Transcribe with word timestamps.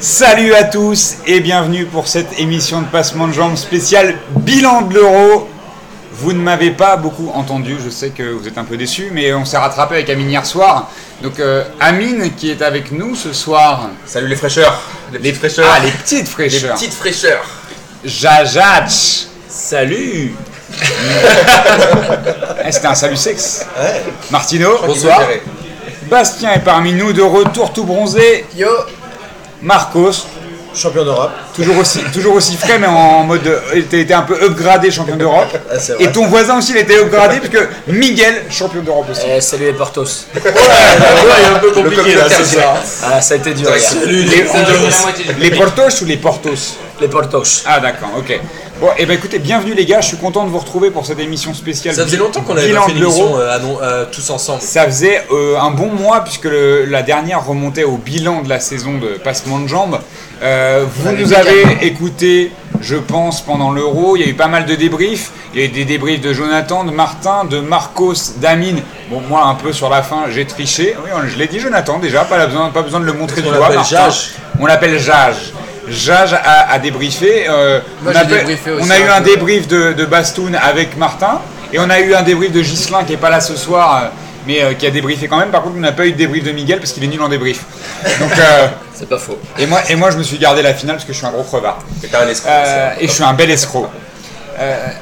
Salut 0.00 0.54
à 0.54 0.62
tous 0.62 1.16
et 1.26 1.40
bienvenue 1.40 1.84
pour 1.84 2.06
cette 2.06 2.38
émission 2.38 2.82
de 2.82 2.86
passement 2.86 3.26
de 3.26 3.32
jambes 3.32 3.56
spéciale 3.56 4.14
bilan 4.30 4.82
de 4.82 4.94
l'euro. 4.94 5.48
Vous 6.12 6.32
ne 6.32 6.38
m'avez 6.38 6.70
pas 6.70 6.96
beaucoup 6.96 7.32
entendu, 7.34 7.76
je 7.84 7.90
sais 7.90 8.10
que 8.10 8.22
vous 8.22 8.46
êtes 8.46 8.58
un 8.58 8.64
peu 8.64 8.76
déçus, 8.76 9.08
mais 9.12 9.34
on 9.34 9.44
s'est 9.44 9.58
rattrapé 9.58 9.96
avec 9.96 10.08
Amine 10.08 10.30
hier 10.30 10.46
soir. 10.46 10.88
Donc 11.20 11.40
euh, 11.40 11.64
Amine 11.80 12.30
qui 12.36 12.48
est 12.48 12.62
avec 12.62 12.92
nous 12.92 13.16
ce 13.16 13.32
soir. 13.32 13.90
Salut 14.06 14.28
les 14.28 14.36
fraîcheurs. 14.36 14.80
Les 15.12 15.18
petites 15.18 15.36
fraîcheurs. 15.38 15.66
Ah, 15.68 15.80
les 15.84 15.90
petites 15.90 16.28
fraîcheurs. 16.28 16.74
Les 16.74 16.80
petites 16.80 16.94
fraîcheurs. 16.94 17.44
Jajach. 18.04 19.26
Salut 19.48 20.32
Eh, 22.64 22.70
C'était 22.70 22.86
un 22.86 22.94
salut 22.94 23.16
sexe. 23.16 23.66
Ouais. 23.80 24.04
Martino. 24.30 24.78
Bonsoir. 24.86 25.22
Bastien 26.08 26.52
est 26.52 26.64
parmi 26.64 26.92
nous 26.92 27.12
de 27.12 27.22
retour 27.22 27.72
tout 27.72 27.84
bronzé. 27.84 28.44
Yo. 28.56 28.68
Marcos, 29.62 30.26
Champion 30.74 31.04
d'Europe. 31.04 31.47
Toujours 31.58 31.78
aussi, 31.78 31.98
toujours 32.12 32.34
aussi 32.34 32.56
frais, 32.56 32.78
mais 32.78 32.86
en 32.86 33.24
mode. 33.24 33.50
Il 33.74 33.80
était 33.80 34.00
été 34.00 34.14
un 34.14 34.22
peu 34.22 34.34
upgradé 34.42 34.90
champion 34.90 35.16
d'Europe. 35.16 35.48
Ah. 35.70 35.74
Et 35.98 36.08
ton 36.12 36.26
voisin 36.26 36.58
aussi, 36.58 36.72
il 36.72 36.78
était 36.78 36.98
upgradé, 37.00 37.40
puisque 37.40 37.62
Miguel, 37.88 38.44
champion 38.50 38.80
d'Europe 38.82 39.06
aussi. 39.10 39.22
Eh, 39.28 39.40
Salut 39.40 39.66
les 39.66 39.72
Portos 39.72 40.04
il 40.34 40.40
est 40.40 41.54
un 41.54 41.58
peu 41.58 41.70
compliqué 41.72 42.14
là, 42.14 42.24
c'est 42.28 42.44
ça. 42.44 42.74
Ah, 43.04 43.20
ça 43.20 43.34
a 43.34 43.36
été 43.38 43.54
dur. 43.54 43.68
Salut 43.78 44.22
Les, 44.24 44.36
les 44.36 45.50
les 45.50 45.56
Portos 45.56 46.02
ou 46.02 46.04
les 46.04 46.16
Portos 46.16 46.76
Les 47.00 47.08
Portos. 47.08 47.62
Ah 47.66 47.80
d'accord, 47.80 48.10
ok. 48.18 48.40
Bon, 48.80 48.88
et 48.96 49.06
ben 49.06 49.14
écoutez, 49.14 49.40
bienvenue 49.40 49.74
les 49.74 49.84
gars, 49.84 50.00
je 50.00 50.06
suis 50.06 50.16
content 50.18 50.44
de 50.44 50.50
vous 50.50 50.58
retrouver 50.58 50.92
pour 50.92 51.04
cette 51.04 51.18
émission 51.18 51.52
spéciale. 51.52 51.96
Ça 51.96 52.04
faisait 52.04 52.16
longtemps 52.16 52.42
qu'on 52.42 52.56
avait 52.56 52.72
pas 52.72 52.82
fait 52.82 52.92
de 52.92 52.96
une 52.98 53.02
l'Euro. 53.02 53.16
émission 53.16 53.38
euh, 53.40 53.56
à 53.56 53.58
non- 53.58 53.78
euh, 53.82 54.04
tous 54.12 54.30
ensemble. 54.30 54.62
Ça 54.62 54.84
faisait 54.84 55.24
euh, 55.32 55.58
un 55.58 55.72
bon 55.72 55.88
mois 55.88 56.20
puisque 56.22 56.44
le- 56.44 56.84
la 56.84 57.02
dernière 57.02 57.44
remontait 57.44 57.82
au 57.82 57.96
bilan 57.96 58.42
de 58.42 58.48
la 58.48 58.60
saison 58.60 58.92
de 58.98 59.18
passement 59.18 59.58
de 59.58 59.66
jambes. 59.66 59.98
Euh, 60.44 60.84
vous 60.94 61.10
nous 61.10 61.32
avez 61.32 61.47
écouté, 61.82 62.52
je 62.80 62.96
pense, 62.96 63.40
pendant 63.40 63.70
l'Euro. 63.72 64.16
Il 64.16 64.22
y 64.22 64.24
a 64.24 64.28
eu 64.28 64.34
pas 64.34 64.48
mal 64.48 64.66
de 64.66 64.74
débriefs. 64.74 65.30
Il 65.54 65.60
y 65.60 65.62
a 65.62 65.66
eu 65.66 65.70
des 65.70 65.84
débriefs 65.84 66.20
de 66.20 66.32
Jonathan, 66.32 66.84
de 66.84 66.90
Martin, 66.90 67.44
de 67.44 67.60
Marcos, 67.60 68.14
d'Amine. 68.36 68.82
Bon, 69.10 69.20
moi, 69.28 69.44
un 69.46 69.54
peu 69.54 69.72
sur 69.72 69.88
la 69.88 70.02
fin, 70.02 70.24
j'ai 70.30 70.44
triché. 70.44 70.94
Oui, 71.04 71.10
je 71.32 71.38
l'ai 71.38 71.46
dit, 71.46 71.60
Jonathan, 71.60 71.98
déjà. 71.98 72.24
Pas 72.24 72.46
besoin, 72.46 72.70
pas 72.70 72.82
besoin 72.82 73.00
de 73.00 73.06
le 73.06 73.12
montrer 73.12 73.42
du 73.42 73.48
On 73.48 73.52
doigt. 73.52 73.70
Jage. 73.88 74.30
On 74.60 74.66
l'appelle 74.66 74.98
Jage. 74.98 75.52
Jage 75.88 76.34
a, 76.34 76.70
a 76.72 76.78
débriefé. 76.78 77.46
euh, 77.48 77.80
Moi, 78.02 78.12
on, 78.14 78.26
débriefé 78.28 78.70
on 78.80 78.90
a 78.90 78.98
eu 78.98 79.08
un 79.08 79.20
débrief 79.22 79.66
de, 79.68 79.92
de 79.94 80.04
Bastoun 80.04 80.54
avec 80.54 80.96
Martin. 80.96 81.40
Et 81.72 81.78
on 81.78 81.88
a 81.90 82.00
eu 82.00 82.14
un 82.14 82.22
débrief 82.22 82.52
de 82.52 82.62
Gislin 82.62 83.04
qui 83.04 83.12
est 83.14 83.18
pas 83.18 83.30
là 83.30 83.40
ce 83.40 83.56
soir, 83.56 84.02
euh, 84.04 84.08
mais 84.48 84.62
euh, 84.62 84.72
qui 84.74 84.86
a 84.86 84.90
débriefé 84.90 85.28
quand 85.28 85.36
même. 85.38 85.50
Par 85.50 85.62
contre, 85.62 85.76
on 85.76 85.80
n'a 85.80 85.92
pas 85.92 86.06
eu 86.06 86.12
de 86.12 86.16
débrief 86.16 86.42
de 86.42 86.50
Miguel 86.52 86.78
parce 86.80 86.92
qu'il 86.92 87.04
est 87.04 87.08
nul 87.08 87.20
en 87.22 87.28
débrief. 87.28 87.64
Donc, 88.18 88.32
euh, 88.36 88.66
C'est 88.94 89.08
pas 89.08 89.18
faux. 89.18 89.38
et, 89.58 89.66
moi, 89.66 89.80
et 89.88 89.94
moi, 89.94 90.10
je 90.10 90.16
me 90.18 90.22
suis 90.24 90.38
gardé 90.38 90.62
la 90.62 90.74
finale 90.74 90.96
parce 90.96 91.04
que 91.06 91.12
je 91.12 91.18
suis 91.18 91.26
un 91.26 91.30
gros 91.30 91.44
crevard. 91.44 91.78
Un 92.12 92.26
escroc. 92.28 92.50
Euh, 92.50 92.90
et 92.98 93.06
je 93.06 93.12
suis 93.12 93.22
un 93.22 93.34
bel 93.34 93.50
escroc. 93.50 93.86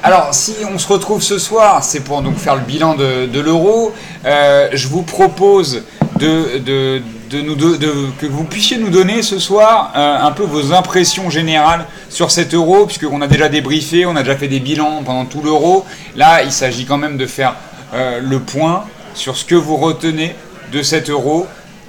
Alors, 0.03 0.35
si 0.35 0.55
on 0.71 0.79
se 0.79 0.87
retrouve 0.87 1.23
ce 1.23 1.39
soir, 1.39 1.83
c'est 1.83 2.01
pour 2.01 2.21
donc 2.21 2.37
faire 2.37 2.57
le 2.57 2.61
bilan 2.61 2.95
de, 2.95 3.25
de 3.25 3.41
l'euro. 3.41 3.95
Je 4.25 4.89
vous 4.89 5.01
propose 5.03 5.83
de, 6.19 6.59
de, 6.59 7.01
de 7.31 7.41
nous 7.41 7.55
de- 7.55 7.77
de- 7.77 8.11
que 8.21 8.27
vous 8.27 8.45
puissiez 8.45 8.77
nous 8.77 8.91
donner 8.91 9.23
ce 9.23 9.39
soir 9.39 9.93
un 9.95 10.31
peu 10.33 10.43
vos 10.43 10.75
impressions 10.75 11.31
générales 11.31 11.87
sur 12.11 12.31
cet 12.31 12.53
euro, 12.53 12.85
puisqu'on 12.85 13.23
a 13.23 13.29
déjà 13.29 13.49
débriefé, 13.49 14.05
on 14.05 14.15
a 14.17 14.23
déjà 14.23 14.37
fait 14.37 14.49
des 14.49 14.61
bilans 14.61 15.03
pendant 15.03 15.25
tout 15.25 15.41
l'euro. 15.43 15.87
Là, 16.17 16.43
il 16.43 16.53
s'agit 16.53 16.85
quand 16.85 16.99
même 16.99 17.17
de 17.17 17.25
faire 17.27 17.55
le 17.95 18.39
point 18.41 18.85
sur 19.17 19.37
ce 19.37 19.45
que 19.45 19.55
vous 19.55 19.77
retenez 19.77 20.35
de 20.73 20.83
cet 20.83 21.11
euro. 21.11 21.47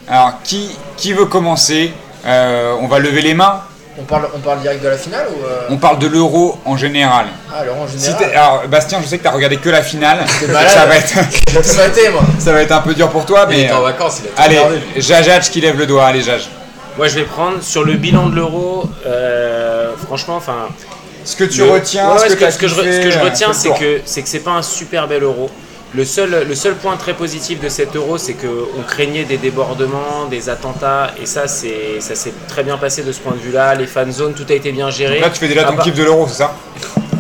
Alors, 0.10 0.34
qui, 0.44 0.70
qui 0.98 1.14
veut 1.14 1.26
commencer 1.26 1.92
Euh, 2.26 2.74
On 2.82 2.88
va 2.88 3.00
lever 3.00 3.22
les 3.22 3.34
mains. 3.36 3.62
On 4.00 4.04
parle, 4.04 4.28
on 4.36 4.40
parle 4.40 4.60
direct 4.62 4.84
de 4.84 4.90
la 4.90 4.98
finale 4.98 5.28
ou 5.32 5.44
euh... 5.46 5.62
On 5.70 5.78
parle 5.78 5.98
de 5.98 6.06
l'euro 6.08 6.60
en 6.66 6.78
général. 6.78 7.26
Ah, 7.52 7.62
alors 7.62 7.78
en 7.78 7.88
général. 7.88 8.24
alors 8.32 8.68
Bastien, 8.68 9.00
je 9.02 9.08
sais 9.08 9.18
que 9.18 9.24
tu 9.24 9.28
as 9.28 9.32
regardé 9.32 9.58
que 9.58 9.70
la 9.70 9.82
finale. 9.82 10.20
Malade. 10.48 10.70
ça, 10.70 10.86
va 10.86 10.98
être, 10.98 11.14
moi. 12.12 12.22
ça 12.38 12.52
va 12.54 12.62
être 12.62 12.72
un 12.74 12.82
peu 12.82 12.94
dur 12.94 13.10
pour 13.10 13.26
toi, 13.26 13.48
Il 13.50 13.56
mais. 13.58 13.64
était 13.64 13.74
en 13.74 13.80
euh, 13.82 13.86
vacances, 13.86 14.22
il 14.24 14.30
a 14.40 14.44
allez. 14.44 14.62
Jajach 14.98 15.50
qui 15.50 15.62
lève 15.62 15.78
le 15.80 15.88
doigt. 15.88 16.06
Allez, 16.06 16.22
Jaj. 16.22 16.48
Moi, 16.98 17.08
je 17.08 17.16
vais 17.16 17.24
prendre 17.26 17.62
sur 17.64 17.84
le 17.84 17.94
bilan 17.94 18.28
de 18.28 18.36
l'euro. 18.36 18.88
euh, 19.08 19.92
franchement, 20.06 20.36
enfin. 20.36 20.68
Ce 21.26 21.36
que 21.36 21.44
tu 21.46 21.60
le- 21.62 21.72
retiens, 21.72 22.12
Ouais, 22.12 22.20
ce 22.20 22.24
ouais, 22.24 22.30
que, 22.30 22.34
ce 22.34 22.36
que, 22.36 22.46
t'as 22.46 22.52
ce 22.52 22.58
que 22.60 22.68
je, 22.68 22.76
ce 22.76 23.00
que 23.04 23.12
je 23.12 23.20
retiens, 23.20 23.54
c'est 23.54 23.72
que 23.74 24.02
c'est 24.06 24.22
que 24.22 24.30
c'est 24.30 24.40
pas 24.40 24.52
un 24.52 24.62
super 24.62 25.08
bel 25.08 25.24
euro. 25.24 25.50
Le 25.94 26.04
seul, 26.04 26.46
le 26.48 26.56
seul 26.56 26.76
point 26.76 26.98
très 26.98 27.14
positif 27.14 27.62
de 27.62 27.70
cet 27.70 27.96
euro, 27.96 28.18
c'est 28.18 28.34
qu'on 28.34 28.84
craignait 28.86 29.24
des 29.24 29.38
débordements, 29.38 30.26
des 30.30 30.50
attentats, 30.50 31.12
et 31.22 31.26
ça, 31.26 31.48
c'est, 31.48 32.02
ça 32.02 32.14
s'est 32.14 32.34
très 32.50 32.64
bien 32.64 32.78
passé 32.78 33.04
de 33.04 33.12
ce 33.12 33.20
point 33.20 33.32
de 33.32 33.40
vue-là. 33.40 33.74
Les 33.76 33.88
fan 33.88 34.12
zones, 34.12 34.34
tout 34.34 34.46
a 34.50 34.54
été 34.54 34.72
bien 34.74 34.90
géré. 34.90 35.16
Donc 35.16 35.24
là, 35.24 35.30
tu 35.30 35.40
fais 35.40 35.48
déjà 35.48 35.66
Ah 35.66 35.72
ton 35.72 35.78
kiff 35.78 35.94
de 35.96 36.04
l'euro, 36.04 36.28
c'est 36.28 36.36
ça? 36.36 36.54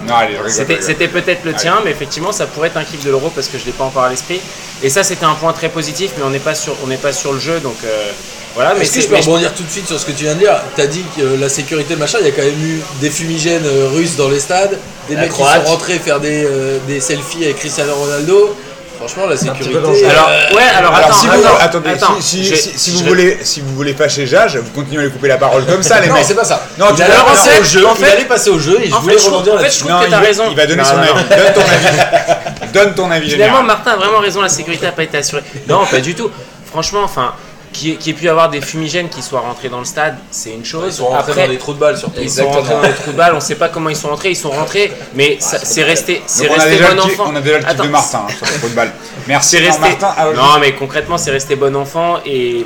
Non, 0.05 0.15
allez, 0.15 0.35
rigole, 0.35 0.49
C'était, 0.51 0.73
rigole. 0.73 0.85
c'était 0.85 1.07
peut-être 1.07 1.45
le 1.45 1.53
tien, 1.53 1.79
mais 1.85 1.91
effectivement, 1.91 2.31
ça 2.33 2.45
pourrait 2.45 2.67
être 2.67 2.77
un 2.77 2.83
kiff 2.83 3.03
de 3.05 3.09
l'euro 3.09 3.29
parce 3.33 3.47
que 3.47 3.57
je 3.57 3.65
l'ai 3.65 3.71
pas 3.71 3.85
encore 3.85 4.03
à 4.03 4.09
l'esprit. 4.09 4.41
Et 4.83 4.89
ça, 4.89 5.03
c'était 5.03 5.25
un 5.25 5.35
point 5.35 5.53
très 5.53 5.69
positif, 5.69 6.11
mais 6.17 6.23
on 6.23 6.29
n'est 6.29 6.39
pas 6.39 6.55
sur, 6.55 6.75
on 6.83 6.87
n'est 6.87 6.97
pas 6.97 7.13
sur 7.13 7.31
le 7.33 7.39
jeu, 7.39 7.59
donc 7.61 7.77
euh, 7.85 8.11
voilà. 8.57 8.73
Mais 8.75 8.81
Est-ce 8.81 8.93
que 8.95 9.01
je 9.01 9.07
peux 9.07 9.13
mais 9.13 9.21
rebondir 9.21 9.53
tout 9.53 9.63
de 9.63 9.69
suite 9.71 9.87
sur 9.87 9.97
ce 9.99 10.05
que 10.05 10.11
tu 10.11 10.23
viens 10.25 10.33
de 10.33 10.39
dire 10.39 10.55
T'as 10.75 10.87
dit 10.87 11.03
que 11.15 11.21
euh, 11.21 11.37
la 11.39 11.47
sécurité, 11.47 11.95
machin, 11.95 12.17
il 12.21 12.25
y 12.25 12.29
a 12.29 12.33
quand 12.33 12.41
même 12.43 12.61
eu 12.61 12.81
des 12.99 13.09
fumigènes 13.09 13.65
euh, 13.65 13.87
russes 13.93 14.15
dans 14.17 14.27
les 14.29 14.39
stades, 14.41 14.77
des 15.07 15.15
La 15.15 15.21
mecs 15.21 15.31
Croate. 15.31 15.59
qui 15.61 15.65
sont 15.65 15.71
rentrés 15.71 15.99
faire 15.99 16.19
des, 16.19 16.43
euh, 16.45 16.77
des 16.87 16.99
selfies 16.99 17.45
avec 17.45 17.57
Cristiano 17.57 17.93
Ronaldo. 17.95 18.55
Franchement, 18.97 19.27
la 19.27 19.37
sécurité. 19.37 19.77
Alors, 19.77 20.27
euh, 20.27 20.55
ouais, 20.55 20.63
alors, 20.75 20.91
Alors, 20.95 21.09
attends, 21.09 21.13
si 21.19 21.27
vous, 21.27 21.33
attends, 21.33 21.57
attendez, 21.59 21.89
attends, 21.91 22.17
si, 22.19 22.43
je- 22.43 22.55
si- 22.55 22.71
si 22.79 22.91
vous 22.93 22.97
je- 22.97 23.03
voulez, 23.03 23.37
si 23.43 23.61
vous 23.61 23.75
voulez 23.75 23.93
fâcher 23.93 24.25
Jage, 24.25 24.57
vous 24.57 24.71
continuez 24.71 25.01
à 25.01 25.03
lui 25.05 25.11
couper 25.11 25.27
la 25.27 25.37
parole 25.37 25.65
comme 25.67 25.83
ça, 25.83 25.99
les 26.01 26.07
non, 26.07 26.15
mecs. 26.15 26.25
c'est 26.25 26.33
pas 26.33 26.43
ça. 26.43 26.65
Non, 26.79 26.87
il 26.89 26.95
tu 26.95 27.03
allait 27.03 27.13
vas- 27.13 27.21
passer 27.25 27.49
non, 27.51 27.61
au 27.61 27.63
jeu. 27.63 27.85
en 27.85 27.93
il 27.93 28.03
fait- 28.03 28.11
allait 28.11 28.25
passer 28.25 28.49
au 28.49 28.57
jeu 28.57 28.79
et 28.83 28.89
je 28.89 28.95
en 28.95 28.99
voulais 29.01 29.13
fait, 29.19 29.23
je 29.23 29.29
rebondir 29.29 29.53
en 29.53 29.57
fait, 29.57 29.63
là-dessus. 29.65 29.79
je 29.81 29.85
trouve 29.85 29.91
Non, 29.91 29.99
que 30.01 30.05
il 30.07 30.09
t'as 30.09 30.19
va- 30.19 30.25
raison. 30.25 30.43
Il 30.49 30.55
va 30.57 30.65
donner 30.65 30.81
Non, 30.81 30.89
son 30.89 30.95
non, 30.95 31.01
avis. 31.03 31.13
Donne 31.29 31.53
ton 31.53 31.61
avis. 31.61 32.71
Donne 32.73 32.93
ton 32.95 33.11
avis 33.11 33.29
Finalement, 33.29 33.57
général. 33.59 33.65
Martin 33.67 33.91
a 33.91 33.95
vraiment 33.97 34.17
raison, 34.19 34.41
la 34.41 34.49
sécurité 34.49 34.87
n'a 34.87 34.91
pas 34.93 35.03
été 35.03 35.17
assurée. 35.19 35.43
Non, 35.69 35.85
pas 35.85 35.99
du 35.99 36.15
tout. 36.15 36.31
Franchement, 36.71 37.01
enfin, 37.03 37.33
qu'il 37.77 37.89
y, 37.89 37.91
ait- 37.93 37.95
qu'il 37.97 38.07
y 38.07 38.15
ait 38.15 38.19
pu 38.19 38.25
y 38.25 38.29
avoir 38.29 38.49
des 38.49 38.61
fumigènes 38.61 39.09
qui 39.09 39.21
soient 39.21 39.39
rentrés 39.41 39.69
dans 39.69 39.79
le 39.79 39.85
stade, 39.85 40.17
c'est 40.31 40.51
une 40.51 40.65
chose. 40.65 40.83
Ils 40.87 40.93
sont 40.97 41.05
rentrés 41.07 41.31
Après, 41.31 41.47
dans 41.47 41.53
des 41.53 41.57
trous 41.57 41.73
de 41.73 41.79
balles 41.79 41.97
surtout. 41.97 42.19
ils 42.21 42.29
sont 42.29 42.49
rentrés 42.49 42.73
dans 42.73 42.81
les 42.81 42.93
trous 42.93 43.11
de 43.11 43.17
balles, 43.17 43.33
on 43.35 43.39
sait 43.39 43.55
pas 43.55 43.69
comment 43.69 43.89
ils 43.89 43.95
sont 43.95 44.09
rentrés, 44.09 44.29
ils 44.31 44.35
sont 44.35 44.49
rentrés, 44.51 44.91
mais 45.13 45.37
ça- 45.39 45.59
c'est 45.63 45.83
resté, 45.83 46.21
c'est 46.25 46.47
bon 46.47 46.55
enfant. 46.99 47.25
on 47.31 47.35
a 47.35 47.41
déjà 47.41 47.59
le 47.59 47.65
Attends, 47.67 47.83
de 47.83 47.89
Martin 47.89 48.25
hein, 48.27 48.33
sur 48.35 48.45
le 48.45 48.51
football. 48.53 48.91
Merci, 49.27 49.49
c'est 49.49 49.59
non, 49.61 49.65
resté. 49.67 49.81
Martin. 49.81 50.13
Ah, 50.17 50.25
non, 50.35 50.59
mais 50.59 50.73
concrètement, 50.73 51.17
c'est 51.17 51.31
resté 51.31 51.55
bon 51.55 51.75
enfant 51.75 52.17
et, 52.25 52.65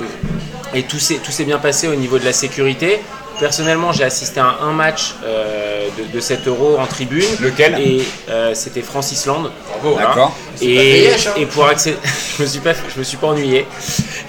tout 0.88 1.00
s'est 1.00 1.44
bien 1.44 1.58
passé 1.60 1.88
au 1.88 1.96
niveau 1.96 2.18
de 2.20 2.26
la 2.26 2.34
sécurité. 2.34 3.02
Personnellement, 3.42 3.92
j'ai 3.92 4.04
assisté 4.04 4.40
à 4.40 4.58
un 4.62 4.72
match 4.72 5.16
euh, 5.26 5.88
de, 5.98 6.16
de 6.16 6.20
7 6.20 6.48
euros 6.48 6.78
en 6.80 6.86
tribune. 6.86 7.26
Lequel? 7.42 7.76
Et 7.80 8.04
euh, 8.30 8.54
c'était 8.54 8.84
France-Islande. 8.84 9.52
Voilà. 9.82 10.10
D'accord. 10.10 10.38
Et, 10.62 10.76
payé, 10.76 11.18
Charles 11.18 11.42
et 11.42 11.46
pour 11.48 11.66
accéder, 11.66 11.98
je 12.38 12.44
me 12.44 12.48
suis 12.48 12.60
pas, 12.60 12.74
je 12.74 13.00
me 13.00 13.04
suis 13.04 13.18
pas 13.18 13.28
ennuyé. 13.28 13.66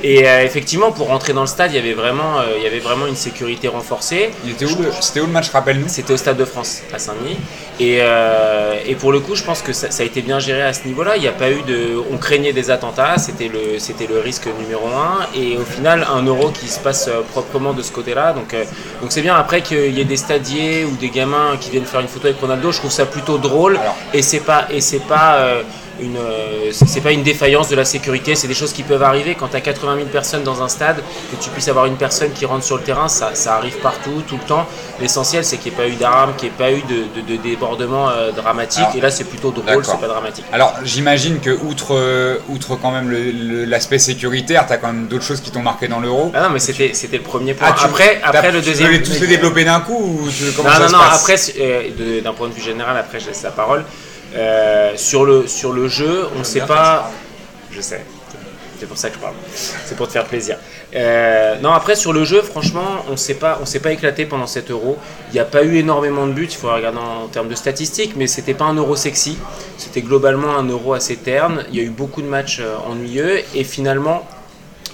Et 0.03 0.27
euh, 0.27 0.43
effectivement, 0.43 0.91
pour 0.91 1.09
rentrer 1.09 1.33
dans 1.33 1.43
le 1.43 1.47
stade, 1.47 1.73
il 1.73 1.77
y 1.77 1.79
avait 1.79 1.93
vraiment, 1.93 2.41
euh, 2.41 2.55
il 2.57 2.65
y 2.65 2.67
avait 2.67 2.81
vraiment 2.81 3.07
une 3.07 3.17
sécurité 3.17 3.69
renforcée. 3.69 4.31
Il 4.45 4.53
était 4.53 4.65
où 4.65 4.77
le, 4.77 4.91
c'était 5.01 5.21
où 5.21 5.27
le 5.27 5.33
match, 5.33 5.51
rappelle-nous? 5.51 5.89
C'était 5.89 6.13
au 6.13 6.17
Stade 6.17 6.39
de 6.39 6.45
France 6.45 6.83
à 6.93 6.99
Saint-Denis. 6.99 7.37
Et, 7.79 7.99
euh, 8.01 8.75
et 8.87 8.95
pour 8.95 9.13
le 9.13 9.21
coup, 9.21 9.35
je 9.35 9.45
pense 9.45 9.63
que 9.63 9.73
ça, 9.73 9.91
ça 9.91 10.03
a 10.03 10.07
été 10.07 10.23
bien 10.23 10.39
géré 10.39 10.63
à 10.63 10.73
ce 10.73 10.87
niveau-là. 10.87 11.17
Il 11.17 11.23
n'y 11.23 11.29
a 11.29 11.33
pas 11.33 11.51
eu 11.51 11.63
de, 11.63 12.01
on 12.11 12.17
craignait 12.17 12.53
des 12.53 12.71
attentats, 12.71 13.19
c'était 13.19 13.49
le, 13.49 13.79
c'était 13.79 14.07
le 14.07 14.19
risque 14.19 14.49
numéro 14.59 14.89
un. 14.89 15.27
Et 15.37 15.57
au 15.57 15.65
final, 15.65 16.07
un 16.11 16.23
euro 16.23 16.51
qui 16.51 16.69
se 16.69 16.81
passe 16.81 17.11
proprement 17.31 17.73
de 17.73 17.83
ce 17.83 17.93
côté-là. 17.93 18.33
Donc, 18.33 18.55
euh, 18.55 18.65
donc 19.03 19.13
c'est 19.13 19.21
bien. 19.21 19.35
Après 19.35 19.61
qu'il 19.61 19.93
y 19.93 20.01
ait 20.01 20.05
des 20.05 20.17
stadiers 20.17 20.85
ou 20.85 20.97
des 20.97 21.11
gamins 21.11 21.57
qui 21.61 21.71
viennent 21.71 21.85
faire 21.85 22.01
une 22.01 22.09
photo 22.09 22.29
avec 22.29 22.41
Ronaldo, 22.41 22.73
je 22.73 22.79
trouve 22.79 22.93
ça 22.93 23.05
plutôt 23.05 23.37
drôle. 23.37 23.77
Alors. 23.77 23.97
Et 24.15 24.23
c'est 24.23 24.41
pas, 24.41 24.67
et 24.71 24.81
c'est 24.81 25.01
pas. 25.07 25.35
euh, 25.35 25.63
une, 26.01 26.17
euh, 26.17 26.71
c'est 26.73 27.01
pas 27.01 27.13
une 27.13 27.23
défaillance 27.23 27.69
de 27.69 27.77
la 27.77 27.85
sécurité, 27.85 28.35
c'est 28.35 28.49
des 28.49 28.55
choses 28.55 28.73
qui 28.73 28.83
peuvent 28.83 29.03
arriver 29.03 29.35
quand 29.35 29.49
tu 29.49 29.57
as 29.57 29.61
80 29.61 29.97
000 29.97 30.09
personnes 30.09 30.43
dans 30.43 30.63
un 30.63 30.69
stade, 30.69 30.97
que 31.31 31.43
tu 31.43 31.51
puisses 31.51 31.69
avoir 31.69 31.87
une 31.87 31.97
personne 31.97 32.33
qui 32.33 32.45
rentre 32.47 32.65
sur 32.65 32.77
le 32.77 32.83
terrain, 32.83 33.09
ça, 33.09 33.31
ça 33.35 33.57
arrive 33.57 33.77
partout, 33.79 34.23
tout 34.27 34.37
le 34.37 34.45
temps. 34.47 34.67
L'essentiel 35.01 35.45
c'est 35.45 35.57
qu'il 35.59 35.73
n'y 35.73 35.79
ait 35.79 35.83
pas 35.83 35.89
eu 35.89 35.97
d'armes, 35.97 36.35
qu'il 36.37 36.49
n'y 36.49 36.55
ait 36.55 36.59
pas 36.59 36.73
eu 36.73 36.83
de, 36.83 37.21
de, 37.21 37.37
de 37.37 37.43
débordement 37.43 38.09
euh, 38.11 38.31
dramatique, 38.33 38.81
Alors, 38.85 38.97
et 38.97 39.01
là 39.01 39.11
c'est 39.11 39.25
plutôt 39.25 39.51
drôle, 39.51 39.85
c'est 39.85 40.01
pas 40.01 40.09
dramatique. 40.09 40.45
Alors 40.53 40.75
j'imagine 40.85 41.41
que 41.41 41.51
outre, 41.51 41.95
euh, 41.95 42.39
outre 42.49 42.77
quand 42.77 42.91
même 42.91 43.11
l'aspect 43.69 43.99
sécuritaire, 43.99 44.67
t'as 44.67 44.77
quand 44.79 44.89
même 44.89 45.07
d'autres 45.09 45.25
choses 45.25 45.41
qui 45.41 45.51
t'ont 45.51 45.63
marqué 45.63 45.89
dans 45.89 46.01
l'euro. 46.01 46.31
Ah 46.35 46.43
non 46.43 46.51
mais 46.51 46.59
c'était 46.61 46.93
c'était 46.95 47.17
le 47.19 47.23
premier 47.23 47.55
point. 47.55 47.69
Ah, 47.71 47.75
tu- 47.79 47.85
après 47.85 48.21
après 48.23 48.51
le 48.53 48.61
Tu 48.61 48.69
deuxième. 48.69 48.89
veux 48.91 48.97
les- 48.99 49.03
tous 49.03 49.21
les 49.21 49.27
développer 49.27 49.65
d'un 49.65 49.81
coup 49.81 50.21
ou 50.25 50.29
tu 50.31 50.45
comment 50.57 50.69
non, 50.71 50.75
ça 50.75 50.81
non, 50.83 50.89
se 50.89 50.93
non, 50.93 50.99
passe? 51.01 51.21
après, 51.21 51.37
euh, 51.61 52.21
d'un 52.23 52.33
point 52.33 52.49
de 52.49 52.55
vue 52.55 52.63
général, 52.63 52.97
après 52.97 53.21
je 53.21 53.27
laisse 53.29 53.43
la 53.43 53.51
parole. 53.51 53.85
Euh, 54.35 54.93
sur, 54.97 55.25
le, 55.25 55.47
sur 55.47 55.73
le 55.73 55.89
jeu, 55.89 56.27
on 56.37 56.41
ne 56.41 56.45
sait 56.45 56.61
pas. 56.63 57.11
Je 57.71 57.81
sais, 57.81 58.05
c'est 58.79 58.87
pour 58.87 58.97
ça 58.97 59.09
que 59.09 59.15
je 59.17 59.21
parle. 59.21 59.35
C'est 59.55 59.97
pour 59.97 60.07
te 60.09 60.13
faire 60.13 60.25
plaisir. 60.25 60.57
Euh, 60.95 61.57
non, 61.63 61.71
après, 61.73 61.95
sur 61.95 62.13
le 62.13 62.25
jeu, 62.25 62.43
franchement, 62.43 63.05
on 63.11 63.17
s'est 63.17 63.35
pas, 63.35 63.59
on 63.63 63.67
s'est 63.67 63.81
pas 63.81 63.93
éclaté 63.93 64.27
pendant 64.27 64.47
cet 64.47 64.71
euro. 64.71 64.99
Il 65.31 65.35
n'y 65.35 65.41
a 65.41 65.45
pas 65.45 65.63
eu 65.65 65.77
énormément 65.77 66.27
de 66.27 66.33
buts, 66.33 66.49
il 66.51 66.57
faut 66.57 66.71
regarder 66.73 66.99
en 66.99 67.29
termes 67.29 67.49
de 67.49 67.55
statistiques, 67.55 68.13
mais 68.17 68.27
c'était 68.27 68.53
pas 68.55 68.65
un 68.67 68.75
euro 68.75 68.95
sexy. 68.97 69.39
C'était 69.79 70.03
globalement 70.03 70.57
un 70.59 70.65
euro 70.69 70.93
assez 70.95 71.17
terne. 71.17 71.65
Il 71.71 71.77
y 71.77 71.81
a 71.81 71.85
eu 71.85 71.91
beaucoup 71.91 72.21
de 72.23 72.27
matchs 72.29 72.61
euh, 72.61 72.77
ennuyeux, 72.91 73.41
et 73.55 73.65
finalement. 73.65 74.27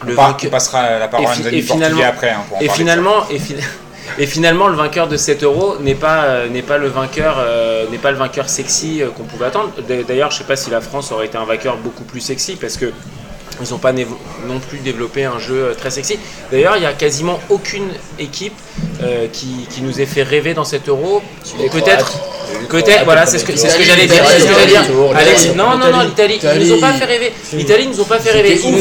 on, 0.07 0.15
par- 0.15 0.31
vainqueur- 0.33 0.49
on 0.49 0.51
passera 0.53 0.99
la 0.99 1.09
parole 1.09 1.27
et 1.27 1.29
à 1.31 1.33
fi- 1.35 1.43
nos 1.43 1.49
amis 1.49 1.59
et 1.59 1.63
finalement- 1.63 2.03
après 2.05 2.31
hein, 2.31 2.45
pour 2.49 2.59
en 2.59 2.61
et 2.61 2.69
finalement, 2.69 3.29
et, 3.31 3.39
fi- 3.41 3.57
Et 4.19 4.27
finalement, 4.27 4.69
le 4.69 4.77
vainqueur 4.77 5.09
de 5.09 5.17
7 5.17 5.43
euros 5.45 5.77
n'est 5.81 5.95
pas, 5.95 6.25
euh, 6.25 6.49
n'est 6.49 6.63
pas 6.63 6.79
le 6.79 6.89
vainqueur, 6.89 7.37
euh, 7.39 7.85
n'est 7.91 7.99
pas 7.99 8.11
le 8.11 8.17
vainqueur 8.17 8.49
sexy 8.49 9.03
euh, 9.03 9.09
qu'on 9.09 9.25
pouvait 9.25 9.47
attendre. 9.47 9.71
D'ailleurs, 10.07 10.31
je 10.31 10.39
sais 10.39 10.45
pas 10.45 10.57
si 10.57 10.71
la 10.71 10.81
France 10.81 11.13
aurait 11.13 11.27
été 11.27 11.37
un 11.39 11.45
vainqueur 11.45 11.77
beaucoup 11.77 12.05
plus 12.05 12.21
sexy 12.21 12.57
parce 12.57 12.77
que 12.77 12.93
ils 13.61 13.71
n'ont 13.71 13.79
pas 13.79 13.93
névo- 13.93 14.17
non 14.47 14.61
plus 14.61 14.79
développé 14.79 15.25
un 15.25 15.39
jeu 15.41 15.75
très 15.77 15.91
sexy. 15.91 16.17
D'ailleurs, 16.53 16.77
il 16.77 16.81
n'y 16.81 16.87
a 16.87 16.93
quasiment 16.93 17.41
aucune 17.49 17.89
équipe 18.21 18.55
qui, 19.33 19.67
qui 19.69 19.83
nous 19.83 20.01
ait 20.01 20.07
fait 20.07 20.23
rêver 20.23 20.55
dans 20.55 20.63
cet 20.65 20.89
euro. 20.89 21.23
Peut-être, 21.73 22.13
peut-être, 22.69 23.05
voilà, 23.05 23.27
c'est 23.27 23.39
ce 23.39 23.45
que, 23.45 23.57
c'est 23.57 23.69
ce 23.69 23.77
que 23.79 23.83
j'allais 23.83 24.07
dire. 24.07 24.23
c'est 24.29 24.41
ce 24.41 24.47
que 24.47 24.53
j'allais 24.55 24.67
dire. 24.71 24.83
Alex, 25.17 25.47
non, 25.57 25.77
non, 25.77 25.91
non, 25.91 26.03
l'Italie, 26.05 26.39
ils 26.55 26.69
nous 26.69 26.73
ont 26.77 26.81
pas 26.81 26.93
fait 26.93 27.05
rêver. 27.05 27.33
L'Italie 27.53 27.87
nous 27.89 28.01
ont 28.01 28.05
pas 28.05 28.19
fait 28.21 28.31
rêver. 28.31 28.61
Ils 28.65 28.71
nous 28.73 28.79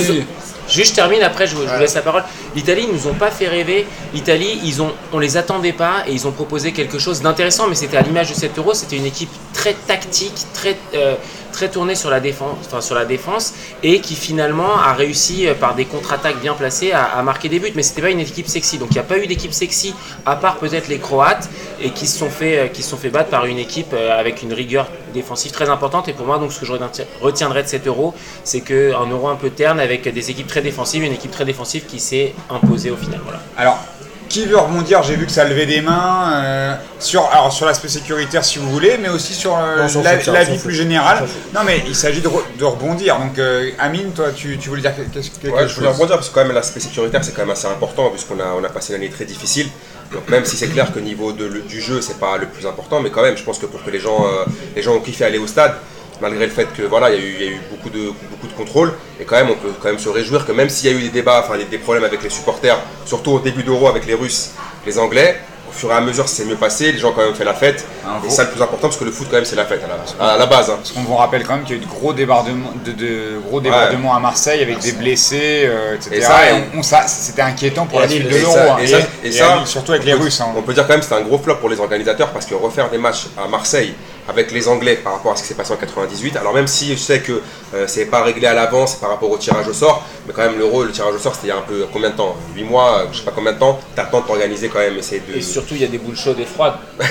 Juste 0.70 0.92
je 0.92 0.96
termine 0.96 1.22
après 1.22 1.48
je 1.48 1.56
vous, 1.56 1.64
je 1.64 1.74
vous 1.74 1.80
laisse 1.80 1.96
la 1.96 2.02
parole. 2.02 2.24
L'Italie 2.56 2.86
ils 2.88 2.94
nous 2.94 3.08
ont 3.08 3.14
pas 3.14 3.32
fait 3.32 3.48
rêver. 3.48 3.86
L'Italie 4.14 4.60
ils 4.64 4.82
ont 4.82 4.92
on 5.14 5.20
les 5.20 5.38
attendait 5.38 5.74
pas 5.74 6.04
et 6.08 6.12
ils 6.12 6.28
ont 6.28 6.32
proposé 6.32 6.72
quelque 6.72 7.00
chose 7.00 7.22
d'intéressant 7.22 7.68
mais 7.68 7.76
c'était 7.76 7.98
à 7.98 8.02
l'image 8.02 8.30
de 8.30 8.36
7 8.36 8.58
euros. 8.58 8.74
C'était 8.74 8.98
une 8.98 9.06
équipe 9.06 9.32
très 9.54 9.74
tactique, 9.74 10.46
très 10.54 10.78
euh, 10.96 11.16
très 11.58 11.70
tournée 11.70 11.96
sur 11.96 12.12
la 12.12 12.20
défense, 12.20 12.58
sur 12.82 12.94
la 12.94 13.06
défense 13.06 13.54
et 13.82 14.00
qui 14.00 14.14
finalement 14.14 14.78
a 14.78 14.94
réussi 14.94 15.48
euh, 15.48 15.56
par 15.56 15.74
des 15.74 15.86
contre-attaques 15.86 16.40
bien 16.40 16.54
placées 16.54 16.92
à, 16.92 17.24
marquer 17.24 17.50
des 17.50 17.60
buts. 17.60 17.72
Mais 17.74 17.82
c'était 17.82 18.04
pas 18.04 18.12
une 18.12 18.20
équipe 18.20 18.48
sexy. 18.48 18.78
Donc 18.78 18.90
il 18.92 18.94
n'y 18.94 19.00
a 19.00 19.10
pas 19.12 19.18
eu 19.18 19.26
d'équipe 19.26 19.52
sexy 19.54 19.96
à 20.28 20.36
part 20.36 20.58
peut-être 20.58 20.88
les 20.88 21.00
Croates 21.00 21.50
et 21.82 21.90
qui 21.90 22.06
se 22.06 22.20
sont 22.20 22.30
fait 22.30 22.60
euh, 22.60 22.68
qui 22.68 22.84
se 22.84 22.92
sont 22.92 23.00
battre 23.12 23.30
par 23.30 23.46
une 23.46 23.58
équipe 23.58 23.94
euh, 23.94 24.20
avec 24.20 24.44
une 24.44 24.54
rigueur 24.54 24.86
défensive 25.16 25.52
très 25.52 25.68
importante. 25.70 26.08
Et 26.08 26.14
pour 26.14 26.28
moi 26.28 26.38
donc 26.38 26.52
ce 26.54 26.60
que 26.60 26.66
je 26.68 26.74
reti- 26.74 27.06
retiendrai 27.22 27.64
de 27.64 27.68
7 27.68 27.88
euros 27.88 28.14
c'est 28.44 28.62
qu'un 28.62 29.08
euro 29.10 29.28
un 29.30 29.36
peu 29.36 29.50
terne 29.50 29.80
avec 29.80 30.08
des 30.08 30.30
équipes 30.30 30.48
très 30.48 30.62
défensives, 30.62 31.04
une 31.04 31.14
équipe 31.14 31.32
très 31.32 31.46
défensive 31.46 31.86
qui 31.86 32.00
s'est 32.00 32.36
imposée 32.52 32.92
au 32.92 32.98
final. 32.98 33.20
Alors, 33.58 33.80
qui 34.28 34.46
veut 34.46 34.58
rebondir 34.58 35.04
J'ai 35.04 35.16
vu 35.16 35.26
que 35.26 35.32
ça 35.32 35.44
levait 35.46 35.66
des 35.66 35.82
mains 35.82 36.32
euh, 36.34 36.76
sur, 37.00 37.26
alors, 37.32 37.52
sur 37.52 37.66
l'aspect 37.66 37.88
sécuritaire 37.88 38.44
si 38.46 38.60
vous 38.60 38.70
voulez, 38.70 38.98
mais 39.02 39.10
aussi 39.10 39.34
sur 39.34 39.56
euh, 39.58 39.88
Non, 39.88 40.02
la, 40.04 40.22
ça, 40.22 40.44
vie 40.44 40.58
plus 40.58 40.74
générale. 40.76 41.24
Non, 41.54 41.62
mais 41.66 41.84
il 41.88 41.96
s'agit 41.96 42.22
de, 42.22 42.28
re- 42.28 42.44
de 42.58 42.64
rebondir. 42.64 43.18
Donc, 43.20 43.38
euh, 43.40 43.70
Amine, 43.80 44.12
toi, 44.12 44.28
tu, 44.36 44.58
tu 44.58 44.70
voulais 44.70 44.82
dire 44.82 44.96
quelque, 44.96 45.14
quelque 45.42 45.56
Ouais, 45.56 45.68
je 45.68 45.76
voulais 45.76 45.88
rebondir 45.90 46.16
parce 46.16 46.30
que 46.30 46.34
quand 46.36 46.44
même 46.46 46.54
l'aspect 46.56 46.80
sécuritaire 46.80 47.24
c'est 47.24 47.32
quand 47.34 47.42
même 47.42 47.52
assez 47.52 47.68
important 47.68 48.10
puisqu'on 48.10 48.40
a, 48.40 48.54
on 48.60 48.64
a 48.64 48.70
passé 48.70 48.94
une 48.94 49.02
année 49.02 49.10
très 49.10 49.26
difficile. 49.26 49.68
Donc 50.14 50.30
même 50.30 50.46
si 50.46 50.56
c'est 50.56 50.68
clair 50.70 50.94
que 50.94 51.00
niveau 51.00 51.34
de, 51.34 51.46
le- 51.46 51.62
du 51.62 51.82
jeu 51.82 52.00
c'est 52.02 52.18
pas 52.20 52.38
le 52.38 52.46
plus 52.48 52.66
important, 52.66 53.02
mais 53.02 53.10
quand 53.10 53.22
même 53.24 53.36
je 53.38 53.44
pense 53.44 53.60
que 53.60 53.66
pour 53.66 53.84
que 53.84 53.90
les 53.90 54.00
gens, 54.00 54.26
euh, 54.26 54.46
les 54.76 54.82
gens 54.82 54.94
ont 54.96 55.02
kiffé 55.02 55.26
aller 55.26 55.38
au 55.38 55.48
stade, 55.48 55.74
malgré 56.22 56.46
le 56.46 56.52
fait 56.52 56.68
que 56.76 56.84
voilà 56.84 57.10
il 57.12 57.16
y 57.16 57.18
a 57.18 57.26
eu, 57.26 57.36
il 57.40 57.46
y 57.46 57.48
a 57.48 57.52
eu 57.52 57.62
beaucoup 57.72 57.90
de 57.90 58.12
beaucoup 58.32 58.48
de 58.48 58.54
contrôle, 58.54 58.94
et 59.20 59.24
quand 59.26 59.36
même 59.36 59.50
on 59.50 59.56
peut 59.56 59.74
quand 59.82 59.90
même 59.90 60.00
se 60.00 60.10
réjouir 60.10 60.46
que 60.46 60.52
même 60.52 60.70
s'il 60.70 60.92
y 60.92 60.94
a 60.94 60.98
eu 60.98 61.02
des 61.04 61.10
débats, 61.10 61.44
enfin 61.46 61.58
des, 61.58 61.66
des 61.66 61.78
problèmes 61.78 62.04
avec 62.06 62.24
les 62.24 62.30
supporters, 62.30 62.78
surtout 63.06 63.32
au 63.32 63.40
début 63.40 63.64
d'Euro 63.64 63.88
avec 63.88 64.06
les 64.06 64.14
Russes, 64.16 64.52
les 64.86 64.98
Anglais. 65.00 65.38
Au 65.70 65.74
fur 65.80 65.92
et 65.92 65.94
à 65.96 66.00
mesure, 66.02 66.30
ça 66.30 66.38
s'est 66.38 66.46
mieux 66.46 66.56
passé, 66.56 66.94
les 66.94 66.98
gens 66.98 67.10
ont 67.10 67.12
quand 67.12 67.26
même 67.26 67.36
fait 67.36 67.44
la 67.44 67.54
fête. 67.54 67.86
Un 68.08 68.26
Et 68.26 68.30
ça, 68.32 68.44
le 68.46 68.50
plus 68.52 68.62
important, 68.62 68.88
parce 68.88 68.96
que 68.98 69.04
le 69.04 69.12
foot, 69.12 69.28
quand 69.30 69.36
même, 69.36 69.44
c'est 69.44 69.58
la 69.58 69.66
fête 69.66 69.82
à 69.84 70.24
la, 70.26 70.34
à 70.34 70.38
la 70.38 70.46
base. 70.46 70.70
hein. 70.70 70.76
Parce 70.78 70.92
qu'on 70.94 71.02
vous 71.02 71.16
rappelle 71.18 71.44
quand 71.46 71.56
même 71.58 71.66
qu'il 71.66 71.76
y 71.76 71.80
a 71.80 71.82
eu 71.82 71.86
de 71.86 71.90
gros 71.90 72.14
débordements, 72.14 72.72
de, 72.86 72.94
de 72.94 73.38
gros 73.46 73.60
débordements 73.60 74.16
à 74.16 74.20
Marseille 74.22 74.62
avec 74.64 74.80
des 74.80 74.94
blessés, 74.94 75.64
euh, 75.66 75.96
etc. 75.96 76.16
Et 76.16 76.22
ça, 76.22 76.50
Et 76.50 76.54
et- 76.56 76.62
on- 76.74 76.80
on- 76.80 76.84
ça, 76.84 77.06
c'était 77.08 77.42
inquiétant 77.42 77.86
pour 77.86 78.00
Et 78.00 78.04
la 78.04 78.10
suite 78.10 78.24
de 78.30 78.38
l'Euro. 78.38 78.58
hein. 78.58 78.78
et 78.82 78.88
ça- 79.32 79.58
et 79.62 79.66
surtout 79.66 79.92
avec 79.92 80.06
les 80.06 80.14
peut- 80.14 80.24
Russes. 80.24 80.40
hein. 80.40 80.48
On 80.56 80.62
peut 80.62 80.74
dire 80.74 80.84
quand 80.88 80.94
même 80.94 81.02
que 81.02 81.06
c'est 81.06 81.14
un 81.16 81.22
gros 81.22 81.38
flop 81.38 81.56
pour 81.58 81.68
les 81.70 81.80
organisateurs 81.82 82.30
parce 82.30 82.46
que 82.46 82.56
refaire 82.56 82.90
des 82.90 82.98
matchs 82.98 83.28
à 83.38 83.50
Marseille 83.50 83.94
avec 84.28 84.52
les 84.52 84.68
Anglais 84.68 84.96
par 84.96 85.14
rapport 85.14 85.32
à 85.32 85.36
ce 85.36 85.44
qui 85.44 85.48
s'est 85.48 85.56
passé 85.56 85.72
en 85.72 85.78
98, 85.78 86.36
alors 86.36 86.54
même 86.54 86.68
si 86.68 86.92
je 86.92 86.98
sais 86.98 87.22
que 87.22 87.42
euh, 87.74 87.86
c'est 87.88 88.06
pas 88.06 88.24
réglé 88.24 88.48
à 88.48 88.54
l'avance 88.54 88.96
par 88.96 89.10
rapport 89.10 89.30
au 89.32 89.38
tirage 89.38 89.68
au 89.68 89.74
sort, 89.74 90.06
mais 90.26 90.34
quand 90.34 90.44
même 90.44 90.60
l'euro, 90.60 90.84
le 90.84 90.92
tirage 90.92 91.16
au 91.16 91.20
sort 91.20 91.34
c'était 91.36 91.48
il 91.48 91.50
y 91.50 91.54
a 91.54 91.58
un 91.58 91.62
peu 91.62 91.86
combien 91.92 92.10
de 92.10 92.16
temps? 92.16 92.36
8 92.56 92.64
mois, 92.64 93.00
euh, 93.00 93.06
je 93.12 93.20
sais 93.20 93.24
pas 93.24 93.32
combien 93.34 93.54
de 93.54 93.60
temps, 93.60 93.80
temps 93.96 94.22
de 94.22 94.26
t'organiser 94.26 94.70
quand 94.70 94.80
même, 94.80 94.98
essayer 94.98 95.22
de. 95.28 95.38
Et 95.38 95.42
surtout, 95.42 95.76
il 95.76 95.82
y 95.82 95.86
a 95.86 95.88
des 95.88 95.98
boules 95.98 96.18
chaudes 96.18 96.40
et 96.40 96.46
froides. 96.46 96.76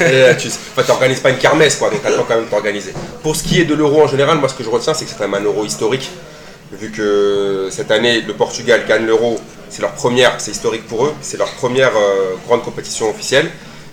Et, 0.00 0.36
tu 0.36 0.48
enfin, 0.48 0.82
t'organises 0.86 1.20
pas 1.20 1.30
une 1.30 1.38
kermesse 1.38 1.76
quoi, 1.76 1.88
donc 1.88 2.02
t'as 2.02 2.10
le 2.10 2.16
temps 2.16 2.24
quand 2.28 2.34
même 2.34 2.44
de 2.44 2.50
t'organiser. 2.50 2.92
Pour 3.22 3.36
ce 3.36 3.42
qui 3.42 3.60
est 3.60 3.64
de 3.64 3.74
l'euro 3.74 4.02
en 4.02 4.06
général, 4.06 4.38
moi 4.38 4.48
ce 4.48 4.54
que 4.54 4.64
je 4.64 4.70
retiens 4.70 4.94
c'est 4.94 5.04
que 5.04 5.10
c'est 5.10 5.16
quand 5.16 5.28
même 5.28 5.40
un 5.40 5.44
euro 5.44 5.64
historique, 5.64 6.10
vu 6.72 6.90
que 6.90 7.68
cette 7.70 7.90
année 7.90 8.20
le 8.20 8.34
Portugal 8.34 8.84
gagne 8.86 9.06
l'euro, 9.06 9.38
c'est 9.70 9.82
leur 9.82 9.92
première, 9.92 10.34
c'est 10.38 10.50
historique 10.50 10.86
pour 10.86 11.06
eux, 11.06 11.14
c'est 11.22 11.38
leur 11.38 11.50
première 11.52 11.96
euh, 11.96 12.34
grande 12.46 12.62
compétition 12.62 13.08
officielle. 13.08 13.50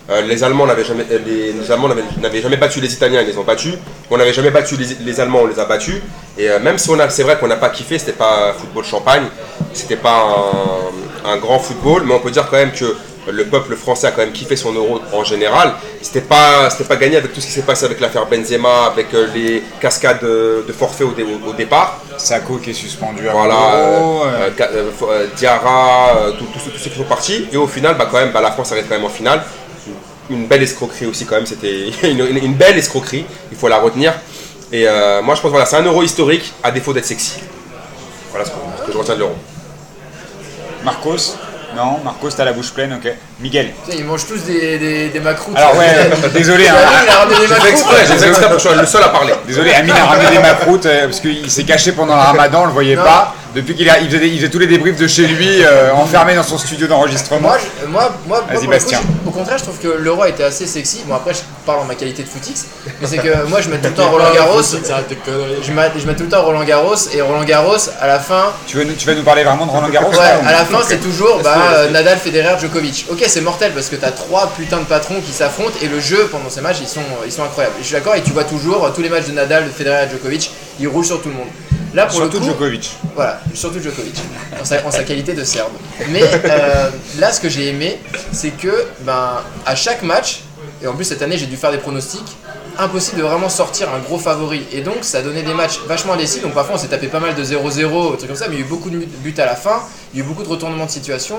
Euh, 0.10 0.22
les 0.22 0.44
Allemands 0.44 0.66
n'avaient 0.66 0.84
jamais, 0.84 1.06
euh, 1.12 1.20
les, 1.26 1.54
les 1.54 1.72
Allemands 1.72 1.88
n'avaient, 1.90 2.42
jamais 2.42 2.58
battu 2.58 2.82
les 2.82 2.92
Italiens, 2.94 3.22
ils 3.22 3.28
les 3.28 3.38
ont 3.38 3.44
battus. 3.44 3.76
On 4.10 4.18
n'avait 4.18 4.34
jamais 4.34 4.50
battu 4.50 4.76
les, 4.76 4.96
les 5.06 5.20
Allemands, 5.20 5.42
on 5.44 5.48
les 5.48 5.60
a 5.60 5.66
battus. 5.66 6.02
Et 6.38 6.50
euh, 6.50 6.60
même 6.60 6.78
si 6.80 6.90
on 6.90 7.00
a, 7.00 7.10
c'est 7.10 7.24
vrai 7.24 7.38
qu'on 7.38 7.48
n'a 7.48 7.58
pas 7.58 7.70
kiffé, 7.70 8.00
c'était 8.00 8.14
pas 8.14 8.54
football 8.58 8.84
champagne, 8.86 9.24
c'était 9.74 9.98
pas 9.98 10.26
un, 11.26 11.30
un 11.32 11.38
grand 11.38 11.60
football, 11.60 12.04
mais 12.06 12.14
on 12.16 12.20
peut 12.20 12.32
dire 12.32 12.48
quand 12.50 12.58
même 12.58 12.72
que 12.72 12.96
le 13.32 13.46
peuple 13.46 13.76
français 13.76 14.08
a 14.08 14.12
quand 14.12 14.22
même 14.24 14.32
kiffé 14.32 14.56
son 14.56 14.74
euro 14.74 15.00
en 15.14 15.24
général. 15.24 15.74
C'était 16.02 16.22
pas, 16.22 16.72
c'était 16.72 16.86
pas 16.86 16.96
gagné 16.96 17.18
avec 17.18 17.32
tout 17.32 17.42
ce 17.42 17.46
qui 17.46 17.52
s'est 17.52 17.62
passé 17.62 17.86
avec 17.86 18.00
l'affaire 18.00 18.26
Benzema, 18.26 18.86
avec 18.88 19.08
les 19.36 19.62
cascades 19.80 20.22
de, 20.24 20.64
de 20.68 20.74
forfait 20.74 21.04
au, 21.04 21.12
dé- 21.12 21.24
au- 21.24 21.50
au 21.50 21.54
départ. 21.54 22.00
Sako 22.18 22.58
qui 22.58 22.72
est 22.72 22.74
suspendu 22.74 23.30
à 23.30 23.34
Voilà, 23.34 23.56
euh, 23.76 24.50
euh, 25.04 25.28
Diarra, 25.36 26.14
tous 26.40 26.46
tous 26.46 26.60
ceux- 26.66 26.72
tous 26.72 26.80
ceux 26.80 26.90
qui 26.90 26.98
sont 26.98 27.04
partis. 27.04 27.48
Et 27.54 27.58
au 27.58 27.68
final, 27.68 27.96
bah, 27.96 28.08
quand 28.10 28.18
même, 28.18 28.32
bah, 28.32 28.42
la 28.42 28.52
France 28.52 28.72
arrive 28.72 28.86
quand 28.90 28.96
même 28.96 29.06
en 29.06 29.10
finale. 29.10 29.44
Une 30.30 30.46
belle 30.46 30.64
escroquerie 30.64 31.06
aussi, 31.06 31.26
quand 31.26 31.36
même. 31.36 31.46
C'était 31.46 31.90
une, 32.04 32.54
belle 32.54 32.78
escroquerie. 32.78 33.26
Il 33.52 33.58
faut 33.58 33.68
la 33.68 33.80
retenir. 33.80 34.14
Et 34.72 34.88
euh, 34.88 35.22
moi, 35.22 35.36
je 35.36 35.42
pense 35.42 35.52
voilà, 35.52 35.66
c'est 35.66 35.78
un 35.78 35.84
euro 35.84 36.04
historique, 36.04 36.54
à 36.62 36.72
défaut 36.72 36.94
d'être 36.94 37.06
sexy. 37.06 37.40
Voilà 38.32 38.46
ce 38.46 38.52
que 38.86 38.92
je 38.92 38.98
retiens 38.98 39.16
de 39.16 39.20
l'euro. 39.20 39.36
Marcos? 40.84 41.36
Non, 41.76 42.00
Marcos, 42.04 42.30
t'as 42.36 42.46
la 42.46 42.54
bouche 42.54 42.72
pleine, 42.72 42.94
ok. 42.94 43.12
Miguel. 43.42 43.72
Putain, 43.86 43.98
Ils 43.98 44.06
mangent 44.06 44.26
tous 44.28 44.44
des, 44.44 44.78
des, 44.78 45.08
des 45.10 45.20
macroutes. 45.22 45.56
Alors 45.58 45.78
ouais, 45.78 46.10
désolé, 46.34 46.68
hein, 46.68 46.74
Amine, 46.76 47.00
il 47.06 47.10
a 47.10 47.20
ramené 47.20 47.36
des 47.40 47.48
J'ai 47.48 47.62
fait 47.62 47.70
exprès, 47.70 47.96
j'ai 48.06 48.18
fait 48.18 48.28
exprès 48.28 48.48
pour 48.48 48.56
que 48.58 48.62
je 48.62 48.68
sois 48.68 48.76
le 48.76 48.86
seul 48.86 49.04
à 49.04 49.10
parler. 49.10 49.34
désolé, 49.48 49.74
Amine 49.74 49.94
a 49.96 50.06
ramené 50.06 50.30
des 50.32 50.40
macroutes 50.40 50.86
euh, 50.86 51.06
parce 51.06 51.22
qu'il 51.22 51.50
s'est 51.50 51.64
caché 51.64 51.94
pendant 51.94 52.16
le 52.16 52.22
ramadan, 52.22 52.64
on 52.64 52.66
le 52.66 52.74
voyait 52.74 52.96
Non. 52.98 53.04
pas. 53.04 53.34
Depuis 53.56 53.74
qu'il 53.76 53.90
a, 53.90 53.98
il 53.98 54.06
faisait, 54.06 54.20
des- 54.20 54.28
il 54.28 54.38
faisait 54.38 54.50
tous 54.52 54.60
les 54.60 54.68
débriefs 54.68 54.98
de 54.98 55.08
chez 55.08 55.26
lui, 55.26 55.64
euh, 55.64 55.92
enfermé 55.96 56.36
dans 56.36 56.44
son 56.44 56.60
studio 56.60 56.86
d'enregistrement. 56.86 57.48
Moi, 57.48 57.58
je- 57.82 57.88
moi, 57.88 58.12
moi, 58.28 58.44
moi, 58.52 58.62
le 58.62 58.68
Bastien. 58.68 59.00
coup, 59.00 59.06
au 59.30 59.32
contraire, 59.32 59.58
je 59.58 59.64
trouve 59.64 59.80
que 59.80 59.88
l'euro 59.88 60.24
était 60.26 60.44
assez 60.44 60.68
sexy. 60.68 61.02
Bon, 61.08 61.16
après, 61.16 61.34
je 61.34 61.40
parle 61.66 61.80
en 61.80 61.86
ma 61.86 61.96
qualité 61.96 62.22
de 62.22 62.28
footix, 62.30 62.68
mais 63.02 63.08
c'est 63.08 63.18
que 63.18 63.48
moi, 63.48 63.60
je 63.62 63.70
mets 63.70 63.78
tout 63.78 63.88
le 63.88 63.94
temps 63.96 64.12
Roland 64.12 64.32
Garros. 64.36 64.62
Je 64.62 65.72
mets, 65.72 65.92
je 65.98 66.06
mets 66.06 66.16
tout 66.16 66.24
le 66.24 66.30
temps 66.30 66.44
Roland 66.44 66.64
Garros 66.64 66.94
et 67.12 67.22
Roland 67.22 67.44
Garros 67.44 67.78
à 68.00 68.06
la 68.06 68.20
fin. 68.20 68.52
Tu, 68.68 68.78
veux, 68.78 68.84
nous- 68.84 68.94
tu 68.94 69.08
vas 69.08 69.16
nous 69.16 69.24
parler 69.24 69.44
vraiment 69.44 69.66
de 69.66 69.72
Roland 69.72 69.90
Garros 69.90 70.12
Ouais, 70.12 70.20
à 70.48 70.52
la 70.52 70.66
fin, 70.66 70.80
c'est 70.88 70.98
toujours 71.02 71.40
bah, 71.44 71.56
euh. 71.74 71.90
Nadal, 71.90 72.20
Federer, 72.20 72.54
Djokovic. 72.62 73.08
Ok, 73.10 73.24
c'est 73.30 73.42
mortel 73.42 73.72
parce 73.74 73.90
que 73.90 73.96
t'as 73.96 74.12
trois 74.12 74.48
putains 74.48 74.80
de 74.80 74.86
patrons 74.86 75.22
qui 75.22 75.32
s'affrontent 75.32 75.78
et 75.82 75.88
le 75.88 76.00
jeu 76.00 76.28
pendant 76.32 76.50
ces 76.50 76.62
matchs, 76.62 76.78
ils 76.82 76.88
sont, 76.88 77.02
ils 77.26 77.32
sont 77.32 77.44
incroyables. 77.44 77.76
Et 77.80 77.82
je 77.82 77.88
suis 77.88 77.94
d'accord 77.96 78.16
et 78.16 78.24
tu 78.24 78.32
vois 78.32 78.44
toujours 78.44 78.92
tous 78.94 79.02
les 79.02 79.10
matchs 79.10 79.28
de 79.28 79.34
Nadal, 79.34 79.66
de 79.66 79.70
Federer 79.70 80.06
et 80.06 80.10
Djokovic, 80.10 80.52
ils 80.80 80.88
roulent 80.88 81.06
sur 81.06 81.22
tout 81.22 81.30
le 81.30 81.36
monde. 81.36 81.48
Là, 81.94 82.06
pour 82.06 82.16
Surtout 82.16 82.38
le 82.38 82.40
coup, 82.40 82.46
Djokovic. 82.48 82.92
Voilà, 83.16 83.42
surtout 83.54 83.80
Djokovic, 83.80 84.16
en 84.60 84.66
sa, 84.66 84.86
en 84.86 84.92
sa 84.92 85.04
qualité 85.04 85.34
de 85.34 85.44
Serbe. 85.44 85.72
Mais 86.10 86.22
euh, 86.46 86.90
là, 87.20 87.32
ce 87.32 87.40
que 87.40 87.50
j'ai 87.50 87.68
aimé, 87.70 88.00
c'est 88.32 88.52
que 88.52 88.86
ben, 89.02 89.42
à 89.66 89.76
chaque 89.76 90.04
match, 90.04 90.42
et 90.84 90.88
en 90.88 90.94
plus 90.94 91.06
cette 91.06 91.22
année 91.22 91.38
j'ai 91.38 91.48
dû 91.48 91.58
faire 91.58 91.72
des 91.72 91.78
pronostics, 91.78 92.38
impossible 92.78 93.18
de 93.18 93.24
vraiment 93.24 93.50
sortir 93.50 93.90
un 93.94 94.00
gros 94.00 94.18
favori. 94.20 94.66
Et 94.72 94.82
donc 94.82 94.98
ça 95.02 95.22
donnait 95.22 95.44
des 95.44 95.54
matchs 95.54 95.80
vachement 95.88 96.14
indécis. 96.14 96.40
Donc 96.40 96.54
parfois 96.54 96.76
on 96.76 96.78
s'est 96.78 96.88
tapé 96.88 97.08
pas 97.08 97.20
mal 97.20 97.36
de 97.36 97.44
0-0, 97.44 98.18
trucs 98.18 98.28
comme 98.28 98.36
ça, 98.36 98.48
mais 98.48 98.56
il 98.56 98.60
y 98.60 98.64
a 98.64 98.66
eu 98.66 98.70
beaucoup 98.70 98.90
de 98.90 98.98
buts 98.98 99.36
à 99.38 99.46
la 99.46 99.56
fin, 99.56 99.82
il 100.14 100.20
y 100.20 100.22
a 100.22 100.26
eu 100.26 100.28
beaucoup 100.28 100.44
de 100.44 100.50
retournements 100.50 100.86
de 100.86 100.92
situation. 100.92 101.38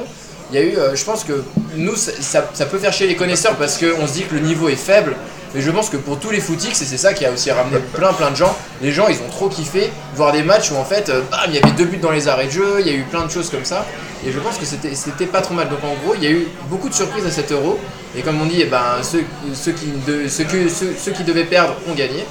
Il 0.52 0.58
y 0.58 0.62
a 0.62 0.64
eu, 0.64 0.76
euh, 0.76 0.94
je 0.96 1.04
pense 1.04 1.22
que 1.24 1.42
nous, 1.76 1.94
ça, 1.96 2.12
ça- 2.20 2.50
ça 2.52 2.66
peut 2.66 2.78
faire 2.78 2.92
chier 2.92 3.06
les 3.06 3.16
connaisseurs 3.16 3.56
parce 3.56 3.78
qu'on 3.78 4.06
se 4.06 4.12
dit 4.14 4.24
que 4.24 4.34
le 4.34 4.40
niveau 4.40 4.68
est 4.68 4.74
faible. 4.76 5.14
Mais 5.54 5.60
je 5.60 5.70
pense 5.70 5.90
que 5.90 5.96
pour 5.96 6.18
tous 6.20 6.30
les 6.30 6.40
footix, 6.40 6.80
et 6.80 6.84
c'est 6.84 6.96
ça 6.96 7.12
qui 7.12 7.24
a 7.26 7.32
aussi 7.32 7.50
ramené 7.50 7.78
plein 7.94 8.12
plein 8.12 8.30
de 8.30 8.36
gens, 8.36 8.56
les 8.82 8.92
gens 8.92 9.08
ils 9.08 9.16
ont 9.16 9.28
trop 9.30 9.48
kiffé 9.48 9.90
voir 10.14 10.30
des 10.32 10.42
matchs 10.42 10.70
où 10.70 10.76
en 10.76 10.84
fait, 10.84 11.08
euh, 11.08 11.22
bam, 11.30 11.40
il 11.48 11.54
y 11.54 11.58
avait 11.58 11.72
deux 11.72 11.86
buts 11.86 11.96
dans 11.96 12.10
les 12.12 12.28
arrêts 12.28 12.46
de 12.46 12.50
jeu, 12.52 12.76
il 12.80 12.86
y 12.86 12.90
a 12.90 12.92
eu 12.92 13.02
plein 13.02 13.24
de 13.24 13.30
choses 13.30 13.50
comme 13.50 13.64
ça. 13.64 13.84
Et 14.26 14.30
je 14.32 14.38
pense 14.38 14.58
que 14.58 14.64
c'était 14.66 15.26
pas 15.26 15.40
trop 15.40 15.54
mal. 15.54 15.68
Donc 15.70 15.82
en 15.82 15.94
gros, 16.04 16.14
il 16.14 16.22
y 16.22 16.26
a 16.26 16.30
eu 16.30 16.46
beaucoup 16.68 16.88
de 16.90 16.94
surprises 16.94 17.24
à 17.26 17.30
7 17.30 17.52
euros. 17.52 17.78
Et 18.16 18.20
comme 18.22 18.40
on 18.42 18.44
dit, 18.44 18.58
eh 18.60 18.64
ben, 18.66 18.96
ceux, 19.02 19.22
ceux, 19.54 19.72
qui 19.72 19.86
de- 20.06 20.28
ceux, 20.28 20.44
que- 20.44 20.68
ceux- 20.68 20.94
ceux 20.98 21.12
qui 21.12 21.24
devaient 21.24 21.44
perdre 21.44 21.74
ont 21.88 21.94
gagné. 21.94 22.26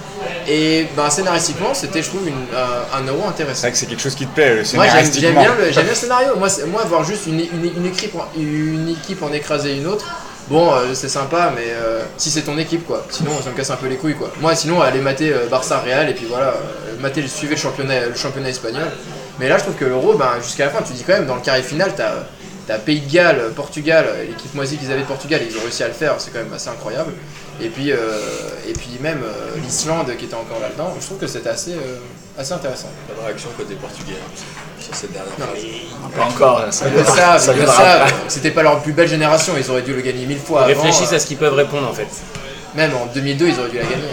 Et 0.48 0.88
ben, 0.96 1.10
scénaristiquement, 1.10 1.74
c'était, 1.74 2.04
je 2.04 2.10
trouve, 2.10 2.28
une- 2.28 2.34
un, 2.56 3.00
un 3.00 3.08
euro 3.08 3.22
C'est 3.24 3.30
intéressant. 3.30 3.62
vrai 3.62 3.72
que 3.72 3.78
c'est 3.78 3.86
quelque 3.88 4.02
chose 4.02 4.14
qui 4.16 4.28
te 4.28 4.36
plaît, 4.36 4.50
le 4.50 4.56
Moi 4.56 4.64
j'aime, 4.64 4.76
j'aime 4.76 4.88
scénaristiquement. 4.92 5.42
bien, 5.42 5.56
le, 5.58 5.72
j'aime 5.72 5.84
bien 5.84 5.94
le 5.94 5.98
scénario. 6.00 6.28
Moi, 6.38 6.50
c'est- 6.50 6.66
moi 6.68 6.84
voir 6.88 7.04
juste 7.04 7.26
une, 7.28 7.40
une, 7.40 7.72
une 7.78 7.86
équipe, 7.88 8.14
une 8.38 8.90
équipe 8.90 9.24
en 9.24 9.32
écraser 9.34 9.74
une 9.78 9.88
autre, 9.88 10.06
bon 10.50 10.74
euh, 10.74 10.94
c'est 10.94 11.10
sympa, 11.10 11.54
mais 11.56 11.68
euh, 11.70 12.04
si 12.18 12.30
c'est 12.30 12.42
ton 12.42 12.58
équipe 12.58 12.86
quoi. 12.86 13.06
Sinon 13.10 13.32
ça 13.42 13.50
me 13.52 13.56
casse 13.56 13.70
un 13.70 13.76
peu 13.76 13.88
les 13.88 13.98
couilles 13.98 14.16
quoi. 14.16 14.32
Moi 14.42 14.56
sinon 14.56 14.82
aller 14.82 15.00
mater 15.00 15.32
euh, 15.34 15.48
Barça 15.48 15.80
Real 15.80 16.10
et 16.10 16.14
puis 16.14 16.26
voilà, 16.26 16.54
mater 17.00 17.22
le 17.22 17.56
championnat, 17.56 18.08
le 18.08 18.16
championnat 18.16 18.50
espagnol. 18.50 18.88
Mais 19.40 19.48
là 19.48 19.58
je 19.58 19.64
trouve 19.64 19.76
que 19.76 19.86
l'euro, 19.86 20.16
ben, 20.16 20.34
jusqu'à 20.42 20.66
la 20.66 20.72
fin, 20.72 20.82
tu 20.82 20.94
dis 20.94 21.04
quand 21.04 21.14
même 21.14 21.26
dans 21.28 21.36
le 21.36 21.42
carré 21.42 21.64
final, 21.64 21.94
t'as 21.96 22.14
T'as 22.68 22.78
Pays 22.78 23.02
de 23.02 23.12
Galles, 23.12 23.52
Portugal, 23.56 24.06
l'équipe 24.28 24.54
moisie 24.54 24.78
qu'ils 24.78 24.92
avaient 24.92 25.02
de 25.02 25.08
Portugal, 25.08 25.42
ils 25.44 25.58
ont 25.58 25.62
réussi 25.62 25.82
à 25.82 25.88
le 25.88 25.94
faire, 25.96 26.14
c'est 26.20 26.32
quand 26.32 26.38
même 26.38 26.54
assez 26.54 26.70
incroyable. 26.70 27.14
Et 27.60 27.70
puis, 27.70 27.92
même 29.02 29.24
l'Islande 29.64 30.16
qui 30.20 30.26
était 30.26 30.36
encore 30.36 30.60
là-dedans, 30.62 30.94
je 31.00 31.04
trouve 31.04 31.18
que 31.18 31.26
c'était 31.26 31.50
assez, 31.50 31.74
assez 32.38 32.54
intéressant. 32.54 32.90
De 33.10 33.26
réaction 33.26 33.50
côté 33.58 33.74
portugais. 33.74 34.14
hein. 34.24 34.79
Sur 34.90 34.96
cette 34.96 35.14
dernière 35.14 35.32
Non, 35.40 35.46
phrase. 35.46 35.60
mais 35.64 36.18
Pas 36.18 36.24
encore. 36.26 36.64
Ça, 36.72 36.86
ils 36.88 36.98
le 36.98 37.06
savent, 37.06 37.54
ils 37.56 37.62
le 37.62 37.68
savent. 37.68 38.14
C'était 38.28 38.52
pas 38.52 38.64
leur 38.64 38.82
plus 38.82 38.94
belle 38.94 39.08
génération, 39.08 39.54
ils 39.58 39.70
auraient 39.72 39.82
dû 39.82 39.94
le 39.94 40.02
gagner 40.02 40.26
mille 40.26 40.40
fois 40.40 40.64
avant. 40.64 40.68
Réfléchissent 40.68 41.14
euh, 41.14 41.16
à 41.16 41.20
ce 41.20 41.28
qu'ils 41.28 41.38
peuvent 41.38 41.54
répondre 41.54 41.88
en 41.88 41.94
fait. 41.94 42.08
Même 42.76 42.92
en 42.96 43.06
2002, 43.14 43.48
ils 43.48 43.60
auraient 43.60 43.70
dû 43.70 43.78
la 43.78 43.84
gagner. 43.84 44.04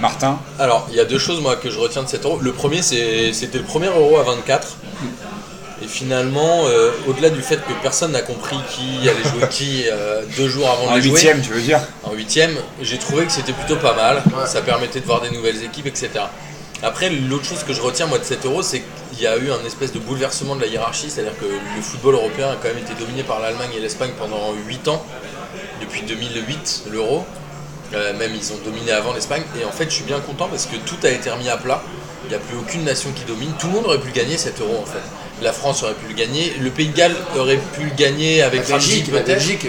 Martin 0.00 0.38
Alors, 0.58 0.86
il 0.90 0.96
y 0.96 1.00
a 1.00 1.04
deux 1.04 1.18
choses 1.18 1.40
moi 1.40 1.54
que 1.56 1.70
je 1.70 1.78
retiens 1.78 2.02
de 2.02 2.08
cet 2.08 2.24
euro. 2.24 2.38
Le 2.40 2.52
premier, 2.52 2.82
c'était 2.82 3.58
le 3.58 3.64
premier 3.64 3.86
euro 3.86 4.18
à 4.18 4.24
24. 4.24 4.76
Et 5.84 5.86
finalement, 5.88 6.62
euh, 6.66 6.90
au-delà 7.08 7.28
du 7.30 7.42
fait 7.42 7.56
que 7.56 7.72
personne 7.82 8.12
n'a 8.12 8.22
compris 8.22 8.56
qui 8.70 9.08
allait 9.08 9.22
jouer 9.24 9.48
qui 9.50 9.84
euh, 9.90 10.22
deux 10.36 10.48
jours 10.48 10.68
avant 10.70 10.92
En 10.92 10.96
de 10.96 11.00
jouer, 11.00 11.10
huitième, 11.10 11.40
tu 11.40 11.50
veux 11.50 11.60
dire 11.60 11.80
en 12.04 12.12
huitième, 12.12 12.54
j'ai 12.80 12.98
trouvé 12.98 13.24
que 13.26 13.32
c'était 13.32 13.52
plutôt 13.52 13.76
pas 13.76 13.94
mal. 13.94 14.16
Ouais. 14.26 14.46
Ça 14.46 14.62
permettait 14.62 15.00
de 15.00 15.06
voir 15.06 15.20
des 15.22 15.30
nouvelles 15.30 15.62
équipes, 15.64 15.86
etc. 15.86 16.10
Après, 16.82 17.10
l'autre 17.10 17.44
chose 17.44 17.62
que 17.62 17.72
je 17.72 17.80
retiens 17.80 18.06
moi 18.06 18.18
de 18.18 18.24
cet 18.24 18.44
euro, 18.44 18.60
c'est 18.62 18.82
qu'il 19.12 19.22
y 19.22 19.26
a 19.26 19.36
eu 19.36 19.52
un 19.52 19.64
espèce 19.64 19.92
de 19.92 20.00
bouleversement 20.00 20.56
de 20.56 20.62
la 20.62 20.66
hiérarchie, 20.66 21.10
c'est-à-dire 21.10 21.38
que 21.38 21.44
le 21.44 21.82
football 21.82 22.14
européen 22.14 22.50
a 22.50 22.56
quand 22.56 22.68
même 22.68 22.78
été 22.78 22.94
dominé 22.94 23.22
par 23.22 23.38
l'Allemagne 23.38 23.70
et 23.76 23.80
l'Espagne 23.80 24.10
pendant 24.18 24.52
8 24.66 24.88
ans, 24.88 25.04
depuis 25.80 26.02
2008, 26.02 26.84
l'euro. 26.90 27.24
Euh, 27.94 28.16
même 28.16 28.32
ils 28.34 28.52
ont 28.52 28.58
dominé 28.64 28.90
avant 28.90 29.12
l'Espagne. 29.12 29.42
Et 29.60 29.64
en 29.64 29.70
fait, 29.70 29.84
je 29.84 29.96
suis 29.96 30.04
bien 30.04 30.18
content 30.20 30.48
parce 30.48 30.66
que 30.66 30.76
tout 30.76 30.96
a 31.04 31.10
été 31.10 31.30
remis 31.30 31.48
à 31.48 31.56
plat. 31.56 31.82
Il 32.24 32.30
n'y 32.30 32.34
a 32.34 32.38
plus 32.38 32.56
aucune 32.56 32.84
nation 32.84 33.10
qui 33.12 33.24
domine. 33.24 33.52
Tout 33.58 33.66
le 33.66 33.74
monde 33.74 33.86
aurait 33.86 34.00
pu 34.00 34.08
le 34.08 34.14
gagner 34.14 34.38
cet 34.38 34.60
euro 34.60 34.78
en 34.80 34.86
fait. 34.86 35.02
La 35.42 35.52
France 35.52 35.82
aurait 35.82 35.94
pu 35.94 36.08
le 36.08 36.14
gagner. 36.14 36.54
Le 36.60 36.70
Pays 36.70 36.88
de 36.88 36.96
Galles 36.96 37.16
aurait 37.36 37.58
pu 37.74 37.84
le 37.84 37.94
gagner 37.94 38.42
avec 38.42 38.68
La 38.68 38.76
Belgique, 38.76 39.12
la. 39.12 39.20
Belgique, 39.20 39.66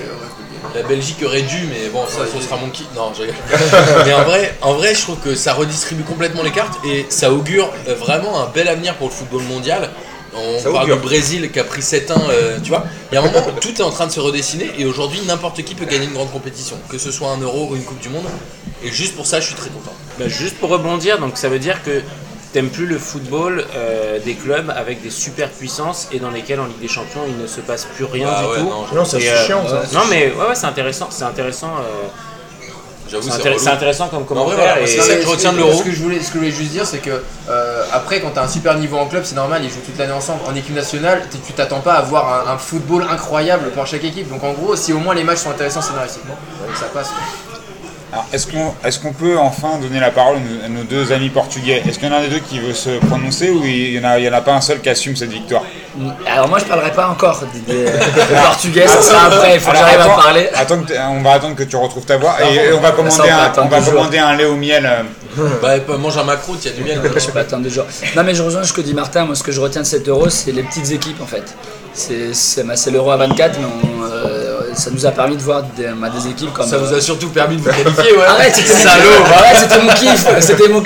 La 0.75 0.83
Belgique 0.83 1.21
aurait 1.25 1.41
dû, 1.43 1.67
mais 1.69 1.89
bon, 1.89 2.03
ça, 2.07 2.21
ce 2.25 2.41
sera 2.43 2.57
mon 2.57 2.69
qui. 2.69 2.85
Non, 2.95 3.11
je 3.15 3.21
rigole. 3.21 3.35
mais 4.05 4.13
en 4.13 4.23
vrai, 4.23 4.55
en 4.61 4.73
vrai, 4.73 4.95
je 4.95 5.01
trouve 5.01 5.17
que 5.19 5.35
ça 5.35 5.53
redistribue 5.53 6.03
complètement 6.03 6.41
les 6.43 6.51
cartes 6.51 6.79
et 6.85 7.05
ça 7.09 7.31
augure 7.31 7.71
euh, 7.87 7.95
vraiment 7.95 8.41
un 8.41 8.47
bel 8.47 8.67
avenir 8.67 8.95
pour 8.95 9.09
le 9.09 9.13
football 9.13 9.43
mondial. 9.43 9.89
On 10.35 10.57
Ça 10.59 10.71
parle 10.71 10.85
augure. 10.85 10.95
du 10.97 11.03
Brésil 11.03 11.51
qui 11.51 11.59
a 11.59 11.63
pris 11.63 11.81
7-1, 11.81 12.13
euh, 12.31 12.57
tu 12.63 12.69
vois. 12.69 12.85
Il 13.11 13.15
y 13.15 13.17
a 13.17 13.21
un 13.21 13.25
moment, 13.25 13.45
tout 13.61 13.69
est 13.79 13.83
en 13.83 13.91
train 13.91 14.07
de 14.07 14.11
se 14.11 14.19
redessiner 14.19 14.71
et 14.79 14.85
aujourd'hui, 14.85 15.21
n'importe 15.27 15.61
qui 15.63 15.75
peut 15.75 15.85
gagner 15.85 16.05
une 16.05 16.13
grande 16.13 16.31
compétition, 16.31 16.75
que 16.89 16.97
ce 16.97 17.11
soit 17.11 17.29
un 17.29 17.37
euro 17.37 17.67
ou 17.69 17.75
une 17.75 17.83
Coupe 17.83 17.99
du 17.99 18.09
Monde. 18.09 18.25
Et 18.83 18.89
juste 18.91 19.15
pour 19.15 19.27
ça, 19.27 19.39
je 19.39 19.45
suis 19.45 19.55
très 19.55 19.69
content. 19.69 19.93
Bah, 20.17 20.27
juste 20.27 20.57
pour 20.57 20.69
rebondir, 20.69 21.19
donc 21.19 21.37
ça 21.37 21.49
veut 21.49 21.59
dire 21.59 21.83
que 21.83 22.01
t'aimes 22.53 22.69
plus 22.69 22.85
le 22.85 22.97
football 22.99 23.65
euh, 23.75 24.19
des 24.23 24.35
clubs 24.35 24.71
avec 24.75 25.01
des 25.01 25.09
super 25.09 25.49
puissances 25.49 26.07
et 26.13 26.19
dans 26.19 26.29
lesquels 26.31 26.59
en 26.59 26.65
Ligue 26.65 26.79
des 26.79 26.87
Champions 26.87 27.21
il 27.27 27.37
ne 27.37 27.47
se 27.47 27.59
passe 27.61 27.85
plus 27.95 28.05
rien 28.05 28.29
Ah 28.31 28.41
du 28.43 28.47
ouais, 28.49 28.57
tout. 28.59 28.69
non, 28.69 28.85
Non, 28.93 29.03
c'est 29.05 29.27
euh, 29.27 29.45
chiant 29.45 29.63
ça. 29.67 29.81
Non 29.93 30.05
mais 30.09 30.31
ouais, 30.31 30.47
ouais 30.49 30.55
c'est 30.55 30.67
intéressant, 30.67 31.07
c'est 31.09 31.23
intéressant, 31.25 31.71
euh, 31.79 32.07
J'avoue, 33.09 33.29
c'est 33.29 33.43
intér- 33.49 33.67
intéressant 33.69 34.07
comme 34.07 34.25
commentaire. 34.25 34.55
voilà, 34.55 34.81
et- 34.81 34.87
c'est 34.87 35.01
ça 35.01 35.15
que 35.15 35.21
je 35.21 35.27
retiens 35.27 35.51
de 35.51 35.57
Ce 35.59 35.63
l'Euro. 35.63 35.83
que 35.83 35.91
je 35.91 36.01
voulais, 36.01 36.19
ce 36.19 36.27
que 36.29 36.33
je 36.33 36.37
voulais 36.39 36.51
juste 36.51 36.71
dire, 36.71 36.85
c'est 36.87 36.97
que 36.99 37.21
euh, 37.49 37.83
après, 37.91 38.21
quand 38.21 38.31
tu 38.31 38.39
as 38.39 38.43
un 38.43 38.47
super 38.47 38.75
niveau 38.75 38.97
en 38.97 39.05
club, 39.07 39.23
c'est 39.23 39.35
normal, 39.35 39.61
ils 39.63 39.69
jouent 39.69 39.81
toute 39.85 39.97
l'année 39.99 40.13
ensemble. 40.13 40.39
En 40.49 40.55
équipe 40.55 40.73
nationale, 40.73 41.21
tu 41.45 41.53
t'attends 41.53 41.81
pas 41.81 41.93
à 41.93 42.01
voir 42.01 42.47
un, 42.47 42.53
un 42.53 42.57
football 42.57 43.05
incroyable 43.11 43.69
pour 43.71 43.85
chaque 43.85 44.03
équipe. 44.03 44.29
Donc 44.29 44.43
en 44.43 44.53
gros, 44.53 44.75
si 44.75 44.93
au 44.93 44.99
moins 44.99 45.13
les 45.13 45.23
matchs 45.23 45.39
sont 45.39 45.51
intéressants 45.51 45.81
scénaristiquement, 45.81 46.37
ça 46.79 46.85
passe. 46.85 47.09
Alors, 48.13 48.25
est-ce 48.31 48.45
qu'on 48.45 48.73
est 48.85 49.01
qu'on 49.01 49.11
peut 49.11 49.37
enfin 49.39 49.79
donner 49.81 49.99
la 49.99 50.11
parole 50.11 50.35
à 50.63 50.69
nos- 50.69 50.83
deux 50.83 51.11
amis 51.11 51.29
portugais? 51.29 51.81
Est-ce 51.87 51.97
qu'il 51.97 52.07
y 52.07 52.11
en 52.11 52.13
a 52.15 52.19
un 52.19 52.21
des 52.21 52.27
deux 52.27 52.39
qui 52.39 52.59
veut 52.59 52.73
se 52.75 52.91
prononcer 53.07 53.49
ou 53.49 53.63
il 53.65 53.99
n'y 53.99 54.05
en, 54.05 54.07
a- 54.07 54.19
il 54.19 54.25
y 54.25 54.29
en 54.29 54.33
a 54.33 54.41
pas 54.41 54.53
un 54.53 54.61
seul 54.61 54.81
qui 54.81 54.89
assume 54.89 55.15
cette 55.15 55.31
victoire? 55.31 55.63
Alors 56.27 56.47
moi 56.47 56.59
je 56.59 56.65
parlerai 56.65 56.91
pas 56.91 57.07
encore 57.09 57.43
des, 57.67 57.85
portugais, 58.45 58.87
ça 58.87 59.01
sera 59.01 59.25
après, 59.25 59.55
il 59.55 59.59
faut 59.59 59.71
que 59.71 59.77
Alors, 59.77 59.89
j'arrive 59.89 60.11
à 60.11 60.15
parler. 60.21 60.49
attends 60.53 60.79
que 60.83 60.93
on 61.09 61.21
va 61.23 61.31
attendre 61.33 61.55
que 61.55 61.63
tu 61.63 61.75
retrouves 61.75 62.05
ta 62.05 62.17
voix 62.17 62.35
et, 62.41 62.71
on 62.73 62.79
va 62.79 62.89
ça, 62.89 62.93
on 62.93 62.97
commander 62.97 63.29
va 63.29 63.35
un, 63.41 63.43
attendre 63.45 63.67
on 63.67 63.69
va 63.69 63.77
toujours. 63.79 63.93
commander 63.95 64.17
un 64.19 64.35
lait 64.35 64.45
au 64.45 64.55
miel. 64.55 64.85
euh, 64.85 65.47
Bah, 65.61 65.97
mange 65.97 66.17
un 66.17 66.23
macroute, 66.23 66.63
il 66.65 66.71
y 66.71 66.73
a 66.73 66.77
du 66.77 66.83
miel. 66.83 67.01
Je 67.15 67.27
peux 67.31 67.39
attendre 67.39 67.63
deux 67.63 67.69
jours. 67.69 67.85
Non 68.15 68.23
mais 68.23 68.33
je 68.35 68.43
rejoins 68.43 68.63
ce 68.63 68.73
que 68.73 68.81
dit 68.81 68.93
Martin, 68.93 69.25
moi 69.25 69.33
ce 69.35 69.41
que 69.43 69.51
je 69.51 69.59
retiens 69.59 69.81
de 69.81 69.87
cet 69.87 70.07
euro 70.07 70.29
c'est 70.29 70.51
les 70.51 70.61
petites 70.63 70.91
équipes 70.91 71.21
en 71.21 71.27
fait. 71.27 71.55
C'est 71.93 72.91
l'euro 72.91 73.11
à 73.11 73.17
24 73.17 73.59
mais 73.59 73.65
on, 73.65 74.02
euh, 74.02 74.02
ça 74.75 74.89
nous 74.91 75.05
a 75.05 75.11
permis 75.11 75.35
de 75.37 75.41
voir 75.41 75.63
des, 75.63 75.87
bah, 75.95 76.09
des 76.09 76.29
équipes 76.29 76.53
comme... 76.53 76.67
Ça 76.67 76.77
vous 76.77 76.93
euh, 76.93 76.97
a 76.97 77.01
surtout 77.01 77.29
permis 77.29 77.57
de 77.57 77.61
vous 77.61 77.69
qualifier, 77.69 78.15
ouais. 78.17 78.23
Arrête, 78.27 78.55
c'était 78.55 78.73
mon 78.73 78.79
Salaud. 78.79 79.23
Arrête, 79.35 79.57
c'était 79.57 79.81
mon 79.81 79.93
kiff. 79.93 80.25
C'était 80.39 80.67
mon. 80.69 80.83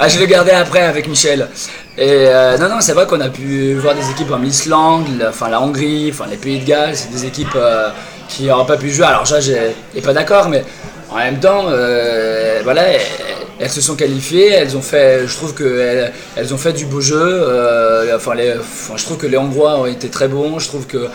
Ah, 0.00 0.08
je 0.08 0.18
l'ai 0.18 0.26
gardé 0.26 0.50
après 0.52 0.82
avec 0.82 1.08
Michel. 1.08 1.48
Et 1.96 2.08
euh, 2.10 2.56
non, 2.58 2.68
non, 2.68 2.80
c'est 2.80 2.92
vrai 2.92 3.06
qu'on 3.06 3.20
a 3.20 3.28
pu 3.28 3.74
voir 3.74 3.94
des 3.94 4.08
équipes 4.10 4.28
comme 4.28 4.44
l'Islande, 4.44 5.06
la- 5.18 5.30
enfin 5.30 5.48
la 5.48 5.60
Hongrie, 5.60 6.10
enfin 6.12 6.26
les 6.30 6.36
Pays 6.36 6.60
de 6.60 6.64
Galles. 6.64 6.94
C'est 6.96 7.10
des 7.10 7.24
équipes 7.24 7.56
euh, 7.56 7.88
qui 8.28 8.44
n'auraient 8.44 8.66
pas 8.66 8.76
pu 8.76 8.90
jouer. 8.90 9.06
Alors, 9.06 9.26
ça, 9.26 9.40
j'ai 9.40 9.74
pas 10.02 10.12
d'accord, 10.12 10.48
mais 10.48 10.64
en 11.10 11.16
même 11.16 11.40
temps, 11.40 11.64
euh, 11.68 12.60
voilà, 12.62 12.82
elles, 13.58 13.70
se 13.70 13.80
sont 13.80 13.96
qualifiées. 13.96 14.50
Elles 14.52 14.76
ont 14.76 14.82
fait, 14.82 15.26
je 15.26 15.34
trouve 15.34 15.54
que 15.54 15.80
elles, 15.80 16.12
elles 16.36 16.54
ont 16.54 16.58
fait 16.58 16.72
du 16.72 16.84
beau 16.86 17.00
jeu. 17.00 17.16
euh, 17.20 18.14
enfin, 18.16 18.34
les, 18.34 18.52
enfin, 18.58 18.94
je 18.96 19.04
trouve 19.04 19.16
que 19.16 19.26
les 19.26 19.36
Hongrois 19.38 19.76
ont 19.80 19.86
été 19.86 20.08
très 20.08 20.28
bons. 20.28 20.58
Je 20.58 20.68
trouve 20.68 20.86
que 20.86 21.08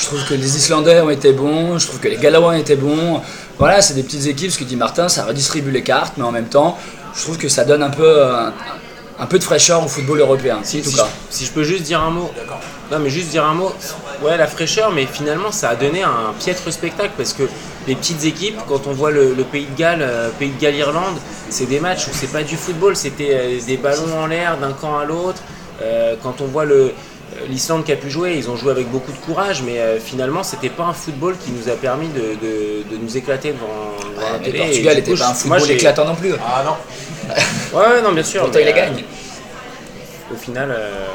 je 0.00 0.06
trouve 0.06 0.24
que 0.24 0.34
les 0.34 0.56
Islandais 0.56 1.00
ont 1.00 1.10
été 1.10 1.32
bons, 1.32 1.78
je 1.78 1.86
trouve 1.86 2.00
que 2.00 2.08
les 2.08 2.16
Gallois 2.16 2.48
ont 2.48 2.52
été 2.52 2.74
bons. 2.74 3.20
Voilà, 3.58 3.82
c'est 3.82 3.94
des 3.94 4.02
petites 4.02 4.26
équipes, 4.26 4.50
ce 4.50 4.58
que 4.58 4.64
dit 4.64 4.76
Martin, 4.76 5.08
ça 5.08 5.24
redistribue 5.24 5.70
les 5.70 5.82
cartes, 5.82 6.14
mais 6.16 6.24
en 6.24 6.32
même 6.32 6.46
temps, 6.48 6.78
je 7.14 7.20
trouve 7.22 7.36
que 7.36 7.48
ça 7.48 7.64
donne 7.64 7.82
un 7.82 7.90
peu, 7.90 8.02
euh, 8.06 8.48
un 9.18 9.26
peu 9.26 9.38
de 9.38 9.44
fraîcheur 9.44 9.84
au 9.84 9.88
football 9.88 10.20
européen, 10.20 10.58
en 10.60 10.64
Si, 10.64 10.80
tout 10.80 10.88
si 10.90 10.96
cas. 10.96 11.06
je, 11.30 11.36
si 11.36 11.44
je 11.44 11.50
peux 11.52 11.64
juste 11.64 11.82
dire 11.82 12.00
un 12.00 12.10
mot. 12.10 12.30
Non, 12.90 12.98
mais 12.98 13.10
juste 13.10 13.28
dire 13.28 13.44
un 13.44 13.54
mot. 13.54 13.72
Ouais, 14.22 14.36
la 14.38 14.46
fraîcheur, 14.46 14.90
mais 14.90 15.06
finalement, 15.06 15.52
ça 15.52 15.68
a 15.70 15.76
donné 15.76 16.02
un 16.02 16.32
piètre 16.38 16.72
spectacle 16.72 17.12
parce 17.16 17.32
que 17.34 17.42
les 17.86 17.94
petites 17.94 18.24
équipes, 18.24 18.56
quand 18.68 18.86
on 18.86 18.92
voit 18.92 19.10
le, 19.10 19.34
le 19.34 19.44
Pays 19.44 19.66
de 19.66 19.76
Galles, 19.78 20.02
euh, 20.02 20.30
Pays 20.38 20.50
de 20.50 20.60
Galles-Irlande, 20.60 21.16
c'est 21.50 21.66
des 21.66 21.80
matchs 21.80 22.06
où 22.06 22.10
c'est 22.12 22.32
pas 22.32 22.42
du 22.42 22.56
football, 22.56 22.96
c'était 22.96 23.30
euh, 23.32 23.58
des 23.66 23.76
ballons 23.76 24.18
en 24.18 24.26
l'air 24.26 24.56
d'un 24.58 24.72
camp 24.72 24.98
à 24.98 25.04
l'autre. 25.04 25.42
Euh, 25.82 26.14
quand 26.22 26.40
on 26.40 26.46
voit 26.46 26.64
le 26.64 26.92
l'Islande 27.48 27.84
qui 27.84 27.92
a 27.92 27.96
pu 27.96 28.10
jouer, 28.10 28.34
ils 28.36 28.50
ont 28.50 28.56
joué 28.56 28.70
avec 28.70 28.88
beaucoup 28.90 29.12
de 29.12 29.16
courage, 29.18 29.62
mais 29.62 29.78
euh, 29.78 29.98
finalement, 30.00 30.42
c'était 30.42 30.68
pas 30.68 30.84
un 30.84 30.92
football 30.92 31.36
qui 31.38 31.50
nous 31.52 31.68
a 31.68 31.76
permis 31.76 32.08
de, 32.08 32.20
de- 32.20 32.90
de 32.90 32.96
nous 33.00 33.16
éclater 33.16 33.52
devant, 33.52 33.66
devant 34.16 34.32
la 34.32 34.38
Le 34.38 34.44
télé. 34.44 34.58
Portugal 34.58 34.96
n'était 34.96 35.14
pas 35.14 35.28
un 35.28 35.34
football 35.34 35.58
moi, 35.60 35.70
éclatant 35.70 36.04
non 36.04 36.14
plus. 36.14 36.32
Ah 36.44 36.64
non. 36.64 36.76
Ouais, 37.78 37.86
ouais, 37.86 38.02
non, 38.02 38.12
bien 38.12 38.22
sûr. 38.22 38.42
Pourtant, 38.42 38.58
il 38.58 38.64
les 38.66 38.72
euh, 38.72 38.76
gagne. 38.76 39.04
Au 40.32 40.36
final. 40.36 40.70
euh, 40.70 41.06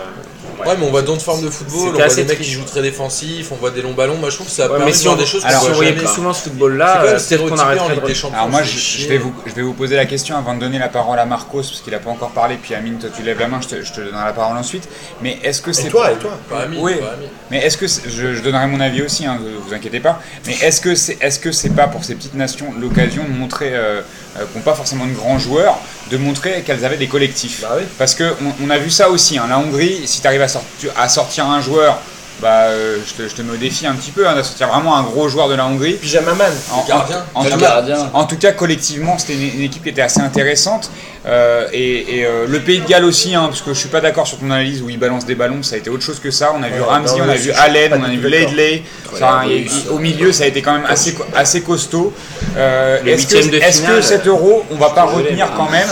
Ouais, 0.66 0.74
mais 0.80 0.86
on 0.86 0.90
voit 0.90 1.02
d'autres 1.02 1.22
formes 1.22 1.44
de 1.44 1.50
football, 1.50 1.90
on 1.90 1.92
voit 1.92 2.08
des 2.08 2.24
mecs 2.24 2.40
qui 2.42 2.52
jouent 2.52 2.64
très 2.64 2.82
défensifs, 2.82 3.52
on 3.52 3.56
voit 3.56 3.72
des 3.72 3.82
longs 3.82 3.94
ballons. 3.94 4.16
Moi 4.18 4.30
je 4.30 4.36
trouve 4.36 4.48
que 4.48 4.54
ça 4.54 4.64
Ouais, 4.64 4.70
permet 4.78 4.86
mais 4.86 4.92
de 4.98 4.98
voir 5.04 5.18
des 5.18 5.26
choses 5.26 5.46
alors, 5.46 5.62
si 5.62 5.70
on 5.70 5.74
voyait 5.74 5.94
plus 5.94 6.08
C'est 6.08 6.14
souvent 6.16 6.34
ce 6.34 6.44
football-là, 6.44 6.96
même 6.98 7.06
euh, 7.08 7.14
qu'on 7.14 7.20
stéréotypé 7.20 7.60
en 7.60 7.64
arrêterait 7.64 7.90
de 7.90 7.94
Ligue 7.96 8.06
des 8.06 8.14
Champions. 8.16 8.38
Alors 8.38 8.50
moi, 8.50 8.62
c'est 8.64 8.70
je, 9.02 9.08
vais 9.08 9.18
vous, 9.18 9.34
je 9.46 9.52
vais 9.54 9.62
vous 9.62 9.74
poser 9.74 9.96
la 9.96 10.06
question 10.06 10.38
avant 10.38 10.54
de 10.56 10.60
donner 10.60 10.80
la 10.80 10.88
parole 10.90 11.20
à 11.20 11.26
Marcos, 11.26 11.62
parce 11.62 11.82
qu'il 11.82 11.94
n'a 11.94 12.00
pas 12.00 12.10
encore 12.10 12.32
parlé, 12.32 12.58
puis 12.62 12.74
Amine, 12.74 12.98
toi 12.98 13.10
tu 13.16 13.22
lèves 13.22 13.40
la 13.40 13.48
main, 13.48 13.60
je 13.62 13.68
te, 13.68 13.82
je 13.84 13.92
te 13.94 14.02
donnerai 14.02 14.26
la 14.26 14.34
parole 14.34 14.58
ensuite. 14.58 14.88
Mais 15.22 15.38
est-ce 15.44 15.62
que 15.62 15.72
c'est... 15.74 15.88
Et 15.88 15.90
toi, 15.90 16.12
et 16.12 16.16
toi 16.16 16.32
Pas 16.50 16.62
ami, 16.62 16.78
Oui. 16.80 16.96
pas 16.96 17.14
ami. 17.14 17.26
Mais 17.52 17.60
est-ce 17.66 17.78
que 17.78 17.88
c'est- 17.88 18.10
je, 18.10 18.34
je 18.34 18.42
donnerai 18.42 18.66
mon 18.68 18.80
avis 18.80 19.02
aussi, 19.04 19.26
hein, 19.26 19.38
vous 19.68 19.74
inquiétez 19.74 20.00
pas. 20.00 20.20
Mais 20.48 20.54
est-ce 20.62 20.82
que 20.82 20.96
c'est 20.96 21.18
est-ce 21.22 21.40
que 21.40 21.52
c'est 21.52 21.70
pas 21.70 21.88
pour 21.88 22.04
ces 22.04 22.16
petites 22.16 22.34
nations 22.36 22.74
l'occasion 22.80 23.24
de 23.24 23.30
montrer 23.38 23.70
euh, 23.76 24.02
euh, 24.38 24.44
qui 24.52 24.58
n'ont 24.58 24.64
pas 24.64 24.74
forcément 24.74 25.06
de 25.06 25.14
grands 25.14 25.38
joueurs, 25.40 25.78
de 26.12 26.18
montrer 26.18 26.62
qu'elles 26.66 26.84
avaient 26.86 26.98
des 26.98 27.08
collectifs? 27.08 27.62
Bah 27.62 27.76
oui. 27.78 27.84
Parce 27.98 28.16
que 28.16 28.24
on, 28.24 28.66
on 28.66 28.70
a 28.70 28.78
vu 28.78 28.90
ça 28.90 29.10
aussi. 29.10 29.38
hein. 29.38 29.46
La 29.50 29.60
Hongrie, 29.60 30.02
si 30.08 30.22
tu 30.22 30.28
arrives 30.36 30.42
à, 30.44 30.48
sortir- 30.48 30.92
à 30.98 31.10
sortir 31.10 31.46
un 31.48 31.62
joueur, 31.62 31.98
bah 32.42 32.64
euh, 32.66 32.98
je, 33.08 33.24
te, 33.24 33.30
je 33.30 33.34
te 33.34 33.42
mets 33.42 33.54
au 33.54 33.58
défi 33.58 33.88
un 33.88 33.96
petit 33.96 34.12
peu 34.12 34.28
hein, 34.28 34.36
de 34.36 34.44
sortir 34.44 34.68
vraiment 34.68 34.98
un 34.98 35.04
gros 35.04 35.30
joueur 35.30 35.48
de 35.48 35.56
la 35.56 35.66
Hongrie. 35.66 35.94
Pyjama 35.94 36.34
Man. 36.34 36.52
En, 36.70 36.84
gardien. 36.86 37.24
en- 37.34 37.44
tout 37.46 37.58
gardien. 37.58 37.96
cas, 37.96 38.10
en 38.14 38.26
tout 38.26 38.36
cas, 38.38 38.52
collectivement, 38.52 39.18
c'était 39.18 39.36
une, 39.36 39.54
une 39.56 39.62
équipe 39.62 39.84
qui 39.84 39.90
était 39.90 40.02
assez 40.02 40.20
intéressante. 40.20 40.92
Euh, 41.26 41.68
et 41.72 42.18
et, 42.20 42.26
euh, 42.26 42.46
le 42.46 42.60
Pays 42.60 42.82
de 42.82 42.86
Galles 42.88 43.06
aussi, 43.06 43.34
hein, 43.34 43.46
parce 43.48 43.62
que 43.62 43.74
je 43.74 43.80
suis 43.80 43.88
pas 43.90 44.02
d'accord 44.02 44.28
sur 44.28 44.38
ton 44.38 44.52
analyse 44.52 44.82
où 44.82 44.90
ils 44.90 45.00
balancent 45.00 45.26
des 45.26 45.34
ballons, 45.36 45.64
ça 45.64 45.76
a 45.76 45.78
été 45.78 45.90
autre 45.90 46.04
chose 46.04 46.20
que 46.20 46.30
ça. 46.30 46.54
On 46.60 46.62
a 46.62 46.68
vu 46.68 46.82
Ramsey, 46.82 47.22
on 47.26 47.30
a 47.30 47.36
vu 47.36 47.52
Allen, 47.54 47.94
on 47.98 48.04
a 48.04 48.10
vu. 48.10 48.28
Laidley. 48.28 48.84
Enfin, 49.14 49.48
Ouais, 49.48 49.66
au 49.90 49.98
milieu, 50.00 50.34
ça 50.34 50.44
a 50.44 50.48
été 50.48 50.62
quand 50.62 50.74
même 50.74 50.86
assez, 50.90 51.14
co- 51.14 51.26
assez 51.34 51.62
costaud. 51.62 52.14
Euh, 52.58 53.00
Est-ce 53.06 53.28
que, 53.28 53.50
de 53.50 53.56
est-ce 53.58 53.82
que 53.82 54.02
cet 54.02 54.28
euro, 54.28 54.66
on 54.72 54.76
va 54.76 54.90
pas 54.90 55.04
retenir 55.04 55.48
quand 55.56 55.70
même 55.72 55.88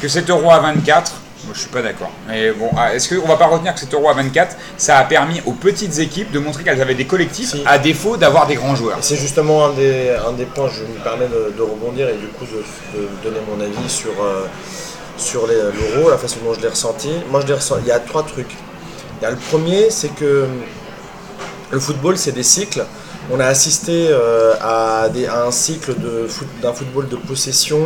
que 0.00 0.06
cet 0.08 0.30
euro 0.30 0.50
à 0.52 0.60
24 0.60 1.10
moi, 1.10 1.18
je 1.58 1.62
suis 1.64 1.70
pas 1.72 1.82
d'accord. 1.82 2.10
Mais 2.28 2.52
bon, 2.52 2.70
ah, 2.76 2.94
est-ce 2.94 3.14
qu'on 3.14 3.26
va 3.26 3.36
pas 3.36 3.46
retenir 3.46 3.74
que 3.74 3.80
cet 3.80 3.92
euro 3.92 4.08
à 4.08 4.14
24, 4.14 4.56
ça 4.76 4.98
a 4.98 5.04
permis 5.04 5.42
aux 5.44 5.52
petites 5.52 5.98
équipes 5.98 6.30
de 6.30 6.38
montrer 6.38 6.62
qu'elles 6.64 6.80
avaient 6.80 6.94
des 6.94 7.04
collectifs, 7.06 7.50
Si. 7.50 7.62
à 7.66 7.78
défaut 7.78 8.16
d'avoir 8.16 8.46
des 8.46 8.54
grands 8.54 8.74
joueurs 8.76 8.98
c'est 9.00 9.16
justement 9.16 9.66
un 9.66 9.72
des, 9.74 10.10
un 10.26 10.32
des 10.32 10.44
points, 10.46 10.68
je 10.68 10.82
me 10.84 10.98
permets 11.02 11.26
de, 11.28 11.52
de 11.56 11.62
rebondir 11.62 12.08
et 12.08 12.16
du 12.16 12.28
coup 12.28 12.44
de, 12.46 12.98
de 12.98 13.08
donner 13.22 13.40
mon 13.50 13.60
avis 13.62 13.88
sur, 13.88 14.10
euh, 14.22 14.46
sur 15.16 15.46
les- 15.48 15.54
l'euro, 15.56 16.10
la 16.10 16.18
façon 16.18 16.36
dont 16.44 16.54
je 16.54 16.60
l'ai 16.60 16.68
ressenti. 16.68 17.10
Moi 17.30 17.40
je 17.42 17.46
l'ai 17.48 17.54
ressenti, 17.54 17.82
il 17.84 17.88
y 17.88 17.92
a 17.92 17.98
trois 17.98 18.22
trucs. 18.22 18.54
Il 19.20 19.24
y 19.24 19.26
a 19.26 19.30
le 19.30 19.36
premier, 19.36 19.90
c'est 19.90 20.14
que 20.14 20.46
le 21.70 21.80
football 21.80 22.16
c'est 22.16 22.32
des 22.32 22.42
cycles. 22.44 22.84
On 23.30 23.40
a 23.40 23.46
assisté 23.46 24.06
euh, 24.10 24.54
à, 24.60 25.08
des- 25.10 25.26
à 25.26 25.44
un 25.44 25.50
cycle 25.50 25.94
foot- 26.28 26.46
d'un 26.62 26.72
football 26.72 27.08
de 27.08 27.16
possession 27.16 27.84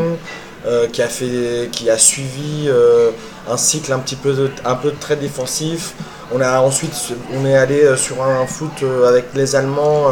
euh, 0.66 0.86
qui, 0.86 1.02
a 1.02 1.08
fait, 1.08 1.68
qui 1.72 1.90
a 1.90 1.98
suivi 1.98 2.66
euh, 2.68 3.10
un 3.50 3.56
cycle 3.56 3.92
un 3.92 3.98
petit 3.98 4.16
peu, 4.16 4.50
un 4.64 4.74
peu 4.74 4.92
très 4.92 5.16
défensif. 5.16 5.94
On 6.32 6.40
a 6.40 6.60
ensuite, 6.60 6.94
on 7.34 7.44
est 7.44 7.56
allé 7.56 7.82
euh, 7.82 7.96
sur 7.96 8.22
un 8.22 8.46
foot 8.46 8.84
avec 9.06 9.26
les 9.34 9.56
Allemands 9.56 10.06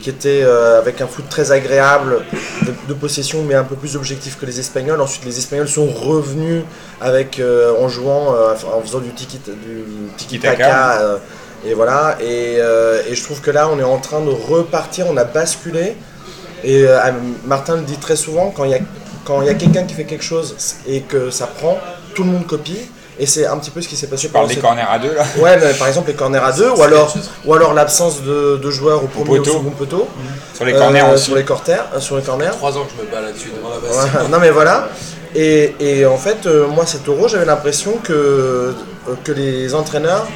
qui 0.00 0.10
était 0.10 0.44
avec 0.44 1.00
un 1.00 1.06
foot 1.06 1.24
très 1.30 1.50
agréable 1.52 2.22
de, 2.62 2.72
de 2.88 2.94
possession, 2.94 3.42
mais 3.42 3.54
un 3.54 3.64
peu 3.64 3.74
plus 3.76 3.96
objectif 3.96 4.38
que 4.38 4.44
les 4.44 4.60
Espagnols. 4.60 5.00
Ensuite, 5.00 5.24
les 5.24 5.38
Espagnols 5.38 5.68
sont 5.68 5.86
revenus 5.86 6.62
avec 7.00 7.40
en 7.80 7.88
jouant, 7.88 8.34
en 8.76 8.80
faisant 8.82 9.00
du 9.00 9.14
tiki 9.14 9.38
du 9.38 9.84
tiki 10.18 10.38
taka. 10.38 11.18
et 11.64 11.74
voilà. 11.74 12.18
Et, 12.20 12.56
euh, 12.58 13.02
et 13.08 13.14
je 13.14 13.22
trouve 13.24 13.40
que 13.40 13.50
là, 13.50 13.68
on 13.70 13.78
est 13.78 13.84
en 13.84 13.98
train 13.98 14.20
de 14.20 14.30
repartir. 14.30 15.06
On 15.08 15.16
a 15.16 15.24
basculé. 15.24 15.96
Et 16.62 16.84
euh, 16.86 16.98
Martin 17.44 17.76
le 17.76 17.82
dit 17.82 17.98
très 17.98 18.16
souvent, 18.16 18.50
quand 18.50 18.64
il 18.64 18.70
y 18.70 18.74
a, 18.74 18.78
quand 19.24 19.40
il 19.42 19.46
y 19.46 19.50
a 19.50 19.54
quelqu'un 19.54 19.84
qui 19.84 19.94
fait 19.94 20.04
quelque 20.04 20.24
chose 20.24 20.54
et 20.86 21.00
que 21.00 21.30
ça 21.30 21.46
prend, 21.46 21.78
tout 22.14 22.22
le 22.24 22.30
monde 22.30 22.46
copie. 22.46 22.78
Et 23.16 23.26
c'est 23.26 23.46
un 23.46 23.56
petit 23.58 23.70
peu 23.70 23.80
ce 23.80 23.86
qui 23.86 23.94
s'est 23.94 24.08
passé 24.08 24.26
Tu 24.26 24.32
parles 24.32 24.48
des 24.48 24.54
cette- 24.54 24.62
corners 24.64 24.82
à 24.90 24.98
deux 24.98 25.14
là 25.14 25.22
Ouais, 25.38 25.56
mais 25.60 25.72
par 25.74 25.86
exemple 25.86 26.08
les 26.08 26.14
corners 26.14 26.40
à 26.42 26.50
deux, 26.50 26.68
ou 26.70 26.82
alors, 26.82 27.14
ou 27.44 27.54
alors 27.54 27.72
l'absence 27.72 28.22
de, 28.22 28.56
de 28.60 28.70
joueurs 28.72 29.04
au 29.04 29.06
premier 29.06 29.38
ou 29.38 29.42
au 29.42 29.44
second 29.44 29.70
poteau. 29.70 30.08
Sur 30.52 30.64
les 30.64 30.72
corners 30.72 31.02
Euh, 31.02 31.14
aussi. 31.14 31.26
Sur 31.26 31.36
les 31.36 31.44
corners. 31.44 31.76
euh, 31.94 32.00
sur 32.00 32.16
les 32.16 32.22
corners. 32.24 32.50
Trois 32.50 32.76
ans 32.76 32.82
que 32.82 32.90
je 32.98 33.06
me 33.06 33.08
bats 33.12 33.20
là-dessus 33.20 33.52
devant 33.56 33.70
la 33.72 33.78
basse. 33.78 34.12
Ouais, 34.24 34.28
non 34.28 34.38
mais 34.40 34.50
voilà. 34.50 34.88
Et, 35.36 35.74
et 35.78 36.04
en 36.06 36.16
fait, 36.16 36.46
euh, 36.46 36.66
moi 36.66 36.86
cet 36.86 37.06
euro, 37.08 37.28
j'avais 37.28 37.44
l'impression 37.44 37.92
que, 38.02 38.12
euh, 38.12 38.72
que 39.22 39.30
les 39.30 39.74
entraîneurs 39.76 40.26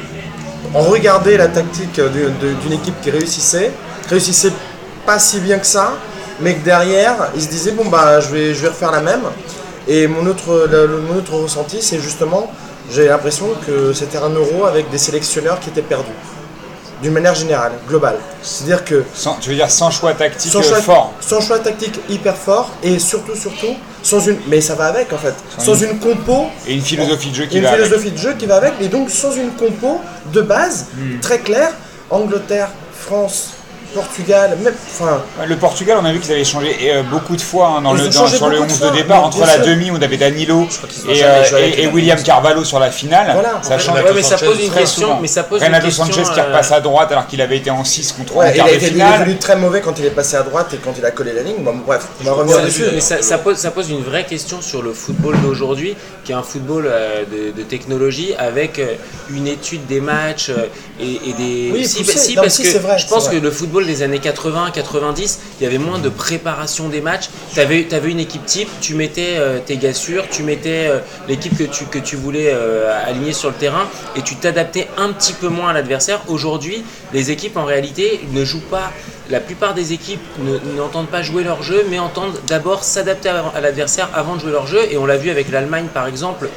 ont 0.73 0.83
regardé 0.83 1.37
la 1.37 1.49
tactique 1.49 2.01
d'une 2.01 2.73
équipe 2.73 3.01
qui 3.01 3.11
réussissait, 3.11 3.73
réussissait 4.09 4.53
pas 5.05 5.19
si 5.19 5.41
bien 5.41 5.59
que 5.59 5.67
ça, 5.67 5.95
mais 6.41 6.55
que 6.55 6.65
derrière, 6.65 7.31
ils 7.35 7.43
se 7.43 7.49
disaient 7.49 7.73
bon 7.73 7.87
bah 7.87 8.21
je 8.21 8.29
vais, 8.29 8.55
je 8.55 8.61
vais 8.63 8.69
refaire 8.69 8.91
la 8.93 9.01
même. 9.01 9.23
Et 9.87 10.07
mon 10.07 10.27
autre, 10.27 10.67
le- 10.71 10.87
le- 10.87 10.99
mon 11.01 11.17
autre 11.17 11.35
ressenti, 11.35 11.79
c'est 11.81 11.99
justement, 12.01 12.51
j'ai 12.91 13.09
l'impression 13.09 13.47
que 13.67 13.93
c'était 13.93 14.19
un 14.19 14.29
euro 14.31 14.67
avec 14.67 14.91
des 14.91 14.99
sélectionneurs 14.99 15.59
qui 15.61 15.71
étaient 15.71 15.83
perdus. 15.83 16.13
D'une 17.01 17.13
manière 17.13 17.35
générale, 17.37 17.73
globale. 17.89 18.17
C'est-à-dire 18.43 18.85
que 18.85 19.05
Sans- 19.15 19.37
tu 19.41 19.51
veux 19.51 19.55
dire 19.55 19.71
sans 19.71 19.89
choix 19.91 20.15
tactique 20.15 20.51
sans 20.51 20.63
choix, 20.63 20.79
fort 20.83 21.13
sans 21.21 21.41
choix 21.41 21.61
tactique 21.61 21.99
hyper 22.09 22.37
fort 22.37 22.71
et 22.83 22.99
surtout, 22.99 23.37
surtout, 23.37 23.77
sans 24.03 24.19
une. 24.27 24.37
Mais 24.49 24.61
ça 24.61 24.75
va 24.75 24.87
avec 24.87 25.13
en 25.13 25.17
fait. 25.17 25.35
Sans 25.59 25.65
Sans 25.77 25.83
une 25.85 26.01
compo, 26.01 26.47
et 26.67 26.75
une 26.75 26.83
philosophie 26.83 27.31
de 27.31 27.37
jeu 27.37 27.47
qui 27.47 27.59
une 27.59 27.63
va 27.63 27.71
avec. 27.71 27.85
philosophie 27.85 28.11
de 28.11 28.19
jeu 28.19 28.35
qui 28.37 28.47
va 28.47 28.57
avec, 28.57 28.73
et 28.81 28.89
donc 28.89 29.11
sans 29.11 29.31
une 29.31 29.53
compo 29.53 30.01
de 30.33 30.41
base 30.43 30.87
Hmm. 30.97 31.21
très 31.21 31.39
claire. 31.39 31.71
Angleterre, 32.11 32.71
France, 32.99 33.51
Portugal, 33.95 34.57
même. 34.63 34.75
Enfin, 34.91 35.23
Le 35.47 35.57
Portugal, 35.57 35.99
on 36.01 36.05
a 36.05 36.13
vu 36.13 36.21
qu'ils 36.21 36.33
avaient 36.33 36.45
changé 36.45 36.77
euh, 36.85 37.03
beaucoup 37.03 37.37
de 37.37 37.41
fois 37.41 37.69
hein, 37.79 37.83
dans 37.83 37.95
Ils 37.97 38.03
le, 38.05 38.09
dans- 38.09 38.27
sur 38.27 38.49
le 38.49 38.59
beaucoup 38.59 38.69
de 38.69 38.73
11 38.73 38.81
de 38.81 38.87
fois, 38.87 38.97
départ. 38.97 39.25
Entre 39.25 39.41
la 39.41 39.55
sûr. 39.55 39.67
demi, 39.67 39.91
on 39.91 40.01
avait 40.03 40.17
Danilo 40.17 40.67
et, 41.09 41.25
euh, 41.25 41.43
et- 41.59 41.83
et 41.83 41.87
William 41.87 42.23
Carvalho 42.23 42.65
sur 42.65 42.79
la 42.79 42.91
finale. 42.91 43.31
Voilà. 43.33 43.61
Ça 43.63 43.79
change. 43.79 43.97
Ouais, 44.03 44.11
mais 44.15 44.23
ça 44.23 44.37
pose 44.39 44.61
une 44.63 44.71
très 44.71 44.81
question. 44.81 45.03
souvent. 45.09 45.19
Mais 45.21 45.27
ça 45.29 45.43
pose 45.43 45.63
Renato 45.63 45.77
une 45.87 45.89
question. 45.89 46.05
Sanchez 46.05 46.23
qui 46.35 46.41
euh, 46.41 46.45
repasse 46.45 46.73
à 46.73 46.81
droite 46.81 47.11
alors 47.13 47.27
qu'il 47.27 47.41
avait 47.41 47.57
été 47.57 47.71
en 47.71 47.83
6 47.85 48.13
contre 48.13 48.37
ouais, 48.37 48.51
il 48.53 48.57
quart 48.57 48.67
a 48.67 48.71
été 48.71 48.79
il 48.79 48.89
est 48.89 48.91
finale. 48.93 49.21
devenu 49.21 49.37
très 49.39 49.57
mauvais 49.57 49.81
quand 49.81 49.99
il 49.99 50.05
est 50.05 50.11
passé 50.11 50.37
à 50.37 50.43
droite 50.43 50.69
et 50.75 50.77
quand 50.77 50.93
il 50.99 51.05
a 51.05 51.11
collé 51.11 51.33
la 51.33 51.43
ligne. 51.43 51.57
Bon, 51.61 51.75
bref, 51.87 52.07
on 52.21 52.25
va 52.25 52.33
revenir 52.33 52.61
dessus. 52.63 52.85
mais 52.93 53.01
ça, 53.01 53.23
ça 53.23 53.39
pose, 53.39 53.57
ça 53.57 53.71
pose 53.71 53.91
une 53.91 54.03
vraie 54.03 54.25
question 54.25 54.61
sur 54.61 54.83
le 54.83 54.93
football 54.93 55.37
d'aujourd'hui, 55.43 55.97
qui 56.25 56.33
est 56.33 56.35
un 56.35 56.43
football 56.43 56.87
euh, 56.89 57.25
de, 57.25 57.57
de 57.57 57.63
technologie 57.67 58.35
avec 58.39 58.79
euh, 58.79 58.95
une 59.31 59.47
étude 59.47 59.87
des 59.87 60.01
matchs 60.01 60.51
euh, 60.51 60.67
et, 61.01 61.31
et 61.31 61.33
des. 61.33 61.71
Oui, 61.73 61.87
si, 61.87 62.05
parce 62.35 62.59
que 62.59 62.65
c'est 62.65 62.79
vrai, 62.79 62.99
je 62.99 63.07
pense 63.07 63.29
que 63.29 63.37
le 63.37 63.51
football 63.51 63.78
des 63.87 64.03
années 64.03 64.19
80-90, 64.19 65.39
il 65.61 65.65
y 65.65 65.67
avait 65.67 65.79
moins 65.79 65.99
de 65.99 66.09
préparation 66.09 66.89
des 66.89 67.01
matchs. 67.01 67.29
Tu 67.55 67.61
avais, 67.61 67.87
une 68.11 68.21
équipe 68.21 68.45
type, 68.47 68.69
tu 68.81 68.95
mettais 68.95 69.35
euh, 69.37 69.59
tes 69.65 69.77
gars 69.77 69.93
sûrs, 69.95 70.25
tu 70.31 70.43
mettais 70.43 70.89
euh, 70.89 70.99
l'équipe 71.29 71.57
que 71.57 71.65
tu, 71.65 71.85
que 71.85 71.99
tu 71.99 72.17
voulais 72.17 72.51
euh, 72.53 72.91
aligner 73.07 73.33
sur 73.33 73.49
le 73.51 73.55
terrain 73.55 73.87
et 74.17 74.23
tu 74.23 74.37
t'adaptais 74.37 74.89
un 74.97 75.13
petit 75.13 75.33
peu 75.33 75.49
moins 75.49 75.71
à 75.71 75.73
l'adversaire. 75.73 76.21
Aujourd'hui, 76.29 76.85
les 77.13 77.31
équipes 77.31 77.57
en 77.57 77.65
réalité 77.65 78.21
ne 78.33 78.45
jouent 78.45 78.61
pas. 78.71 78.93
La 79.31 79.41
plupart 79.41 79.75
des 79.75 79.93
équipes 79.93 80.21
ne- 80.39 80.77
n'entendent 80.77 81.09
pas 81.09 81.23
jouer 81.23 81.45
leur 81.45 81.63
jeu, 81.63 81.85
mais 81.91 81.99
entendent 81.99 82.39
d'abord 82.47 82.85
s'adapter 82.85 83.29
à, 83.29 83.45
à 83.55 83.61
l'adversaire 83.61 84.09
avant 84.15 84.37
de 84.37 84.41
jouer 84.41 84.53
leur 84.53 84.67
jeu. 84.67 84.81
Et 84.91 84.97
on 84.97 85.05
l'a 85.07 85.17
vu 85.17 85.31
avec 85.31 85.51
l'Allemagne, 85.51 85.87
par 85.93 86.07
exemple, 86.07 86.49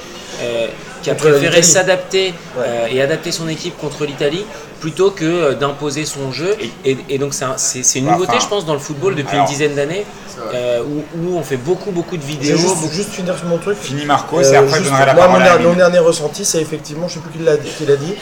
qui 1.03 1.09
a 1.09 1.15
préféré 1.15 1.61
s'adapter 1.61 2.33
Ouais. 2.57 2.63
euh, 2.65 2.87
et 2.91 3.01
adapter 3.01 3.31
son 3.31 3.47
équipe 3.47 3.77
contre 3.77 4.05
l'Italie 4.05 4.43
plutôt 4.81 5.11
que 5.11 5.23
euh, 5.23 5.53
d'imposer 5.53 6.03
son 6.05 6.31
jeu. 6.33 6.57
Et, 6.83 6.97
et 7.07 7.17
donc 7.17 7.33
c'est 7.33 7.45
un- 7.45 7.55
c'est 7.57 7.83
c'est 7.83 7.99
une 7.99 8.05
nouveauté, 8.07 8.31
enfin, 8.31 8.39
je 8.41 8.47
pense, 8.47 8.65
dans 8.65 8.73
le 8.73 8.79
football 8.79 9.15
depuis 9.15 9.35
alors, 9.35 9.45
une 9.45 9.51
dizaine 9.51 9.75
d'années, 9.75 10.05
euh, 10.53 10.81
où, 10.83 10.97
où 11.23 11.37
on 11.37 11.43
fait 11.43 11.55
beaucoup, 11.57 11.91
beaucoup 11.91 12.17
de 12.17 12.21
Je 12.23 12.27
vidéos. 12.27 12.55
vais 12.57 12.61
juste, 12.61 12.75
beaucoup- 12.81 12.93
juste 12.93 13.09
finir 13.11 13.37
sur 13.37 13.47
mon 13.47 13.57
truc. 13.59 13.77
Fini 13.77 14.03
Marcos 14.05 14.39
Euh, 14.43 14.51
et 14.53 14.55
après 14.57 14.79
je 14.79 14.83
donnerai 14.89 15.05
la 15.05 15.13
moi, 15.13 15.27
mon, 15.27 15.33
parole 15.37 15.47
à 15.47 15.59
mon 15.59 15.73
dernier 15.73 15.99
ressenti, 15.99 16.43
c'est 16.43 16.61
effectivement, 16.61 17.07
je 17.07 17.13
sais 17.13 17.19
plus 17.21 17.31
qui 17.37 17.45
l'a 17.45 17.55
qui 17.57 17.85
l'a 17.85 17.95
dit, 17.95 18.15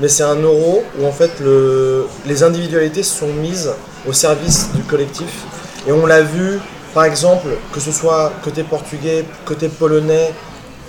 mais 0.00 0.08
c'est 0.08 0.22
un 0.24 0.36
euro 0.36 0.82
où 0.98 1.06
en 1.06 1.12
fait 1.12 1.30
le, 1.40 2.06
les 2.26 2.42
individualités 2.42 3.02
sont 3.04 3.28
mises 3.28 3.70
au 4.08 4.12
service 4.12 4.70
du 4.74 4.82
collectif. 4.82 5.28
Et 5.86 5.92
on 5.92 6.06
l'a 6.06 6.22
vu, 6.22 6.58
par 6.94 7.04
exemple, 7.04 7.46
que 7.72 7.78
ce 7.80 7.92
soit 7.92 8.32
côté 8.42 8.62
portugais, 8.64 9.24
côté 9.44 9.68
polonais. 9.68 10.32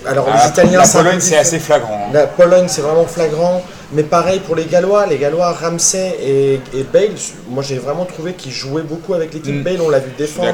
Alors 0.05 0.27
Ah, 0.31 0.41
les 0.43 0.49
Italiens, 0.51 0.79
la 0.79 0.87
Pologne, 0.87 1.19
c'est 1.19 1.37
assez 1.37 1.59
flagrant. 1.59 2.05
hein. 2.07 2.11
La 2.13 2.27
Pologne, 2.27 2.67
c'est 2.69 2.81
vraiment 2.81 3.05
flagrant. 3.05 3.61
Mais 3.93 4.03
pareil 4.03 4.39
pour 4.41 4.55
les 4.55 4.65
Gallois. 4.65 5.05
Les 5.05 5.17
Gallois, 5.17 5.51
Ramsey 5.53 6.15
et, 6.21 6.53
et 6.77 6.83
Bale, 6.83 7.11
moi 7.49 7.63
j'ai 7.63 7.77
vraiment 7.77 8.05
trouvé 8.05 8.33
qu'ils 8.33 8.51
jouaient 8.51 8.81
beaucoup 8.83 9.13
avec 9.13 9.33
l'équipe. 9.33 9.55
Mm. 9.55 9.63
Bale, 9.63 9.81
on 9.81 9.89
l'a 9.89 9.99
vu 9.99 10.11
défendre. 10.17 10.47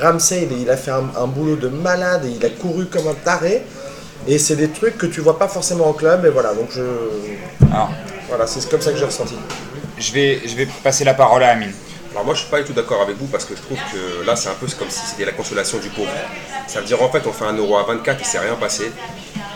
Ramsey, 0.00 0.48
il, 0.50 0.62
il 0.62 0.70
a 0.70 0.76
fait 0.76 0.90
un, 0.90 1.04
un 1.16 1.26
boulot 1.26 1.56
de 1.56 1.68
malade 1.68 2.26
et 2.26 2.30
il 2.38 2.44
a 2.44 2.50
couru 2.50 2.86
comme 2.86 3.08
un 3.08 3.14
taré. 3.14 3.62
Et 4.26 4.38
c'est 4.38 4.56
des 4.56 4.68
trucs 4.68 4.96
que 4.98 5.06
tu 5.06 5.20
vois 5.20 5.38
pas 5.38 5.48
forcément 5.48 5.88
en 5.88 5.92
club. 5.94 6.24
Et 6.26 6.30
voilà, 6.30 6.52
donc 6.54 6.68
je. 6.72 6.82
Alors, 7.72 7.90
Voilà, 8.28 8.46
c'est 8.46 8.68
comme 8.68 8.80
ça 8.80 8.92
que 8.92 8.98
j'ai 8.98 9.04
ressenti. 9.04 9.34
je 9.98 10.12
vais, 10.12 10.40
je 10.46 10.54
vais 10.54 10.66
passer 10.82 11.04
la 11.04 11.14
parole 11.14 11.42
à 11.42 11.48
Amine. 11.50 11.72
Alors 12.12 12.24
moi 12.26 12.34
je 12.34 12.40
suis 12.42 12.48
pas 12.50 12.58
du 12.60 12.64
tout 12.64 12.72
d'accord 12.72 13.02
avec 13.02 13.16
vous 13.16 13.26
parce 13.26 13.44
que 13.44 13.56
je 13.56 13.60
trouve 13.60 13.76
que 13.92 14.24
là 14.24 14.36
c'est 14.36 14.48
un 14.48 14.54
peu 14.54 14.66
comme 14.78 14.88
si 14.88 15.00
c'était 15.04 15.24
la 15.24 15.32
consolation 15.32 15.78
du 15.78 15.88
pauvre. 15.88 16.12
Ça 16.68 16.78
veut 16.78 16.86
dire 16.86 17.02
en 17.02 17.10
fait 17.10 17.26
on 17.26 17.32
fait 17.32 17.44
un 17.44 17.54
euro 17.56 17.76
à 17.76 17.82
24 17.82 18.18
il 18.20 18.24
s'est 18.24 18.38
rien 18.38 18.54
passé. 18.54 18.92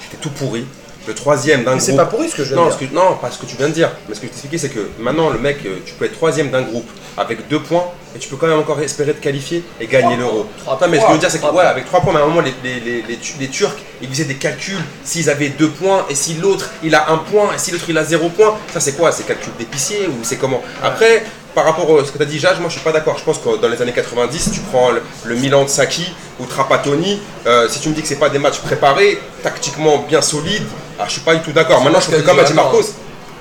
C'était 0.02 0.20
tout 0.20 0.30
pourri. 0.30 0.66
Le 1.06 1.14
troisième 1.14 1.64
d'un 1.64 1.74
Mais 1.74 1.80
c'est 1.80 1.92
groupe. 1.92 2.04
pas 2.04 2.10
pourri 2.16 2.28
ce 2.28 2.36
que 2.36 2.44
je 2.44 2.48
viens 2.54 2.56
non, 2.64 2.68
de 2.70 2.76
dire. 2.76 2.90
que- 2.90 2.94
non, 2.94 3.14
pas 3.20 3.30
ce 3.30 3.38
que 3.38 3.46
tu 3.46 3.56
viens 3.56 3.68
de 3.68 3.72
dire. 3.72 3.90
Mais 4.08 4.14
ce 4.14 4.20
que 4.20 4.26
je 4.26 4.30
t'expliquais 4.32 4.58
c'est 4.58 4.68
que 4.68 4.90
maintenant 4.98 5.30
le 5.30 5.38
mec, 5.38 5.58
euh, 5.64 5.78
tu 5.86 5.94
peux 5.94 6.04
être 6.04 6.12
troisième 6.12 6.50
d'un 6.50 6.60
groupe 6.62 6.88
avec 7.16 7.48
deux 7.48 7.60
points 7.60 7.84
et 8.14 8.18
tu 8.18 8.28
peux 8.28 8.36
quand 8.36 8.46
même 8.46 8.58
encore 8.58 8.78
espérer 8.80 9.14
te 9.14 9.22
qualifier 9.22 9.64
et 9.80 9.86
gagner 9.86 10.16
l'euro. 10.16 10.46
Non 10.66 10.76
mais 10.88 10.98
ce 10.98 11.02
que 11.02 11.08
je 11.08 11.12
veux 11.14 11.18
dire 11.18 11.30
c'est 11.30 11.40
que 11.40 11.46
ouais, 11.46 11.64
avec 11.64 11.86
trois 11.86 12.00
points, 12.00 12.12
mais 12.12 12.20
à 12.20 12.24
un 12.24 12.26
moment 12.26 12.42
les, 12.42 12.52
les, 12.62 12.80
les, 12.80 13.02
les 13.08 13.16
Tu- 13.16 13.34
les 13.40 13.48
Turcs 13.48 13.74
ils 14.02 14.08
faisaient 14.08 14.24
des 14.24 14.34
calculs 14.34 14.76
s'ils 15.02 15.30
avaient 15.30 15.48
deux 15.48 15.70
points 15.70 16.04
et 16.10 16.14
si 16.14 16.34
l'autre 16.34 16.68
il 16.84 16.94
a 16.94 17.10
un 17.10 17.18
point 17.18 17.54
et 17.54 17.58
si 17.58 17.70
l'autre 17.70 17.86
il 17.88 17.96
a 17.96 18.04
zéro 18.04 18.28
point. 18.28 18.56
Ça 18.72 18.80
c'est 18.80 18.92
quoi? 18.92 19.10
C'est 19.10 19.26
calcul 19.26 19.52
d'épicier 19.58 20.06
ou 20.08 20.18
c'est 20.22 20.36
comment? 20.36 20.62
Après, 20.82 21.24
par 21.58 21.66
rapport 21.66 21.98
à 21.98 22.04
ce 22.04 22.12
que 22.12 22.18
tu 22.18 22.22
as 22.22 22.26
dit 22.26 22.38
Jage, 22.38 22.60
moi 22.60 22.68
je 22.68 22.74
suis 22.74 22.84
pas 22.84 22.92
d'accord. 22.92 23.18
Je 23.18 23.24
pense 23.24 23.38
que 23.38 23.56
dans 23.60 23.66
les 23.66 23.82
années 23.82 23.92
90, 23.92 24.52
tu 24.52 24.60
prends 24.60 24.92
le, 24.92 25.02
le 25.24 25.34
Milan 25.34 25.64
de 25.64 25.68
Saki 25.68 26.06
ou 26.38 26.46
Trapattoni, 26.46 27.20
euh, 27.48 27.68
si 27.68 27.80
tu 27.80 27.88
me 27.88 27.94
dis 27.94 28.02
que 28.02 28.06
c'est 28.06 28.14
pas 28.20 28.28
des 28.28 28.38
matchs 28.38 28.60
préparés, 28.60 29.20
tactiquement 29.42 29.98
bien 30.08 30.22
solides, 30.22 30.68
ah, 31.00 31.06
je 31.08 31.14
suis 31.14 31.20
pas 31.22 31.34
du 31.34 31.40
tout 31.42 31.50
d'accord. 31.50 31.82
Maintenant 31.82 31.98
je 31.98 32.12
trouve 32.12 32.22
que 32.22 32.28
comme 32.28 32.38
a 32.38 32.44
dit 32.44 32.54
Marcos, 32.54 32.84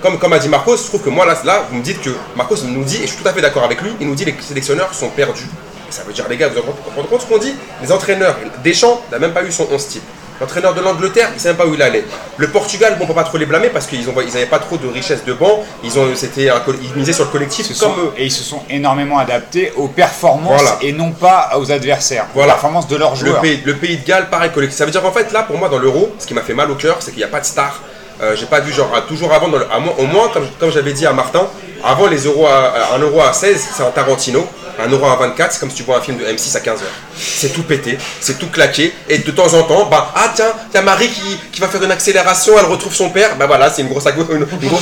comme, 0.02 0.18
comme 0.18 0.34
a 0.34 0.40
dit 0.40 0.50
Marcos, 0.50 0.78
je 0.78 0.88
trouve 0.88 1.04
que 1.04 1.12
moi 1.12 1.28
là, 1.28 1.38
là, 1.44 1.68
vous 1.70 1.78
me 1.78 1.84
dites 1.84 2.02
que 2.02 2.10
Marcos 2.36 2.56
nous 2.66 2.84
dit, 2.84 2.98
et 2.98 3.02
je 3.02 3.14
suis 3.14 3.22
tout 3.22 3.28
à 3.28 3.34
fait 3.34 3.42
d'accord 3.42 3.64
avec 3.64 3.84
lui, 3.84 3.92
il 4.02 4.08
nous 4.08 4.16
dit 4.16 4.26
que 4.26 4.32
les 4.32 4.42
sélectionneurs 4.42 4.92
sont 4.96 5.10
perdus. 5.10 5.46
Et 5.88 5.92
ça 5.92 6.02
veut 6.02 6.12
dire, 6.12 6.26
les 6.28 6.38
gars, 6.38 6.50
vous 6.50 6.56
vous 6.56 6.96
rendez 6.96 7.08
compte 7.08 7.22
ce 7.22 7.28
qu'on 7.28 7.38
dit? 7.38 7.54
Les 7.84 7.92
entraîneurs, 7.92 8.36
Deschamps 8.64 9.00
n'a 9.12 9.20
même 9.20 9.32
pas 9.32 9.44
eu 9.44 9.52
son 9.52 9.68
11 9.72 9.88
type. 9.88 10.04
L'entraîneur 10.40 10.74
de 10.76 10.82
l'Angleterre, 10.82 11.30
il 11.36 11.42
ne 11.42 11.48
même 11.48 11.56
pas 11.58 11.66
où 11.66 11.74
il 11.74 11.82
allait. 11.82 12.06
Le 12.38 12.48
Portugal, 12.50 12.96
bon, 13.00 13.06
on 13.06 13.08
peut 13.08 13.14
pas 13.16 13.24
trop 13.24 13.38
les 13.38 13.46
blâmer 13.48 13.70
parce 13.70 13.88
qu'ils 13.88 14.06
n'avaient 14.06 14.46
pas 14.46 14.60
trop 14.60 14.78
de 14.78 14.88
richesse 14.88 15.26
de 15.26 15.34
banc. 15.34 15.64
Ils, 15.84 15.98
ont, 15.98 16.06
c'était 16.16 16.50
un 16.50 16.60
coll- 16.60 16.78
ils 16.82 16.94
misaient 17.00 17.14
sur 17.14 17.26
le 17.26 17.32
collectif 17.32 17.72
sont- 17.74 17.90
eux. 17.98 18.12
et 18.18 18.26
ils 18.26 18.32
se 18.32 18.44
sont 18.44 18.62
énormément 18.70 19.18
adaptés 19.18 19.74
aux 19.76 19.88
performances 19.88 20.62
Voilà. 20.62 20.78
et 20.82 20.92
non 20.92 21.12
pas 21.12 21.52
aux 21.58 21.72
adversaires. 21.72 22.26
Voilà. 22.36 22.54
Aux 22.54 22.56
performances 22.56 22.88
de 22.88 22.96
leurs 22.98 23.12
Le 23.12 23.18
joueurs. 23.18 23.42
pays, 23.42 23.62
le 23.66 23.76
pays 23.76 23.98
de 23.98 24.06
Galles, 24.06 24.30
pareil, 24.30 24.52
collectif. 24.52 24.78
Ça 24.78 24.86
veut 24.86 24.92
dire 24.92 25.02
qu'en 25.02 25.12
fait, 25.12 25.32
là, 25.32 25.44
pour 25.44 25.58
moi, 25.58 25.70
dans 25.70 25.80
l'euro, 25.80 26.14
ce 26.20 26.28
qui 26.28 26.34
m'a 26.36 26.42
fait 26.42 26.54
mal 26.54 26.70
au 26.70 26.76
cœur, 26.76 26.98
c'est 27.00 27.10
qu'il 27.12 27.20
n'y 27.20 27.24
a 27.24 27.30
pas 27.30 27.40
de 27.40 27.46
star. 27.46 27.82
Euh, 28.22 28.36
j'ai 28.36 28.46
pas 28.48 28.60
vu, 28.60 28.72
genre, 28.74 28.92
toujours 29.08 29.32
avant, 29.34 29.48
dans 29.48 29.58
le- 29.58 29.68
à 29.72 29.80
moi- 29.80 29.94
au 29.98 30.06
moins, 30.06 30.28
comme, 30.30 30.48
comme 30.60 30.72
j'avais 30.72 30.94
dit 30.94 31.06
à 31.06 31.14
Martin, 31.14 31.48
avant 31.84 32.08
les 32.08 32.18
euros 32.26 32.48
à, 32.48 32.92
à- 32.92 32.96
un 32.96 33.00
euro 33.00 33.22
à 33.22 33.32
16, 33.34 33.64
c'est 33.76 33.84
un 33.84 33.92
Tarantino. 33.92 34.48
Un 34.80 34.90
euro 34.90 35.06
à 35.08 35.16
24, 35.16 35.52
c'est 35.52 35.60
comme 35.60 35.70
si 35.70 35.78
tu 35.78 35.84
vois 35.84 35.98
un 35.98 36.02
film 36.02 36.18
de 36.18 36.26
M6 36.26 36.56
à 36.56 36.60
15h. 36.60 36.82
C'est 37.16 37.52
tout 37.54 37.64
pété, 37.64 37.98
c'est 38.22 38.38
tout 38.38 38.48
claqué. 38.48 38.94
Et 39.10 39.20
de 39.20 39.32
temps 39.32 39.54
en 39.54 39.64
temps, 39.64 39.88
bah, 39.90 40.12
ah 40.16 40.32
tiens, 40.36 40.54
a 40.74 40.82
Marie 40.82 41.10
qui, 41.10 41.38
qui 41.52 41.60
va 41.60 41.68
faire 41.68 41.84
une 41.84 41.92
accélération, 41.92 42.54
elle 42.60 42.66
retrouve 42.66 42.94
son 42.94 43.10
père. 43.10 43.36
Bah 43.38 43.48
voilà, 43.48 43.70
c'est 43.72 43.82
une 43.82 43.88
grosse, 43.88 44.06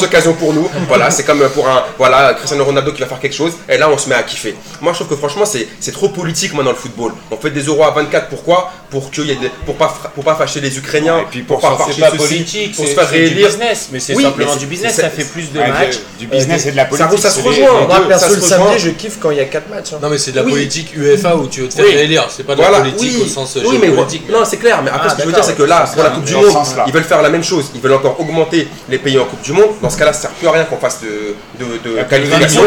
occasion 0.03 0.34
pour 0.34 0.53
nous. 0.53 0.69
Voilà, 0.88 1.10
c'est 1.12 1.23
comme 1.23 1.47
pour 1.49 1.67
un, 1.67 1.84
voilà, 1.97 2.34
Cristiano 2.34 2.65
Ronaldo 2.65 2.91
qui 2.91 2.99
va 3.01 3.08
faire 3.08 3.19
quelque 3.19 3.36
chose. 3.36 3.53
Et 3.69 3.77
là, 3.77 3.89
on 3.89 3.97
se 3.97 4.10
met 4.10 4.15
à 4.15 4.23
kiffer. 4.23 4.55
Moi, 4.81 4.91
je 4.91 4.99
trouve 4.99 5.10
que 5.10 5.15
franchement, 5.15 5.45
c'est 5.45 5.67
c'est 5.79 5.93
trop 5.93 6.10
politique, 6.10 6.53
moi, 6.53 6.63
dans 6.63 6.71
le 6.71 6.75
football. 6.77 7.13
On 7.31 7.38
fait 7.38 7.51
des 7.51 7.63
euros 7.63 7.86
à 7.86 7.91
24, 7.91 8.27
pourquoi? 8.27 8.71
Pour, 8.95 9.12
qu'il 9.12 9.25
y 9.25 9.31
ait 9.31 9.36
des, 9.36 9.51
pour, 9.65 9.75
pas, 9.75 9.93
pour 10.15 10.23
pas 10.23 10.36
fâcher 10.36 10.62
les 10.62 10.77
Ukrainiens, 10.77 11.19
Et 11.19 11.25
puis 11.29 11.41
pour 11.41 11.60
pas 11.60 11.71
s'en- 11.71 11.77
fâcher 11.79 11.99
pas 11.99 12.12
politique, 12.12 12.73
pour 12.77 12.86
se 12.88 12.91
faire 12.91 13.05
c'est 13.10 13.15
du 13.17 13.23
réélire. 13.25 13.47
business, 13.49 13.89
mais 13.91 13.99
c'est 13.99 14.15
Oui, 14.15 14.23
simplement 14.23 14.53
mais 14.53 14.60
du 14.60 14.65
business, 14.67 14.95
ça 14.95 15.10
fait 15.10 15.25
plus 15.25 15.51
de 15.51 15.60
Ouais, 15.60 15.67
matchs. 15.67 15.97
du 16.17 16.27
business 16.27 16.63
Euh, 16.65 16.69
et 16.69 16.71
de 16.71 16.77
la 16.77 16.86
politique. 16.86 17.10
roule, 17.10 17.19
ça 17.19 17.29
se 17.29 17.41
rejoint. 17.41 17.81
Moi, 17.88 18.08
perso, 18.08 18.29
ça 18.29 18.36
le 18.36 18.41
samedi, 18.41 18.79
je 18.79 18.89
kiffe 18.91 19.17
quand 19.19 19.31
il 19.31 19.38
y 19.38 19.41
a 19.41 19.45
4 19.45 19.67
matchs. 19.67 19.75
match. 19.75 19.93
hein. 19.95 19.99
Non, 20.01 20.10
mais 20.10 20.17
c'est 20.17 20.31
de 20.31 20.38
la 20.38 20.43
Oui. 20.43 20.51
politique 20.51 20.95
UEFA 20.95 21.36
où 21.36 21.47
tu 21.47 21.60
veux 21.60 21.67
te 21.67 21.73
faire 21.73 21.84
Oui. 21.86 21.91
élire. 21.93 22.25
C'est 22.29 22.43
pas 22.43 22.55
de 22.55 22.62
Voilà, 22.62 22.77
la 22.79 22.84
politique 22.89 23.21
au 23.21 23.27
sens 23.27 23.58
oui, 23.58 23.77
mais 23.81 23.88
géopolitique. 23.88 24.29
non, 24.29 24.45
c'est 24.45 24.55
clair. 24.55 24.81
Mais 24.81 24.91
après, 24.91 25.08
Ah, 25.08 25.10
ce 25.10 25.15
que 25.17 25.21
je 25.23 25.27
veux 25.27 25.34
dire, 25.34 25.43
c'est 25.43 25.58
que 25.58 25.63
là, 25.63 25.79
pour 25.93 26.01
la 26.03 26.10
ça, 26.10 26.15
Coupe 26.15 26.23
du 26.23 26.34
Monde, 26.36 26.45
ils 26.88 26.93
veulent 26.93 27.03
faire 27.03 27.21
la 27.21 27.29
même 27.29 27.43
chose. 27.43 27.71
Ils 27.75 27.81
veulent 27.81 27.93
encore 27.95 28.17
augmenter 28.17 28.69
les 28.88 28.97
pays 28.97 29.19
en 29.19 29.25
Coupe 29.25 29.41
du 29.41 29.51
Monde. 29.51 29.71
Dans 29.81 29.89
ce 29.89 29.97
cas-là, 29.97 30.13
ça 30.13 30.21
sert 30.21 30.29
plus 30.31 30.47
à 30.47 30.51
rien 30.51 30.63
qu'on 30.63 30.77
fasse 30.77 31.01
de, 31.01 31.65
de, 31.65 32.03
qualification. 32.03 32.62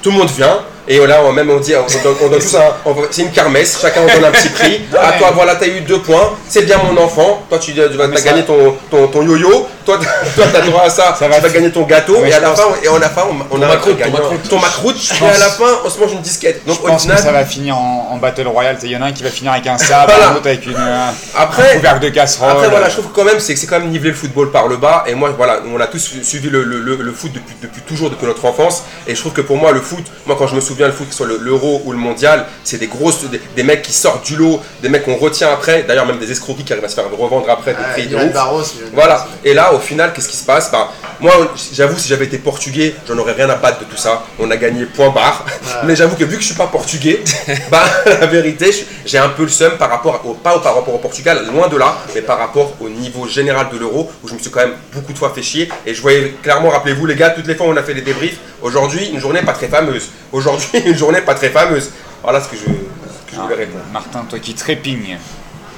Tout 0.00 0.12
le 0.12 0.18
monde 0.18 0.30
vient. 0.30 0.58
Et 0.88 0.98
là, 1.06 1.20
on, 1.24 1.32
même 1.32 1.48
on 1.50 1.58
dit, 1.60 1.74
on 1.76 2.02
donne, 2.02 2.16
on 2.24 2.28
donne 2.28 2.40
tous 2.40 2.56
un- 2.56 2.94
c'est 3.10 3.22
une 3.22 3.30
kermesse, 3.30 3.78
chacun 3.80 4.00
on 4.02 4.12
donne 4.14 4.24
un 4.24 4.32
petit 4.32 4.48
prix. 4.48 4.80
À 5.00 5.12
toi, 5.12 5.30
voilà, 5.34 5.54
t'as 5.54 5.66
eu 5.66 5.80
deux 5.82 6.00
points, 6.00 6.32
c'est 6.48 6.62
bien 6.62 6.78
mon 6.82 7.00
enfant. 7.00 7.42
Toi, 7.48 7.58
tu, 7.58 7.72
tu 7.72 7.80
vas 7.80 8.08
gagné 8.08 8.42
ton, 8.44 8.74
ton, 8.90 9.06
ton 9.06 9.22
yo-yo. 9.22 9.66
Toi, 9.84 9.98
t'as- 10.00 10.30
toi, 10.30 10.44
t'as 10.52 10.60
droit 10.66 10.82
à 10.84 10.90
ça. 10.90 11.14
Ça 11.18 11.26
tu 11.26 11.30
va 11.30 11.40
vas 11.40 11.48
gagner 11.48 11.70
ton 11.70 11.82
gâteau. 11.82 12.18
Ouais, 12.20 12.30
et 12.30 12.32
à 12.34 12.36
je 12.36 12.42
la 12.42 12.54
fin, 12.54 12.62
et 12.82 12.88
on 12.88 12.96
a 12.96 13.08
fin, 13.08 13.22
on, 13.30 13.56
on 13.58 13.62
a 13.62 13.66
un 13.66 13.68
macroute, 13.68 13.92
ton 13.94 13.98
gagnant. 13.98 14.18
macroute. 14.18 14.48
Ton 14.48 14.58
macroute. 14.58 14.96
Et 14.96 15.18
pense- 15.18 15.34
à 15.34 15.38
la 15.38 15.48
fin, 15.50 15.64
on 15.84 15.90
se 15.90 15.98
mange 16.00 16.12
une 16.12 16.20
disquette. 16.20 16.64
Donc 16.66 16.76
Je 16.76 16.82
au 16.82 16.86
pense 16.86 16.96
que 16.96 17.02
final, 17.02 17.18
ça 17.18 17.32
va 17.32 17.44
finir 17.44 17.76
en, 17.76 18.08
en 18.12 18.16
Battle 18.18 18.46
Royale. 18.48 18.76
Il 18.82 18.90
y 18.90 18.96
en 18.96 19.02
a 19.02 19.06
un 19.06 19.12
qui 19.12 19.22
va 19.22 19.30
finir 19.30 19.52
avec 19.52 19.66
un 19.66 19.78
sabre, 19.78 20.12
Voilà. 20.12 20.30
un 20.30 20.36
autre 20.36 20.46
avec 20.46 20.64
une, 20.66 20.74
euh, 20.76 21.06
après, 21.36 21.72
un 21.72 21.76
couvercle 21.76 22.00
de 22.00 22.08
casserole. 22.10 22.50
Après 22.52 22.68
voilà, 22.68 22.88
je 22.88 22.92
trouve 22.94 23.06
que 23.10 23.14
quand 23.16 23.24
même 23.24 23.40
c'est 23.40 23.54
que 23.54 23.60
c'est 23.60 23.66
quand 23.66 23.80
même 23.80 23.90
niveler 23.90 24.10
le 24.10 24.16
football 24.16 24.50
par 24.50 24.68
le 24.68 24.76
bas 24.76 25.04
et 25.06 25.14
moi 25.14 25.30
voilà, 25.36 25.60
on 25.74 25.80
a 25.80 25.86
tous 25.86 25.98
su- 25.98 26.24
suivi 26.24 26.48
le, 26.50 26.62
le- 26.64 26.80
le- 26.80 26.96
le 26.96 27.12
foot 27.12 27.32
depuis, 27.32 27.54
depuis 27.62 27.80
toujours 27.82 28.10
depuis 28.10 28.26
notre 28.26 28.44
enfance 28.44 28.82
et 29.06 29.14
je 29.14 29.20
trouve 29.20 29.32
que 29.32 29.40
pour 29.40 29.56
moi 29.56 29.72
le 29.72 29.80
foot, 29.80 30.04
moi 30.26 30.36
quand 30.38 30.46
je 30.46 30.54
me 30.54 30.60
souviens 30.60 30.86
le 30.86 30.92
foot 30.92 31.06
que 31.08 31.12
ce 31.14 31.18
soit 31.18 31.26
le- 31.26 31.38
l'Euro 31.38 31.82
ou 31.84 31.92
le 31.92 31.98
mondial, 31.98 32.46
c'est 32.64 32.78
des 32.78 32.86
grosses 32.86 33.24
des, 33.24 33.40
des 33.56 33.62
mecs 33.62 33.82
qui 33.82 33.92
sortent 33.92 34.24
du 34.24 34.36
lot, 34.36 34.60
des 34.82 34.88
mecs 34.88 35.04
qu'on 35.04 35.16
retient 35.16 35.50
après, 35.52 35.82
d'ailleurs 35.82 36.06
même 36.06 36.18
des 36.18 36.30
escroquis 36.30 36.64
qui 36.64 36.72
arrivent 36.72 36.84
à 36.84 36.88
se 36.88 36.94
faire 36.94 37.04
revendre 37.10 37.48
après 37.50 37.72
des 37.72 37.78
Ah, 37.84 37.92
prix 37.92 38.06
de. 38.06 38.16
Barros, 38.32 38.62
Voilà, 38.94 39.26
et 39.44 39.54
là 39.54 39.71
au 39.74 39.78
final 39.78 40.12
qu'est-ce 40.12 40.28
qui 40.28 40.36
se 40.36 40.44
passe 40.44 40.70
Bah, 40.70 40.92
Moi 41.20 41.32
j'avoue 41.72 41.98
si 41.98 42.08
j'avais 42.08 42.26
été 42.26 42.38
portugais, 42.38 42.94
j'en 43.06 43.18
aurais 43.18 43.32
rien 43.32 43.48
à 43.50 43.56
battre 43.56 43.80
de 43.80 43.84
tout 43.84 43.96
ça. 43.96 44.24
On 44.38 44.50
a 44.50 44.56
gagné 44.56 44.86
point 44.86 45.10
barre. 45.10 45.44
Mais 45.84 45.96
j'avoue 45.96 46.16
que 46.16 46.24
vu 46.24 46.36
que 46.36 46.42
je 46.42 46.46
suis 46.46 46.56
pas 46.56 46.66
portugais, 46.66 47.22
bah 47.70 47.84
la 48.06 48.26
vérité, 48.26 48.70
j'ai 49.04 49.18
un 49.18 49.28
peu 49.30 49.42
le 49.42 49.48
seum 49.48 49.72
par 49.78 49.90
rapport 49.90 50.20
au 50.24 50.34
pas 50.34 50.58
par 50.58 50.74
rapport 50.74 50.94
au 50.94 50.98
Portugal, 50.98 51.46
loin 51.52 51.68
de 51.68 51.76
là, 51.76 51.96
mais 52.14 52.22
par 52.22 52.38
rapport 52.38 52.72
au 52.80 52.88
niveau 52.88 53.26
général 53.26 53.68
de 53.72 53.78
l'euro 53.78 54.10
où 54.22 54.28
je 54.28 54.34
me 54.34 54.38
suis 54.38 54.50
quand 54.50 54.60
même 54.60 54.74
beaucoup 54.92 55.12
de 55.12 55.18
fois 55.18 55.32
fait 55.34 55.42
chier 55.42 55.68
et 55.86 55.94
je 55.94 56.02
voyais 56.02 56.34
clairement, 56.42 56.70
rappelez-vous 56.70 57.06
les 57.06 57.16
gars, 57.16 57.30
toutes 57.30 57.46
les 57.46 57.54
fois 57.54 57.66
où 57.66 57.70
on 57.70 57.76
a 57.76 57.82
fait 57.82 57.94
des 57.94 58.02
débriefs, 58.02 58.38
aujourd'hui 58.60 59.08
une 59.08 59.20
journée 59.20 59.42
pas 59.42 59.52
très 59.52 59.68
fameuse. 59.68 60.10
Aujourd'hui 60.32 60.80
une 60.86 60.96
journée 60.96 61.20
pas 61.20 61.34
très 61.34 61.50
fameuse. 61.50 61.90
Voilà 62.22 62.40
ce 62.40 62.48
que 62.48 62.56
je, 62.56 62.62
ce 62.62 62.66
que 62.66 63.36
je 63.36 63.40
voulais 63.40 63.56
répondre. 63.56 63.84
Martin, 63.92 64.24
toi 64.28 64.38
qui 64.38 64.54
trépignes. 64.54 65.18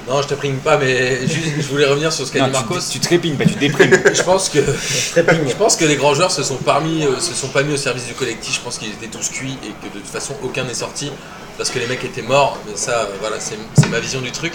Non, 0.07 0.21
je 0.21 0.27
te 0.27 0.35
prime 0.35 0.57
pas, 0.57 0.77
mais 0.77 1.25
juste, 1.27 1.47
je 1.57 1.67
voulais 1.67 1.85
revenir 1.85 2.13
sur 2.13 2.27
ce 2.27 2.31
qu'a 2.31 2.45
dit 2.45 2.51
Marcos. 2.51 2.75
tu, 2.79 2.99
tu 2.99 2.99
trépignes, 2.99 3.35
pas 3.37 3.45
tu 3.45 3.55
déprimes. 3.55 3.89
Je 4.13 4.21
pense 4.21 4.49
que 4.49 4.59
je 4.59 5.53
pense 5.55 5.75
que 5.75 5.85
les 5.85 5.95
grands 5.95 6.13
joueurs 6.13 6.29
se 6.31 6.43
sont 6.43 6.57
parmi 6.57 7.03
euh, 7.03 7.19
se 7.19 7.33
sont 7.33 7.47
pas 7.47 7.63
mis 7.63 7.73
au 7.73 7.77
service 7.77 8.05
du 8.05 8.13
collectif. 8.13 8.55
Je 8.55 8.59
pense 8.61 8.77
qu'ils 8.77 8.89
étaient 8.89 9.07
tous 9.07 9.29
cuits 9.29 9.57
et 9.63 9.69
que 9.87 9.91
de 9.93 9.99
toute 9.99 10.11
façon 10.11 10.35
aucun 10.43 10.63
n'est 10.63 10.75
sorti 10.75 11.11
parce 11.57 11.71
que 11.71 11.79
les 11.79 11.87
mecs 11.87 12.03
étaient 12.03 12.21
morts. 12.21 12.57
Mais 12.67 12.73
ça, 12.75 12.91
euh, 12.91 13.05
voilà, 13.19 13.37
c'est 13.39 13.57
c'est 13.79 13.89
ma 13.89 13.99
vision 13.99 14.21
du 14.21 14.31
truc. 14.31 14.53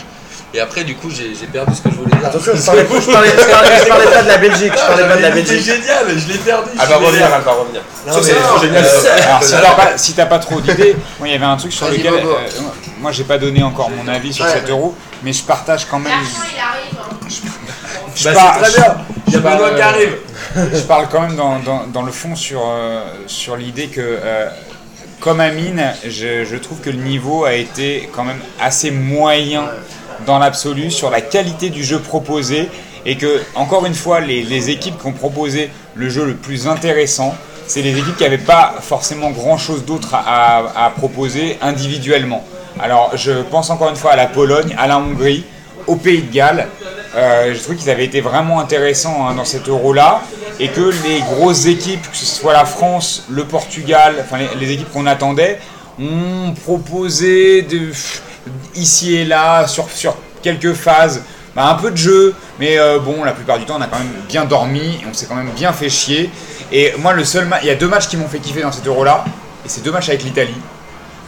Et 0.55 0.59
après, 0.61 0.83
du 0.83 0.95
coup, 0.97 1.11
j'ai 1.11 1.33
perdu 1.47 1.75
ce 1.77 1.81
que 1.81 1.91
je 1.91 1.95
voulais 1.95 2.11
dire. 2.17 2.27
Attention, 2.27 2.53
je 2.57 2.63
parlais, 2.67 2.83
je 2.83 3.11
parlais, 3.13 3.29
je 3.31 3.51
parlais- 3.51 3.81
je 3.83 3.89
parlais 3.89 4.05
pas 4.07 4.23
de 4.23 4.29
la 4.29 4.39
Belgique, 4.39 4.73
je 4.75 4.87
parlais 4.87 5.05
pas 5.09 5.17
de 5.17 5.23
la 5.23 5.29
C'est 5.29 5.35
Belgique. 5.35 5.65
génial, 5.65 6.05
je 6.19 6.33
l'ai 6.33 6.39
perdu. 6.39 6.71
Elle 6.81 6.89
va 6.89 6.97
revenir, 6.97 7.27
elle 7.37 7.43
va 7.43 7.53
revenir. 7.53 7.81
C'est 8.23 8.67
génial. 8.67 8.85
euh, 8.85 9.27
Alors 9.29 9.43
si 9.43 9.53
t'as 9.53 9.75
pas, 9.75 9.99
si 9.99 10.13
pas 10.15 10.39
trop 10.39 10.61
d'idées, 10.61 10.97
moi 11.19 11.29
il 11.29 11.33
y 11.33 11.35
avait 11.37 11.45
un 11.45 11.57
truc 11.57 11.73
sur 11.73 11.89
lequel 11.89 12.15
euh, 12.15 12.35
moi 13.01 13.11
j'ai 13.13 13.25
pas 13.25 13.39
donné 13.39 13.63
encore 13.63 13.91
mon 13.91 14.07
avis 14.09 14.33
sur 14.33 14.45
Ouais, 14.45 14.51
cet 14.53 14.65
ouais. 14.65 14.71
euro, 14.71 14.97
mais 15.23 15.33
je 15.33 15.43
partage 15.45 15.87
quand 15.87 15.99
même. 15.99 16.13
L'argent, 16.13 16.29
il 16.55 16.61
arrive. 16.61 16.99
hein. 17.01 17.29
Je 18.15 18.25
Bah, 18.25 18.33
par- 18.35 18.55
c'est 18.65 18.71
très 18.73 18.81
bien. 18.81 18.95
Il 19.27 19.33
y 19.33 19.37
a 19.37 19.39
je 19.39 19.43
parle, 19.43 19.57
Benoît 19.59 19.75
qui 19.77 19.83
arrive. 19.83 20.17
Je 20.75 20.81
parle 20.81 21.09
quand 21.11 21.21
même 21.21 21.37
dans, 21.37 21.59
dans- 21.61 21.87
dans 21.87 22.03
le 22.03 22.13
fond 22.13 22.35
sur, 22.35 22.63
euh, 22.67 23.05
sur 23.27 23.57
l'idée 23.57 23.87
que, 23.89 24.01
euh, 24.01 24.49
comme 25.21 25.41
Amine, 25.41 25.93
je, 26.05 26.45
je 26.45 26.57
trouve 26.57 26.81
que 26.81 26.91
le 26.91 26.97
niveau 26.97 27.45
a 27.45 27.55
été 27.55 28.09
quand 28.13 28.25
même 28.25 28.41
assez 28.61 28.91
moyen 28.91 29.65
dans 30.27 30.39
l'absolu 30.39 30.91
sur 30.91 31.11
la 31.11 31.21
qualité 31.21 31.71
du 31.71 31.85
jeu 31.85 31.99
proposé 32.01 32.69
et 33.07 33.17
que, 33.17 33.43
encore 33.55 33.87
une 33.87 33.95
fois, 33.95 34.21
les, 34.21 34.43
les 34.43 34.71
équipes 34.71 34.99
qui 35.01 35.07
ont 35.07 35.13
proposé 35.13 35.71
le 35.95 36.09
jeu 36.11 36.25
le 36.27 36.35
plus 36.35 36.67
intéressant, 36.67 37.35
c'est 37.67 37.83
les 37.83 37.97
équipes 37.97 38.17
qui 38.17 38.25
n'avaient 38.25 38.37
pas 38.39 38.75
forcément 38.83 39.31
grand-chose 39.31 39.85
d'autre 39.85 40.15
à, 40.15 40.19
à- 40.59 40.87
à 40.87 40.91
proposer 40.91 41.57
individuellement. 41.63 42.45
Alors, 42.79 43.13
je 43.17 43.43
pense 43.43 43.71
encore 43.71 43.91
une 43.91 43.97
fois 43.97 44.13
à 44.13 44.17
la 44.17 44.27
Pologne, 44.27 44.75
à 44.79 44.87
la 44.87 44.99
Hongrie, 44.99 45.45
au 45.87 45.97
Pays 45.97 46.23
de 46.23 46.33
Galles. 46.33 46.69
Euh, 47.17 47.53
je 47.55 47.61
trouve 47.61 47.75
qu'ils 47.77 47.91
avaient 47.91 48.05
été 48.05 48.21
vraiment 48.21 48.61
intéressants 48.61 49.27
hein, 49.27 49.35
dans 49.35 49.45
cet 49.45 49.69
euro-là 49.69 50.23
et 50.61 50.69
que 50.69 50.93
les 51.05 51.21
grosses 51.21 51.67
équipes, 51.67 52.09
que 52.09 52.17
ce 52.17 52.27
soit 52.27 52.53
la 52.53 52.65
France, 52.65 53.25
le 53.31 53.45
Portugal, 53.45 54.15
enfin 54.21 54.39
les, 54.59 54.71
équipes 54.71 54.93
qu'on 54.93 55.07
attendait, 55.07 55.59
ont 55.99 56.53
proposé 56.53 57.63
de, 57.63 57.91
ici 58.77 59.17
et 59.17 59.25
là 59.25 59.67
sur, 59.67 59.91
sur 59.91 60.17
quelques 60.43 60.75
phases 60.75 61.23
bah, 61.57 61.69
un 61.69 61.75
peu 61.75 61.91
de 61.91 61.97
jeu, 61.97 62.35
mais 62.61 62.79
euh, 62.79 63.01
bon, 63.01 63.25
la 63.25 63.33
plupart 63.33 63.59
du 63.59 63.65
temps, 63.65 63.77
on 63.79 63.83
a 63.83 63.87
quand 63.87 63.99
même 63.99 64.13
bien 64.29 64.45
dormi, 64.45 65.01
on 65.09 65.13
s'est 65.13 65.27
quand 65.27 65.35
même 65.35 65.51
bien 65.51 65.73
fait 65.73 65.89
chier. 65.89 66.31
Et 66.71 66.95
moi, 66.99 67.13
le 67.13 67.25
seul, 67.25 67.49
il 67.63 67.67
y 67.67 67.71
a 67.71 67.75
deux 67.75 67.89
matchs 67.89 68.07
qui 68.07 68.17
m'ont 68.17 68.29
fait 68.29 68.39
kiffer 68.39 68.63
dans 68.63 68.71
cet 68.71 68.87
euro-là, 68.87 69.25
et 69.65 69.69
c'est 69.69 69.83
deux 69.83 69.91
matchs 69.91 70.11
avec 70.11 70.23
l'Italie. 70.23 70.55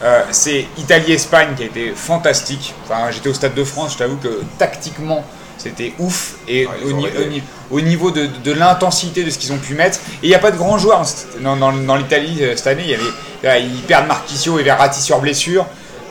Euh, 0.03 0.21
c'est 0.31 0.65
Italie-Espagne 0.77 1.49
qui 1.55 1.63
a 1.63 1.65
été 1.67 1.93
fantastique. 1.95 2.73
Enfin, 2.83 3.09
j'étais 3.11 3.29
au 3.29 3.33
Stade 3.33 3.53
de 3.53 3.63
France, 3.63 3.93
je 3.93 3.99
t'avoue 3.99 4.17
que 4.17 4.41
tactiquement, 4.57 5.23
c'était 5.57 5.93
ouf. 5.99 6.33
Et 6.47 6.65
Ouais, 6.65 6.73
ils 6.85 6.91
au, 6.91 6.95
ont 6.95 6.97
ni- 6.97 7.05
réglé. 7.05 7.23
au 7.25 7.29
ni- 7.29 7.43
au 7.71 7.81
niveau 7.81 8.11
de, 8.11 8.25
de 8.43 8.51
l'intensité 8.51 9.23
de 9.23 9.29
ce 9.29 9.37
qu'ils 9.37 9.53
ont 9.53 9.57
pu 9.57 9.75
mettre, 9.75 9.99
et 10.21 10.25
il 10.25 10.29
n'y 10.29 10.35
a 10.35 10.39
pas 10.39 10.51
de 10.51 10.57
grands 10.57 10.77
joueurs 10.77 11.03
dans, 11.41 11.55
dans- 11.55 11.71
dans 11.71 11.95
l'Italie 11.95 12.39
euh, 12.41 12.53
cette 12.57 12.67
année. 12.67 12.83
Il 12.83 12.91
y 12.91 12.95
avait, 12.95 13.03
là, 13.43 13.57
ils 13.59 13.81
perdent 13.83 14.07
Marquisio 14.07 14.59
et 14.59 14.63
Verratti 14.63 15.01
sur 15.01 15.19
blessure. 15.19 15.65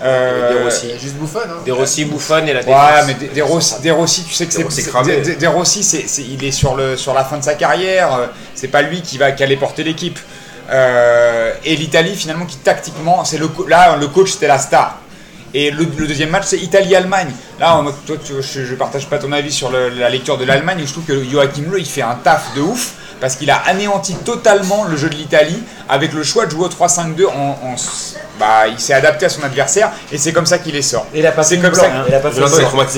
Euh, 0.05 0.59
De 0.59 0.65
Rossi. 0.65 0.87
Il 0.87 0.91
y 0.91 0.95
a 0.95 0.99
juste 0.99 1.15
Buffon. 1.15 1.39
Hein. 1.45 1.63
Des 1.65 1.71
Rossi 1.71 2.05
bouffonne 2.07 2.49
et 2.49 2.53
la 2.55 2.61
Ouais, 2.61 2.67
défense. 2.67 3.07
mais 3.07 3.29
De- 3.29 3.35
De 3.85 3.91
Rossi, 3.93 4.25
tu 4.25 4.35
sais 4.35 4.47
que 4.47 4.53
c'est 4.53 4.65
Rossi 4.65 4.83
c'est- 4.83 4.91
cramé. 4.91 5.19
De- 5.19 5.31
De- 5.35 5.39
De 5.39 5.47
Rossi, 5.47 5.85
c'est- 5.85 6.09
c'est- 6.09 6.23
il 6.25 6.43
est 6.45 6.51
sur 6.51 6.75
le 6.75 6.97
sur 6.97 7.15
la 7.15 7.25
fin 7.25 7.37
de 7.39 7.45
sa 7.45 7.55
carrière. 7.55 8.31
C'est 8.57 8.67
pas 8.69 8.83
lui 8.83 9.03
qui 9.03 9.17
va 9.19 9.31
qui 9.31 9.45
allait 9.45 9.57
porter 9.57 9.85
l'équipe. 9.85 10.19
Euh, 10.73 11.53
et 11.65 11.77
l'Italie 11.77 12.17
finalement 12.17 12.47
qui 12.47 12.57
tactiquement, 12.57 13.25
c'est 13.25 13.39
le 13.39 13.51
là 13.69 13.97
le 13.97 14.09
coach 14.09 14.33
c'était 14.33 14.47
la 14.49 14.59
star. 14.59 14.99
Et 15.55 15.71
le, 15.71 15.87
le 15.99 16.07
deuxième 16.07 16.31
match 16.31 16.45
c'est 16.47 16.57
Italie-Allemagne. 16.59 17.31
Là, 17.61 17.77
en 17.77 17.83
mode, 17.83 17.95
toi, 18.07 18.17
tu- 18.25 18.33
je, 18.41 18.65
je 18.65 18.75
partage 18.75 19.07
pas 19.07 19.19
ton 19.19 19.31
avis 19.33 19.53
sur 19.53 19.71
le- 19.71 19.91
la 19.91 20.09
lecture 20.09 20.39
de 20.39 20.45
l'Allemagne. 20.47 20.81
où 20.83 20.87
Je 20.87 20.93
trouve 20.93 21.05
que 21.05 21.23
Joachim 21.25 21.65
Löw 21.71 21.77
il 21.79 21.85
fait 21.85 22.01
un 22.01 22.15
taf 22.15 22.55
de 22.57 22.63
ouf 22.63 22.93
parce 23.21 23.37
qu'il 23.37 23.51
a 23.51 23.57
anéanti 23.67 24.15
totalement 24.25 24.85
le 24.85 24.97
jeu 24.97 25.11
de 25.11 25.15
l'Italie 25.15 25.63
avec 25.91 26.15
le 26.15 26.23
choix 26.25 26.47
de 26.47 26.51
jouer 26.53 26.65
au 26.65 26.69
3-5-2 26.69 27.27
en, 27.27 27.59
bah, 28.41 28.67
il 28.67 28.81
s'est 28.81 28.95
adapté 28.95 29.27
à 29.27 29.29
son 29.29 29.43
adversaire 29.43 29.91
et 30.11 30.17
c'est 30.17 30.33
comme 30.33 30.47
ça 30.47 30.59
qu'il 30.59 30.73
les 30.73 30.81
sort. 30.83 31.07
Il 31.15 31.25
a 31.27 31.33
pas 31.33 31.43
C'est 31.45 31.57
comme 31.61 31.75
ça. 31.75 31.87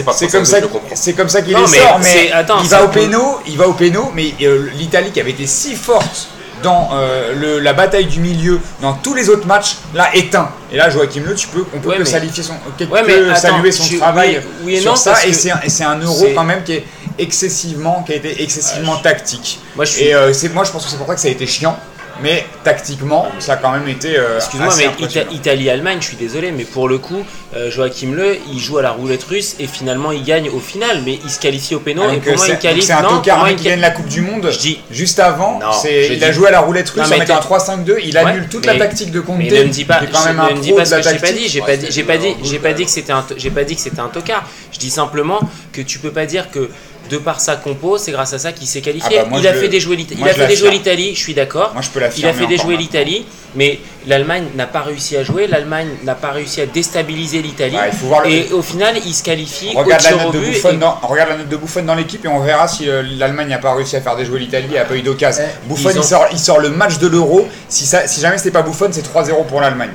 par 0.04 0.14
C'est 0.14 0.28
comme 0.28 0.44
ça, 0.46 0.56
c'est 0.94 1.12
comme 1.14 1.28
qu'il 1.42 1.54
les 1.58 1.66
sort, 1.80 1.98
mais 2.04 2.32
attends, 2.32 2.60
il 2.62 2.68
va 2.68 2.84
au 2.84 2.88
péno, 3.00 3.40
il 3.48 3.56
va 3.58 3.68
au 3.68 3.72
péno, 3.74 4.12
mais 4.14 4.32
euh, 4.42 4.70
l'Italie 4.74 5.10
qui 5.10 5.20
avait 5.20 5.32
été 5.32 5.46
si 5.48 5.74
forte 5.74 6.28
dans 6.64 6.88
euh, 6.94 7.32
le- 7.34 7.60
la 7.60 7.72
bataille 7.74 8.06
du 8.06 8.18
milieu, 8.18 8.58
dans 8.82 8.94
tous 8.94 9.14
les 9.14 9.28
autres 9.28 9.46
matchs, 9.46 9.76
là 9.94 10.08
éteint. 10.14 10.48
Et 10.72 10.76
là, 10.76 10.90
Joachim 10.90 11.22
Le, 11.24 11.34
tu 11.36 11.46
peux, 11.46 11.64
on 11.72 11.78
peut 11.78 11.90
Ouais, 11.90 11.94
que 11.96 12.00
mais- 12.00 12.04
saluer 12.10 12.30
son, 12.42 12.54
que- 12.76 12.84
Ouais, 12.84 13.02
que 13.02 13.06
mais 13.06 13.30
attends, 13.30 13.40
saluer 13.40 13.70
son 13.70 13.84
tu- 13.84 13.98
travail 13.98 14.40
oui- 14.42 14.50
oui 14.64 14.74
et 14.76 14.80
sur 14.80 14.90
non, 14.90 14.96
ça. 14.96 15.14
Et 15.26 15.32
c'est 15.32 15.84
un, 15.84 15.98
euro 16.00 16.26
quand 16.34 16.42
même 16.44 16.64
qui 16.64 16.72
est 16.72 16.84
excessivement, 17.18 18.02
qui 18.04 18.12
a 18.12 18.16
été 18.16 18.42
excessivement 18.42 18.96
tactique. 18.96 19.60
Moi, 19.76 19.84
je 19.84 19.90
suis- 19.92 20.04
Et 20.04 20.14
euh, 20.14 20.32
moi, 20.52 20.64
je 20.64 20.70
pense 20.72 20.84
que 20.84 20.90
c'est 20.90 20.96
pour 20.96 21.06
ça 21.06 21.14
que 21.14 21.20
ça 21.20 21.28
a 21.28 21.30
été 21.30 21.46
chiant. 21.46 21.78
Mais 22.22 22.46
tactiquement, 22.62 23.26
ça 23.40 23.54
a 23.54 23.56
quand 23.56 23.72
même 23.72 23.88
été. 23.88 24.16
euh, 24.16 24.36
Excuse-moi, 24.36 24.72
mais. 24.78 25.04
Ita- 25.06 25.26
Italie-Allemagne, 25.32 25.98
je 26.00 26.06
suis 26.06 26.16
désolé, 26.16 26.52
mais 26.52 26.64
pour 26.64 26.88
le 26.88 26.98
coup, 26.98 27.24
euh, 27.56 27.70
Joachim 27.70 28.12
Le, 28.14 28.36
il 28.52 28.58
joue 28.60 28.78
à 28.78 28.82
la 28.82 28.92
roulette 28.92 29.24
russe 29.24 29.56
et 29.58 29.66
finalement 29.66 30.12
il 30.12 30.22
gagne 30.24 30.48
au 30.48 30.60
final, 30.60 31.02
mais 31.04 31.18
il 31.24 31.30
se 31.30 31.40
qualifie 31.40 31.74
au 31.74 31.80
péno. 31.80 32.02
Ah, 32.08 32.14
et 32.14 32.18
pour 32.18 32.36
moi, 32.36 32.46
il 32.48 32.58
qualifie. 32.58 32.86
c'est 32.86 32.92
un 32.92 33.02
tocard 33.02 33.46
qui 33.56 33.64
gagne 33.64 33.80
la 33.80 33.90
Coupe 33.90 34.06
du 34.08 34.20
Monde. 34.20 34.48
Je 34.50 34.58
dis- 34.58 34.80
Juste 34.90 35.18
avant, 35.18 35.58
Non, 35.58 35.70
il 35.84 36.22
a 36.22 36.32
joué 36.32 36.48
à 36.48 36.50
la 36.52 36.60
roulette 36.60 36.88
russe 36.90 37.08
Non, 37.08 37.16
en 37.16 37.18
mettant 37.18 37.34
un 37.34 37.38
t'es- 37.38 37.42
3-5-2. 37.44 37.98
Il 38.04 38.16
annule 38.16 38.42
Ouais, 38.42 38.48
toute 38.48 38.66
mais- 38.66 38.72
la 38.78 38.86
tactique 38.86 39.10
de 39.10 39.20
Conte. 39.20 39.38
Mais 39.38 39.48
ne 39.50 39.64
me 39.64 39.68
dis 39.68 39.84
pas, 39.84 40.00
quand 40.12 40.24
même 40.24 40.36
ne 40.50 40.56
me 40.56 40.60
dis 40.60 40.72
pas 40.72 40.84
ce 40.84 40.94
que 40.94 41.02
j'ai 41.02 41.18
pas 41.18 41.32
dit. 41.32 42.36
J'ai 42.44 42.58
pas 42.60 42.72
dit 42.74 43.74
que 43.74 43.80
c'était 43.80 44.00
un 44.00 44.08
tocard. 44.08 44.44
Je 44.72 44.78
dis 44.78 44.90
simplement 44.90 45.40
que 45.72 45.80
tu 45.82 45.98
peux 45.98 46.10
pas 46.12 46.26
dire 46.26 46.50
que 46.50 46.70
de 47.10 47.18
par 47.18 47.40
sa 47.40 47.56
compo, 47.56 47.98
c'est 47.98 48.12
grâce 48.12 48.32
à 48.32 48.38
ça 48.38 48.52
qu'il 48.52 48.66
s'est 48.66 48.80
qualifié. 48.80 49.18
Ah 49.20 49.24
bah, 49.24 49.36
il 49.38 49.46
a 49.46 49.54
fait 49.54 49.68
déjouer 49.68 49.96
Il 50.10 50.24
a 50.24 50.28
je 50.28 50.34
fait 50.34 50.46
déjouer 50.46 50.70
l'Italie. 50.70 51.14
Je 51.14 51.20
suis 51.20 51.34
d'accord. 51.34 51.72
Moi, 51.72 51.82
je 51.82 51.90
peux 51.90 52.00
Il 52.16 52.26
a 52.26 52.32
fait 52.32 52.46
déjouer 52.46 52.76
l'Italie, 52.76 53.26
mais 53.54 53.78
l'Allemagne 54.06 54.44
n'a 54.56 54.66
pas 54.66 54.82
réussi 54.82 55.16
à 55.16 55.22
jouer. 55.24 55.46
L'Allemagne 55.46 55.88
n'a 56.04 56.14
pas 56.14 56.30
réussi 56.30 56.60
à 56.60 56.66
déstabiliser 56.66 57.42
l'Italie. 57.42 57.76
Le- 58.24 58.30
Et 58.30 58.52
au 58.52 58.62
final, 58.62 58.96
il 59.04 59.14
se 59.14 59.22
qualifie 59.22 59.70
Regarde 59.74 60.02
la, 60.02 60.24
note. 60.24 60.36
Buffon 60.36 60.70
et- 60.70 60.76
dans, 60.76 60.98
regarde 61.02 61.30
la 61.30 61.36
note 61.38 61.48
de 61.48 61.56
Buffon 61.56 61.82
dans 61.82 61.94
l'équipe 61.94 62.24
et 62.24 62.28
on 62.28 62.40
verra 62.40 62.68
si 62.68 62.88
euh, 62.88 63.02
l'Allemagne 63.18 63.48
n'a 63.48 63.58
pas 63.58 63.74
réussi 63.74 63.96
à 63.96 64.00
faire 64.00 64.16
déjouer 64.16 64.38
l'Italie 64.40 64.68
et 64.72 64.78
n'a 64.78 64.84
pas 64.84 64.96
eu 64.96 65.02
d'occasion. 65.02 65.44
Eh, 65.46 65.68
Buffon 65.68 65.88
ont- 65.88 65.92
il, 65.96 66.04
sort, 66.04 66.26
il 66.32 66.38
sort 66.38 66.58
le 66.60 66.70
match 66.70 66.98
de 66.98 67.06
l'Euro. 67.06 67.48
Si, 67.68 67.86
ça- 67.86 68.06
si 68.06 68.20
jamais 68.20 68.38
c'était 68.38 68.50
pas 68.50 68.62
Buffon, 68.62 68.88
c'est 68.92 69.02
3-0 69.02 69.44
pour 69.44 69.60
l'Allemagne. 69.60 69.90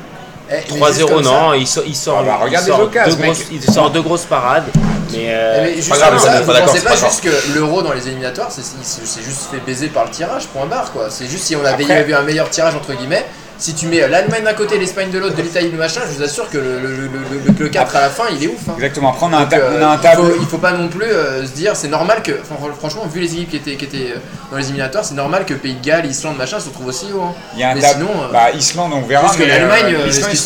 Eh, 0.51 0.55
mais 0.55 0.61
juste 0.61 0.77
3-0, 0.77 1.07
comme 1.09 1.23
ça- 1.23 1.29
non, 1.29 1.53
il 1.53 1.67
sort, 1.67 1.83
il 1.85 1.95
sort, 1.95 2.17
Ah 2.19 2.23
bah, 2.23 2.39
il 2.49 2.57
sort 2.59 2.79
occasions, 2.81 2.89
deux 3.15 3.23
grosses- 3.23 3.43
il 3.51 3.63
sort 3.71 3.91
deux 3.91 4.01
grosses 4.01 4.25
parades. 4.25 4.65
Mais, 5.11 5.27
euh, 5.29 5.67
Eh, 5.77 5.81
pas 5.89 5.97
grave, 5.97 6.19
ça, 6.19 6.39
d'accord, 6.39 6.65
pensez 6.65 6.79
c'est 6.79 6.83
pas 6.85 6.95
juste 6.95 7.23
que 7.23 7.29
l'euro 7.55 7.81
dans 7.81 7.93
les 7.93 8.07
éliminatoires, 8.07 8.49
c'est 8.51 9.23
juste 9.23 9.41
fait 9.51 9.59
baiser 9.65 9.87
par 9.87 10.05
le 10.05 10.11
tirage, 10.11 10.47
point 10.47 10.65
barre 10.65 10.91
quoi. 10.91 11.07
C'est 11.09 11.27
juste 11.27 11.45
si 11.45 11.55
on 11.55 11.63
Après- 11.65 11.91
avait 11.91 12.09
eu 12.11 12.13
un 12.13 12.21
meilleur 12.23 12.49
tirage 12.49 12.75
entre 12.75 12.93
guillemets, 12.93 13.25
si 13.59 13.73
tu 13.75 13.87
mets 13.87 14.07
l'Allemagne 14.07 14.43
d'un 14.45 14.53
côté, 14.53 14.77
l'Espagne 14.77 15.11
de 15.11 15.19
l'autre, 15.19 15.35
de 15.35 15.41
l'Italie, 15.41 15.69
le 15.69 15.77
machin, 15.77 15.99
je 16.09 16.17
vous 16.17 16.23
assure 16.23 16.49
que 16.49 16.57
le, 16.57 16.79
le, 16.79 16.87
le, 16.95 17.07
le- 17.07 17.53
le 17.59 17.67
4 17.69 17.95
à 17.95 18.01
la 18.01 18.09
fin, 18.09 18.23
il 18.33 18.43
est 18.43 18.47
ouf. 18.47 18.61
hein. 18.69 18.73
Exactement. 18.77 19.11
Après, 19.11 19.25
on 19.25 19.33
a 19.33 19.37
un, 19.37 19.41
Donc, 19.41 19.49
ta- 19.49 19.57
euh, 19.57 19.77
on 19.79 19.83
a 19.83 19.87
un 19.87 19.95
il, 19.95 19.99
tableau. 20.01 20.25
faut, 20.29 20.35
il 20.41 20.47
faut 20.47 20.57
pas 20.57 20.71
non 20.71 20.87
plus 20.87 21.03
euh, 21.05 21.45
se 21.45 21.51
dire, 21.51 21.75
c'est 21.75 21.89
normal 21.89 22.23
que, 22.23 22.31
fran- 22.43 22.57
franchement, 22.79 23.05
vu 23.05 23.19
les 23.19 23.33
équipes 23.33 23.49
qui 23.49 23.57
étaient, 23.57 23.75
qui 23.75 23.85
étaient 23.85 24.11
euh, 24.15 24.19
dans 24.49 24.57
les 24.57 24.63
éliminatoires, 24.63 25.03
c'est 25.03 25.13
normal 25.15 25.45
que 25.45 25.53
Pays 25.53 25.73
de 25.75 25.85
Galles, 25.85 26.05
Islande, 26.05 26.37
machin 26.37 26.59
se 26.59 26.69
retrouvent 26.69 26.87
aussi 26.87 27.07
haut. 27.13 27.21
hein. 27.21 27.33
Il 27.53 27.59
y 27.59 27.63
a 27.63 27.69
un 27.71 27.75
Mais 27.75 27.81
tableau. 27.81 28.07
sinon, 28.07 28.29
bah, 28.31 28.51
Islande, 28.51 28.91
on 28.95 29.01
verra. 29.01 29.27
juste 29.27 29.39
que 29.39 29.43
l'Allemagne, 29.45 29.95
l'Islande, 30.05 30.31
se 30.31 30.37
se 30.37 30.43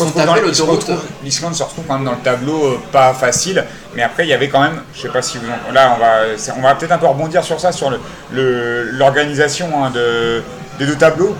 se 1.58 1.62
retrouve 1.62 1.84
quand 1.86 1.94
même 1.94 2.04
dans 2.04 2.12
le 2.12 2.18
tableau 2.18 2.78
pas 2.90 3.14
facile. 3.14 3.64
Mais 3.94 4.02
après, 4.02 4.24
il 4.24 4.28
y 4.28 4.32
avait 4.34 4.48
quand 4.48 4.60
même, 4.60 4.82
je 4.94 5.02
sais 5.02 5.08
pas 5.08 5.22
si 5.22 5.38
vous 5.38 5.46
en- 5.46 5.72
là, 5.72 5.96
on 5.96 6.00
va, 6.00 6.56
on 6.58 6.62
va 6.62 6.74
peut-être 6.74 6.90
un 6.92 6.98
peu 6.98 7.06
rebondir 7.06 7.44
sur 7.44 7.60
ça, 7.60 7.70
sur 7.70 7.90
le- 7.90 8.00
le- 8.32 8.90
l'organisation 8.90 9.84
hein, 9.84 9.90
de, 9.94 10.42
des 10.78 10.86
deux 10.86 10.96
tableaux. 10.96 11.36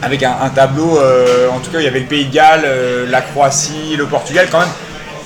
Avec 0.00 0.22
un, 0.22 0.48
tableau, 0.50 0.98
euh, 0.98 1.48
en 1.48 1.58
tout 1.58 1.70
cas, 1.70 1.80
il 1.80 1.84
y 1.84 1.88
avait 1.88 2.00
le 2.00 2.06
Pays 2.06 2.26
de 2.26 2.32
Galles, 2.32 2.62
euh, 2.64 3.06
la 3.08 3.20
Croatie, 3.20 3.96
le 3.96 4.06
Portugal, 4.06 4.46
quand 4.50 4.60
même 4.60 4.68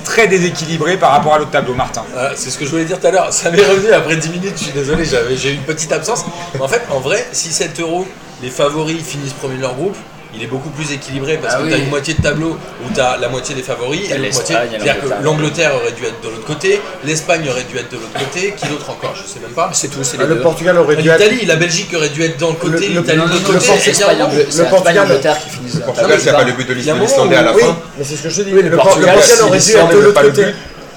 très 0.03 0.27
déséquilibré 0.27 0.97
par 0.97 1.11
rapport 1.11 1.35
à 1.35 1.37
l'autre 1.37 1.51
tableau, 1.51 1.75
Martin. 1.75 2.03
Euh, 2.15 2.31
c'est 2.35 2.49
ce 2.49 2.57
que 2.57 2.65
je 2.65 2.71
voulais 2.71 2.85
dire 2.85 2.99
tout 2.99 3.07
à 3.07 3.11
l'heure. 3.11 3.31
Ça 3.31 3.51
m'est 3.51 3.63
revenu 3.63 3.91
après 3.93 4.15
10 4.15 4.29
minutes. 4.29 4.53
Je 4.57 4.63
suis 4.63 4.73
désolé, 4.73 5.05
j'ai 5.05 5.51
eu 5.51 5.55
une 5.55 5.61
petite 5.61 5.91
absence. 5.91 6.25
Mais 6.53 6.61
en 6.61 6.67
fait, 6.67 6.81
en 6.89 6.99
vrai, 6.99 7.25
si 7.31 7.53
7 7.53 7.79
euros, 7.79 8.07
les 8.41 8.49
favoris 8.49 9.01
finissent 9.03 9.33
premier 9.33 9.57
de 9.57 9.61
leur 9.61 9.75
groupe, 9.75 9.95
il 10.35 10.41
est 10.43 10.47
beaucoup 10.47 10.69
plus 10.69 10.91
équilibré 10.91 11.37
parce 11.41 11.53
Ah 11.55 11.59
que 11.59 11.63
oui. 11.63 11.69
tu 11.69 11.75
as 11.75 11.77
une 11.79 11.89
moitié 11.89 12.13
de 12.15 12.21
tableau 12.21 12.57
où 12.83 12.93
tu 12.93 12.99
as 12.99 13.17
la 13.17 13.29
moitié 13.29 13.53
des 13.55 13.61
favoris 13.61 14.09
et 14.09 14.17
l'autre 14.17 14.33
moitié. 14.33 14.55
C'est-à-dire 14.69 14.95
que 15.01 15.23
l'Angleterre. 15.23 15.71
aurait 15.75 15.91
dû 15.91 16.03
être 16.05 16.21
de 16.23 16.29
l'autre 16.29 16.45
côté, 16.45 16.81
l'Espagne 17.03 17.47
aurait 17.49 17.63
dû 17.63 17.77
être 17.77 17.89
de 17.91 17.97
l'autre 17.97 18.13
côté, 18.17 18.53
qui 18.57 18.67
d'autre 18.67 18.89
encore 18.89 19.15
Je 19.15 19.27
sais 19.31 19.39
même 19.39 19.51
pas. 19.51 19.69
C'est 19.73 19.87
tout, 19.89 20.03
c'est 20.03 20.17
Ah, 20.19 20.23
les 20.23 20.29
Le 20.29 20.35
deux. 20.35 20.41
Portugal 20.41 20.77
aurait 20.77 20.95
dû 20.95 21.07
être. 21.09 21.19
L'Italie, 21.19 21.45
la 21.45 21.55
Belgique 21.55 21.93
aurait 21.95 22.09
dû 22.09 22.23
être 22.23 22.37
dans 22.37 22.49
le 22.49 22.55
côté, 22.55 22.87
l'Italie 22.87 23.03
de 23.05 23.13
l'autre 23.15 23.43
côté. 23.43 23.59
le 23.91 24.65
Portugal- 24.69 24.95
l'Angleterre 25.07 25.37
qui 25.43 25.49
finissent. 25.49 25.75
Le 25.75 25.81
Portugal, 25.81 26.19
c'est 26.21 26.31
pas 26.31 26.43
le 26.43 26.51
but 26.53 26.67
de 26.67 26.73
moment 26.93 27.05
à 27.37 27.41
la 27.41 27.53
fin. 27.53 27.77
mais 27.97 28.03
c'est 28.03 28.15
ce 28.15 28.23
que 28.23 28.29
je 28.29 28.41
te 28.41 28.41
dis. 28.49 28.53
Oui, 28.55 28.63
le 28.63 28.75
Portugal, 28.75 29.17
aurait 29.43 29.59
dû 29.59 29.71
être 29.71 29.89
de 29.89 29.95
ne 29.97 30.01
l'autre 30.01 30.21
côté. 30.21 30.45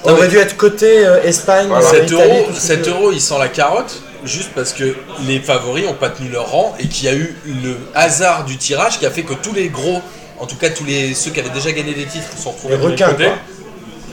aurait 0.03 0.27
dû 0.27 0.37
être 0.37 0.55
côté 0.57 1.05
euh, 1.05 1.21
Espagne, 1.23 1.67
Voilà. 1.67 1.85
Italie, 1.89 2.07
7 2.07 2.11
euros, 2.13 2.45
tout 2.47 2.53
ce 2.53 2.59
que 2.59 2.61
7 2.67 2.81
tu 2.81 2.89
veux. 2.89 2.95
euros, 2.95 3.11
il 3.11 3.19
sent 3.21 3.33
la 3.39 3.47
carotte, 3.49 4.01
juste 4.27 4.51
parce 4.55 4.73
que 4.73 4.95
les 5.25 5.39
favoris 5.39 5.85
n'ont 5.85 5.93
pas 5.93 6.09
tenu 6.09 6.29
leur 6.29 6.49
rang 6.51 6.75
et 6.79 6.87
qu'il 6.87 7.05
y 7.05 7.09
a 7.09 7.13
eu 7.15 7.35
le 7.45 7.77
hasard 7.95 8.45
du 8.45 8.57
tirage 8.57 8.99
qui 8.99 9.05
a 9.05 9.11
fait 9.11 9.23
que 9.23 9.33
tous 9.33 9.53
les 9.53 9.69
gros, 9.69 10.01
en 10.39 10.45
tout 10.45 10.55
cas 10.57 10.69
tous 10.69 10.85
les 10.85 11.13
ceux 11.13 11.31
qui 11.31 11.39
avaient 11.39 11.49
déjà 11.49 11.71
gagné 11.71 11.93
des 11.93 12.05
titres, 12.05 12.27
sont 12.37 12.51
retrouvés 12.51 12.75
Les 12.75 12.83
de 12.83 12.87
l'autre 12.89 13.03
requins, 13.05 13.11
côté. 13.17 13.29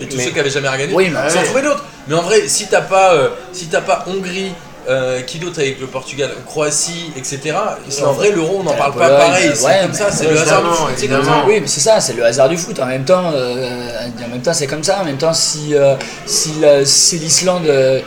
Et 0.00 0.07
tous 0.09 0.16
Mais- 0.16 0.24
ceux 0.24 0.31
qui 0.31 0.40
avaient 0.40 0.50
jamais 0.50 0.68
rien 0.68 0.79
gagné 0.79 0.94
Oui, 0.94 1.12
sont 1.31 1.40
retrouvés 1.40 1.62
d'autres. 1.62 1.85
Mais 2.09 2.14
en 2.14 2.22
vrai, 2.22 2.48
si 2.48 2.66
t'as 2.66 2.81
pas, 2.83 3.14
euh, 3.14 3.29
si 3.53 3.66
t'as 3.66 3.81
pas 3.81 4.05
Hongrie, 4.09 4.53
euh, 4.88 5.22
qui 5.22 5.38
d'autre 5.38 5.60
avec 5.60 5.80
le 5.80 5.86
Portugal, 5.86 6.30
Croatie, 6.46 7.10
etc. 7.16 7.56
En 8.04 8.12
vrai, 8.12 8.30
l'euro, 8.30 8.58
on 8.60 8.62
n'en 8.64 8.74
parle 8.74 8.94
pas 8.94 9.08
pareil. 9.08 9.50
C'est 9.54 9.64
ouais, 9.64 9.80
comme 9.82 9.94
ça, 9.94 10.10
c'est 10.10 10.28
le 10.28 10.38
hasard 10.38 10.62
du 10.62 10.68
foot. 10.68 10.88
C'est 10.96 11.08
comme 11.08 11.16
ça. 11.16 11.22
évidemment. 11.30 11.44
Oui, 11.46 11.58
mais 11.60 11.66
c'est 11.66 11.80
ça, 11.80 12.00
c'est 12.00 12.12
le 12.12 12.24
hasard 12.24 12.48
du 12.48 12.56
foot. 12.58 12.78
En 12.80 12.86
même 12.86 13.04
temps, 13.04 13.30
euh, 13.34 13.80
en 14.24 14.28
même 14.28 14.42
temps, 14.42 14.52
c'est 14.52 14.66
comme 14.66 14.84
ça. 14.84 15.00
En 15.00 15.04
même 15.04 15.16
temps, 15.16 15.32
si 15.32 15.74
euh, 15.74 15.94
si, 16.26 16.52
la- 16.60 16.84
si 16.84 17.18
l'Islande 17.18 17.66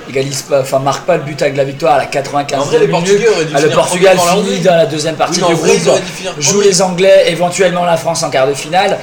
égalise 0.09 0.43
pas, 0.43 0.61
enfin 0.61 0.79
marque 0.79 1.05
pas 1.05 1.17
le 1.17 1.23
but 1.23 1.41
avec 1.41 1.57
la 1.57 1.63
victoire 1.63 1.95
à 1.95 1.97
la 1.99 2.05
95 2.05 2.59
En 2.59 2.65
vrai, 2.65 2.79
les 2.79 2.87
Portugais 2.87 3.27
auraient 3.27 3.45
dû 3.45 3.53
ah, 3.55 3.61
le 3.61 3.69
Portugal 3.69 4.17
finit 4.17 4.59
dans 4.59 4.75
la 4.75 4.85
deuxième 4.85 5.15
partie 5.15 5.41
Oui, 5.41 5.55
du 5.55 5.55
groupe, 5.55 5.99
joue 6.39 6.61
les 6.61 6.81
Anglais, 6.81 7.25
éventuellement 7.27 7.85
la 7.85 7.97
France 7.97 8.23
en 8.23 8.29
quart 8.29 8.47
de 8.47 8.53
finale. 8.53 8.97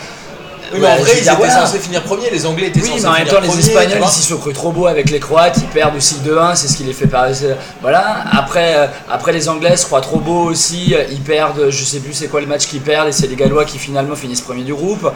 Oui, 0.75 0.81
mais 0.81 0.89
en 0.89 0.97
vrai, 0.97 1.13
ils 1.17 1.29
étaient 1.29 1.51
censés 1.51 1.79
finir 1.79 2.03
premier. 2.03 2.31
Les 2.31 2.45
Anglais 2.47 2.67
étaient 2.67 2.81
Oui, 2.81 2.89
censés 2.89 3.03
mais 3.03 3.09
en 3.09 3.13
même 3.13 3.19
finir 3.27 3.35
temps, 3.35 3.41
les 3.41 3.49
premier, 3.49 3.61
Espagnols, 3.61 3.99
ils 4.03 4.09
s'y 4.09 4.23
sont 4.23 4.37
cru 4.39 4.53
trop 4.53 4.73
beaux 4.73 4.87
avec 4.87 5.11
les 5.11 5.21
Croates, 5.21 5.57
ils 5.59 5.69
perdent 5.69 5.97
aussi 5.97 6.17
2-1, 6.27 6.55
c'est 6.57 6.69
ce 6.69 6.77
qui 6.77 6.85
les 6.85 6.93
fait 6.93 7.07
perdre. 7.07 7.35
Voilà. 7.81 8.25
Après, 8.33 8.75
euh, 8.77 8.87
après, 9.11 9.33
les 9.33 9.49
Anglais 9.49 9.77
se 9.77 9.87
croient 9.87 10.01
trop 10.01 10.19
beaux 10.19 10.45
aussi, 10.51 10.95
ils 11.11 11.21
perdent, 11.21 11.71
je 11.71 11.85
sais 11.85 12.01
plus 12.01 12.13
c'est 12.13 12.29
quoi 12.29 12.41
le 12.41 12.47
match 12.47 12.67
qu'ils 12.67 12.81
perdent, 12.81 13.09
et 13.09 13.13
c'est 13.13 13.27
les 13.27 13.37
Gallois 13.37 13.65
qui 13.65 13.79
finalement 13.79 14.17
finissent 14.17 14.41
premier 14.43 14.63
du 14.65 14.75
groupe. 14.75 15.11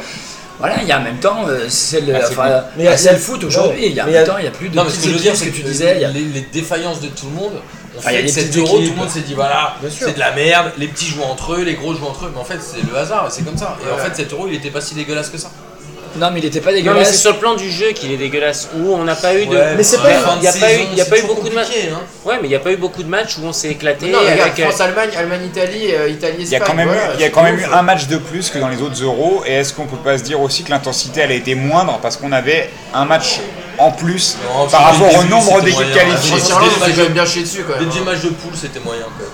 Voilà, 0.61 0.77
il 0.83 0.89
y 0.89 0.93
a 0.93 0.99
en 0.99 1.03
même 1.03 1.19
temps, 1.19 1.45
c'est 1.69 2.01
le, 2.01 2.17
enfin. 2.17 2.65
Mais 2.77 2.85
y 2.85 2.99
c'est 2.99 3.17
foot 3.17 3.45
aujourd'hui, 3.45 3.87
il 3.87 3.93
y 3.93 4.01
a 4.01 4.05
en 4.05 4.09
y 4.09 4.13
même 4.13 4.27
temps, 4.27 4.39
il 4.39 4.43
n'y 4.43 4.49
a 4.49 4.51
plus 4.51 4.69
de 4.69 4.75
Non, 4.77 4.83
mais 4.85 4.91
ce 4.91 4.97
petites 4.97 5.05
que 5.05 5.11
je 5.11 5.15
veux 5.15 5.21
dire, 5.23 5.33
équipes, 5.33 5.45
c'est 5.45 5.51
ce 5.51 5.57
que 5.57 5.57
tu 5.57 5.63
disais. 5.63 5.93
il 5.97 6.03
y 6.03 6.05
a- 6.05 6.09
les, 6.11 6.21
les 6.21 6.41
défaillances 6.53 7.01
de 7.01 7.07
tout 7.07 7.27
le 7.27 7.41
monde 7.41 7.53
Enfin, 7.99 8.11
il 8.11 8.15
y 8.15 8.19
a 8.19 8.23
des 8.23 8.29
que 8.29 8.33
7 8.35 8.47
petites 8.47 8.57
euros, 8.59 8.79
tout 8.79 8.91
le 8.91 8.95
monde 8.97 9.11
s'est 9.11 9.21
dit 9.21 9.35
voilà, 9.35 9.77
c'est 9.91 10.15
de 10.15 10.19
la 10.19 10.33
merde, 10.33 10.73
les 10.79 10.89
petits 10.89 11.07
jouent 11.07 11.23
entre 11.23 11.55
eux, 11.55 11.63
les 11.63 11.75
gros 11.75 11.95
jouent 11.95 12.07
entre 12.07 12.27
eux, 12.27 12.31
mais 12.35 12.41
en 12.41 12.45
fait, 12.45 12.59
c'est 12.63 12.83
le 12.91 12.97
hasard, 12.97 13.27
c'est 13.31 13.45
comme 13.45 13.59
ça. 13.59 13.77
Et 13.87 13.93
en 13.93 13.99
fait, 13.99 14.15
7 14.17 14.33
euros, 14.33 14.47
il 14.49 14.55
était 14.55 14.71
pas 14.71 14.81
si 14.81 14.95
dégueulasse 14.95 15.29
que 15.31 15.39
ça. 15.39 15.51
Non, 16.17 16.31
mais 16.33 16.41
il 16.41 16.47
était 16.47 16.61
pas 16.61 16.71
Non, 16.71 16.77
mais 16.77 16.83
c'est 16.83 16.89
dégueulasse. 16.89 17.21
sur 17.21 17.33
le 17.33 17.39
plan 17.39 17.55
du 17.55 17.71
jeu 17.71 17.89
qu'il 17.93 18.11
est 18.11 18.17
dégueulasse. 18.17 18.69
Où 18.75 18.93
on 18.95 19.05
n'a 19.05 19.15
pas 19.15 19.35
eu 19.37 19.47
de. 19.47 19.57
Mais 19.77 19.83
c'est 19.83 19.99
pas- 19.99 20.09
fin 20.15 20.37
de 20.37 20.41
il 20.41 20.45
y 20.45 20.49
a 20.49 20.53
pas 20.53 20.73
eu- 20.75 20.97
y 20.97 21.01
a 21.01 21.05
pas 21.05 21.17
beaucoup 21.27 21.49
de 21.49 21.55
matchs. 21.55 21.69
hein. 21.93 22.01
Ouais, 22.25 22.37
mais 22.41 22.47
il 22.47 22.49
n'y 22.49 22.57
a 22.57 22.61
pas 22.61 22.73
eu 22.73 22.77
beaucoup 22.77 23.03
de 23.03 23.09
matchs 23.09 23.37
où 23.39 23.45
on 23.45 23.53
s'est 23.53 23.69
éclaté 23.69 24.07
Non, 24.09 24.19
regarde, 24.21 24.41
avec. 24.41 24.59
euh, 24.59 24.65
France-Allemagne, 24.65 25.11
Allemagne-Italie, 25.17 25.93
euh, 25.95 26.09
Italie-Espagne. 26.09 26.47
Il 26.49 26.53
y 26.53 26.57
a 26.57 26.61
quand 26.61 26.75
même, 26.75 26.89
eu- 26.89 26.93
voilà, 26.93 27.15
il 27.15 27.21
y 27.21 27.25
a 27.25 27.31
quand 27.31 27.43
même 27.43 27.59
eu 27.59 27.65
un 27.73 27.83
match 27.83 28.07
de 28.09 28.17
plus 28.17 28.49
que 28.51 28.59
dans 28.59 28.69
les 28.69 28.81
autres 28.83 29.01
euros. 29.05 29.45
Et 29.47 29.53
est-ce 29.57 29.75
qu'on 29.75 29.87
peut 29.87 29.99
pas 29.99 30.17
se 30.19 30.25
dire 30.25 30.41
aussi 30.41 30.65
que 30.65 30.71
l'intensité 30.71 31.21
elle 31.21 31.31
a 31.31 31.35
été 31.35 31.55
moindre 31.55 31.99
parce 32.03 32.17
qu'on 32.17 32.33
avait 32.33 32.71
un 32.95 33.05
match 33.05 33.41
en 33.79 33.91
plus 33.93 34.37
Non, 34.45 34.67
par 34.69 34.93
rapport 34.93 35.17
au 35.19 35.25
nombre 35.25 35.61
d'équipes 35.63 35.93
qualifiées 35.93 36.37
matchs- 36.37 37.09
bien 37.11 37.25
chié 37.25 37.43
dessus 37.43 37.65
quand 37.67 37.79
même. 37.81 37.89
Les 37.89 38.01
matchs 38.01 38.23
de 38.23 38.31
poule, 38.31 38.53
c'était 38.55 38.81
moyen 38.81 39.03
quand 39.05 39.25
même. 39.25 39.29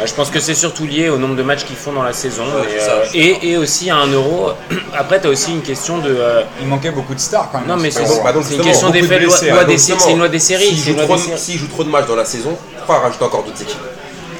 Ouais, 0.00 0.06
je 0.06 0.14
pense 0.14 0.30
que 0.30 0.40
c'est 0.40 0.54
surtout 0.54 0.86
lié 0.86 1.10
au 1.10 1.18
nombre 1.18 1.34
de 1.36 1.42
matchs 1.42 1.64
qu'ils 1.64 1.76
font 1.76 1.92
dans 1.92 2.02
la 2.02 2.12
saison. 2.14 2.44
Ouais, 2.44 2.62
et, 2.68 2.78
c'est 2.78 2.86
ça, 2.86 2.92
euh, 2.92 3.04
et, 3.12 3.50
et 3.50 3.56
aussi 3.58 3.90
à 3.90 3.96
un 3.96 4.06
euro. 4.06 4.52
Après, 4.96 5.20
tu 5.20 5.26
as 5.26 5.30
aussi 5.30 5.50
une 5.50 5.60
question 5.62 5.98
de. 5.98 6.08
euh, 6.08 6.42
Il 6.60 6.68
manquait 6.68 6.90
beaucoup 6.90 7.14
de 7.14 7.20
stars 7.20 7.48
quand 7.52 7.58
même. 7.58 7.68
non, 7.68 7.76
mais 7.76 7.90
c'est. 7.90 8.04
Bah, 8.04 8.32
c'est 8.42 8.54
une 8.54 8.62
question 8.62 8.86
beaucoup 8.88 8.98
de 8.98 9.02
d'effet 9.02 9.18
loi, 9.18 9.34
hein. 9.60 9.64
des 9.64 9.76
c'est 9.76 10.10
une 10.10 10.18
loi 10.18 10.28
des 10.28 10.38
séries. 10.38 10.68
S'ils 10.68 10.78
c'est 10.78 10.92
jouent 10.92 11.58
jouent 11.58 11.68
trop 11.68 11.84
de 11.84 11.90
matchs 11.90 12.06
dans 12.06 12.16
la 12.16 12.24
saison, 12.24 12.56
pourquoi 12.78 13.00
rajouter 13.00 13.24
encore 13.24 13.42
d'autres 13.42 13.60
équipes 13.60 13.76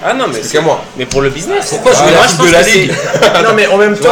Ah 0.03 0.15
non, 0.15 0.27
mais 0.29 0.33
c'est 0.35 0.39
Expliquez-moi. 0.41 0.81
mais 0.97 1.05
pour 1.07 1.21
le 1.21 1.31
business. 1.31 1.71
Pourquoi 1.71 1.93
moi, 1.93 2.01
je 2.23 2.29
Coupe 2.29 2.39
pense 2.39 2.47
de 2.49 2.53
la 2.53 2.63
Ligue 2.63 2.93
Non 3.45 3.53
mais 3.55 3.67
en 3.67 3.77
même 3.77 3.97
temps, 3.99 4.09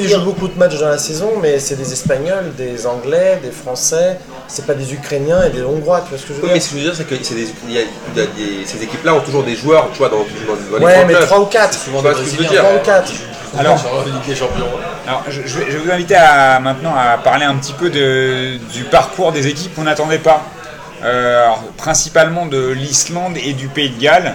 ils 0.00 0.08
jouent 0.08 0.20
beaucoup 0.24 0.48
de 0.48 0.58
matchs 0.58 0.78
dans 0.78 0.88
la 0.88 0.98
saison, 0.98 1.30
mais 1.40 1.58
c'est 1.60 1.76
des 1.76 1.92
Espagnols, 1.92 2.52
des 2.56 2.86
Anglais, 2.86 3.38
des 3.42 3.50
Français, 3.52 4.18
c'est 4.48 4.66
pas 4.66 4.74
des 4.74 4.92
Ukrainiens 4.92 5.44
et 5.46 5.50
des 5.50 5.62
Hongrois, 5.62 6.00
tu 6.02 6.10
vois 6.10 6.18
ce 6.18 6.22
que 6.24 6.28
je 6.34 6.40
veux 6.40 6.40
Oui, 6.42 6.48
dire 6.48 6.54
mais 6.54 6.60
ce 6.60 6.68
que 6.70 6.72
je 6.72 6.76
veux 6.78 6.84
dire, 6.90 6.94
c'est 6.96 7.04
que 7.08 7.14
c'est 7.24 7.34
des- 7.34 7.48
il 7.68 7.74
y 7.74 7.78
a- 7.78 7.82
il 8.14 8.18
y 8.20 8.24
a 8.24 8.26
des- 8.26 8.66
ces 8.66 8.82
équipes-là 8.82 9.14
ont 9.14 9.20
toujours 9.20 9.44
des 9.44 9.54
joueurs, 9.56 9.88
tu 9.92 9.98
vois, 9.98 10.08
dans, 10.08 10.16
dans, 10.18 10.24
dans 10.24 10.78
les 10.78 10.84
Ouais, 10.84 11.04
mais 11.04 11.14
clubs. 11.14 11.26
3 11.26 11.40
ou 11.40 11.46
4. 11.46 11.78
Tu 11.84 11.90
vois 11.90 12.12
ce 12.14 12.18
que 12.18 12.24
je 12.24 12.36
veux 12.36 12.44
dire 12.44 12.62
3 12.62 12.74
ou 12.74 12.84
4. 12.84 13.12
Alors- 13.58 13.78
Alors, 15.06 15.22
je, 15.28 15.40
je 15.44 15.58
vais, 15.58 15.66
je 15.70 15.76
vais 15.76 15.84
vous 15.84 15.90
inviter 15.90 16.14
à, 16.14 16.58
maintenant 16.60 16.94
à 16.96 17.18
parler 17.18 17.44
un 17.44 17.54
petit 17.56 17.72
peu 17.74 17.90
de- 17.90 18.56
du 18.72 18.84
parcours 18.84 19.30
des 19.32 19.46
équipes 19.46 19.74
qu'on 19.74 19.82
n'attendait 19.82 20.18
pas. 20.18 20.42
Euh, 21.04 21.48
principalement 21.76 22.46
de 22.46 22.68
l'Islande 22.68 23.36
et 23.36 23.54
du 23.54 23.66
Pays 23.66 23.90
de 23.90 24.00
Galles. 24.00 24.34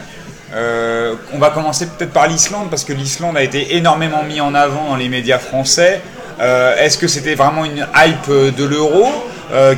Euh, 0.54 1.14
on 1.34 1.38
va 1.38 1.50
commencer 1.50 1.88
peut-être 1.88 2.12
par 2.12 2.28
l'Islande 2.28 2.70
parce 2.70 2.84
que 2.84 2.92
l'Islande 2.92 3.38
a 3.38 3.44
été 3.44 3.78
énormément 3.78 4.24
mis 4.24 4.42
en 4.42 4.54
avant 4.54 4.90
dans 4.90 4.96
les 4.98 5.08
médias 5.08 5.40
français. 5.40 6.02
Euh, 6.42 6.76
Est-ce 6.76 6.98
que 6.98 7.08
c'était 7.08 7.36
vraiment 7.36 7.64
une 7.64 7.88
hype 7.96 8.30
de 8.30 8.66
l'euro 8.66 9.08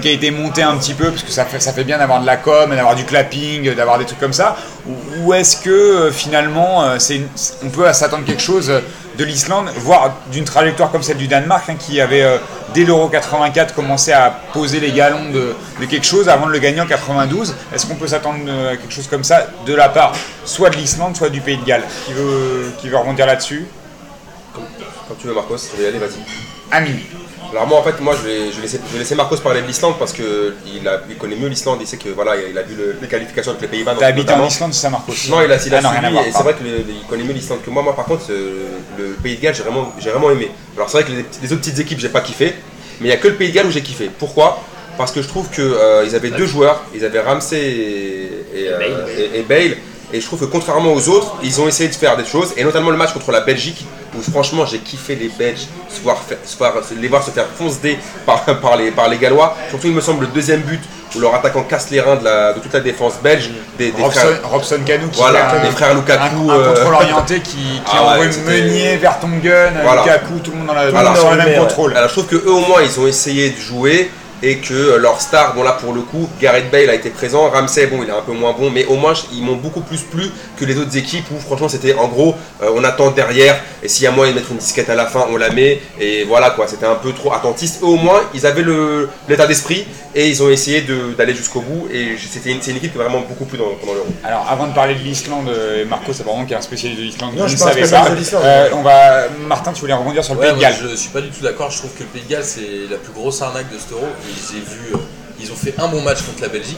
qui 0.02 0.08
a 0.08 0.12
été 0.12 0.32
montée 0.32 0.64
un 0.64 0.76
petit 0.78 0.96
peu 0.96 1.12
parce 1.12 1.22
que 1.22 1.32
ça 1.32 1.46
fait, 1.46 1.84
bien 1.84 2.00
d'avoir 2.00 2.22
de 2.22 2.26
la 2.26 2.38
com, 2.38 2.72
d'avoir 2.72 2.96
du 2.96 3.06
clapping, 3.06 3.76
d'avoir 3.76 4.00
des 4.00 4.06
trucs 4.06 4.20
comme 4.20 4.34
ça? 4.34 4.58
Ou, 4.88 5.28
ou 5.28 5.34
est-ce 5.36 5.58
que 5.58 6.10
finalement 6.12 6.86
on 7.64 7.70
peut 7.70 7.94
s'attendre 7.94 8.26
quelque 8.26 8.42
chose 8.42 8.72
de 9.20 9.26
l'Islande, 9.26 9.70
voire 9.76 10.16
d'une 10.32 10.46
trajectoire 10.46 10.92
comme 10.92 11.04
celle 11.04 11.18
du 11.18 11.28
Danemark 11.28 11.70
hein, 11.70 11.76
qui 11.78 12.00
avait 12.00 12.24
euh, 12.24 12.38
dès 12.74 12.86
l'Euro 12.86 13.10
84 13.10 13.76
commencé 13.76 14.14
à 14.14 14.30
poser 14.54 14.80
les 14.80 14.94
galons 14.94 15.30
de, 15.30 15.54
de 15.82 15.86
quelque 15.86 16.06
chose 16.06 16.30
avant 16.30 16.48
de 16.48 16.54
le 16.54 16.60
gagner 16.60 16.80
en 16.80 16.86
92 16.86 17.54
Est-ce 17.76 17.86
qu'on 17.86 17.96
peut 17.96 18.08
s'attendre 18.08 18.40
euh, 18.48 18.74
à 18.74 18.78
quelque 18.78 18.94
chose 18.94 19.08
comme 19.08 19.26
ça 19.26 19.48
de 19.66 19.76
la 19.76 19.90
part 19.90 20.14
soit 20.46 20.70
de 20.70 20.78
l'Islande, 20.78 21.18
soit 21.18 21.30
du 21.30 21.42
Pays 21.42 21.58
de 21.58 21.66
Galles? 21.66 21.84
Qui 22.06 22.14
veut, 22.14 22.72
qui 22.80 22.88
veut 22.88 22.96
rebondir 22.96 23.26
là-dessus? 23.26 23.68
Comme 24.54 25.18
tu 25.20 25.28
veux, 25.28 25.34
Marcos, 25.34 25.58
je 25.58 25.78
vais 25.78 25.84
y 25.84 25.88
aller, 25.88 26.00
vas-y. 26.00 26.20
Amine. 26.72 27.00
Alors 27.52 27.66
moi 27.68 27.80
en 27.80 27.84
fait 27.84 28.00
moi 28.00 28.16
je 28.16 28.28
vais, 28.28 28.52
je 28.52 28.56
vais 28.58 28.62
laisser, 28.64 28.80
je 28.88 28.94
vais 28.94 29.00
laisser 29.00 29.16
Marcos 29.16 29.38
parler 29.38 29.62
de 29.62 29.68
l'Islande 29.68 29.96
parce 29.98 30.14
que 30.14 30.54
il, 30.68 30.88
a, 30.88 31.02
il 31.10 31.16
connaît 31.18 31.36
mieux 31.36 31.48
l'Islande, 31.48 31.80
il 31.82 31.88
sait 31.88 31.98
que 31.98 32.10
voilà 32.10 32.34
il 32.38 32.56
a 32.58 32.62
vu 32.62 32.76
le- 32.76 32.96
les 33.02 33.08
qualifications 33.08 33.52
avec 33.52 33.62
les 33.64 33.68
Pays-Bas 33.68 33.96
T'as 34.00 34.08
habité 34.08 34.34
en. 34.34 34.48
Islande, 34.48 34.74
c'est 34.74 34.82
ça 34.82 34.90
Marcos 34.92 35.14
Non 35.30 35.42
il 35.42 35.52
a, 35.52 35.58
il 35.66 35.74
a 35.74 35.78
Ah 35.78 35.82
non, 35.82 35.90
suivi 35.90 36.06
et 36.28 36.32
c'est 36.32 36.44
vrai 36.44 36.56
qu'il 36.56 37.08
connaît 37.10 37.24
mieux 37.24 37.34
l'Islande 37.34 37.62
que 37.66 37.70
moi. 37.72 37.82
Moi 37.82 37.96
par 37.96 38.06
contre 38.06 38.26
euh, 38.30 38.68
le 38.98 39.06
Pays 39.24 39.38
de 39.38 39.42
Galles 39.42 39.56
j'ai 39.56 39.64
vraiment, 39.64 39.92
j'ai 40.00 40.12
vraiment 40.12 40.30
aimé. 40.32 40.52
Alors 40.76 40.90
c'est 40.90 41.02
vrai 41.02 41.08
que 41.12 41.16
les, 41.18 41.26
les 41.42 41.52
autres 41.52 41.62
petites 41.62 41.80
équipes 41.80 42.00
j'ai 42.00 42.10
pas 42.10 42.22
kiffé, 42.22 42.54
mais 43.02 43.08
il 43.08 43.10
y 43.10 43.14
a 43.14 43.18
que 43.18 43.28
le 43.28 43.34
Pays 43.36 43.50
de 43.50 43.56
Galles 43.56 43.66
où 43.68 43.72
j'ai 43.72 43.82
kiffé. 43.82 44.10
Pourquoi? 44.20 44.62
Parce 44.98 45.12
que 45.12 45.22
je 45.22 45.28
trouve 45.28 45.50
que 45.50 45.62
euh, 45.62 46.04
ils 46.06 46.14
avaient 46.16 46.30
deux 46.38 46.46
joueurs, 46.46 46.84
ils 46.94 47.04
avaient 47.06 47.22
Ramsey 47.22 47.58
et, 47.58 48.30
et, 48.54 48.68
euh, 48.70 48.78
et- 49.36 49.40
et 49.40 49.44
Bale. 49.44 49.78
Et 50.12 50.20
je 50.22 50.26
trouve 50.26 50.40
que 50.40 50.46
contrairement 50.46 50.92
aux 50.94 51.08
autres, 51.10 51.36
ils 51.44 51.62
ont 51.62 51.68
essayé 51.68 51.88
de 51.90 51.94
faire 51.96 52.18
des 52.18 52.26
choses, 52.26 52.54
et 52.58 52.64
notamment 52.64 52.90
le 52.90 52.98
match 52.98 53.14
contre 53.14 53.32
la 53.32 53.42
Belgique, 53.42 53.86
où 54.18 54.22
franchement 54.22 54.66
j'ai 54.66 54.80
kiffé 54.80 55.16
les 55.16 55.30
Belges, 55.30 55.68
se 55.88 56.02
voir 56.02 56.18
faire- 56.18 56.38
se 56.44 56.58
voir- 56.58 56.74
les 57.00 57.08
voir 57.08 57.24
se 57.24 57.30
faire 57.32 57.46
foncer 57.56 58.00
par, 58.26 58.44
par, 58.62 58.76
les, 58.78 58.90
par 58.92 59.08
les 59.08 59.18
Gallois. 59.18 59.56
Surtout 59.70 59.88
il 59.88 59.94
me 59.94 60.02
semble 60.02 60.22
le 60.22 60.32
deuxième 60.32 60.62
but, 60.62 60.82
où 61.16 61.20
leur 61.20 61.34
attaquant 61.36 61.64
casse 61.64 61.90
les 61.92 62.02
reins 62.02 62.16
de, 62.16 62.24
la- 62.26 62.54
de 62.54 62.60
toute 62.60 62.74
la 62.74 62.80
défense 62.80 63.14
belge, 63.24 63.52
des, 63.78 63.92
des 63.92 64.02
Robson, 64.02 64.20
frères, 64.20 64.50
Robson 64.50 64.80
Canu 64.86 65.10
qui 65.10 65.20
Voilà, 65.20 65.48
fait 65.50 65.64
les 65.64 65.72
frères 65.72 65.94
Lukaku, 65.94 66.24
un, 66.50 66.54
un 66.54 66.60
euh, 66.60 66.74
contrôle 66.74 66.94
orienté 67.06 67.40
qui, 67.42 67.52
qui 67.58 67.82
Ah 67.92 68.04
ouais, 68.04 68.10
envoie 68.14 68.32
c'était- 68.32 68.62
Meunier 68.62 69.00
Voilà. 69.84 70.04
Lukaku, 70.04 70.40
tout 70.44 70.52
le 70.52 70.58
monde 70.58 70.68
dans 70.68 70.74
la, 70.74 70.90
Voilà. 70.90 71.14
le 71.32 71.38
même 71.38 71.48
ouais. 71.48 71.56
contrôle. 71.58 71.96
Alors 71.96 72.10
je 72.10 72.14
trouve 72.16 72.28
que 72.28 72.36
eux 72.36 72.52
au 72.52 72.60
moins 72.62 72.82
ils 72.84 73.00
ont 73.00 73.06
essayé 73.08 73.52
de 73.52 73.60
jouer, 73.60 74.10
et 74.42 74.58
que 74.58 74.74
euh, 74.74 74.98
leur 74.98 75.20
star, 75.22 75.54
bon 75.56 75.64
là 75.64 75.74
pour 75.74 75.94
le 75.94 76.02
coup, 76.02 76.30
Gareth 76.42 76.72
Bale 76.72 76.90
a 76.90 76.96
été 76.96 77.10
présent, 77.10 77.50
Ramsey, 77.50 77.88
bon 77.88 78.04
il 78.04 78.10
est 78.10 78.14
un 78.14 78.22
peu 78.22 78.32
moins 78.34 78.54
bon, 78.54 78.70
mais 78.70 78.86
au 78.86 78.96
moins 78.96 79.14
ils 79.34 79.44
m'ont 79.44 79.56
beaucoup 79.56 79.82
plus 79.82 80.02
plu 80.02 80.30
que 80.58 80.66
les 80.66 80.78
autres 80.78 80.96
équipes 80.98 81.26
où 81.32 81.40
franchement 81.40 81.70
c'était 81.70 81.94
en 81.94 82.08
gros, 82.08 82.36
euh, 82.62 82.72
on 82.76 82.84
attend 82.84 83.12
derrière, 83.12 83.60
et 83.84 83.88
s'il 83.88 84.04
y 84.04 84.08
a 84.08 84.12
moyen 84.12 84.32
de 84.34 84.38
mettre 84.40 84.52
une 84.52 84.58
disquette 84.58 84.90
à 84.90 84.96
la 84.96 85.06
fin, 85.06 85.26
on 85.32 85.38
la 85.38 85.50
met, 85.50 85.82
et 86.00 86.24
voilà 86.24 86.52
quoi, 86.52 86.68
c'était 86.68 86.86
un 86.86 86.96
peu 86.96 87.12
trop 87.14 87.34
attentiste. 87.34 87.82
Et 87.82 87.86
au 87.86 87.96
moins 87.96 88.22
ils 88.34 88.46
avaient 88.46 88.62
le- 88.64 89.10
l'état 89.28 89.48
d'esprit 89.48 89.86
et 90.16 90.28
ils 90.28 90.42
ont 90.42 90.50
essayé 90.50 90.82
de- 90.82 91.14
d'aller 91.18 91.36
jusqu'au 91.36 91.62
bout, 91.62 91.88
et 91.94 92.16
c'était 92.18 92.52
une, 92.52 92.62
c'est 92.62 92.72
une 92.72 92.78
équipe 92.78 92.92
qui 92.94 92.98
m'a 92.98 93.06
vraiment 93.06 93.24
beaucoup 93.28 93.46
plu 93.46 93.58
dans, 93.58 93.70
pendant 93.80 93.94
l'Euro. 93.94 94.08
Alors, 94.24 94.46
avant 94.50 94.68
de 94.68 94.74
parler 94.74 94.96
de 94.96 95.00
l'Islande, 95.00 95.50
euh, 95.50 95.86
Marco, 95.86 96.12
c'est 96.14 96.24
vraiment 96.24 96.46
qui 96.46 96.54
est 96.54 96.58
un 96.58 96.62
spécialiste 96.62 97.00
de 97.00 97.06
l'Islande. 97.06 97.36
Non, 97.36 97.48
je 97.48 97.54
ne 97.54 97.58
savais 97.58 97.88
pas. 97.88 98.08
Euh, 98.44 98.70
on 98.74 98.82
va, 98.82 99.28
Martin, 99.48 99.72
tu 99.72 99.82
voulais 99.82 99.94
rebondir 99.94 100.24
sur 100.24 100.34
le 100.34 100.40
Ouais, 100.40 100.48
Pays 100.48 100.56
de 100.56 100.60
moi, 100.62 100.70
Galles. 100.70 100.90
je 100.92 100.96
suis 100.96 101.10
pas 101.10 101.22
du 101.22 101.30
tout 101.30 101.44
d'accord. 101.44 101.70
Je 101.70 101.78
trouve 101.78 101.92
que 101.94 102.00
le 102.00 102.06
Pays 102.10 102.24
de 102.24 102.30
Galles 102.32 102.44
c'est 102.44 102.90
la 102.90 102.98
plus 102.98 103.14
grosse 103.14 103.42
arnaque 103.42 103.72
de 103.72 103.78
cet 103.78 103.92
euro. 103.92 104.08
Euh, 104.34 104.98
ils 105.42 105.52
ont 105.52 105.56
fait 105.56 105.74
un 105.78 105.88
bon 105.88 106.02
match 106.02 106.18
contre 106.24 106.42
la 106.42 106.50
Belgique. 106.50 106.78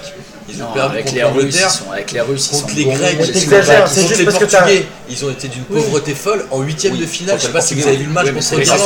Ils 0.49 0.61
ont 0.61 0.67
Non, 0.67 0.73
perdu 0.73 0.93
avec 0.95 1.05
contre 1.05 1.15
les 1.15 1.23
Russes, 1.23 1.33
ils 1.33 1.37
l'Angleterre. 1.39 1.71
sont, 1.71 1.91
avec 1.91 2.11
les 2.11 2.21
Russes, 2.21 2.49
ils 2.51 2.55
Contre 2.55 2.69
sont 2.69 2.75
les 2.75 2.83
Grecs, 2.85 3.15
ils 3.19 3.25
juste 3.25 3.49
les 4.19 4.25
parce 4.25 4.37
que 4.37 4.45
t'as- 4.45 4.57
Portugais, 4.59 4.85
ils 5.09 5.25
ont 5.25 5.29
été 5.31 5.47
d'une 5.47 5.63
pauvreté 5.63 6.13
folle 6.13 6.45
en 6.51 6.59
huitième 6.61 6.93
Oui, 6.93 6.99
de 6.99 7.05
finale. 7.05 7.37
Je 7.37 7.41
sais 7.41 7.47
contre 7.47 7.59
pas 7.59 7.65
si 7.65 7.73
vous 7.75 7.87
avez 7.87 7.95
vu 7.97 8.03
le 8.05 8.09
match 8.11 8.25
Oui, 8.25 8.31
mais 8.35 8.39
contre 8.41 8.59
l'Irlande. 8.59 8.79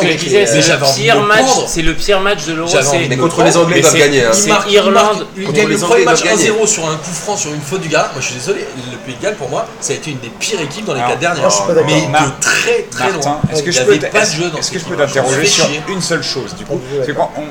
c'est 0.47 0.61
j'avais 0.61 0.79
le 0.79 0.85
envie 0.85 1.01
pire 1.01 1.15
de 1.21 1.25
match, 1.25 1.45
prendre. 1.45 1.67
c'est 1.67 1.81
le 1.81 1.93
pire 1.95 2.21
match 2.21 2.45
de 2.45 2.53
l'Euro. 2.53 2.71
Mais 3.09 3.17
contre 3.17 3.43
les 3.43 3.57
Anglais, 3.57 3.75
ils 3.77 3.81
doivent 3.81 3.93
c'est- 3.93 3.99
gagner. 3.99 4.23
c'est- 4.33 4.49
Irlande, 4.69 4.93
marque- 4.93 5.17
il 5.37 5.43
contre 5.43 5.57
gagne 5.57 5.67
les 5.67 5.75
le 5.75 5.83
Anglais, 5.83 5.87
premier 5.87 6.01
ils 6.01 6.05
match 6.05 6.21
doivent 6.23 6.37
gagner. 6.37 6.49
1-0 6.51 6.67
sur 6.67 6.89
un 6.89 6.95
coup 6.97 7.11
franc 7.11 7.37
sur 7.37 7.53
une 7.53 7.61
faute 7.61 7.81
du 7.81 7.89
gars. 7.89 8.09
Moi 8.13 8.21
je 8.21 8.25
suis 8.27 8.35
désolé, 8.35 8.59
le 8.91 8.97
Pays 8.97 9.15
de 9.15 9.23
Galles 9.23 9.35
pour 9.35 9.49
moi 9.49 9.67
ça 9.81 9.93
a 9.93 9.95
été 9.95 10.11
une 10.11 10.19
des 10.19 10.29
pires 10.39 10.61
équipes 10.61 10.85
dans 10.85 10.93
les 10.93 11.01
quatre 11.01 11.19
dernières. 11.19 11.49
Mais 11.85 12.01
de 12.01 12.41
très 12.41 12.83
très 12.91 13.11
loin. 13.11 13.41
est-ce 13.51 13.63
que 13.63 13.69
Il 13.69 13.73
je 13.73 14.85
peux 14.85 14.95
t'interroger 14.95 15.45
sur 15.47 15.67
une 15.89 16.01
seule 16.01 16.23
chose 16.23 16.53
du 16.55 16.63
coup? 16.63 16.79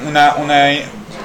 on 0.06 0.14
a 0.16 0.36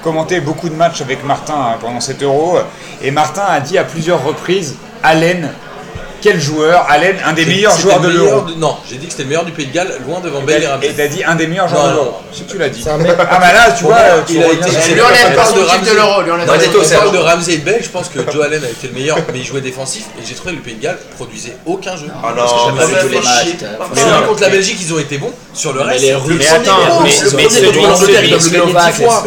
commenté 0.03 0.39
beaucoup 0.39 0.69
de 0.69 0.75
matchs 0.75 1.01
avec 1.01 1.23
Martin 1.23 1.55
hein, 1.55 1.77
pendant 1.79 1.99
cet 1.99 2.23
Euro. 2.23 2.57
Et 3.01 3.11
Martin 3.11 3.43
a 3.47 3.59
dit 3.59 3.77
à 3.77 3.83
plusieurs 3.83 4.23
reprises 4.23 4.75
Allen, 5.03 5.51
quel 6.21 6.39
joueur 6.39 6.85
Allen, 6.89 7.15
un 7.25 7.33
des 7.33 7.45
meilleurs 7.45 7.77
joueurs 7.77 7.99
de 7.99 8.09
l'Euro. 8.09 8.41
de- 8.41 8.53
Non, 8.55 8.77
j'ai 8.89 8.97
dit 8.97 9.05
que 9.05 9.11
c'était 9.11 9.23
le 9.23 9.29
meilleur 9.29 9.45
du 9.45 9.51
Pays 9.51 9.67
de 9.67 9.73
Galles, 9.73 9.93
loin 10.07 10.19
devant 10.19 10.41
Bale 10.41 10.61
et 10.61 10.65
Et 10.65 10.67
Ramsey. 10.67 10.93
t'as 10.95 11.07
dit 11.07 11.23
un 11.23 11.35
des 11.35 11.47
meilleurs 11.47 11.67
joueurs 11.67 11.83
Non, 11.87 11.89
de 11.91 11.95
non, 11.97 12.03
l'Euro. 12.05 12.17
Si 12.31 12.43
tu 12.43 12.57
l'as 12.57 12.69
dit. 12.69 12.83
Ah 12.87 12.97
bah 12.97 13.53
là, 13.53 13.71
tu 13.77 13.83
vois, 13.85 13.95
moi, 13.95 14.23
tu 14.27 14.33
Lui, 14.33 14.41
parle 14.41 15.35
pas 15.35 15.51
de 15.51 15.61
Ramsey. 15.61 15.93
l'Euro. 15.95 16.21
On 16.21 16.89
parle 16.95 17.11
de. 17.11 17.17
Ramsey 17.19 17.53
et 17.53 17.57
de 17.57 17.65
Bale, 17.65 17.79
je 17.83 17.89
pense 17.89 18.09
que 18.09 18.19
Joe 18.31 18.43
Allen 18.45 18.63
a 18.63 18.69
été 18.69 18.87
le 18.87 18.93
meilleur, 18.93 19.17
mais 19.31 19.39
il 19.39 19.45
jouait 19.45 19.61
défensif 19.61 20.05
et 20.19 20.25
j'ai 20.25 20.35
trouvé 20.35 20.51
que 20.53 20.57
le 20.57 20.63
Pays 20.63 20.75
de 20.75 20.81
Galles 20.83 20.97
produisait 21.15 21.55
aucun 21.65 21.95
jeu. 21.95 22.07
Ah 22.23 22.33
non, 22.35 22.43
mais 22.75 24.27
contre 24.27 24.41
la 24.41 24.49
Belgique, 24.49 24.77
ils 24.81 24.93
ont 24.93 24.99
été 24.99 25.17
bons. 25.17 25.31
Sur 25.53 25.73
le 25.73 25.81
reste, 25.81 26.03
les 26.03 26.11
le 26.11 26.17
Russes, 26.17 26.35
Mais 26.39 26.47
attends, 26.47 27.01
mais- 27.03 27.09
l'Angleterre, 27.81 28.23
ils 28.23 28.41
Slovaques, 28.41 28.93
dix 28.93 28.99
les 28.99 29.05
fois. 29.05 29.23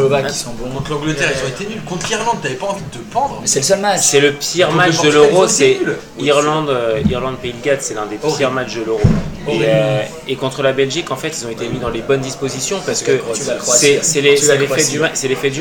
Contre 0.74 0.90
l'Angleterre, 0.90 1.28
ils 1.34 1.44
ont 1.44 1.48
été 1.48 1.64
nuls. 1.74 1.82
Contre 1.88 2.06
l'Irlande, 2.08 2.36
t'avais 2.42 2.54
pas 2.54 2.66
envie 2.66 2.80
de 2.82 2.96
te 2.98 3.02
pendre. 3.12 3.38
Mais 3.40 3.46
c'est 3.46 3.60
le 3.60 3.64
seul 3.64 3.80
match. 3.80 4.00
C'est 4.02 4.20
le 4.20 4.32
pire 4.32 4.70
match 4.72 5.00
de 5.02 5.10
l'Euro, 5.10 5.44
ont 5.44 5.48
c'est 5.48 5.78
Irlande, 6.18 6.70
euh, 6.82 7.00
Irlande 7.10 7.36
Pays 7.38 7.52
de 7.52 7.62
Galles, 7.64 7.78
c'est 7.80 7.94
l'un 7.94 8.06
des 8.06 8.18
pires 8.36 8.50
matchs 8.50 8.74
de 8.74 8.84
l'Euro. 8.84 9.00
Et, 9.48 9.62
euh, 9.64 10.02
et 10.28 10.36
contre 10.36 10.62
la 10.62 10.72
Belgique, 10.72 11.10
en 11.10 11.16
fait, 11.16 11.36
ils 11.40 11.46
ont 11.46 11.50
été 11.50 11.66
mis 11.68 11.78
dans 11.80 11.88
les 11.88 12.00
bonnes 12.02 12.20
dispositions 12.20 12.78
parce 12.86 13.02
que 13.02 13.12
c'est 14.02 14.20
l'effet 14.20 14.84
du, 14.92 14.98
ma- 15.00 15.08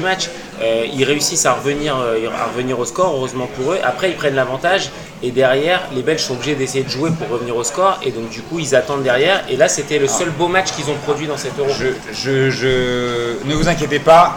match. 0.01 0.29
Euh, 0.61 0.85
ils 0.93 1.03
réussissent 1.03 1.47
à 1.47 1.53
revenir, 1.53 1.97
euh, 1.97 2.27
à 2.39 2.45
revenir 2.45 2.77
au 2.79 2.85
score, 2.85 3.11
heureusement 3.15 3.47
pour 3.55 3.71
eux. 3.73 3.79
Après, 3.83 4.11
ils 4.11 4.15
prennent 4.15 4.35
l'avantage 4.35 4.91
et 5.23 5.31
derrière, 5.31 5.81
les 5.95 6.03
Belges 6.03 6.21
sont 6.21 6.33
obligés 6.33 6.53
d'essayer 6.53 6.83
de 6.83 6.89
jouer 6.89 7.09
pour 7.09 7.27
revenir 7.29 7.55
au 7.55 7.63
score 7.63 7.99
et 8.05 8.11
donc 8.11 8.29
du 8.29 8.41
coup, 8.41 8.59
ils 8.59 8.75
attendent 8.75 9.01
derrière. 9.03 9.43
Et 9.49 9.55
là, 9.57 9.67
c'était 9.67 9.97
le 9.97 10.07
seul 10.07 10.29
beau 10.29 10.47
match 10.47 10.71
qu'ils 10.73 10.89
ont 10.91 10.97
produit 11.03 11.25
dans 11.25 11.37
cet 11.37 11.57
Euro. 11.57 11.69
Je, 11.79 11.87
je, 12.13 12.51
je- 12.51 13.47
ne 13.47 13.55
vous 13.55 13.67
inquiétez 13.67 13.99
pas, 13.99 14.35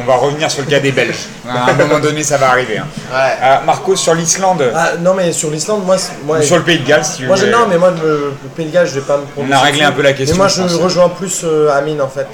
on 0.00 0.04
va 0.04 0.14
revenir 0.16 0.50
sur 0.50 0.62
le 0.62 0.68
cas 0.70 0.80
des 0.80 0.92
Belges. 0.92 1.26
À 1.48 1.70
un 1.70 1.74
moment 1.74 1.98
donné, 2.00 2.22
ça 2.22 2.36
va 2.36 2.50
arriver. 2.50 2.78
hein. 2.78 2.86
Ouais. 3.12 3.36
Ah, 3.42 3.62
Marco, 3.64 3.94
sur 3.96 4.14
l'Islande, 4.14 4.64
Ah, 4.74 4.92
non, 5.00 5.14
mais 5.14 5.32
sur 5.32 5.50
l'Islande, 5.50 5.84
moi, 5.84 5.96
moi, 6.24 6.38
ou 6.38 6.42
sur 6.42 6.56
le 6.56 6.62
Pays 6.64 6.78
de 6.80 6.86
Galles, 6.86 7.04
si 7.04 7.18
tu 7.18 7.26
moi 7.26 7.36
veux. 7.36 7.50
non, 7.50 7.66
mais 7.68 7.78
moi, 7.78 7.92
le, 8.02 8.32
le 8.42 8.48
Pays 8.54 8.66
de 8.66 8.72
Galles, 8.72 8.86
je 8.88 8.94
vais 8.94 9.06
pas 9.06 9.16
me 9.18 9.24
prononcer 9.24 9.52
On 9.52 9.56
a 9.56 9.60
réglé 9.60 9.82
un 9.84 9.92
peu 9.92 10.02
la 10.02 10.12
question, 10.12 10.34
Mais 10.34 10.38
moi, 10.38 10.48
je 10.48 10.62
rejoins 10.76 11.08
plus 11.08 11.42
euh, 11.44 11.70
Amine, 11.76 12.00
en 12.02 12.08
fait, 12.08 12.26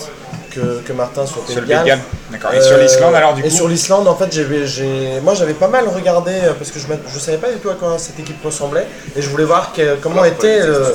que, 0.54 0.80
que 0.86 0.92
Martin 0.92 1.24
sur 1.26 1.36
le 1.38 1.42
Pays 1.42 1.52
Sur 1.54 1.60
le 1.62 1.66
de 1.66 1.72
Pays 1.72 1.80
de 1.80 1.86
Galles. 1.86 1.98
Galles. 1.98 2.00
D'accord. 2.30 2.54
Et 2.54 2.60
sur 2.62 2.78
l'Islande, 2.78 3.14
alors, 3.14 3.34
du 3.34 3.42
Euh, 3.42 3.44
Et 3.46 3.48
coup 3.50 3.54
sur 3.56 3.68
l'Islande, 3.68 4.08
en 4.08 4.16
fait, 4.16 4.32
j'ai, 4.32 4.46
j'ai- 4.66 5.20
moi 5.22 5.34
j'avais 5.34 5.52
pas 5.54 5.68
mal 5.68 5.84
regardé 5.88 6.32
euh, 6.32 6.52
parce 6.58 6.70
que 6.70 6.78
je, 6.80 6.86
ne 6.86 7.20
savais 7.20 7.36
pas 7.36 7.50
du 7.50 7.58
tout 7.58 7.68
à 7.68 7.74
quoi 7.74 7.96
cette 7.98 8.18
équipe 8.18 8.42
ressemblait 8.42 8.86
et 9.14 9.20
je 9.20 9.28
voulais 9.28 9.44
voir 9.44 9.72
que- 9.74 9.96
comment 10.02 10.24
était 10.24 10.60
euh, 10.62 10.94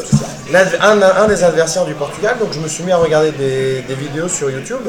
un, 0.82 1.02
un 1.02 1.28
des 1.28 1.43
adversaires 1.43 1.86
du 1.86 1.93
Portugal. 1.93 2.38
Donc 2.39 2.50
je 2.54 2.60
me 2.60 2.67
suis 2.67 2.84
mis 2.84 2.91
à 2.91 2.98
regarder 2.98 3.32
des, 3.32 3.82
des 3.88 3.93
vidéos 3.96 4.28
sur 4.28 4.50
YouTube. 4.50 4.82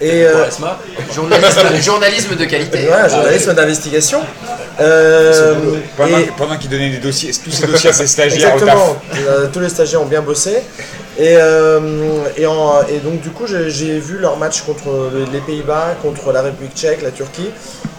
Et 0.00 0.24
euh, 0.24 0.46
Esma, 0.48 0.78
Journalisme, 1.14 1.60
journalisme 1.82 2.34
de 2.36 2.44
qualité. 2.44 2.78
ouais, 2.88 3.08
journalisme 3.08 3.54
d'investigation. 3.54 4.20
Euh, 4.80 5.54
Pendant, 5.96 6.18
et- 6.18 6.30
pendant 6.36 6.56
qu'il 6.56 6.68
donnait 6.68 6.90
des 6.90 6.98
dossiers, 6.98 7.30
tous 7.32 7.50
ces 7.52 7.66
dossiers 7.66 7.90
à 7.90 7.92
ses 7.92 8.06
stagiaires 8.08 8.56
au 8.56 8.58
taf. 8.58 8.68
Exactement. 8.68 8.96
Euh, 9.28 9.46
tous 9.52 9.60
les 9.60 9.68
stagiaires 9.68 10.02
ont 10.02 10.06
bien 10.06 10.20
bossé. 10.22 10.56
Et, 11.16 11.36
euh, 11.36 11.78
et, 12.36 12.44
en- 12.46 12.82
et 12.88 12.98
donc 12.98 13.20
du 13.20 13.30
coup 13.30 13.44
j'ai 13.46 14.00
vu 14.00 14.18
leur 14.18 14.36
match 14.36 14.62
contre 14.62 15.10
le- 15.12 15.26
les 15.32 15.38
Pays-Bas, 15.38 15.94
contre 16.02 16.32
la 16.32 16.42
République 16.42 16.74
tchèque, 16.74 17.02
la 17.02 17.12
Turquie. 17.12 17.50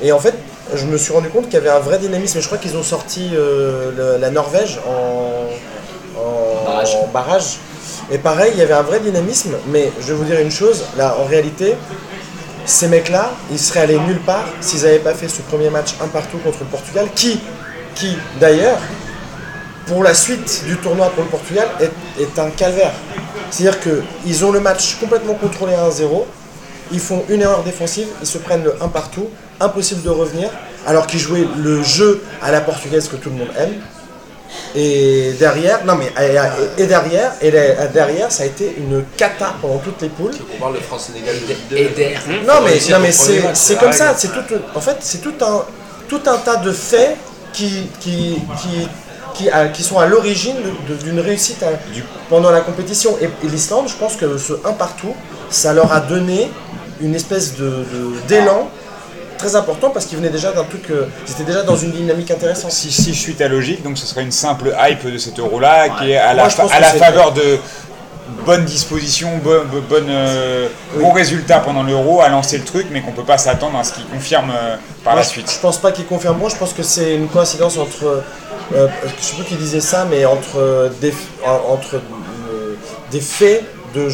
Et 0.03 0.12
en 0.12 0.19
fait 0.19 0.34
je 0.75 0.84
me 0.86 0.97
suis 0.97 1.13
rendu 1.13 1.29
compte 1.29 1.45
qu'il 1.45 1.53
y 1.53 1.58
avait 1.58 1.69
un 1.69 1.79
vrai 1.79 1.97
dynamisme. 1.97 2.39
Et 2.39 2.41
je 2.41 2.45
crois 2.47 2.58
qu'ils 2.58 2.75
ont 2.75 2.84
sorti 2.84 3.29
euh, 3.34 3.91
le- 3.95 4.17
la 4.21 4.29
Norvège 4.31 4.79
en, 4.86 5.45
en 6.19 6.65
Barrage. 6.65 6.95
en 6.95 7.08
barrage. 7.08 7.58
Et 8.12 8.18
pareil, 8.18 8.52
il 8.54 8.60
y 8.60 8.62
avait 8.62 8.74
un 8.74 8.82
vrai 8.82 9.00
dynamisme. 9.00 9.56
Mais 9.68 9.91
je 10.00 10.08
vais 10.08 10.13
vous 10.13 10.24
dire 10.24 10.39
une 10.39 10.52
chose, 10.52 10.84
là 10.98 11.15
en 11.20 11.26
réalité, 11.26 11.76
ces 12.65 12.88
mecs-là, 12.88 13.32
ils 13.52 13.60
seraient 13.60 13.82
allés 13.82 14.00
nulle 14.00 14.22
part 14.22 14.46
s'ils 14.62 14.84
n'avaient 14.84 15.00
pas 15.00 15.13
fait 15.13 15.28
ce 15.28 15.41
premier 15.44 15.70
match 15.70 15.96
un 16.02 16.08
partout 16.08 16.38
contre 16.39 16.60
le 16.62 16.65
Portugal, 16.65 17.08
qui, 17.13 17.39
d'ailleurs, 18.39 18.80
pour 19.88 20.04
la 20.04 20.13
suite 20.13 20.63
du 20.65 20.78
tournoi 20.78 21.10
pour 21.10 21.24
le 21.24 21.30
Portugal, 21.30 21.68
est, 21.80 22.22
est 22.22 22.39
un 22.39 22.50
calvaire. 22.50 22.94
C'est-à-dire 23.52 23.80
qu'ils 23.80 24.46
ont 24.46 24.52
le 24.52 24.60
match 24.60 24.98
complètement 25.00 25.36
contrôlé 25.36 25.74
à 25.74 25.88
1-0, 25.88 26.26
ils 26.91 27.00
font 27.00 27.24
une 27.30 27.41
erreur 27.41 27.63
défensive, 27.63 28.08
ils 28.22 28.28
se 28.28 28.38
prennent 28.38 28.63
le 28.63 28.76
1 28.82 28.88
partout, 28.89 29.30
impossible 29.60 30.02
de 30.02 30.10
revenir, 30.10 30.50
alors 30.86 31.08
qu'ils 31.08 31.20
jouaient 31.20 31.48
le 31.58 31.82
jeu 31.84 32.24
à 32.41 32.52
la 32.52 32.62
portugaise 32.62 33.08
que 33.08 33.15
tout 33.15 33.30
le 33.30 33.36
monde 33.36 33.50
aime. 33.58 33.76
Et 34.76 35.34
derrière, 35.39 35.86
non 35.86 35.96
mais 35.96 36.12
et, 36.22 36.82
et 36.82 36.86
derrière, 36.86 37.32
et 37.41 37.52
derrière, 37.94 38.32
ça 38.32 38.44
a 38.44 38.46
été 38.46 38.76
une 38.78 39.06
cata 39.15 39.54
pendant 39.62 39.78
toutes 39.78 40.02
les 40.02 40.10
poules. 40.10 40.32
on 40.58 40.60
parle 40.62 40.76
de 40.76 40.80
France-Sénégal 40.80 41.36
de 41.70 41.78
Et 41.78 41.89
d'air. 41.89 42.22
Non 42.46 42.62
mais, 42.65 42.78
non, 42.91 43.00
mais 43.02 43.12
c'est 43.12 43.78
comme 43.80 43.94
ça, 43.94 44.13
c'est 44.18 44.30
tout, 44.34 44.44
en 44.76 44.82
fait 44.82 44.98
c'est 45.00 45.22
tout 45.22 45.34
un, 45.41 45.63
tout 46.10 46.22
un 46.26 46.38
tas 46.38 46.58
de 46.58 46.72
faits 46.72 47.15
qui, 47.54 47.88
qui, 48.02 48.36
qui, 48.62 48.88
qui, 49.36 49.50
à- 49.50 49.68
qui 49.70 49.82
sont 49.84 49.98
à 49.98 50.06
l'origine 50.08 50.56
de- 50.58 50.94
de- 50.94 51.02
d'une 51.04 51.20
réussite 51.22 51.63
à- 51.63 51.72
pendant 52.30 52.52
la 52.52 52.62
compétition. 52.62 53.18
Et, 53.22 53.26
et 53.26 53.50
l'Islande, 53.50 53.88
je 53.88 53.94
pense 53.96 54.15
que 54.18 54.38
ce 54.38 54.54
1 54.65 54.74
partout, 54.74 55.13
ça 55.50 55.74
leur 55.74 55.91
a 55.94 56.02
donné 56.02 56.52
une 57.02 57.15
espèce 57.15 57.56
de- 57.56 57.63
de- 57.65 58.28
d'élan 58.28 58.70
très 59.38 59.56
important 59.56 59.89
parce 59.89 60.06
qu'ils 60.06 60.17
venaient 60.17 60.30
déjà 60.30 60.52
d'un 60.52 60.63
truc, 60.63 60.89
euh, 60.89 61.06
ils 61.28 61.32
étaient 61.34 61.43
déjà 61.43 61.63
dans 61.63 61.76
une 61.76 61.91
dynamique 61.91 62.32
intéressante. 62.32 62.71
Si, 62.71 62.91
si 62.91 63.13
je 63.13 63.19
suis 63.19 63.36
ta 63.36 63.48
logique, 63.48 63.84
donc 63.84 63.98
ce 63.98 64.06
serait 64.06 64.24
une 64.24 64.32
simple 64.32 64.74
hype 64.80 65.06
de 65.12 65.17
cet 65.17 65.39
euro-là 65.39 65.89
qui 65.89 66.12
est 66.12 66.17
à 66.17 66.34
la, 66.34 66.43
Moi, 66.43 66.52
à 66.71 66.80
la 66.80 66.88
faveur 66.93 67.32
de 67.34 67.58
bonne 68.45 68.65
disposition, 68.65 69.30
bon, 69.43 69.63
bon, 69.71 69.84
bonne, 69.88 70.08
euh, 70.10 70.67
bon 70.98 71.12
résultat 71.12 71.60
pendant 71.60 71.84
l'euro, 71.84 72.21
à 72.21 72.30
lancer 72.30 72.58
le 72.58 72.63
truc, 72.63 72.88
mais 72.91 73.02
qu'on 73.02 73.12
peut 73.12 73.24
pas 73.24 73.38
s'attendre 73.38 73.78
à 73.78 73.84
ce 73.84 73.93
qu'il 73.93 74.06
confirme 74.06 74.52
euh, 74.52 74.76
par 75.04 75.13
Moi, 75.13 75.21
la 75.21 75.28
suite. 75.28 75.52
Je 75.52 75.60
pense 75.60 75.78
pas 75.78 75.91
qu'ils 75.91 76.06
confirment 76.06 76.38
moi, 76.39 76.50
je 76.50 76.56
pense 76.56 76.74
que 76.74 76.84
c'est 76.84 77.15
une 77.15 77.28
coïncidence 77.28 77.78
entre. 77.78 78.24
euh, 78.76 78.88
je 79.19 79.24
sais 79.24 79.36
plus 79.36 79.45
qui 79.45 79.56
disait 79.56 79.80
ça, 79.82 80.06
mais 80.10 80.26
entre 80.26 80.91
des, 81.02 81.13
en- 81.45 81.74
entre, 81.74 82.02
des 83.12 83.19
faits 83.21 83.63
de, 83.93 84.10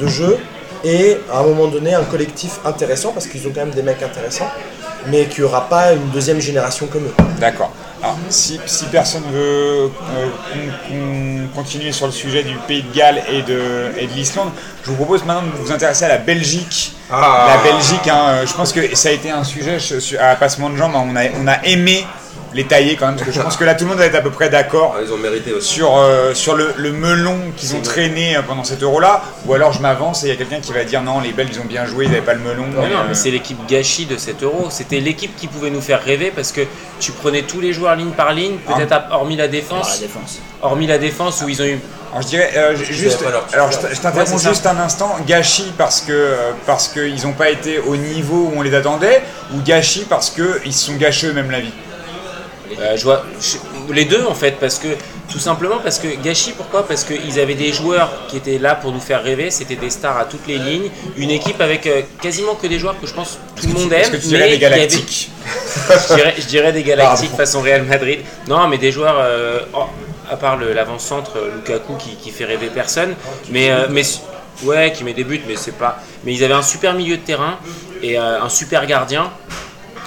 de 0.00 0.06
jeu 0.06 0.38
et 0.84 1.18
à 1.32 1.38
un 1.40 1.42
moment 1.42 1.66
donné 1.68 1.94
un 1.94 2.04
collectif 2.04 2.52
intéressant, 2.64 3.12
parce 3.12 3.26
qu'ils 3.26 3.46
ont 3.46 3.50
quand 3.54 3.60
même 3.60 3.70
des 3.74 3.82
mecs 3.82 4.02
intéressants, 4.02 4.50
mais 5.06 5.26
qu'il 5.26 5.44
n'y 5.44 5.48
aura 5.50 5.68
pas 5.68 5.92
une 5.92 6.08
deuxième 6.10 6.40
génération 6.40 6.86
comme 6.86 7.04
eux. 7.04 7.14
D'accord. 7.38 7.72
Alors, 8.02 8.16
si, 8.30 8.58
si 8.66 8.86
personne 8.86 9.24
veut 9.30 9.90
euh, 9.90 9.90
qu'on- 10.88 10.88
qu'on 10.88 11.48
continue 11.62 11.92
sur 11.92 12.06
le 12.06 12.12
sujet 12.12 12.42
du 12.42 12.54
Pays 12.66 12.82
de 12.82 12.94
Galles 12.96 13.22
et 13.30 13.42
de, 13.42 13.92
et 13.98 14.06
de 14.06 14.12
l'Islande, 14.14 14.48
je 14.84 14.90
vous 14.90 14.96
propose 14.96 15.22
maintenant 15.24 15.42
de 15.42 15.56
vous 15.62 15.70
intéresser 15.70 16.06
à 16.06 16.08
la 16.08 16.16
Belgique. 16.16 16.94
Ah. 17.10 17.56
La 17.62 17.70
Belgique, 17.72 18.08
hein, 18.08 18.24
euh, 18.28 18.46
je 18.46 18.54
pense 18.54 18.72
que 18.72 18.94
ça 18.96 19.10
a 19.10 19.12
été 19.12 19.30
un 19.30 19.44
sujet 19.44 19.78
je- 19.78 20.16
à 20.16 20.34
passement 20.36 20.70
de 20.70 20.76
jambes. 20.76 20.92
on, 20.94 21.14
a, 21.14 21.24
on 21.42 21.46
a 21.46 21.62
aimé 21.64 22.06
les 22.52 22.64
tailler 22.64 22.96
quand 22.96 23.06
même, 23.06 23.14
parce 23.16 23.28
que 23.28 23.32
je 23.34 23.40
pense 23.40 23.56
que 23.56 23.64
là 23.64 23.74
tout 23.74 23.84
le 23.84 23.90
monde 23.90 23.98
va 23.98 24.06
être 24.06 24.16
à 24.16 24.20
peu 24.22 24.30
près 24.30 24.48
d'accord 24.50 24.94
Ah, 24.98 25.02
ils 25.06 25.12
ont 25.12 25.16
mérité 25.16 25.52
aussi. 25.52 25.74
sur, 25.74 25.96
euh, 25.98 26.34
sur 26.34 26.54
le, 26.56 26.72
le 26.76 26.90
melon 26.92 27.36
qu'ils 27.56 27.76
ont 27.76 27.80
traîné 27.80 28.36
euh, 28.36 28.42
pendant 28.42 28.64
cet 28.64 28.82
euro-là, 28.82 29.22
ou 29.46 29.54
alors 29.54 29.72
je 29.72 29.80
m'avance 29.80 30.24
et 30.24 30.26
il 30.26 30.30
y 30.30 30.32
a 30.32 30.36
quelqu'un 30.36 30.60
qui 30.60 30.72
va 30.72 30.82
dire 30.84 31.00
non, 31.02 31.20
les 31.20 31.32
Belges 31.32 31.50
ils 31.52 31.60
ont 31.60 31.64
bien 31.64 31.86
joué, 31.86 32.06
ils 32.06 32.10
n'avaient 32.10 32.22
pas 32.24 32.34
le 32.34 32.40
melon. 32.40 32.64
Mais 32.76 32.86
et, 32.86 32.90
non, 32.90 32.98
euh, 33.00 33.04
mais 33.08 33.14
c'est 33.14 33.30
l'équipe 33.30 33.58
gâchis 33.68 34.06
de 34.06 34.16
cet 34.16 34.42
euro. 34.42 34.66
C'était 34.70 34.98
l'équipe 35.00 35.36
qui 35.36 35.46
pouvait 35.46 35.70
nous 35.70 35.80
faire 35.80 36.02
rêver 36.02 36.32
parce 36.34 36.50
que 36.52 36.62
tu 36.98 37.12
prenais 37.12 37.42
tous 37.42 37.60
les 37.60 37.72
joueurs 37.72 37.94
ligne 37.94 38.10
par 38.10 38.32
ligne, 38.32 38.56
peut-être 38.66 38.92
à- 38.92 39.08
hormis 39.12 39.36
la 39.36 39.44
Ah, 39.44 39.46
la 39.46 39.52
défense, 39.52 40.00
hormis 40.62 40.86
la 40.86 40.98
défense 40.98 41.42
où 41.44 41.48
ils 41.48 41.62
ont 41.62 41.66
eu 41.66 41.78
Alors 42.10 42.22
je 42.22 42.26
dirais 42.26 42.50
euh, 42.56 42.74
juste, 42.76 43.22
alors 43.52 43.70
je 43.70 43.78
t'interromps 44.00 44.16
Ouais, 44.32 44.38
c'est 44.38 44.38
ça. 44.44 44.48
juste 44.50 44.66
un 44.66 44.78
instant, 44.78 45.16
gâchis 45.26 45.72
parce 45.78 46.00
que 46.00 46.12
euh, 46.12 46.50
parce 46.66 46.88
qu'ils 46.88 47.22
n'ont 47.24 47.32
pas 47.32 47.50
été 47.50 47.78
au 47.78 47.94
niveau 47.96 48.50
où 48.52 48.52
on 48.56 48.62
les 48.62 48.74
attendait, 48.74 49.22
ou 49.54 49.60
gâchis 49.64 50.04
parce 50.10 50.30
qu'ils 50.30 50.72
se 50.74 50.86
sont 50.86 50.94
gâchés 50.96 51.28
eux-mêmes 51.28 51.50
la 51.52 51.60
vie? 51.60 51.72
Euh, 52.78 52.96
je 52.96 53.04
vois, 53.04 53.24
je- 53.40 53.92
les 53.92 54.04
deux 54.04 54.24
en 54.26 54.34
fait, 54.34 54.52
parce 54.60 54.78
que 54.78 54.88
tout 55.30 55.38
simplement 55.38 55.78
parce 55.82 55.98
que 55.98 56.08
gâchis, 56.22 56.52
pourquoi? 56.56 56.86
Parce 56.86 57.04
qu'ils 57.04 57.38
avaient 57.40 57.54
des 57.54 57.72
joueurs 57.72 58.10
qui 58.28 58.36
étaient 58.36 58.58
là 58.58 58.74
pour 58.74 58.92
nous 58.92 59.00
faire 59.00 59.22
rêver, 59.22 59.50
c'était 59.50 59.76
des 59.76 59.90
stars 59.90 60.16
à 60.16 60.24
toutes 60.24 60.46
les 60.46 60.58
lignes, 60.58 60.90
une 61.16 61.30
équipe 61.30 61.60
avec 61.60 61.86
euh, 61.86 62.02
quasiment 62.22 62.54
que 62.54 62.66
des 62.66 62.78
joueurs 62.78 62.98
que 63.00 63.06
je 63.06 63.14
pense 63.14 63.38
tout 63.60 63.66
le 63.66 63.72
monde 63.74 63.92
aime. 63.92 64.00
Est-ce 64.00 64.10
que 64.10 64.16
tu 64.16 64.26
dirais 64.28 64.48
mais 64.50 64.58
des 64.58 64.64
avait- 64.64 64.76
galactiques 64.76 65.30
je, 66.08 66.14
dirais, 66.14 66.34
je 66.38 66.46
dirais 66.46 66.72
des 66.72 66.82
galactiques 66.82 67.30
Pardon. 67.30 67.36
façon 67.36 67.60
Real 67.62 67.82
Madrid. 67.84 68.20
Non, 68.48 68.68
mais 68.68 68.78
des 68.78 68.92
joueurs, 68.92 69.16
euh, 69.18 69.60
oh, 69.74 69.84
à 70.30 70.36
part 70.36 70.56
l'avant-centre 70.58 71.32
Lukaku 71.56 71.94
qui, 71.96 72.14
qui 72.16 72.30
fait 72.30 72.44
rêver 72.44 72.68
personne, 72.72 73.14
mais, 73.50 73.70
mais 73.90 74.02
ouais, 74.62 74.92
qui 74.92 75.02
met 75.02 75.12
des 75.12 75.24
buts, 75.24 75.40
mais 75.48 75.56
c'est 75.56 75.76
pas. 75.76 75.98
Mais 76.24 76.34
ils 76.34 76.44
avaient 76.44 76.54
un 76.54 76.62
super 76.62 76.94
milieu 76.94 77.16
de 77.16 77.22
terrain 77.22 77.58
et 78.02 78.16
un 78.16 78.48
super 78.48 78.86
gardien 78.86 79.30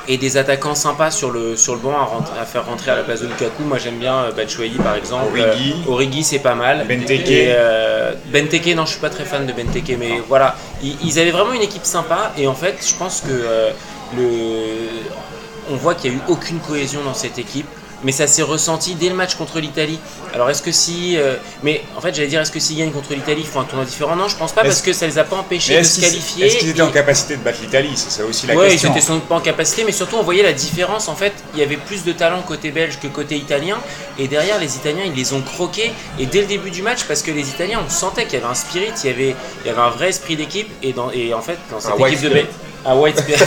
et 0.08 0.18
des 0.18 0.38
attaquants 0.38 0.76
sympas 0.76 1.12
sur 1.12 1.32
le, 1.32 1.56
sur 1.56 1.74
le 1.74 1.80
banc 1.80 1.96
à, 2.40 2.46
faire 2.46 2.66
rentrer 2.66 2.92
à 2.92 2.96
la 2.96 3.04
place 3.04 3.22
de 3.22 3.28
Lukaku. 3.28 3.64
Moi 3.64 3.78
j'aime 3.78 3.98
bien 3.98 4.16
euh, 4.16 4.32
Batshuayi 4.32 4.78
par 4.78 4.96
exemple. 4.96 5.26
Origi. 5.40 5.76
Euh, 5.88 5.92
Origi 5.92 6.24
c'est 6.24 6.40
pas 6.40 6.56
mal. 6.56 6.86
Benteke. 6.88 7.30
Et, 7.30 7.48
euh, 7.50 8.14
Benteke, 8.32 8.76
non 8.76 8.86
je 8.86 8.92
suis 8.92 9.00
pas 9.00 9.10
très 9.10 9.26
fan 9.26 9.46
de 9.46 9.54
Benteke, 9.54 9.96
mais 10.00 10.22
voilà. 10.28 10.56
Ils, 10.82 10.96
ils 11.04 11.20
avaient 11.20 11.32
vraiment 11.32 11.54
une 11.54 11.62
équipe 11.62 11.86
sympa 11.86 12.32
et 12.38 12.48
en 12.48 12.56
fait 12.56 12.76
je 12.86 12.96
pense 12.96 13.22
que 13.22 13.32
euh, 13.32 13.72
le, 14.16 15.72
on 15.72 15.76
voit 15.76 15.96
qu'il 15.96 16.12
n'y 16.12 16.18
a 16.18 16.20
eu 16.20 16.24
aucune 16.28 16.60
cohésion 16.60 17.04
dans 17.04 17.14
cette 17.14 17.40
équipe. 17.40 17.68
Mais 18.04 18.12
ça 18.12 18.28
s'est 18.28 18.42
ressenti 18.42 18.96
dès 18.96 19.10
le 19.10 19.16
match 19.16 19.36
contre 19.36 19.60
l'Italie. 19.60 20.00
Alors 20.34 20.50
est-ce 20.50 20.62
que 20.62 20.72
si... 20.72 21.18
euh, 21.18 21.36
mais 21.64 21.82
en 21.96 22.02
fait 22.02 22.14
j'allais 22.16 22.28
dire 22.28 22.42
est-ce 22.42 22.52
que 22.52 22.60
s'ils 22.60 22.78
gagnent 22.78 22.92
contre 22.92 23.14
l'Italie 23.14 23.42
ils 23.42 23.48
font 23.48 23.62
un 23.62 23.66
tournoi 23.66 23.86
différent? 23.86 24.16
Non 24.16 24.28
je 24.28 24.36
pense 24.36 24.52
pas 24.52 24.64
parce 24.64 24.82
que 24.82 24.94
ça 24.94 25.06
les 25.08 25.18
a 25.18 25.24
pas 25.24 25.38
empêchés 25.38 25.78
de 25.80 25.84
se 25.84 26.02
qualifier. 26.02 26.46
est-ce 26.48 26.58
qu'ils 26.58 26.70
étaient 26.70 26.82
en 26.82 26.92
capacité 26.92 27.38
de 27.38 27.42
battre 27.44 27.60
l'Italie? 27.62 27.92
C'est 27.96 28.10
ça 28.12 28.26
aussi 28.26 28.48
la 28.48 28.56
Ouais, 28.56 28.70
question. 28.70 28.90
ils 28.90 28.92
étaient 28.98 29.06
sans 29.06 29.16
doute 29.16 29.26
pas 29.26 29.36
en 29.36 29.42
capacité, 29.42 29.84
mais 29.84 29.92
surtout 29.92 30.18
on 30.18 30.24
voyait 30.24 30.44
la 30.44 30.54
différence. 30.54 31.08
En 31.08 31.16
fait, 31.16 31.34
il 31.54 31.60
y 31.60 31.64
avait 31.64 31.78
plus 31.78 32.04
de 32.04 32.12
talent 32.12 32.42
côté 32.42 32.72
belge 32.72 33.00
que 33.02 33.08
côté 33.08 33.36
italien. 33.36 33.78
Et 34.20 34.28
derrière, 34.28 34.60
les 34.60 34.76
Italiens, 34.76 35.04
ils 35.06 35.14
les 35.14 35.34
ont 35.34 35.42
croqués. 35.42 35.92
Et 36.20 36.26
dès 36.26 36.42
le 36.42 36.48
début 36.48 36.70
du 36.72 36.82
match, 36.82 37.04
parce 37.06 37.22
que 37.24 37.32
les 37.32 37.50
Italiens, 37.50 37.82
on 37.86 37.90
sentait 37.90 38.26
qu'il 38.26 38.34
y 38.40 38.42
avait 38.42 38.52
un 38.52 38.54
spirit, 38.54 38.92
il 39.04 39.10
y 39.10 39.14
avait, 39.14 39.36
il 39.64 39.68
y 39.68 39.70
avait 39.70 39.82
un 39.82 39.90
vrai 39.90 40.10
esprit 40.10 40.36
d'équipe. 40.36 40.70
Et, 40.84 40.94
dans, 40.94 41.10
et 41.12 41.34
en 41.34 41.42
fait, 41.42 41.58
dans 41.72 41.80
cette 41.80 41.92
Un 41.94 41.96
white 41.96 42.14
équipe 42.14 42.30
de. 42.30 42.34
Belge. 42.34 42.48
Un 42.86 42.96
white 42.98 43.18
spirit. 43.20 43.40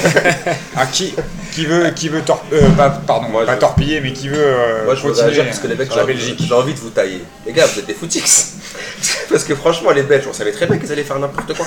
Ah, 0.76 0.86
qui, 0.86 1.14
qui 1.52 1.66
veut, 1.66 1.90
qui 1.90 2.08
veut 2.08 2.22
tor- 2.22 2.42
euh, 2.52 2.68
pas, 2.70 2.90
pardon, 2.90 3.28
Moi, 3.28 3.44
pas 3.44 3.54
je- 3.54 3.60
torpiller, 3.60 4.00
mais 4.00 4.12
qui 4.12 4.28
veut 4.28 4.36
euh, 4.38 4.84
Moi 4.84 4.94
je 4.94 5.02
veux 5.02 5.08
continuer 5.08 5.26
réagir 5.26 5.44
parce 5.46 5.58
que 5.58 5.66
les 5.66 5.74
Belges, 5.74 5.88
sur 5.88 5.96
la 5.98 6.02
j'ai- 6.06 6.12
Belgique 6.14 6.42
j'ai 6.46 6.54
envie 6.54 6.72
de 6.74 6.78
vous 6.78 6.90
tailler. 6.90 7.22
Les 7.46 7.52
gars, 7.52 7.66
vous 7.66 7.78
êtes 7.78 7.86
des 7.86 7.94
footix. 7.94 8.54
parce 9.30 9.44
que 9.44 9.54
franchement, 9.54 9.90
les 9.90 10.02
Belges, 10.02 10.24
on 10.28 10.32
savait 10.32 10.52
très 10.52 10.66
bien 10.66 10.78
qu'ils 10.78 10.90
allaient 10.92 11.04
faire 11.04 11.18
n'importe 11.18 11.52
quoi. 11.54 11.66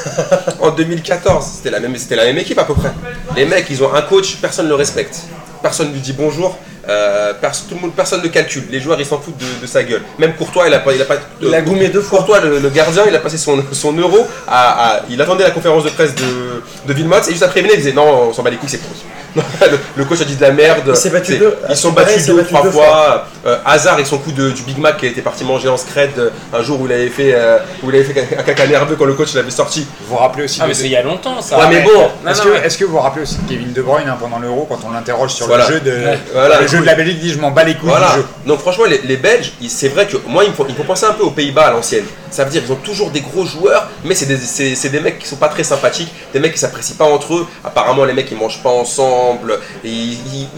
En 0.61 0.71
2014, 0.71 1.45
c'était 1.57 1.69
la, 1.69 1.79
même, 1.79 1.95
c'était 1.97 2.15
la 2.15 2.25
même 2.25 2.37
équipe 2.39 2.57
à 2.57 2.63
peu 2.63 2.73
près. 2.73 2.91
Les 3.35 3.45
mecs, 3.45 3.67
ils 3.69 3.83
ont 3.83 3.93
un 3.93 4.01
coach, 4.01 4.37
personne 4.41 4.65
ne 4.65 4.69
le 4.69 4.75
respecte. 4.75 5.19
Personne 5.61 5.89
ne 5.89 5.93
lui 5.93 6.01
dit 6.01 6.13
bonjour. 6.13 6.57
Euh, 6.89 7.33
perso- 7.33 7.65
tout 7.69 7.75
le 7.75 7.81
monde, 7.81 7.93
personne 7.95 8.21
ne 8.21 8.27
calcule. 8.27 8.63
Les 8.71 8.79
joueurs, 8.79 8.99
ils 8.99 9.05
s'en 9.05 9.19
foutent 9.19 9.37
de, 9.37 9.61
de 9.61 9.67
sa 9.67 9.83
gueule. 9.83 10.01
Même 10.17 10.33
Courtois, 10.33 10.67
il 10.67 10.73
a 10.73 10.79
pas, 10.79 10.93
il 10.93 11.01
a 11.01 11.05
pas. 11.05 11.15
Il 11.41 11.53
a 11.55 11.61
deux 11.89 12.01
fois. 12.01 12.19
Courtois, 12.19 12.39
le, 12.41 12.59
le 12.59 12.69
gardien, 12.69 13.03
il 13.07 13.15
a 13.15 13.19
passé 13.19 13.37
son, 13.37 13.63
son 13.71 13.93
euro 13.93 14.27
à, 14.47 14.95
à- 14.97 15.01
Il 15.09 15.21
attendait 15.21 15.43
la 15.43 15.51
conférence 15.51 15.83
de 15.83 15.89
presse 15.89 16.15
de, 16.15 16.61
de 16.87 16.93
Villemot 16.93 17.17
et 17.27 17.31
juste 17.31 17.43
après, 17.43 17.59
il 17.59 17.63
venait, 17.63 17.75
il 17.75 17.81
disait 17.81 17.93
non, 17.93 18.29
on 18.29 18.33
s'en 18.33 18.43
bat 18.43 18.49
les 18.49 18.57
couilles, 18.57 18.69
c'est 18.69 18.77
pourri. 18.79 18.99
le, 19.35 19.77
le 19.95 20.05
coach 20.05 20.21
a 20.21 20.25
dit 20.25 20.35
de 20.35 20.41
la 20.41 20.51
merde. 20.51 20.83
Il 20.87 20.95
s'est 20.95 21.09
battu 21.09 21.37
deux- 21.37 21.55
Ils 21.69 21.75
sont 21.75 21.91
battus 21.91 22.25
deux 22.25 22.33
ou 22.33 22.37
battu 22.37 22.49
trois 22.49 22.63
deux 22.63 22.71
fois. 22.71 23.25
Euh, 23.45 23.57
Hazard 23.65 23.93
avec 23.95 24.07
son 24.07 24.17
coup 24.17 24.31
de, 24.31 24.49
du 24.51 24.63
Big 24.63 24.77
Mac 24.77 24.97
qui 24.97 25.05
était 25.05 25.21
parti 25.21 25.43
manger 25.43 25.69
en 25.69 25.77
scred 25.77 26.09
euh, 26.17 26.29
un 26.53 26.61
jour 26.63 26.81
où 26.81 26.85
il 26.87 26.91
avait 26.91 27.07
fait, 27.09 27.33
euh, 27.33 27.57
où 27.83 27.89
il 27.89 27.95
avait 27.95 28.03
fait 28.03 28.37
un 28.37 28.43
caca 28.43 28.67
nerveux 28.67 28.95
quand 28.97 29.05
le 29.05 29.13
coach 29.13 29.33
l'avait 29.35 29.51
sorti. 29.51 29.87
Vous 30.01 30.15
vous 30.15 30.17
rappelez 30.17 30.43
aussi 30.45 30.59
ah, 30.59 30.63
de- 30.63 30.69
mais 30.69 30.73
c'est 30.73 30.85
il 30.85 30.91
y 30.91 30.95
a 30.97 31.03
longtemps 31.03 31.41
ça. 31.41 31.57
Ouais, 31.59 31.65
mais 31.69 31.81
bon, 31.81 32.09
Non, 32.23 32.31
Est-ce 32.31 32.41
que, 32.41 32.49
ouais. 32.49 32.65
est-ce 32.65 32.77
que 32.77 32.85
vous 32.85 32.91
vous 32.93 32.99
rappelez 32.99 33.23
aussi 33.23 33.37
de 33.37 33.47
Kevin 33.49 33.71
De 33.71 33.81
Bruyne 33.81 34.09
hein, 34.09 34.17
pendant 34.19 34.39
l'Euro 34.39 34.65
quand 34.69 34.79
on 34.87 34.91
l'interroge 34.91 35.31
sur 35.33 35.47
Voilà. 35.47 35.67
le 35.67 35.73
jeu 35.75 35.79
de 35.79 35.93
Voilà. 36.33 36.59
le 36.61 36.67
jeu 36.67 36.79
de 36.79 36.85
la 36.85 36.95
Belgique 36.95 37.19
dit 37.19 37.31
je 37.31 37.39
m'en 37.39 37.51
bats 37.51 37.63
les 37.63 37.75
couilles 37.75 37.89
Voilà. 37.89 38.07
du 38.09 38.15
jeu. 38.17 38.25
Donc 38.45 38.59
franchement, 38.59 38.85
les, 38.85 38.99
les 39.03 39.17
Belges, 39.17 39.53
c'est 39.67 39.89
vrai 39.89 40.07
que 40.07 40.17
moi, 40.27 40.43
il 40.43 40.49
me 40.49 40.55
faut, 40.55 40.65
il 40.67 40.75
faut 40.75 40.83
penser 40.83 41.05
un 41.05 41.13
peu 41.13 41.23
aux 41.23 41.31
Pays-Bas 41.31 41.67
à 41.67 41.71
l'ancienne. 41.71 42.05
Ça 42.31 42.43
veut 42.43 42.51
dire 42.51 42.61
qu'ils 42.61 42.71
ont 42.71 42.75
toujours 42.75 43.09
des 43.09 43.21
gros 43.21 43.45
joueurs, 43.45 43.87
mais 44.03 44.13
c'est 44.15 44.25
des, 44.27 44.37
c'est- 44.37 44.75
c'est 44.75 44.89
des 44.89 44.99
mecs 44.99 45.17
qui 45.19 45.27
sont 45.27 45.35
pas 45.37 45.47
très 45.47 45.63
sympathiques, 45.63 46.11
des 46.33 46.39
mecs 46.39 46.53
qui 46.53 46.59
s'apprécient 46.59 46.95
pas 46.95 47.05
entre 47.05 47.33
eux. 47.35 47.47
Apparemment, 47.63 48.05
les 48.05 48.13
mecs 48.13 48.29
ils 48.31 48.37
mangent 48.37 48.61
pas 48.61 48.69
ensemble, 48.69 49.18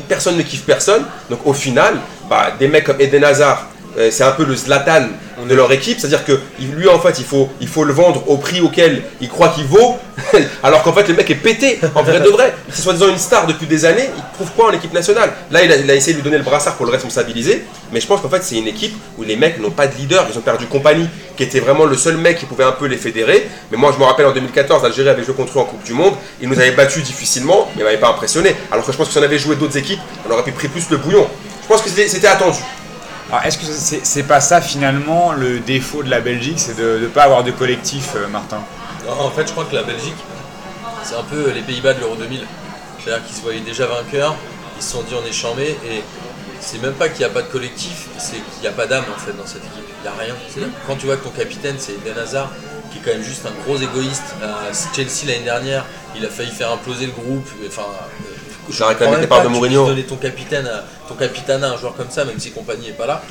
personne 0.07 0.37
ne 0.37 0.43
kiffe 0.43 0.63
personne. 0.65 1.03
Donc 1.29 1.39
au 1.45 1.53
final, 1.53 1.95
bah, 2.29 2.51
des 2.57 2.67
mecs 2.67 2.85
comme 2.85 2.99
Eden 2.99 3.23
Hazard. 3.23 3.67
Euh, 3.97 4.09
C'est 4.11 4.23
un 4.23 4.31
peu 4.31 4.45
le 4.45 4.55
Zlatan 4.55 5.07
de 5.47 5.55
leur 5.55 5.71
équipe, 5.71 5.99
c'est-à-dire 5.99 6.23
que 6.23 6.39
lui 6.59 6.87
en 6.87 6.99
fait 6.99 7.17
il 7.19 7.25
faut, 7.25 7.49
il 7.59 7.67
faut 7.67 7.83
le 7.83 7.93
vendre 7.93 8.29
au 8.29 8.37
prix 8.37 8.61
auquel 8.61 9.01
il 9.21 9.29
croit 9.29 9.49
qu'il 9.49 9.65
vaut, 9.65 9.97
alors 10.63 10.83
qu'en 10.83 10.93
fait 10.93 11.07
le 11.07 11.15
mec 11.15 11.29
est 11.29 11.35
pété, 11.35 11.79
en 11.95 12.03
vrai 12.03 12.19
de 12.19 12.29
vrai. 12.29 12.53
C'est 12.69 12.81
soi-disant 12.81 13.09
une 13.09 13.17
star 13.17 13.47
depuis 13.47 13.65
des 13.65 13.85
années, 13.85 14.09
il 14.15 14.23
trouve 14.35 14.51
quoi 14.55 14.69
en 14.69 14.73
équipe 14.73 14.93
nationale? 14.93 15.31
Là 15.49 15.63
il 15.63 15.71
a, 15.71 15.77
il 15.77 15.89
a 15.89 15.95
essayé 15.95 16.13
de 16.13 16.17
lui 16.17 16.23
donner 16.23 16.37
le 16.37 16.43
brassard 16.43 16.75
pour 16.75 16.85
le 16.85 16.91
responsabiliser, 16.91 17.63
mais 17.91 17.99
je 17.99 18.07
pense 18.07 18.21
qu'en 18.21 18.29
fait 18.29 18.43
c'est 18.43 18.57
une 18.57 18.67
équipe 18.67 18.95
où 19.17 19.23
les 19.23 19.35
mecs 19.35 19.59
n'ont 19.59 19.71
pas 19.71 19.87
de 19.87 19.95
leader, 19.95 20.27
ils 20.31 20.37
ont 20.37 20.41
perdu 20.41 20.67
compagnie, 20.67 21.07
qui 21.35 21.43
était 21.43 21.59
vraiment 21.59 21.85
le 21.85 21.97
seul 21.97 22.17
mec 22.17 22.37
qui 22.37 22.45
pouvait 22.45 22.63
un 22.63 22.71
peu 22.71 22.85
les 22.85 22.97
fédérer. 22.97 23.47
Mais 23.71 23.77
moi 23.77 23.91
je 23.93 23.99
me 23.99 24.03
rappelle 24.03 24.27
en 24.27 24.33
2014, 24.33 24.83
l'Algérie 24.83 25.09
avait 25.09 25.23
joué 25.23 25.33
contre 25.33 25.57
eux 25.57 25.61
en 25.61 25.65
Coupe 25.65 25.83
du 25.83 25.93
Monde, 25.93 26.13
ils 26.41 26.47
nous 26.47 26.59
avaient 26.59 26.71
battus 26.71 27.03
difficilement, 27.03 27.69
mais 27.75 27.81
ils 27.81 27.85
m'avaient 27.85 27.97
pas 27.97 28.09
impressionné. 28.09 28.55
Alors 28.71 28.85
que 28.85 28.91
je 28.91 28.97
pense 28.97 29.07
que 29.07 29.13
si 29.13 29.19
on 29.19 29.23
avait 29.23 29.39
joué 29.39 29.55
d'autres 29.55 29.77
équipes, 29.77 29.99
on 30.27 30.31
aurait 30.31 30.43
pu 30.43 30.51
pris 30.51 30.67
plus 30.67 30.89
le 30.89 30.97
bouillon. 30.97 31.27
Je 31.63 31.67
pense 31.67 31.81
que 31.81 31.89
c'était 31.89 32.27
attendu. 32.27 32.59
Alors 33.29 33.45
est-ce 33.45 33.57
que 33.57 33.65
c'est 34.03 34.23
pas 34.23 34.41
ça 34.41 34.61
finalement 34.61 35.31
le 35.31 35.59
défaut 35.59 36.03
de 36.03 36.09
la 36.09 36.19
Belgique, 36.19 36.59
c'est 36.59 36.75
de 36.75 36.99
ne 37.01 37.07
pas 37.07 37.23
avoir 37.23 37.43
de 37.43 37.51
collectif, 37.51 38.11
euh, 38.15 38.27
Martin? 38.27 38.61
En 39.07 39.29
fait, 39.29 39.47
je 39.47 39.51
crois 39.51 39.65
que 39.65 39.75
la 39.75 39.83
Belgique, 39.83 40.15
c'est 41.03 41.15
un 41.15 41.23
peu 41.23 41.49
les 41.51 41.61
Pays-Bas 41.61 41.93
de 41.93 42.01
l'Euro 42.01 42.15
2000. 42.15 42.45
C'est-à-dire 42.99 43.25
qu'ils 43.25 43.35
se 43.35 43.41
voyaient 43.41 43.61
déjà 43.61 43.87
vainqueurs, 43.87 44.35
ils 44.77 44.83
se 44.83 44.91
sont 44.91 45.01
dit 45.03 45.13
on 45.15 45.25
est 45.25 45.31
chambé 45.31 45.75
et 45.85 46.03
c'est 46.59 46.81
même 46.81 46.93
pas 46.93 47.09
qu'il 47.09 47.19
n'y 47.19 47.25
a 47.25 47.29
pas 47.29 47.41
de 47.41 47.47
collectif, 47.47 48.07
c'est 48.17 48.35
qu'il 48.35 48.61
n'y 48.61 48.67
a 48.67 48.71
pas 48.71 48.85
d'âme 48.85 49.05
en 49.15 49.19
fait 49.19 49.33
dans 49.33 49.45
cette 49.45 49.63
équipe. 49.63 49.85
Il 49.99 50.01
n'y 50.03 50.07
a 50.07 50.19
rien. 50.19 50.35
Quand 50.85 50.95
tu 50.95 51.07
vois 51.07 51.17
que 51.17 51.23
ton 51.23 51.31
capitaine 51.31 51.75
c'est 51.79 51.93
Eden 51.93 52.17
Hazard, 52.17 52.51
qui 52.91 52.99
est 52.99 53.01
quand 53.01 53.11
même 53.11 53.23
juste 53.23 53.45
un 53.45 53.63
gros 53.63 53.77
égoïste, 53.77 54.35
à 54.43 54.71
Chelsea 54.95 55.25
l'année 55.25 55.45
dernière, 55.45 55.85
il 56.15 56.25
a 56.25 56.29
failli 56.29 56.51
faire 56.51 56.71
imploser 56.71 57.07
le 57.07 57.11
groupe. 57.13 57.47
Enfin, 57.67 57.83
euh, 57.83 58.30
je 58.69 58.83
réclamé 58.83 59.15
le 59.15 59.21
départ 59.21 59.41
de 59.41 59.47
tu 59.47 59.53
Mourinho. 59.53 59.83
puisses 59.83 59.95
donner 59.95 60.07
ton 60.07 60.15
capitaine 60.17 60.67
à, 60.67 60.83
ton 61.07 61.15
capitaine 61.15 61.63
à 61.63 61.71
un 61.71 61.77
joueur 61.77 61.95
comme 61.95 62.09
ça, 62.09 62.25
même 62.25 62.39
si 62.39 62.51
compagnie 62.51 62.87
n'est 62.87 62.93
pas 62.93 63.07
là. 63.07 63.21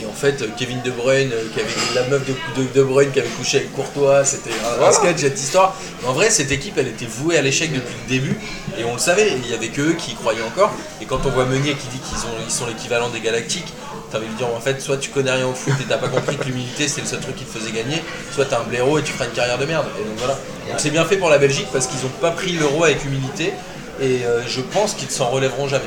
Et 0.00 0.06
en 0.06 0.12
fait, 0.12 0.42
Kevin 0.56 0.82
De 0.82 0.90
Bruyne, 0.90 1.30
euh, 1.32 1.44
qui 1.54 1.60
avait 1.60 1.70
la 1.94 2.08
meuf 2.08 2.22
de, 2.26 2.32
de, 2.60 2.68
de 2.74 2.82
Bruyne 2.82 3.12
qui 3.12 3.20
avait 3.20 3.28
couché 3.28 3.58
avec 3.58 3.72
Courtois, 3.72 4.24
c'était 4.24 4.50
un, 4.50 4.84
un 4.84 4.90
sketch 4.90 5.18
cette 5.20 5.40
histoire. 5.40 5.76
Mais 6.02 6.08
en 6.08 6.12
vrai, 6.12 6.30
cette 6.30 6.50
équipe, 6.50 6.76
elle 6.78 6.88
était 6.88 7.06
vouée 7.06 7.38
à 7.38 7.42
l'échec 7.42 7.72
depuis 7.72 7.94
le 8.02 8.08
début, 8.08 8.36
et 8.76 8.82
on 8.84 8.94
le 8.94 8.98
savait. 8.98 9.32
Il 9.44 9.48
y 9.48 9.54
avait 9.54 9.68
que 9.68 9.82
eux 9.82 9.92
qui 9.96 10.10
y 10.12 10.14
croyaient 10.14 10.42
encore. 10.42 10.72
Et 11.00 11.04
quand 11.04 11.20
on 11.26 11.30
voit 11.30 11.44
Meunier 11.44 11.74
qui 11.74 11.86
dit 11.88 11.98
qu'ils 12.00 12.18
ils 12.44 12.50
sont 12.52 12.66
l'équivalent 12.66 13.08
des 13.10 13.20
Galactiques, 13.20 13.72
t'as 14.10 14.18
envie 14.18 14.26
de 14.26 14.32
dire 14.36 14.48
en 14.48 14.60
fait, 14.60 14.80
soit 14.80 14.96
tu 14.96 15.10
connais 15.10 15.30
rien 15.30 15.46
au 15.46 15.54
foot 15.54 15.74
et 15.80 15.84
t'as 15.88 15.98
pas 15.98 16.08
compris 16.08 16.36
que 16.36 16.44
l'humilité 16.44 16.88
c'est 16.88 17.00
le 17.00 17.06
seul 17.06 17.20
truc 17.20 17.36
qui 17.36 17.44
te 17.44 17.56
faisait 17.56 17.70
gagner, 17.72 18.02
soit 18.32 18.46
t'es 18.46 18.54
un 18.54 18.62
blaireau 18.64 18.98
et 18.98 19.02
tu 19.02 19.12
feras 19.12 19.26
une 19.26 19.32
carrière 19.32 19.58
de 19.58 19.64
merde. 19.64 19.86
Et 20.00 20.04
donc 20.04 20.18
voilà. 20.18 20.34
Donc 20.68 20.78
c'est 20.78 20.90
bien 20.90 21.04
fait 21.04 21.16
pour 21.18 21.30
la 21.30 21.38
Belgique 21.38 21.68
parce 21.72 21.86
qu'ils 21.86 22.04
ont 22.04 22.12
pas 22.20 22.30
pris 22.32 22.52
l'euro 22.52 22.82
avec 22.84 23.04
humilité, 23.04 23.52
et 24.00 24.24
euh, 24.24 24.40
je 24.46 24.60
pense 24.60 24.94
qu'ils 24.94 25.10
s'en 25.10 25.26
relèveront 25.30 25.68
jamais. 25.68 25.84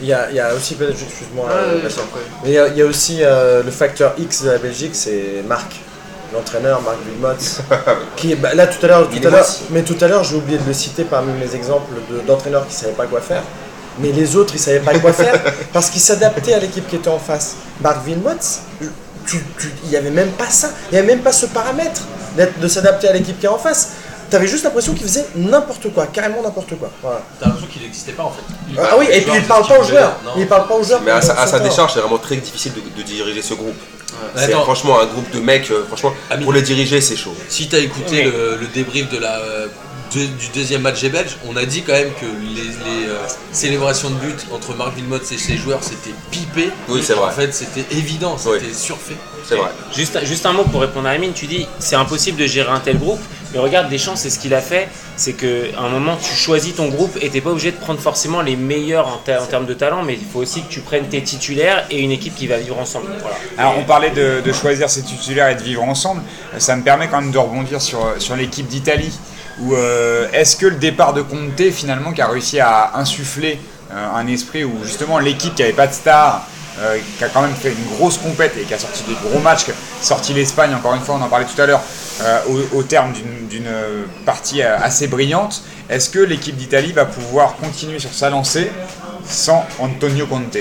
Il 0.00 0.06
y 0.06 0.12
a, 0.12 0.28
il 0.30 0.36
y 0.36 0.40
a 0.40 0.52
aussi, 0.54 0.74
peut-être, 0.74 0.92
excuse-moi, 1.00 1.48
mais 2.42 2.50
il 2.50 2.54
y, 2.54 2.58
a, 2.58 2.66
il 2.68 2.76
y 2.76 2.82
a 2.82 2.86
aussi 2.86 3.18
euh, 3.22 3.62
le 3.62 3.70
facteur 3.70 4.14
X 4.18 4.42
de 4.42 4.50
la 4.50 4.58
Belgique, 4.58 4.90
c'est 4.94 5.42
Marc, 5.46 5.76
l'entraîneur 6.32 6.82
Marc 6.82 6.96
Wilmots. 7.06 7.62
qui, 8.16 8.32
est- 8.32 8.36
bah, 8.36 8.54
là 8.54 8.66
tout 8.66 8.84
à 8.84 8.88
l'heure, 8.88 9.08
tout 9.08 9.26
à 9.28 9.30
l'heure, 9.30 9.46
mais 9.70 9.82
tout 9.82 9.96
à 10.00 10.08
l'heure, 10.08 10.24
j'ai 10.24 10.34
oublié 10.36 10.58
de 10.58 10.66
le 10.66 10.72
citer 10.72 11.04
parmi 11.04 11.32
mes 11.38 11.54
exemples 11.54 11.92
de- 12.10 12.20
d'entraîneurs 12.26 12.66
qui 12.66 12.74
savaient 12.74 12.92
pas 12.92 13.06
quoi 13.06 13.20
faire. 13.20 13.42
Mais 14.00 14.10
les 14.10 14.34
autres, 14.34 14.52
ils 14.54 14.58
savaient 14.60 14.80
pas 14.80 14.98
quoi 14.98 15.12
faire 15.12 15.40
parce 15.72 15.88
qu'ils 15.90 16.00
s'adaptaient 16.00 16.54
à 16.54 16.58
l'équipe 16.58 16.86
qui 16.88 16.96
était 16.96 17.08
en 17.08 17.20
face. 17.20 17.54
Marc 17.80 18.04
Wilmots, 18.04 18.60
il 19.32 19.88
n'y 19.90 19.96
avait 19.96 20.10
même 20.10 20.30
pas 20.32 20.50
ça, 20.50 20.70
il 20.90 20.94
n'y 20.94 20.98
avait 20.98 21.06
même 21.14 21.20
pas 21.22 21.32
ce 21.32 21.46
paramètre 21.46 22.02
d'être- 22.36 22.58
de 22.58 22.66
s'adapter 22.68 23.08
à 23.08 23.12
l'équipe 23.12 23.38
qui 23.38 23.46
est 23.46 23.48
en 23.48 23.58
face. 23.58 23.92
Tu 24.30 24.36
avais 24.36 24.46
juste 24.46 24.64
l'impression 24.64 24.92
qu'il 24.94 25.02
faisait 25.06 25.26
n'importe 25.36 25.92
quoi, 25.92 26.06
carrément 26.06 26.42
n'importe 26.42 26.76
quoi. 26.78 26.90
Voilà. 27.02 27.22
T'as 27.38 27.46
l'impression 27.46 27.68
qu'il 27.72 27.82
n'existait 27.82 28.12
pas 28.12 28.24
en 28.24 28.30
fait. 28.30 28.42
Il 28.70 28.78
Ah 28.78 28.96
oui, 28.98 29.06
et 29.10 29.20
puis 29.20 29.32
il 29.36 29.44
parle 29.44 29.66
pas 29.66 29.78
aux 29.78 29.84
joueurs. 29.84 30.16
Il 30.36 30.46
parle 30.46 30.66
pas 30.68 30.74
aux 30.74 30.82
joueurs. 30.82 31.02
Mais 31.04 31.10
à 31.10 31.20
sa, 31.20 31.34
à 31.34 31.60
décharge, 31.60 31.94
c'est 31.94 32.00
vraiment 32.00 32.18
très 32.18 32.36
difficile 32.36 32.72
de, 32.74 32.80
de 33.00 33.02
diriger 33.06 33.42
ce 33.42 33.54
groupe. 33.54 33.76
C'est 34.36 34.50
franchement 34.52 35.00
un 35.00 35.06
groupe 35.06 35.30
de 35.32 35.40
mecs, 35.40 35.70
euh, 35.70 35.84
franchement, 35.86 36.12
pour 36.42 36.52
les 36.52 36.62
diriger, 36.62 37.00
c'est 37.00 37.16
chaud. 37.16 37.34
Si 37.48 37.68
t'as 37.68 37.78
écouté 37.78 38.22
le, 38.24 38.56
le 38.60 38.66
débrief 38.68 39.10
de 39.10 39.18
la, 39.18 39.38
deux- 40.14 40.26
du 40.26 40.48
deuxième 40.54 40.82
match 40.82 41.00
des 41.00 41.08
Belges, 41.10 41.36
on 41.48 41.56
a 41.56 41.64
dit 41.64 41.82
quand 41.82 41.92
même 41.92 42.12
que 42.20 42.26
les, 42.26 42.62
les, 42.62 43.08
euh, 43.08 43.16
célébrations 43.52 44.10
de 44.10 44.14
but 44.16 44.46
entre 44.52 44.74
Marc 44.74 44.96
Wilmots 44.96 45.18
et 45.30 45.36
ses 45.38 45.56
joueurs 45.56 45.82
c'était 45.82 46.14
pipé. 46.30 46.70
Oui, 46.88 47.00
c'est 47.02 47.14
vrai. 47.14 47.26
En 47.28 47.30
fait, 47.32 47.52
c'était 47.52 47.84
évident, 47.96 48.36
Oui. 48.46 48.58
c'était 48.60 48.74
surfait. 48.74 49.16
C'est 49.46 49.56
vrai. 49.56 49.68
Juste, 49.94 50.24
juste 50.24 50.46
un 50.46 50.52
mot 50.52 50.64
pour 50.64 50.80
répondre 50.80 51.06
à 51.08 51.10
Amine, 51.10 51.32
tu 51.34 51.46
dis 51.46 51.66
c'est 51.78 51.96
impossible 51.96 52.38
de 52.38 52.46
gérer 52.46 52.70
un 52.70 52.80
tel 52.80 52.98
groupe, 52.98 53.20
mais 53.52 53.58
regarde 53.58 53.88
Deschamps, 53.90 54.16
c'est 54.16 54.30
ce 54.30 54.38
qu'il 54.38 54.54
a 54.54 54.60
fait, 54.62 54.88
c'est 55.16 55.34
qu'à 55.34 55.46
un 55.78 55.88
moment 55.90 56.16
tu 56.16 56.34
choisis 56.34 56.74
ton 56.74 56.88
groupe 56.88 57.16
et 57.20 57.28
t'es 57.28 57.40
pas 57.42 57.50
obligé 57.50 57.70
de 57.70 57.76
prendre 57.76 58.00
forcément 58.00 58.40
les 58.40 58.56
meilleurs 58.56 59.06
en, 59.08 59.18
ter- 59.18 59.42
en 59.42 59.46
termes 59.46 59.66
de 59.66 59.74
talent, 59.74 60.02
mais 60.02 60.14
il 60.14 60.26
faut 60.32 60.38
aussi 60.40 60.62
que 60.62 60.68
tu 60.72 60.80
prennes 60.80 61.06
tes 61.08 61.22
titulaires 61.22 61.84
et 61.90 62.00
une 62.00 62.10
équipe 62.10 62.34
qui 62.34 62.46
va 62.46 62.56
vivre 62.56 62.78
ensemble. 62.78 63.06
Voilà. 63.20 63.36
Alors, 63.58 63.74
on 63.78 63.84
parlait 63.84 64.10
de, 64.10 64.40
de 64.44 64.52
choisir 64.52 64.88
ses 64.88 65.02
titulaires 65.02 65.48
et 65.50 65.54
de 65.56 65.62
vivre 65.62 65.82
ensemble. 65.84 66.22
Ça 66.58 66.74
me 66.76 66.82
permet 66.82 67.08
quand 67.08 67.20
même 67.20 67.30
de 67.30 67.38
rebondir 67.38 67.80
sur, 67.82 68.14
sur 68.18 68.34
l'équipe 68.36 68.66
d'Italie. 68.66 69.12
Où 69.60 69.74
euh, 69.74 70.28
est-ce 70.32 70.56
que 70.56 70.66
le 70.66 70.76
départ 70.76 71.12
de 71.14 71.22
Conte, 71.22 71.70
finalement, 71.72 72.12
qui 72.12 72.20
a 72.20 72.26
réussi 72.28 72.58
à 72.60 72.92
insuffler 72.96 73.60
euh, 73.92 74.06
un 74.16 74.26
esprit 74.26 74.64
où 74.64 74.72
justement 74.84 75.18
l'équipe 75.18 75.54
qui 75.54 75.62
n'avait 75.62 75.74
pas 75.74 75.86
de 75.86 75.92
star, 75.92 76.46
euh, 76.80 76.98
qui 77.18 77.22
a 77.24 77.28
quand 77.28 77.42
même 77.42 77.54
fait 77.54 77.70
une 77.70 77.96
grosse 77.96 78.18
compète 78.18 78.56
et 78.60 78.62
qui 78.64 78.74
a 78.74 78.78
sorti 78.78 79.04
des 79.04 79.14
gros 79.28 79.38
matchs, 79.38 79.64
qui 79.64 79.70
a 79.70 79.74
sorti 80.02 80.32
l'Espagne, 80.34 80.74
encore 80.74 80.94
une 80.94 81.00
fois, 81.02 81.16
on 81.20 81.22
en 81.22 81.28
parlait 81.28 81.46
tout 81.46 81.60
à 81.62 81.66
l'heure, 81.66 81.82
au, 82.48 82.78
au 82.78 82.82
terme 82.82 83.12
d'une- 83.12 83.64
partie 84.26 84.62
assez 84.62 85.06
brillante, 85.06 85.62
est-ce 85.88 86.10
que 86.10 86.18
l'équipe 86.18 86.56
d'Italie 86.56 86.90
va 86.92 87.04
pouvoir 87.04 87.54
continuer 87.56 87.98
sur 88.00 88.12
sa 88.12 88.30
lancée 88.30 88.72
sans 89.24 89.64
Antonio 89.78 90.26
Conte? 90.26 90.58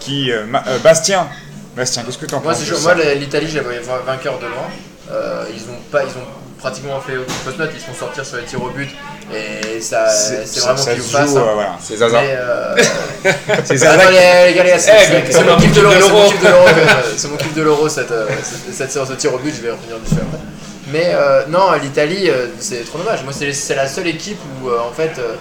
Qui, 0.00 0.32
Bastien, 0.82 1.28
Bastien, 1.76 2.02
qu'est-ce 2.02 2.18
que 2.18 2.26
tu 2.26 2.34
en 2.34 2.40
Moi, 2.40 2.52
penses 2.54 2.64
ça? 2.64 2.94
Moi, 2.94 2.94
l'Italie, 3.14 3.46
va- 3.86 3.98
vainqueur 4.04 4.38
de 4.40 4.46
loin. 4.46 5.46
Ils 5.54 5.62
ont 5.70 5.80
pas, 5.92 6.02
ils 6.02 6.10
ont 6.10 6.26
pratiquement 6.62 7.00
fait 7.00 7.16
aucune 7.16 7.34
post 7.44 7.58
note. 7.58 7.70
Ils 7.74 7.80
se 7.80 7.86
font 7.86 7.94
sortir 7.94 8.24
sur 8.24 8.38
les 8.38 8.44
tirs 8.44 8.62
au 8.62 8.70
but 8.70 8.88
et 9.34 9.80
ça, 9.80 10.08
c'est 10.08 10.60
vraiment 10.60 10.76
face. 10.76 10.96
joue, 10.96 11.16
hein. 11.16 11.50
voilà. 11.54 11.76
C'est 11.80 11.96
Zaza. 11.96 12.20
Euh, 12.20 12.76
C'est 13.64 13.76
Zaza 13.76 14.10
les, 14.10 14.54
gars, 14.54 14.78
c'est 14.78 14.92
Eh, 15.30 15.44
mon 15.44 15.56
kiff 15.56 15.74
de 15.74 15.80
l'euro, 15.80 16.32
c'est 17.16 17.28
mon 17.28 17.36
kiff 17.36 17.54
de 17.54 17.62
l'euro, 17.62 17.88
cette, 17.88 18.10
euh, 18.10 18.26
cette, 18.42 18.74
cette 18.74 18.92
séance 18.92 19.08
de 19.08 19.14
tir 19.14 19.32
au 19.34 19.38
but. 19.38 19.54
Je 19.54 19.62
vais 19.62 19.70
revenir 19.70 19.98
dessus 19.98 20.20
après. 20.20 20.38
Mais 20.92 21.12
euh, 21.14 21.46
non, 21.48 21.72
l'Italie, 21.82 22.28
c'est 22.58 22.84
trop 22.84 22.98
dommage. 22.98 23.24
Moi, 23.24 23.32
c'est 23.32 23.74
la 23.74 23.88
seule 23.88 24.08
équipe 24.08 24.38
où, 24.62 24.68
euh, 24.68 24.78
en 24.80 24.92
fait, 24.92 25.18
euh, 25.18 25.36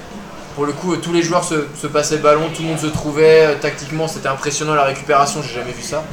pour 0.56 0.66
le 0.66 0.72
coup, 0.72 0.96
tous 0.96 1.12
les 1.12 1.22
joueurs 1.22 1.44
se, 1.44 1.68
se 1.80 1.88
passaient 1.88 2.16
le 2.16 2.22
ballon, 2.22 2.50
tout 2.56 2.62
le 2.62 2.70
monde 2.70 2.80
se 2.80 2.88
trouvait. 2.88 3.56
Tactiquement, 3.60 4.08
c'était 4.08 4.30
impressionnant 4.30 4.76
la 4.76 4.86
récupération. 4.86 5.42
J'ai 5.44 5.56
jamais 5.56 5.74
vu 5.74 5.84
ça. 5.84 6.04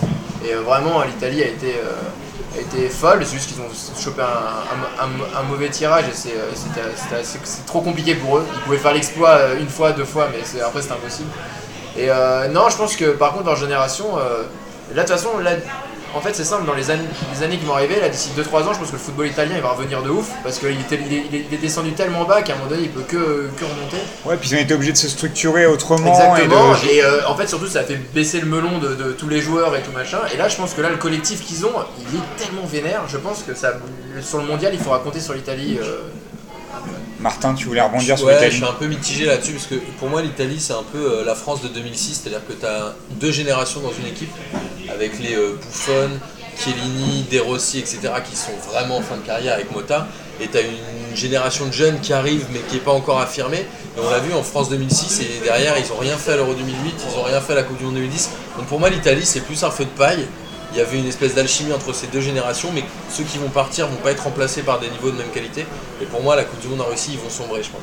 Et 0.45 0.55
vraiment, 0.55 1.03
l'Italie 1.05 1.43
a 1.43 1.47
été, 1.47 1.75
été 2.61 2.89
folle. 2.89 3.25
C'est 3.25 3.35
juste 3.37 3.49
qu'ils 3.53 3.61
ont 3.61 3.69
chopé 4.01 4.23
un, 4.23 5.05
un- 5.39 5.43
mauvais 5.45 5.69
tirage 5.71 6.05
et 6.09 6.15
c'est, 6.15 6.31
euh, 6.37 7.23
c'est 7.23 7.67
trop 7.67 7.81
compliqué 7.81 8.15
pour 8.15 8.39
eux. 8.39 8.47
Ils 8.55 8.61
pouvaient 8.63 8.79
faire 8.79 8.93
l'exploit 8.95 9.31
euh, 9.31 9.59
une 9.59 9.69
fois, 9.69 9.93
deux 9.93 10.05
fois, 10.05 10.29
mais 10.33 10.41
c'est- 10.45 10.61
après, 10.61 10.83
c'était 10.83 10.95
impossible. 10.95 11.31
Et 11.97 12.11
euh, 12.11 12.49
non, 12.49 12.69
je 12.69 12.77
pense 12.77 12.97
que 12.97 13.07
par 13.11 13.33
contre, 13.33 13.47
leur 13.47 13.57
génération, 13.57 14.19
euh, 14.19 14.43
là, 14.95 15.03
de 15.03 15.09
toute 15.09 15.17
façon, 15.17 15.39
là, 15.39 15.53
en 16.15 16.21
fait, 16.21 16.35
c'est 16.35 16.45
simple, 16.45 16.65
dans 16.67 16.75
les 16.75 16.91
années, 16.91 17.05
les 17.37 17.43
années 17.45 17.59
qui 17.59 17.65
vont 17.65 17.75
arriver, 17.75 18.01
là, 18.01 18.09
d'ici 18.09 18.31
2-3 18.37 18.63
ans, 18.65 18.73
je 18.73 18.79
pense 18.79 18.89
que 18.89 18.93
le 18.93 18.99
football 18.99 19.27
italien 19.27 19.57
il 19.57 19.63
va 19.63 19.71
revenir 19.71 20.03
de 20.03 20.11
ouf 20.11 20.29
parce 20.43 20.59
qu'il 20.59 20.71
il 20.71 21.15
est, 21.15 21.47
il 21.53 21.61
descendu 21.61 21.93
tellement 21.93 22.25
bas 22.25 22.43
qu'à 22.43 22.55
un 22.55 22.57
moment 22.57 22.71
donné, 22.71 22.83
il 22.85 22.91
peut 22.91 23.03
que, 23.03 23.51
que 23.57 23.65
remonter. 23.65 23.99
Ouais, 24.25 24.37
puis 24.37 24.51
ils 24.51 24.57
ont 24.57 24.61
été 24.61 24.75
obligés 24.75 24.93
de 24.93 24.97
se 24.97 25.09
structurer 25.09 25.67
autrement. 25.67 26.09
Exactement, 26.09 26.75
Et 26.75 26.87
de... 26.87 26.93
et, 26.93 27.05
euh, 27.05 27.29
en 27.29 27.37
fait, 27.37 27.47
surtout, 27.47 27.67
ça 27.67 27.81
a 27.81 27.85
fait 27.85 27.97
baisser 28.15 28.41
le 28.41 28.47
melon 28.47 28.79
de, 28.79 28.95
de 28.95 29.13
tous 29.13 29.29
les 29.29 29.41
joueurs 29.41 29.75
et 29.77 29.83
tout 29.83 29.93
machin. 29.93 30.19
Et 30.33 30.37
là, 30.37 30.49
je 30.49 30.57
pense 30.57 30.75
que 30.75 30.81
là, 30.81 30.91
le 30.91 30.97
collectif 30.97 31.45
qu'ils 31.45 31.67
ont, 31.67 31.73
il 31.99 32.19
est 32.19 32.45
tellement 32.45 32.67
vénère. 32.67 33.03
Je 33.09 33.17
pense 33.19 33.43
que 33.43 33.55
ça, 33.55 33.75
sur 34.23 34.39
le 34.39 34.45
mondial, 34.45 34.73
il 34.75 34.81
faudra 34.81 34.99
compter 35.01 35.21
sur 35.21 35.35
l'Italie. 35.35 35.79
euh, 35.81 35.99
Martin, 37.21 37.55
tu 37.55 37.67
voulais 37.67 37.81
rebondir 37.81 38.17
sur 38.17 38.27
Ouais, 38.27 38.35
je 38.35 38.39
l'Italie 38.39 38.57
suis 38.57 38.65
un 38.65 38.73
peu 38.75 38.87
mitigé 38.87 39.25
là-dessus 39.25 39.53
parce 39.53 39.67
que 39.67 39.75
pour 39.99 40.09
moi 40.09 40.23
l'Italie 40.23 40.61
c'est 40.61 40.73
un 40.73 40.85
peu 40.93 40.99
euh, 40.99 41.25
la 41.25 41.35
France 41.35 41.63
de 41.63 41.69
2006, 41.69 42.21
c'est-à-dire 42.23 42.47
que 42.47 42.53
tu 42.53 42.65
as 42.65 42.95
deux 43.13 43.33
générations 43.33 43.81
dans 43.81 43.93
une 43.93 44.07
équipe 44.07 44.31
avec 44.89 45.19
les 45.19 45.35
euh, 45.35 45.59
Buffon, 45.61 46.11
Chiellini, 46.57 47.25
De 47.31 47.41
Rossi, 47.41 47.79
etc. 47.81 48.01
qui 48.29 48.37
sont 48.37 48.53
vraiment 48.71 48.99
en 48.99 49.03
fin 49.03 49.17
de 49.17 49.23
carrière 49.23 49.55
avec 49.55 49.73
Mota 49.73 50.07
et 50.41 50.47
tu 50.47 50.57
as 50.57 50.61
une 50.61 51.17
génération 51.17 51.67
de 51.67 51.73
jeunes 51.73 51.99
qui 52.01 52.13
arrivent 52.13 52.47
mais 52.53 52.61
qui 52.69 52.75
n'est 52.75 52.81
pas 52.81 52.93
encore 52.93 53.21
affirmée 53.21 53.67
et 53.97 54.01
on 54.01 54.09
l'a 54.09 54.21
vu 54.21 54.33
en 54.33 54.45
France 54.45 54.69
2006 54.69 55.21
et 55.21 55.45
derrière 55.45 55.75
ils 55.77 55.93
ont 55.93 55.99
rien 55.99 56.17
fait 56.17 56.33
à 56.33 56.37
l'Euro 56.37 56.55
2008, 56.55 56.95
ils 57.13 57.19
ont 57.19 57.25
rien 57.25 57.41
fait 57.41 57.55
à 57.55 57.57
la 57.57 57.63
Coupe 57.65 57.79
du 57.79 57.85
Monde 57.85 57.95
2010 57.95 58.31
donc 58.59 58.67
pour 58.67 58.79
moi 58.79 58.91
l'Italie 58.91 59.25
c'est 59.25 59.41
plus 59.41 59.65
un 59.65 59.71
feu 59.71 59.85
de 59.85 59.91
paille 59.91 60.25
il 60.73 60.79
y 60.79 60.81
avait 60.81 60.99
une 60.99 61.07
espèce 61.09 61.35
d'alchimie 61.35 61.73
entre 61.73 61.95
ces 61.95 62.07
deux 62.09 62.21
générations, 62.21 62.71
mais 62.75 62.85
ceux 63.11 63.25
qui 63.25 63.39
vont 63.39 63.49
partir 63.49 63.87
vont 63.87 63.97
pas 63.97 64.11
être 64.11 64.25
remplacés 64.25 64.63
par 64.63 64.79
des 64.81 64.89
niveaux 64.91 65.11
de 65.11 65.17
même 65.17 65.31
qualité. 65.31 65.65
Et 66.03 66.05
pour 66.07 66.23
moi, 66.23 66.37
la 66.37 66.45
Coupe 66.45 66.61
du 66.61 66.69
Monde 66.69 66.83
en 66.83 66.91
Russie, 66.91 67.13
ils 67.15 67.19
vont 67.19 67.31
sombrer, 67.31 67.63
je 67.63 67.71
pense. 67.71 67.83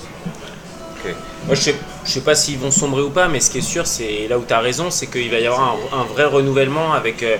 Moi, 1.45 1.53
je 1.53 1.61
sais, 1.61 1.75
je 2.03 2.11
sais 2.11 2.21
pas 2.21 2.33
s'ils 2.33 2.57
vont 2.57 2.71
sombrer 2.71 3.03
ou 3.03 3.11
pas, 3.11 3.27
mais 3.27 3.39
ce 3.39 3.51
qui 3.51 3.59
est 3.59 3.61
sûr, 3.61 3.85
c'est 3.85 4.27
là 4.27 4.39
où 4.39 4.43
tu 4.47 4.53
as 4.53 4.59
raison, 4.59 4.89
c'est 4.89 5.05
qu'il 5.05 5.29
va 5.29 5.37
y 5.39 5.45
avoir 5.45 5.77
un, 5.93 5.99
un 5.99 6.03
vrai 6.03 6.25
renouvellement 6.25 6.93
avec. 6.93 7.21
euh, 7.21 7.37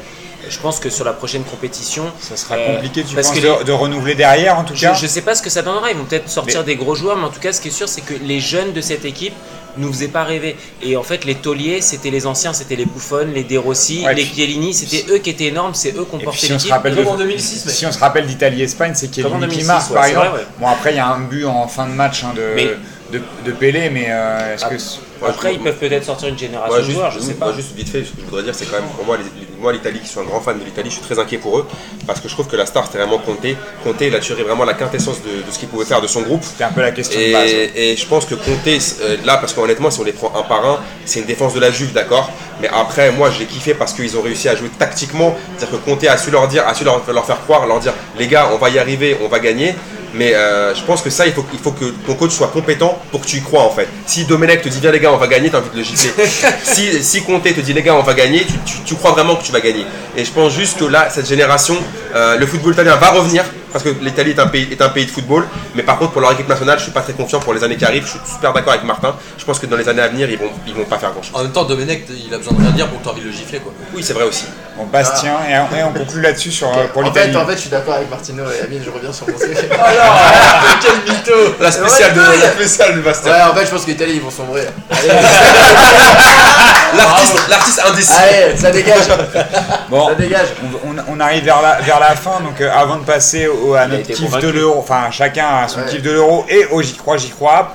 je 0.48 0.60
pense 0.60 0.80
que 0.80 0.92
sur 0.92 1.04
la 1.04 1.14
prochaine 1.14 1.44
compétition. 1.44 2.04
Ça 2.20 2.36
sera 2.38 2.54
euh, 2.56 2.76
compliqué, 2.76 3.04
tu 3.04 3.16
parce 3.16 3.30
penses, 3.30 3.38
que 3.40 3.42
les- 3.44 3.58
de, 3.58 3.64
de 3.64 3.72
renouveler 3.72 4.14
derrière 4.14 4.60
en 4.60 4.64
tout 4.64 4.76
Je, 4.76 4.82
cas 4.82 4.94
je 4.94 5.08
sais 5.08 5.24
pas 5.24 5.34
ce 5.34 5.42
que 5.42 5.50
ça 5.50 5.64
donnera, 5.64 5.90
ils 5.90 5.98
vont 5.98 6.06
peut-être 6.06 6.30
sortir 6.30 6.60
Mais- 6.60 6.66
des 6.68 6.76
gros 6.76 6.94
joueurs, 6.94 7.18
mais 7.18 7.24
en 7.24 7.30
tout 7.32 7.40
cas, 7.40 7.52
ce 7.52 7.60
qui 7.62 7.70
est 7.70 7.72
sûr, 7.72 7.90
c'est 7.90 8.02
que 8.02 8.14
les 8.22 8.40
jeunes 8.40 8.72
de 8.72 8.82
cette 8.82 9.06
équipe 9.06 9.34
nous 9.78 9.92
faisaient 9.92 10.08
pas 10.08 10.24
rêver. 10.24 10.56
Et 10.82 10.96
en 10.98 11.04
fait, 11.04 11.26
les 11.26 11.36
tauliers, 11.36 11.82
c'était 11.82 12.10
les 12.10 12.26
anciens, 12.26 12.54
c'était 12.54 12.76
les 12.76 12.86
Buffon, 12.86 13.28
les 13.34 13.44
De 13.44 13.58
Rossi, 13.58 14.04
Ouais, 14.06 14.14
les 14.14 14.26
Chiellini, 14.26 14.74
c'était 14.74 15.06
eux 15.12 15.18
qui 15.20 15.30
étaient 15.30 15.46
énormes, 15.46 15.74
c'est 15.74 15.90
eux 15.98 16.06
qui 16.06 16.14
ont 16.14 16.18
Et 16.18 16.18
puis 16.20 16.26
porté 16.26 16.40
si 16.48 16.54
on 16.54 16.60
se 16.60 16.68
l'équipe. 16.68 16.96
Comme 16.96 17.08
en 17.08 17.18
2006, 17.18 17.64
mais- 17.66 17.72
si 17.72 17.86
on 17.86 17.92
se 17.92 18.00
rappelle 18.00 18.26
d'Italie-Espagne, 18.28 18.94
c'est 18.96 19.14
Chiellini 19.14 19.34
qui 19.36 19.40
2006, 19.42 19.66
marque 19.68 19.90
ouais, 19.90 19.96
par 19.96 20.06
exemple. 20.06 20.28
vrai, 20.30 20.38
ouais. 20.40 20.46
Bon 20.60 20.68
après 20.68 20.92
il 20.94 20.98
y 20.98 21.00
a 21.00 21.08
un 21.08 21.20
but 21.22 21.46
en 21.46 21.68
fin 21.68 21.88
de 21.88 21.94
match 21.94 22.24
hein, 22.24 22.34
de, 22.36 22.42
Mais- 22.56 22.70
de, 23.12 23.22
de 23.46 23.52
Pelé, 23.52 23.90
mais 23.90 24.06
euh, 24.10 24.56
est-ce 24.56 24.66
Ah, 24.66 24.70
que 24.70 24.76
Ouais, 25.22 25.30
Après, 25.30 25.54
je- 25.54 25.58
ils 25.58 25.64
peuvent 25.64 25.78
peut-être 25.78 26.04
sortir 26.04 26.28
une 26.28 26.38
génération 26.38 26.76
Ouais, 26.76 26.84
de 26.86 26.92
joueurs, 26.92 27.10
je 27.10 27.20
sais 27.20 27.36
moi, 27.40 27.48
pas. 27.52 27.56
juste 27.56 27.74
vite 27.74 27.88
fait, 27.88 28.04
ce 28.04 28.10
que 28.12 28.20
je 28.20 28.26
voudrais 28.26 28.44
dire, 28.44 28.54
c'est 28.54 28.66
quand 28.66 28.82
même 28.82 28.90
pour 28.98 29.06
moi, 29.06 29.18
moi 29.66 29.74
l'Italie, 29.74 30.00
qui 30.00 30.08
suis 30.08 30.20
un 30.20 30.24
grand 30.26 30.42
fan 30.42 30.60
de 30.60 30.64
l'Italie, 30.64 30.92
je 30.92 30.98
suis 30.98 31.04
très 31.04 31.18
inquiet 31.18 31.40
pour 31.40 31.58
eux 31.58 31.66
parce 32.06 32.20
que 32.22 32.28
je 32.30 32.34
trouve 32.36 32.48
que 32.48 32.56
la 32.56 32.68
star 32.68 32.86
c'était 32.86 33.00
vraiment 33.00 33.18
Conte. 33.18 33.48
Conte, 33.84 34.02
il 34.02 34.16
a 34.16 34.20
tiré 34.20 34.44
vraiment 34.44 34.64
la 34.64 34.76
quintessence 34.76 35.24
de, 35.24 35.42
de 35.44 35.52
ce 35.52 35.58
qu'il 35.58 35.70
pouvait 35.70 35.86
faire 35.86 36.02
de 36.02 36.08
son 36.08 36.22
groupe. 36.22 36.44
c'était 36.44 36.66
un 36.66 36.72
peu 36.72 36.82
la 36.82 36.92
question 36.92 37.20
de 37.20 37.32
base. 37.32 37.52
ouais. 37.52 37.72
Et, 37.76 37.98
je 37.98 38.06
pense 38.06 38.26
que 38.26 38.36
Conte, 38.36 38.68
euh, 38.68 39.18
là, 39.26 39.38
parce 39.38 39.54
qu'honnêtement, 39.54 39.90
si 39.90 40.00
on 40.00 40.04
les 40.04 40.14
prend 40.14 40.32
un 40.36 40.44
par 40.44 40.64
un, 40.64 40.80
c'est 41.06 41.22
une 41.22 41.26
défense 41.26 41.56
de 41.56 41.60
la 41.60 41.72
Juve, 41.72 41.94
d'accord? 41.94 42.30
Mais 42.62 42.70
après, 42.72 43.12
moi, 43.12 43.32
je 43.32 43.40
l'ai 43.40 43.46
kiffé 43.46 43.74
parce 43.74 43.94
qu'ils 43.94 44.16
ont 44.16 44.22
réussi 44.22 44.48
à 44.50 44.56
jouer 44.56 44.70
tactiquement. 44.70 45.36
C'est-à-dire 45.58 45.80
que 45.80 45.86
Conte 45.90 46.04
a 46.04 46.16
su 46.18 46.30
leur 46.30 46.48
dire, 46.48 46.68
a 46.68 46.76
su 46.76 46.84
leur, 46.84 47.02
leur 47.12 47.26
faire 47.26 47.42
croire, 47.42 47.66
leur 47.66 47.80
dire, 47.80 47.94
les 48.20 48.28
gars, 48.28 48.50
on 48.54 48.58
va 48.58 48.70
y 48.70 48.78
arriver, 48.78 49.18
on 49.24 49.28
va 49.28 49.40
gagner. 49.40 49.74
Mais 50.18 50.34
euh, 50.34 50.74
je 50.74 50.82
pense 50.84 51.02
que 51.02 51.10
ça, 51.10 51.26
il 51.28 51.34
faut, 51.34 51.46
il 51.54 51.60
faut 51.60 51.72
que 51.72 51.86
ton 52.08 52.14
coach 52.16 52.32
soit 52.32 52.48
compétent 52.48 52.98
pour 53.12 53.22
que 53.22 53.26
tu 53.28 53.38
y 53.38 53.42
crois 53.42 53.64
en 53.64 53.70
fait. 53.72 53.88
Si 54.06 54.26
Domenech 54.26 54.62
te 54.62 54.70
dit 54.70 54.80
viens 54.80 54.92
les 54.92 55.00
gars 55.00 55.12
on 55.12 55.18
va 55.18 55.28
gagner, 55.28 55.50
t'as 55.50 55.60
envie 55.60 55.70
de 55.72 55.78
le 55.78 55.84
gifler. 55.84 56.12
si, 56.64 57.04
si 57.04 57.24
Conte 57.24 57.44
te 57.44 57.60
dit 57.62 57.74
les 57.74 57.82
gars 57.84 57.96
on 57.96 58.02
va 58.04 58.14
gagner, 58.14 58.46
tu, 58.46 58.54
tu- 58.66 58.80
tu 58.86 58.96
crois 58.96 59.12
vraiment 59.12 59.36
que 59.36 59.44
tu 59.44 59.52
vas 59.52 59.60
gagner. 59.62 59.86
Et 60.16 60.24
je 60.24 60.32
pense 60.32 60.54
juste 60.54 60.78
que 60.80 60.86
là, 60.86 61.10
cette 61.10 61.28
génération, 61.28 61.76
euh, 62.16 62.38
le 62.38 62.46
football 62.48 62.74
italien 62.74 62.96
va 62.96 63.12
revenir 63.12 63.44
parce 63.76 63.84
que 63.84 63.90
l'Italie 64.02 64.32
est 64.32 64.40
un 64.40 64.48
pays 64.48 64.70
est 64.72 64.82
un 64.82 64.88
pays 64.88 65.06
de 65.06 65.12
football. 65.12 65.46
Mais 65.76 65.84
par 65.84 65.98
contre 65.98 66.14
pour 66.14 66.22
leur 66.22 66.32
équipe 66.32 66.48
nationale, 66.48 66.78
je 66.80 66.84
suis 66.84 66.94
pas 66.94 67.02
très 67.02 67.12
confiant 67.12 67.42
pour 67.42 67.54
les 67.54 67.62
années 67.62 67.76
qui 67.76 67.84
arrivent. 67.84 68.06
Je 68.06 68.12
suis 68.12 68.20
super 68.36 68.54
d'accord 68.54 68.72
avec 68.72 68.86
Martin. 68.86 69.14
Je 69.38 69.44
pense 69.44 69.60
que 69.60 69.66
dans 69.66 69.76
les 69.76 69.90
années 69.90 70.02
à 70.02 70.08
venir, 70.08 70.30
ils 70.30 70.38
vont 70.38 70.50
ils 70.66 70.74
vont 70.74 70.86
pas 70.86 70.98
faire 70.98 71.12
grand 71.12 71.22
chose. 71.22 71.34
En 71.36 71.44
même 71.44 71.52
temps, 71.52 71.66
Domenech, 71.66 72.06
il 72.10 72.34
a 72.34 72.38
besoin 72.38 72.54
de 72.54 72.62
rien 72.62 72.72
dire 72.72 72.88
pour 72.88 73.00
que 73.00 73.04
tu 73.04 73.10
envie 73.10 73.20
de 73.20 73.26
le 73.26 73.34
gifler. 73.34 73.60
Quoi. 73.60 73.74
Oui 73.94 74.02
c'est 74.02 74.14
vrai 74.14 74.24
aussi. 74.24 74.46
Bon, 74.78 74.86
Bastien, 74.86 75.36
et, 75.50 75.84
on, 75.84 75.92
conclut 75.92 76.22
là-dessus 76.22 76.52
sur, 76.52 76.70
euh, 76.70 76.88
pour 76.94 77.02
en, 77.02 77.06
l'Italie. 77.08 77.34
fait, 77.34 77.38
en 77.38 77.46
fait, 77.46 77.56
je 77.56 77.60
suis 77.60 77.70
d'accord 77.70 77.96
avec 77.96 78.10
Martino 78.10 78.44
et 78.50 78.62
Amine, 78.64 78.82
je 78.86 78.90
reviens 78.90 79.12
sur 79.12 79.28
mon 79.28 79.38
truc. 79.38 79.52
Quel 80.82 81.14
mytho 81.14 81.56
La 81.60 81.72
spéciale 81.72 82.14
de 82.14 82.20
la 82.20 82.52
spéciale 82.52 82.96
de 82.96 83.02
Bastien. 83.02 83.32
Ouais, 83.34 83.42
en 83.42 83.54
fait, 83.56 83.66
je 83.66 83.72
pense 83.72 83.84
que 83.84 83.92
l'Italie, 83.92 84.14
ils 84.16 84.22
vont 84.22 84.32
sombrer. 84.32 84.68
L'artiste 86.98 87.50
l'artiste 87.50 87.82
indécis. 87.86 88.14
Allez, 88.14 88.58
ça 88.58 88.72
dégage, 88.72 89.08
Bon, 89.90 90.08
ça 90.10 90.16
dégage. 90.16 90.48
on, 90.86 90.90
on- 90.92 91.04
on 91.16 91.20
arrive 91.20 91.44
vers 91.44 91.62
la, 91.62 91.80
vers 91.82 92.00
la 92.00 92.16
fin, 92.16 92.40
donc 92.42 92.60
euh, 92.62 92.72
avant 92.74 92.98
de 92.98 93.04
passer 93.04 93.48
au- 93.48 93.74
à 93.74 93.88
notre 93.88 94.04
kiff 94.04 94.20
convaincu. 94.26 94.46
de 94.46 94.52
l'euro, 94.52 94.80
enfin 94.80 95.12
chacun 95.12 95.46
a 95.64 95.68
son 95.68 95.80
Ouais. 95.82 95.86
kiff 95.88 96.02
de 96.02 96.12
l'euro 96.12 96.46
et 96.50 96.66
au 96.72 96.82
J'y 96.82 96.94
crois, 96.96 97.18
J'y 97.18 97.30
crois, 97.30 97.74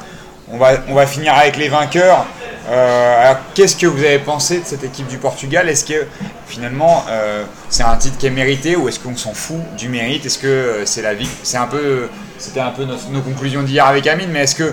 on 0.52 0.58
va, 0.58 0.72
on 0.88 0.94
va 0.94 1.06
finir 1.06 1.34
avec 1.34 1.56
les 1.56 1.68
vainqueurs. 1.68 2.24
Euh, 2.70 3.22
alors, 3.22 3.36
qu'est-ce 3.54 3.74
que 3.74 3.86
vous 3.86 3.98
avez 4.04 4.18
pensé 4.20 4.60
de 4.60 4.64
cette 4.66 4.84
équipe 4.84 5.06
du 5.08 5.16
Portugal? 5.16 5.68
Est-ce 5.68 5.84
que 5.84 6.06
finalement 6.46 7.04
euh, 7.08 7.42
c'est 7.68 7.82
un 7.82 7.96
titre 7.96 8.16
qui 8.18 8.26
est 8.26 8.30
mérité 8.30 8.76
ou 8.76 8.88
est-ce 8.88 9.00
qu'on 9.00 9.16
s'en 9.16 9.32
fout 9.34 9.58
du 9.76 9.88
mérite? 9.88 10.24
Est-ce 10.26 10.38
que 10.38 10.46
euh, 10.46 10.86
c'est 10.86 11.02
la 11.02 11.14
vie 11.14 11.28
C'est 11.42 11.56
un 11.56 11.66
peu, 11.66 12.08
c'était 12.38 12.60
un 12.60 12.70
peu 12.70 12.84
nos, 12.84 12.96
nos 13.10 13.20
conclusions 13.22 13.62
d'hier 13.62 13.86
avec 13.86 14.06
Amine, 14.06 14.28
mais 14.30 14.40
est-ce 14.44 14.54
que 14.54 14.72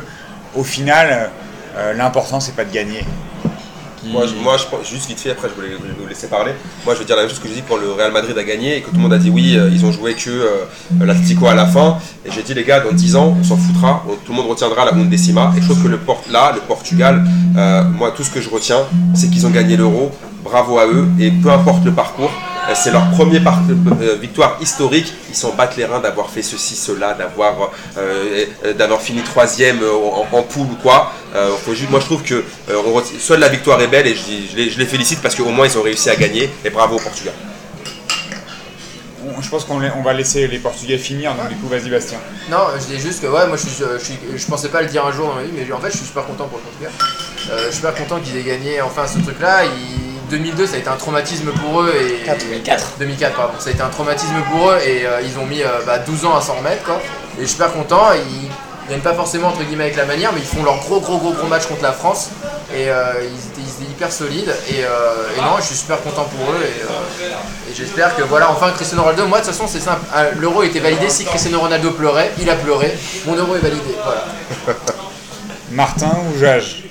au 0.55 0.63
final 0.63 1.29
euh, 1.77 1.93
l'important 1.93 2.39
c'est 2.39 2.55
pas 2.55 2.65
de 2.65 2.73
gagner? 2.73 3.03
Moi, 4.11 4.25
je, 4.25 4.35
moi, 4.35 4.55
je 4.57 4.89
juste 4.89 5.07
vite 5.07 5.19
fait, 5.19 5.31
après, 5.31 5.49
je 5.49 5.55
voulais 5.55 5.75
vous 5.99 6.07
laisser 6.07 6.27
parler. 6.27 6.51
Moi, 6.85 6.93
je 6.93 6.99
veux 6.99 7.05
dire 7.05 7.15
la 7.15 7.23
même 7.23 7.29
chose 7.29 7.39
que 7.39 7.47
je 7.47 7.53
dis 7.53 7.63
quand 7.67 7.77
le 7.77 7.91
Real 7.91 8.11
Madrid 8.11 8.37
a 8.37 8.43
gagné 8.43 8.77
et 8.77 8.81
que 8.81 8.89
tout 8.89 8.95
le 8.95 9.01
monde 9.01 9.13
a 9.13 9.17
dit 9.17 9.29
oui, 9.29 9.55
euh, 9.57 9.69
ils 9.71 9.85
ont 9.85 9.91
joué 9.91 10.13
que 10.13 10.29
euh, 10.29 10.65
l'Atlético 10.99 11.47
à 11.47 11.55
la 11.55 11.65
fin. 11.65 11.97
Et 12.25 12.31
j'ai 12.31 12.43
dit, 12.43 12.53
les 12.53 12.63
gars, 12.63 12.79
dans 12.79 12.93
10 12.93 13.15
ans, 13.15 13.35
on 13.39 13.43
s'en 13.43 13.57
foutra, 13.57 14.03
tout 14.25 14.31
le 14.31 14.37
monde 14.37 14.47
retiendra 14.49 14.85
la 14.85 14.93
undécima. 14.93 15.53
Et 15.57 15.61
je 15.61 15.65
trouve 15.65 15.83
que 15.83 15.87
le 15.87 15.97
Port, 15.97 16.23
là, 16.31 16.51
le 16.53 16.61
Portugal, 16.61 17.23
euh, 17.57 17.83
moi, 17.83 18.11
tout 18.15 18.23
ce 18.23 18.31
que 18.31 18.41
je 18.41 18.49
retiens, 18.49 18.79
c'est 19.13 19.29
qu'ils 19.29 19.45
ont 19.45 19.51
gagné 19.51 19.77
l'euro. 19.77 20.11
Bravo 20.43 20.79
à 20.79 20.87
eux. 20.87 21.07
Et 21.19 21.31
peu 21.31 21.49
importe 21.49 21.83
le 21.83 21.91
parcours, 21.91 22.31
c'est 22.75 22.91
leur 22.91 23.09
première 23.11 23.43
par- 23.43 23.59
euh, 23.69 23.75
euh, 24.01 24.15
victoire 24.15 24.57
historique. 24.61 25.13
Ils 25.29 25.35
s'en 25.35 25.53
battent 25.53 25.77
les 25.77 25.85
reins 25.85 25.99
d'avoir 25.99 26.29
fait 26.29 26.41
ceci, 26.41 26.75
cela, 26.75 27.13
d'avoir 27.13 27.71
euh, 27.97 28.45
euh, 28.65 28.73
d'avoir 28.73 29.01
fini 29.01 29.21
troisième 29.21 29.81
euh, 29.81 29.91
en, 29.93 30.27
en 30.37 30.43
poule 30.43 30.67
ou 30.71 30.75
quoi. 30.81 31.11
Euh, 31.35 31.51
faut 31.65 31.73
juste, 31.73 31.89
moi 31.89 31.99
je 31.99 32.05
trouve 32.05 32.23
que 32.23 32.35
euh, 32.35 32.75
on 32.85 33.01
seule 33.19 33.39
la 33.39 33.49
victoire 33.49 33.81
est 33.81 33.87
belle 33.87 34.07
et 34.07 34.15
je, 34.15 34.55
les, 34.57 34.69
je 34.69 34.77
les 34.79 34.85
félicite 34.85 35.21
parce 35.21 35.35
qu'au 35.35 35.45
moins 35.49 35.67
ils 35.67 35.77
ont 35.77 35.81
réussi 35.83 36.09
à 36.09 36.15
gagner 36.15 36.49
et 36.65 36.69
bravo 36.69 36.95
au 36.95 36.99
Portugal. 36.99 37.33
Je 39.41 39.49
pense 39.49 39.65
qu'on 39.65 39.79
on 39.81 40.01
va 40.03 40.13
laisser 40.13 40.47
les 40.47 40.57
Portugais 40.57 40.97
finir, 40.97 41.33
donc 41.35 41.49
du 41.49 41.55
coup, 41.57 41.67
vas-y, 41.67 41.89
Bastien. 41.89 42.17
Non, 42.49 42.57
je 42.79 42.95
dis 42.95 42.99
juste 42.99 43.21
que 43.21 43.27
ouais, 43.27 43.45
moi 43.47 43.55
je, 43.57 43.67
suis, 43.67 43.83
je, 43.99 44.03
suis- 44.03 44.17
je 44.35 44.45
pensais 44.47 44.69
pas 44.69 44.81
le 44.81 44.87
dire 44.87 45.05
un 45.05 45.11
jour 45.11 45.27
dans 45.27 45.35
ma 45.35 45.43
vie, 45.43 45.51
mais 45.53 45.71
en 45.71 45.79
fait 45.79 45.91
je 45.91 45.97
suis 45.97 46.05
super 46.07 46.25
content 46.25 46.47
pour 46.47 46.57
le 46.59 46.63
Portugal. 46.63 46.91
Euh, 47.51 47.57
je 47.65 47.65
suis 47.67 47.75
super 47.75 47.93
content 47.93 48.19
qu'ils 48.19 48.37
aient 48.37 48.43
gagné 48.43 48.81
enfin 48.81 49.05
ce 49.05 49.19
truc-là. 49.19 49.65
Ils- 49.65 50.06
2002 50.29 50.67
ça 50.67 50.75
a 50.75 50.77
été 50.79 50.89
un 50.89 50.95
traumatisme 50.95 51.51
pour 51.51 51.81
eux 51.81 51.93
et 51.95 52.27
2004. 52.27 52.93
2004 52.99 53.35
pardon, 53.35 53.53
ça 53.59 53.69
a 53.69 53.73
été 53.73 53.81
un 53.81 53.89
traumatisme 53.89 54.35
pour 54.51 54.71
eux 54.71 54.77
et 54.85 55.05
euh, 55.05 55.21
ils 55.21 55.37
ont 55.39 55.45
mis 55.45 55.63
euh, 55.63 55.67
bah, 55.85 55.99
12 55.99 56.25
ans 56.25 56.35
à 56.35 56.41
s'en 56.41 56.55
remettre 56.55 56.83
quoi. 56.83 56.99
Et 57.37 57.41
je 57.41 57.45
suis 57.45 57.53
super 57.53 57.71
content. 57.73 58.07
Ils 58.13 58.49
gagnent 58.89 59.01
pas 59.01 59.13
forcément 59.13 59.49
entre 59.49 59.63
guillemets 59.63 59.85
avec 59.85 59.97
la 59.97 60.05
manière, 60.05 60.31
mais 60.33 60.39
ils 60.39 60.47
font 60.47 60.63
leur 60.63 60.77
gros 60.79 60.99
gros 60.99 61.17
gros 61.17 61.33
gros 61.33 61.47
match 61.47 61.65
contre 61.67 61.83
la 61.83 61.91
France 61.91 62.29
et 62.73 62.89
euh, 62.89 63.13
ils, 63.21 63.27
étaient, 63.27 63.61
ils 63.61 63.83
étaient 63.83 63.91
hyper 63.91 64.11
solides 64.11 64.53
et, 64.69 64.83
euh, 64.83 65.37
et 65.37 65.41
non, 65.41 65.57
je 65.57 65.63
suis 65.63 65.75
super 65.75 66.01
content 66.01 66.25
pour 66.25 66.53
eux 66.53 66.61
et, 66.61 66.81
euh, 66.83 67.71
et 67.71 67.73
j'espère 67.75 68.15
que 68.15 68.23
voilà 68.23 68.51
enfin 68.51 68.71
Cristiano 68.71 69.03
Ronaldo. 69.03 69.27
Moi 69.27 69.39
de 69.39 69.45
toute 69.45 69.53
façon 69.53 69.67
c'est 69.67 69.79
simple, 69.79 70.01
Ah, 70.13 70.25
l'euro 70.37 70.63
était 70.63 70.79
validé 70.79 71.09
si 71.09 71.25
Cristiano 71.25 71.59
Ronaldo 71.59 71.91
pleurait, 71.91 72.31
il 72.39 72.49
a 72.49 72.55
pleuré, 72.55 72.97
mon 73.25 73.35
euro 73.35 73.55
est 73.55 73.59
validé. 73.59 73.95
Voilà. 74.03 74.25
Martin 75.71 76.11
ou 76.29 76.39
Jage? 76.39 76.86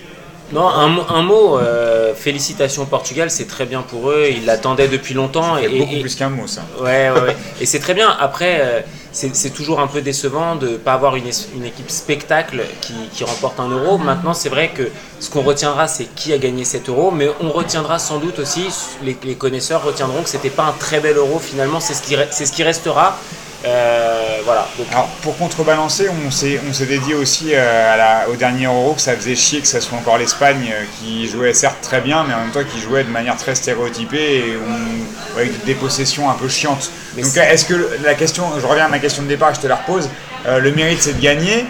Non, 0.53 0.69
un, 0.69 0.87
mot- 0.89 1.05
un 1.09 1.23
mot, 1.23 1.59
euh, 1.59 2.15
félicitations 2.15 2.83
au 2.83 2.87
Portugal, 2.87 3.31
c'est 3.31 3.47
très 3.49 3.65
bien 3.67 3.83
pour 3.83 4.11
eux, 4.11 4.29
ils 4.31 4.45
l'attendaient 4.47 4.87
depuis 4.87 5.13
longtemps. 5.15 5.57
C'est 5.57 5.65
Et, 5.65 5.79
beaucoup 5.81 5.95
et- 5.97 6.01
plus 6.01 6.15
qu'un 6.15 6.29
mot, 6.29 6.47
ça. 6.47 6.63
Ouais, 6.81 7.11
ouais, 7.11 7.21
ouais. 7.21 7.37
Et 7.61 7.67
c'est 7.67 7.81
très 7.81 7.95
bien. 7.95 8.09
Après, 8.21 8.59
euh, 8.61 8.81
c'est 9.13 9.51
toujours 9.53 9.81
un 9.81 9.87
peu 9.89 10.03
décevant 10.03 10.55
de 10.55 10.69
ne 10.69 10.77
pas 10.77 10.93
avoir 10.93 11.17
une, 11.17 11.25
une 11.57 11.65
équipe 11.65 11.91
spectacle 11.91 12.61
qui, 12.81 12.93
qui 13.13 13.25
remporte 13.25 13.59
un 13.59 13.69
euro. 13.69 13.99
Maintenant, 13.99 14.35
c'est 14.35 14.49
vrai 14.51 14.69
que 14.73 14.89
ce 15.19 15.31
qu'on 15.31 15.43
retiendra, 15.43 15.89
c'est 15.89 16.05
qui 16.15 16.33
a 16.33 16.39
gagné 16.39 16.65
cet 16.65 16.89
euro, 16.91 17.11
mais 17.11 17.29
on 17.41 17.51
retiendra 17.51 17.99
sans 17.99 18.19
doute 18.19 18.39
aussi, 18.39 18.67
les, 19.03 19.17
les 19.25 19.35
connaisseurs 19.35 19.83
retiendront 19.83 20.23
que 20.23 20.29
c'était 20.29 20.51
pas 20.51 20.65
un 20.65 20.73
très 20.79 21.01
bel 21.01 21.17
euro 21.17 21.39
finalement, 21.41 21.81
c'est 21.81 21.95
ce, 21.95 22.03
qui 22.03 22.15
ce 22.31 22.53
qui 22.53 22.63
restera. 22.63 23.19
Euh, 23.67 24.39
voilà. 24.45 24.69
Donc, 24.79 24.87
Alors, 24.93 25.09
pour 25.23 25.37
contrebalancer, 25.37 26.09
on 26.27 26.31
s'est 26.31 26.61
on 26.69 26.73
s'est 26.73 26.87
dédié 26.87 27.14
aussi 27.14 27.49
euh, 27.53 27.95
à 27.95 27.97
la- 27.97 28.29
au 28.29 28.37
dernier 28.37 28.67
Euro 28.67 28.95
que 28.95 29.01
ça 29.01 29.17
faisait 29.17 29.35
chier 29.35 29.61
que 29.61 29.67
ça 29.67 29.81
soit 29.81 29.99
encore 29.99 30.19
l'Espagne 30.19 30.71
euh, 30.73 30.85
qui 31.01 31.27
jouait 31.27 31.53
certes 31.53 31.79
très 31.83 32.01
bien, 32.01 32.25
mais 32.29 32.35
en 32.35 32.41
même 32.41 32.51
temps 32.53 32.62
qui 32.71 32.81
jouait 32.81 33.03
de 33.03 33.11
manière 33.11 33.37
très 33.37 33.55
stéréotypée 33.57 34.37
et 34.39 34.57
on- 34.57 35.37
avec 35.39 35.64
des 35.64 35.75
possessions 35.75 36.31
un 36.31 36.35
peu 36.35 36.49
chiantes. 36.49 36.91
Mais 37.17 37.23
Donc, 37.23 37.37
est-ce 37.37 37.64
que 37.64 37.75
le- 37.75 37.99
la 38.05 38.14
question, 38.14 38.45
je 38.61 38.67
reviens 38.67 38.85
à 38.85 38.89
ma 38.89 39.01
question 39.01 39.23
de 39.25 39.29
départ, 39.29 39.53
je 39.55 39.61
te 39.61 39.67
la 39.67 39.77
repose, 39.77 40.09
euh, 40.47 40.61
le 40.61 40.71
mérite 40.73 41.03
c'est 41.03 41.14
de 41.17 41.21
gagner 41.23 41.64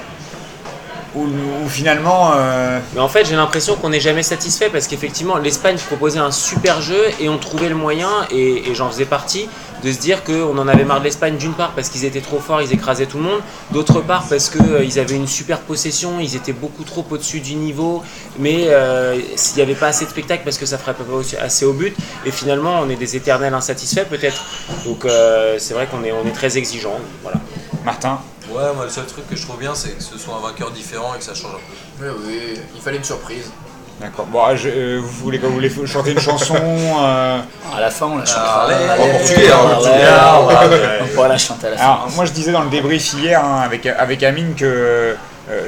ou, 1.14 1.22
ou 1.64 1.68
finalement. 1.70 2.32
euh, 2.36 2.78
Mais 2.94 3.01
en 3.01 3.09
fait, 3.09 3.24
j'ai 3.24 3.36
l'impression 3.36 3.74
qu'on 3.76 3.88
n'est 3.88 4.01
jamais 4.01 4.22
satisfait 4.22 4.68
parce 4.68 4.86
qu'effectivement, 4.86 5.38
l'Espagne 5.38 5.78
proposait 5.78 6.18
un 6.18 6.30
super 6.30 6.82
jeu 6.82 7.03
et 7.20 7.30
on 7.30 7.38
trouvait 7.38 7.70
le 7.70 7.74
moyen, 7.74 8.11
et, 8.30 8.68
et 8.70 8.74
j'en 8.74 8.90
faisais 8.90 9.07
partie, 9.07 9.49
de 9.87 9.93
se 9.93 9.99
dire 10.01 10.24
qu'on 10.24 10.59
en 10.59 10.66
avait 10.66 10.84
marre 10.84 10.99
de 10.99 11.05
l'Espagne 11.05 11.37
d'une 11.37 11.53
part 11.53 11.70
parce 11.70 11.89
qu'ils 11.91 12.05
étaient 12.05 12.20
trop 12.20 12.41
forts, 12.41 12.61
ils 12.61 12.72
écrasaient 12.72 13.07
tout 13.07 13.18
le 13.18 13.22
monde, 13.22 13.41
d'autre 13.70 14.01
part 14.01 14.24
parce 14.28 14.51
qu'ils 14.51 14.99
avaient 14.99 15.14
une 15.14 15.28
super 15.28 15.61
possession, 15.61 16.18
ils 16.18 16.34
étaient 16.34 16.53
beaucoup 16.53 16.82
trop 16.82 17.07
au-dessus 17.09 17.39
du 17.39 17.55
niveau, 17.55 18.03
mais 18.37 18.66
euh, 18.68 19.16
s'il 19.37 19.57
n'y 19.57 19.62
avait 19.62 19.76
pas 19.76 19.87
assez 19.87 20.05
de 20.05 20.11
spectacle 20.11 20.43
parce 20.43 20.59
que 20.59 20.66
ça 20.66 20.76
frappait 20.76 21.05
pas 21.05 21.12
aussi- 21.12 21.37
assez 21.37 21.64
au 21.64 21.72
but, 21.72 21.95
et 22.24 22.32
finalement, 22.32 22.80
on 22.80 22.91
est 22.91 22.97
des 22.97 23.14
éternels 23.14 23.55
insatisfaits 23.55 24.07
peut-être. 24.07 24.45
Donc 24.84 25.05
euh, 25.05 25.57
c'est 25.61 25.74
vrai 25.74 25.87
qu'on 25.87 26.03
est, 26.03 26.11
on 26.11 26.26
est 26.26 26.32
très 26.32 26.59
exigeant. 26.59 26.99
Voilà. 27.22 27.39
Martin? 27.84 28.18
Ouais, 28.51 28.74
moi 28.74 28.84
le 28.84 28.91
seul 28.91 29.07
truc 29.07 29.28
que 29.28 29.37
je 29.37 29.43
trouve 29.43 29.59
bien, 29.59 29.74
c'est 29.76 29.91
que 29.91 30.03
ce 30.03 30.18
soit 30.18 30.34
un 30.34 30.41
vainqueur 30.41 30.72
différent 30.72 31.14
et 31.14 31.18
que 31.18 31.24
ça 31.24 31.34
change 31.34 31.53
un 31.55 32.03
peu. 32.03 32.09
Oui, 32.09 32.24
oui, 32.26 32.61
il 32.74 32.80
fallait 32.80 32.97
une 32.97 33.05
surprise. 33.05 33.53
D'accord. 34.01 34.26
Bon, 34.26 34.55
je- 34.55 34.68
euh, 34.68 35.01
vous, 35.03 35.24
voulez, 35.24 35.38
vous 35.38 35.51
voulez 35.53 35.70
chanter 35.86 36.12
une 36.12 36.18
chanson 36.20 36.55
euh, 36.55 37.38
À 37.74 37.80
la 37.80 37.88
fin, 37.90 38.07
on 38.07 38.18
la 38.18 38.26
chante. 38.26 38.36
En 38.36 39.09
portugais, 39.11 39.53
en 39.53 39.66
Ouais, 39.66 39.74
portugais. 39.74 40.99
on 41.16 41.20
va 41.22 41.28
la 41.28 41.38
chanter 41.38 41.66
à 41.68 41.70
la 41.70 41.76
fin. 41.78 41.82
Alors, 41.84 42.09
moi, 42.14 42.26
je 42.26 42.32
disais 42.32 42.53
dans 42.53 42.62
le 42.62 42.68
débrief 42.68 43.14
hier 43.14 43.42
hein, 43.42 43.62
avec, 43.64 43.86
avec 43.86 44.22
Amine 44.22 44.55
que 44.55 44.64
euh, 44.66 45.14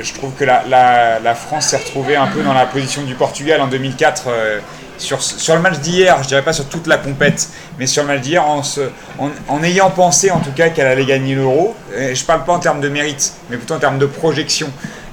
je 0.03 0.12
trouve 0.12 0.33
que 0.33 0.45
la, 0.45 0.62
la- 0.68 1.20
la 1.20 1.35
France 1.35 1.66
s'est 1.68 1.79
retrouvée 1.79 2.16
un 2.16 2.26
peu 2.26 2.43
dans 2.43 2.53
la 2.53 2.66
position 2.66 3.03
du 3.03 3.14
Portugal 3.14 3.61
en 3.62 3.66
2004. 3.66 4.24
euh, 4.29 4.59
sur, 4.99 5.22
sur 5.22 5.55
le 5.55 5.61
match 5.62 5.79
d'hier, 5.79 6.18
je 6.24 6.26
dirais 6.29 6.43
pas 6.43 6.53
sur 6.53 6.64
toute 6.68 6.89
la 6.89 6.97
compète, 6.99 7.49
mais 7.79 7.87
sur 7.87 8.03
le 8.03 8.09
match 8.09 8.20
d'hier, 8.20 8.45
en, 8.45 8.64
se- 8.64 8.91
en, 9.20 9.29
en 9.47 9.62
ayant 9.62 9.91
pensé 9.91 10.33
en 10.33 10.41
tout 10.41 10.51
cas 10.51 10.70
qu'elle 10.70 10.89
allait 10.89 11.05
gagner 11.05 11.37
l'euro, 11.37 11.76
je 11.97 12.24
parle 12.24 12.43
pas 12.45 12.53
en 12.53 12.59
termes 12.59 12.81
de 12.81 12.89
mérite, 12.89 13.33
mais 13.49 13.57
plutôt 13.59 13.74
en 13.74 13.79
termes 13.79 13.99
de 14.01 14.07
projection, 14.07 14.68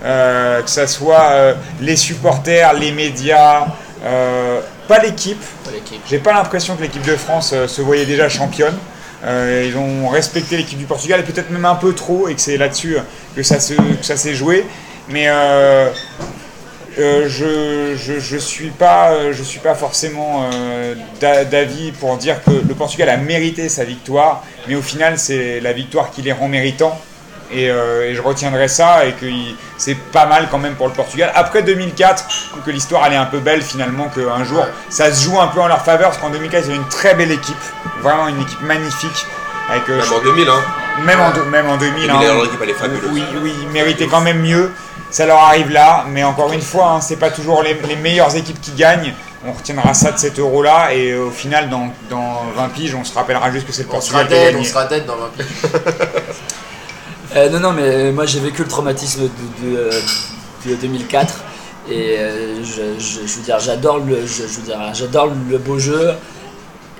euh, 0.05 0.61
que 0.61 0.69
ça 0.69 0.87
soit 0.87 1.29
euh, 1.31 1.53
les 1.81 1.95
supporters, 1.95 2.73
les 2.73 2.91
médias, 2.91 3.65
euh, 4.05 4.61
pas 4.87 4.99
l'équipe, 4.99 5.41
j'ai 6.09 6.19
pas 6.19 6.31
l'impression 6.33 6.75
que 6.75 6.83
l'équipe 6.83 7.05
de 7.05 7.15
France 7.15 7.53
se 7.67 7.81
voyait 7.81 8.05
déjà 8.05 8.29
championne. 8.29 8.77
Ils 9.27 9.75
ont 9.75 10.07
respecté 10.09 10.55
l'équipe 10.57 10.77
du 10.77 10.85
Portugal 10.85 11.19
et 11.19 11.23
peut-être 11.23 11.49
même 11.49 11.65
un 11.65 11.73
peu 11.73 11.93
trop 11.95 12.27
et 12.27 12.35
que 12.35 12.41
c'est 12.41 12.57
là-dessus 12.57 12.97
que 13.35 13.41
ça 13.41 13.59
s'est 13.59 14.35
joué. 14.35 14.65
Mais 15.09 15.25
euh, 16.97 17.27
je, 17.27 17.95
je, 17.95 18.19
je 18.19 18.37
suis 18.37 18.69
pas 18.69 19.11
euh, 19.11 19.33
je 19.33 19.43
suis 19.43 19.59
pas 19.59 19.75
forcément 19.75 20.47
euh, 20.53 20.93
d'a- 21.19 21.43
d'avis 21.43 21.91
pour 21.91 22.15
dire 22.17 22.43
que 22.43 22.51
le 22.51 22.73
Portugal 22.75 23.09
a 23.09 23.17
mérité 23.17 23.67
sa 23.67 23.83
victoire, 23.83 24.43
mais 24.67 24.75
au 24.75 24.81
final 24.81 25.17
c'est 25.17 25.59
la 25.59 25.73
victoire 25.73 26.11
qui 26.11 26.21
les 26.21 26.31
rend 26.31 26.47
méritants. 26.47 26.97
Et, 27.55 27.69
euh, 27.71 28.09
et 28.09 28.13
je 28.15 28.21
retiendrai 28.21 28.67
ça 28.67 29.05
et 29.05 29.13
que 29.13 29.25
c'est 29.77 29.95
pas 29.95 30.25
mal 30.25 30.47
quand 30.51 30.57
même 30.57 30.75
pour 30.75 30.87
le 30.87 30.93
Portugal. 30.93 31.31
Après 31.35 31.63
2004, 31.63 32.25
je 32.29 32.49
trouve 32.49 32.61
que 32.63 32.71
l'histoire 32.71 33.03
elle 33.07 33.13
est 33.13 33.17
un 33.17 33.25
peu 33.25 33.39
belle 33.39 33.61
finalement 33.61 34.09
qu'un 34.09 34.43
jour 34.43 34.59
Ouais. 34.59 34.67
ça 34.89 35.11
se 35.13 35.23
joue 35.23 35.39
un 35.39 35.47
peu 35.47 35.61
en 35.61 35.67
leur 35.67 35.83
faveur 35.83 36.09
parce 36.09 36.17
qu'en 36.21 36.29
2004 36.29 36.63
il 36.65 36.67
y 36.67 36.73
avait 36.73 36.81
une 36.83 36.89
très 36.89 37.13
belle 37.15 37.31
équipe, 37.31 37.55
vraiment 38.01 38.27
une 38.27 38.41
équipe 38.41 38.61
magnifique. 38.61 39.25
Avec, 39.67 39.89
euh, 39.89 39.97
Même 39.97 40.13
en 40.13 40.19
2000, 40.23 40.47
hein. 40.47 40.53
même, 41.05 41.19
en, 41.21 41.31
deux- 41.31 41.43
même 41.45 41.67
en 41.67 41.77
2000, 41.77 42.05
Et 42.05 42.09
hein, 42.11 42.19
leur 42.21 42.45
équipe, 42.45 42.59
elle 42.61 42.69
est 42.69 42.73
fabuleuse. 42.73 43.09
oui, 43.11 43.23
oui, 43.41 43.51
ils 43.63 43.67
méritaient 43.69 44.05
quand 44.05 44.21
même 44.21 44.39
mieux. 44.41 44.71
Ça 45.09 45.25
leur 45.25 45.39
arrive 45.39 45.71
là, 45.71 46.05
mais 46.07 46.23
encore 46.23 46.53
une 46.53 46.61
fois, 46.61 46.89
hein, 46.91 47.01
c'est 47.01 47.15
pas 47.15 47.31
toujours 47.31 47.63
les, 47.63 47.73
les 47.87 47.95
meilleures 47.95 48.35
équipes 48.35 48.61
qui 48.61 48.73
gagnent. 48.73 49.13
On 49.47 49.53
retiendra 49.53 49.95
ça 49.95 50.11
de 50.11 50.19
cet 50.19 50.37
euro 50.37 50.61
là, 50.61 50.93
et 50.93 51.11
euh, 51.13 51.25
au 51.25 51.31
final, 51.31 51.69
dans, 51.69 51.91
dans 52.11 52.43
20 52.55 52.69
piges, 52.75 52.93
on 52.93 53.03
se 53.03 53.13
rappellera 53.15 53.49
juste 53.51 53.65
que 53.65 53.73
c'est 53.73 53.83
le 53.83 53.89
Portugal 53.89 54.27
qui 54.27 54.35
a 54.35 54.51
on 54.55 54.63
sera 54.63 54.85
dead 54.85 55.05
dans 55.07 55.15
20 55.15 55.29
piges. 55.35 55.45
Euh, 57.35 57.49
non, 57.49 57.59
non, 57.59 57.73
mais 57.73 58.13
moi 58.13 58.25
j'ai 58.25 58.39
vécu 58.39 58.63
le 58.63 58.69
traumatisme 58.69 59.23
de, 59.23 59.67
de, 59.67 59.77
euh, 59.77 59.91
de 60.65 60.75
2004 60.75 61.43
et 61.89 62.15
euh, 62.17 62.63
je, 62.63 63.19
veux 63.19 63.43
dire, 63.43 63.59
j'adore 63.59 63.99
le, 63.99 64.25
je, 64.25 64.43
veux 64.43 64.61
dire, 64.63 64.79
j'adore 64.93 65.29
le 65.49 65.57
beau 65.57 65.77
jeu. 65.77 66.13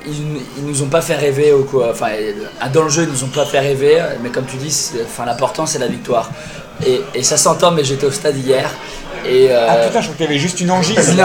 Ils, 0.06 0.42
ils 0.58 0.66
nous 0.66 0.84
ont 0.84 0.90
pas 0.90 1.02
fait 1.02 1.16
rêver 1.16 1.54
ou 1.54 1.64
quoi. 1.64 1.92
Enfin, 1.92 2.10
euh, 2.12 2.34
dans 2.74 2.84
le 2.84 2.90
jeu, 2.90 3.04
ils 3.04 3.10
nous 3.10 3.24
ont 3.24 3.30
pas 3.30 3.46
fait 3.46 3.60
rêver, 3.60 4.04
mais 4.22 4.30
comme 4.30 4.46
tu 4.46 4.58
dis, 4.58 4.92
enfin, 5.06 5.26
l'important 5.26 5.66
c'est 5.66 5.80
la 5.80 5.88
victoire. 5.88 6.30
Et 6.86 7.24
ça 7.24 7.38
s'entend, 7.38 7.72
mais 7.72 7.86
j'étais 7.86 8.06
au 8.06 8.12
stade 8.12 8.36
hier 8.36 8.70
et 9.28 9.48
euh, 9.52 9.68
Ah 9.70 9.76
putain, 9.88 10.02
je 10.02 10.06
crois 10.06 10.16
qu'il 10.18 10.26
y 10.26 10.30
avait 10.30 10.38
juste 10.40 10.60
une 10.62 10.72
angine. 10.72 10.96
non, 11.18 11.24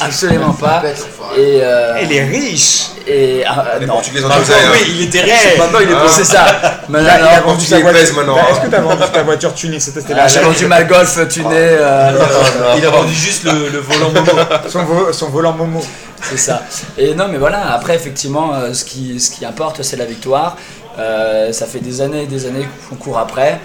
absolument 0.00 0.52
pas. 0.52 0.82
Et, 1.36 1.60
euh, 1.62 1.94
Elle 1.98 2.12
est 2.12 2.24
riche. 2.24 2.86
et 3.06 3.44
ah, 3.46 3.64
Les 3.80 3.86
non, 3.86 3.94
Portugais 3.94 4.24
ont 4.24 4.28
tous 4.28 4.52
hein. 4.52 4.56
il 4.88 5.02
était 5.02 5.20
riche, 5.20 5.32
Eh, 5.54 5.58
maintenant 5.58 5.78
il 5.80 5.90
est 5.90 5.94
ah. 5.94 6.06
c'est 6.08 6.24
ça. 6.24 6.46
Non, 6.88 6.98
il 7.00 7.08
a 7.08 7.40
vendu 7.40 7.64
sa 7.64 7.78
voiture. 7.80 8.14
maintenant, 8.16 8.34
Bah. 8.34 8.42
Est-ce 8.50 8.60
que 8.60 8.66
tu 8.68 8.74
as 8.74 8.80
vendu 8.80 9.02
ta 9.12 9.22
voiture 9.22 9.54
tunée 9.54 9.78
C'était 9.80 10.00
ah, 10.10 10.14
la- 10.16 10.26
j'ai 10.28 10.40
vendu 10.40 10.66
ma 10.66 10.82
golf 10.84 11.28
tunée. 11.28 11.48
euh, 11.52 12.12
Il 12.76 12.84
a 12.86 12.90
vendu 12.90 13.12
juste 13.14 13.44
le, 13.44 13.68
le 13.68 13.78
volant 13.78 14.10
Momo. 14.10 14.32
son, 14.68 14.84
vo- 14.84 15.12
son 15.12 15.28
volant 15.28 15.52
Momo. 15.52 15.84
C'est 16.22 16.36
ça. 16.38 16.62
Et 16.96 17.14
non, 17.14 17.28
mais 17.30 17.38
voilà, 17.38 17.72
après, 17.74 17.94
effectivement, 17.94 18.52
euh, 18.54 18.72
ce, 18.74 18.84
qui, 18.84 19.20
ce 19.20 19.30
qui 19.30 19.44
importe, 19.44 19.82
c'est 19.84 19.96
la 19.96 20.04
victoire. 20.04 20.56
Euh, 20.98 21.52
ça 21.52 21.66
fait 21.66 21.78
des 21.80 22.00
années 22.00 22.22
et 22.24 22.26
des 22.26 22.46
années 22.46 22.66
qu'on 22.88 22.96
court 22.96 23.18
après. 23.18 23.60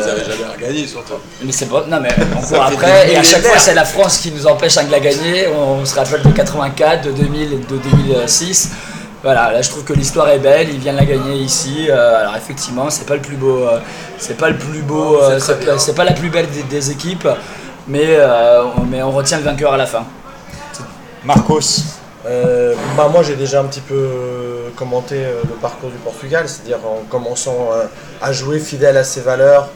Vous 0.00 0.08
avez 0.08 0.20
jamais 0.24 0.52
regagné 0.54 0.86
surtout. 0.86 1.14
Mais 1.42 1.50
c'est 1.52 1.66
pas. 1.66 1.84
Non, 1.88 1.98
mais 2.00 2.10
on 2.36 2.40
court 2.40 2.62
après. 2.62 3.12
Et 3.12 3.16
à 3.16 3.22
chaque 3.22 3.42
fois, 3.42 3.58
c'est 3.58 3.74
la 3.74 3.84
France 3.86 4.18
qui 4.18 4.30
nous 4.32 4.46
empêche 4.46 4.74
de 4.76 4.90
la 4.90 5.00
gagner. 5.00 5.46
On, 5.48 5.80
on 5.80 5.84
se 5.84 5.94
rappelle 5.94 6.22
de 6.22 6.30
84, 6.30 7.02
de 7.06 7.12
2000 7.12 7.52
et 7.54 7.56
de 7.56 7.76
2006. 7.78 8.70
Voilà, 9.22 9.52
là 9.52 9.62
je 9.62 9.70
trouve 9.70 9.84
que 9.84 9.92
l'histoire 9.92 10.28
est 10.30 10.40
belle, 10.40 10.68
il 10.68 10.78
vient 10.80 10.92
de 10.94 10.98
la 10.98 11.04
gagner 11.04 11.36
ici. 11.36 11.86
Euh, 11.88 12.20
alors 12.22 12.34
effectivement, 12.36 12.90
c'est 12.90 13.06
pas 13.06 13.14
le 13.14 13.20
plus 13.22 13.36
beau, 13.36 13.58
euh, 13.68 13.78
c'est 14.18 14.36
pas 14.36 14.50
le 14.50 14.58
plus 14.58 14.82
beau, 14.82 15.16
c'est 15.38 15.52
euh, 15.52 15.64
pas- 15.74 15.78
c'est 15.78 15.94
pas 15.94 16.02
la 16.04 16.12
plus 16.12 16.28
belle 16.28 16.48
des, 16.50 16.64
des 16.64 16.90
équipes, 16.90 17.28
mais, 17.86 18.02
euh, 18.16 18.64
on- 18.76 18.80
mais 18.84 19.00
on 19.00 19.12
retient 19.12 19.38
le 19.38 19.44
vainqueur 19.44 19.74
à 19.74 19.76
la 19.76 19.86
fin. 19.86 20.04
Marcos. 21.24 21.84
Euh, 22.24 22.74
bah 22.96 23.08
moi 23.08 23.22
j'ai 23.22 23.34
déjà 23.34 23.60
un 23.60 23.64
petit 23.64 23.80
peu 23.80 23.94
euh, 23.94 24.68
commenté 24.76 25.24
euh, 25.24 25.40
le 25.42 25.54
parcours 25.54 25.90
du 25.90 25.96
Portugal, 25.96 26.48
c'est-à-dire 26.48 26.78
en 26.86 27.02
commençant 27.08 27.70
à 28.20 28.32
jouer 28.32 28.58
fidèle 28.58 28.96
à 28.96 29.04
ses 29.04 29.20
valeurs, 29.20 29.68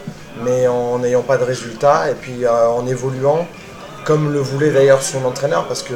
mais 0.44 0.68
en 0.68 0.99
n'ayant 0.99 1.22
pas 1.22 1.38
de 1.38 1.44
résultats, 1.44 2.11
et 2.11 2.14
puis 2.14 2.47
en 2.47 2.86
évoluant, 2.86 3.47
comme 4.05 4.32
le 4.32 4.38
voulait 4.38 4.70
d'ailleurs 4.70 5.03
son 5.03 5.24
entraîneur, 5.24 5.66
parce 5.66 5.82
que 5.82 5.94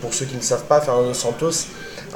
pour 0.00 0.14
ceux 0.14 0.24
qui 0.24 0.36
ne 0.36 0.42
savent 0.42 0.64
pas, 0.64 0.80
Fernando 0.80 1.12
Santos 1.12 1.66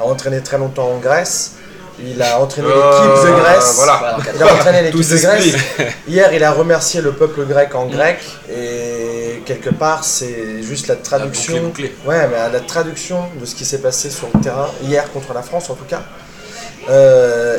a 0.01 0.05
entraîné 0.05 0.41
très 0.41 0.59
longtemps 0.59 0.89
en 0.89 0.99
Grèce. 0.99 1.55
Il 2.01 2.23
a 2.23 2.41
entraîné 2.41 2.69
l'équipe 2.69 3.27
de 3.27 3.41
Grèce. 3.41 3.75
Voilà. 3.75 4.19
Il 4.35 4.43
a 4.43 4.55
entraîné 4.55 4.83
l'équipe 4.91 5.01
de 5.11 5.17
Grèce. 5.17 5.57
Hier, 6.07 6.33
il 6.33 6.45
a 6.45 6.53
remercié 6.53 7.01
le 7.01 7.11
peuple 7.11 7.45
grec 7.45 7.75
en 7.75 7.87
grec. 7.87 8.19
Et 8.49 8.88
quelque 9.49 9.71
part, 9.71 10.05
c'est 10.05 10.63
juste 10.63 10.89
la 10.89 10.97
traduction. 10.97 11.55
boucle 11.55 11.61
est 11.61 11.89
bouclée. 11.89 11.97
Ouais, 12.07 12.29
mais 12.29 12.37
la 12.53 12.61
traduction 12.61 13.25
de 13.41 13.47
ce 13.47 13.55
qui 13.55 13.65
s'est 13.65 13.81
passé 13.81 14.11
sur 14.11 14.29
le 14.33 14.41
terrain 14.41 14.69
hier 14.83 15.11
contre 15.11 15.33
la 15.33 15.43
France, 15.43 15.71
en 15.71 15.75
tout 15.75 15.87
cas. 15.87 16.03
Euh, 16.91 17.57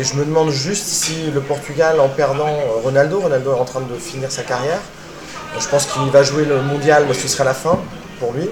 et 0.00 0.02
je 0.02 0.14
me 0.14 0.24
demande 0.24 0.50
juste 0.50 0.86
si 0.86 1.30
le 1.30 1.40
Portugal, 1.40 2.00
en 2.00 2.08
perdant 2.08 2.48
euh, 2.48 2.82
Ronaldo, 2.82 3.20
Ronaldo 3.20 3.54
est 3.54 3.60
en 3.60 3.64
train 3.64 3.80
de 3.80 3.94
finir 3.98 4.32
sa 4.32 4.42
carrière. 4.42 4.80
Je 5.58 5.68
pense 5.68 5.86
qu'il 5.86 6.10
va 6.10 6.22
jouer 6.22 6.44
le 6.46 6.62
mondial, 6.62 7.04
mais 7.06 7.14
ce 7.14 7.28
sera 7.28 7.44
la 7.44 7.54
fin 7.54 7.78
pour 8.20 8.32
lui. 8.32 8.48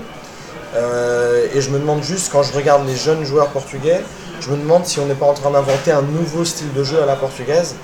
Euh, 0.74 1.46
et 1.54 1.60
je 1.62 1.70
me 1.70 1.78
demande 1.78 2.02
juste, 2.02 2.30
quand 2.30 2.42
je 2.42 2.52
regarde 2.52 2.86
les 2.86 2.96
jeunes 2.96 3.24
joueurs 3.24 3.48
portugais, 3.48 4.02
je 4.40 4.50
me 4.50 4.56
demande 4.56 4.84
si 4.84 5.00
on 5.00 5.06
n'est 5.06 5.14
pas 5.14 5.26
en 5.26 5.34
train 5.34 5.50
d'inventer 5.50 5.92
un 5.92 6.02
nouveau 6.02 6.44
style 6.44 6.72
de 6.74 6.84
jeu 6.84 7.02
à 7.02 7.06
la 7.06 7.16
portugaise, 7.16 7.74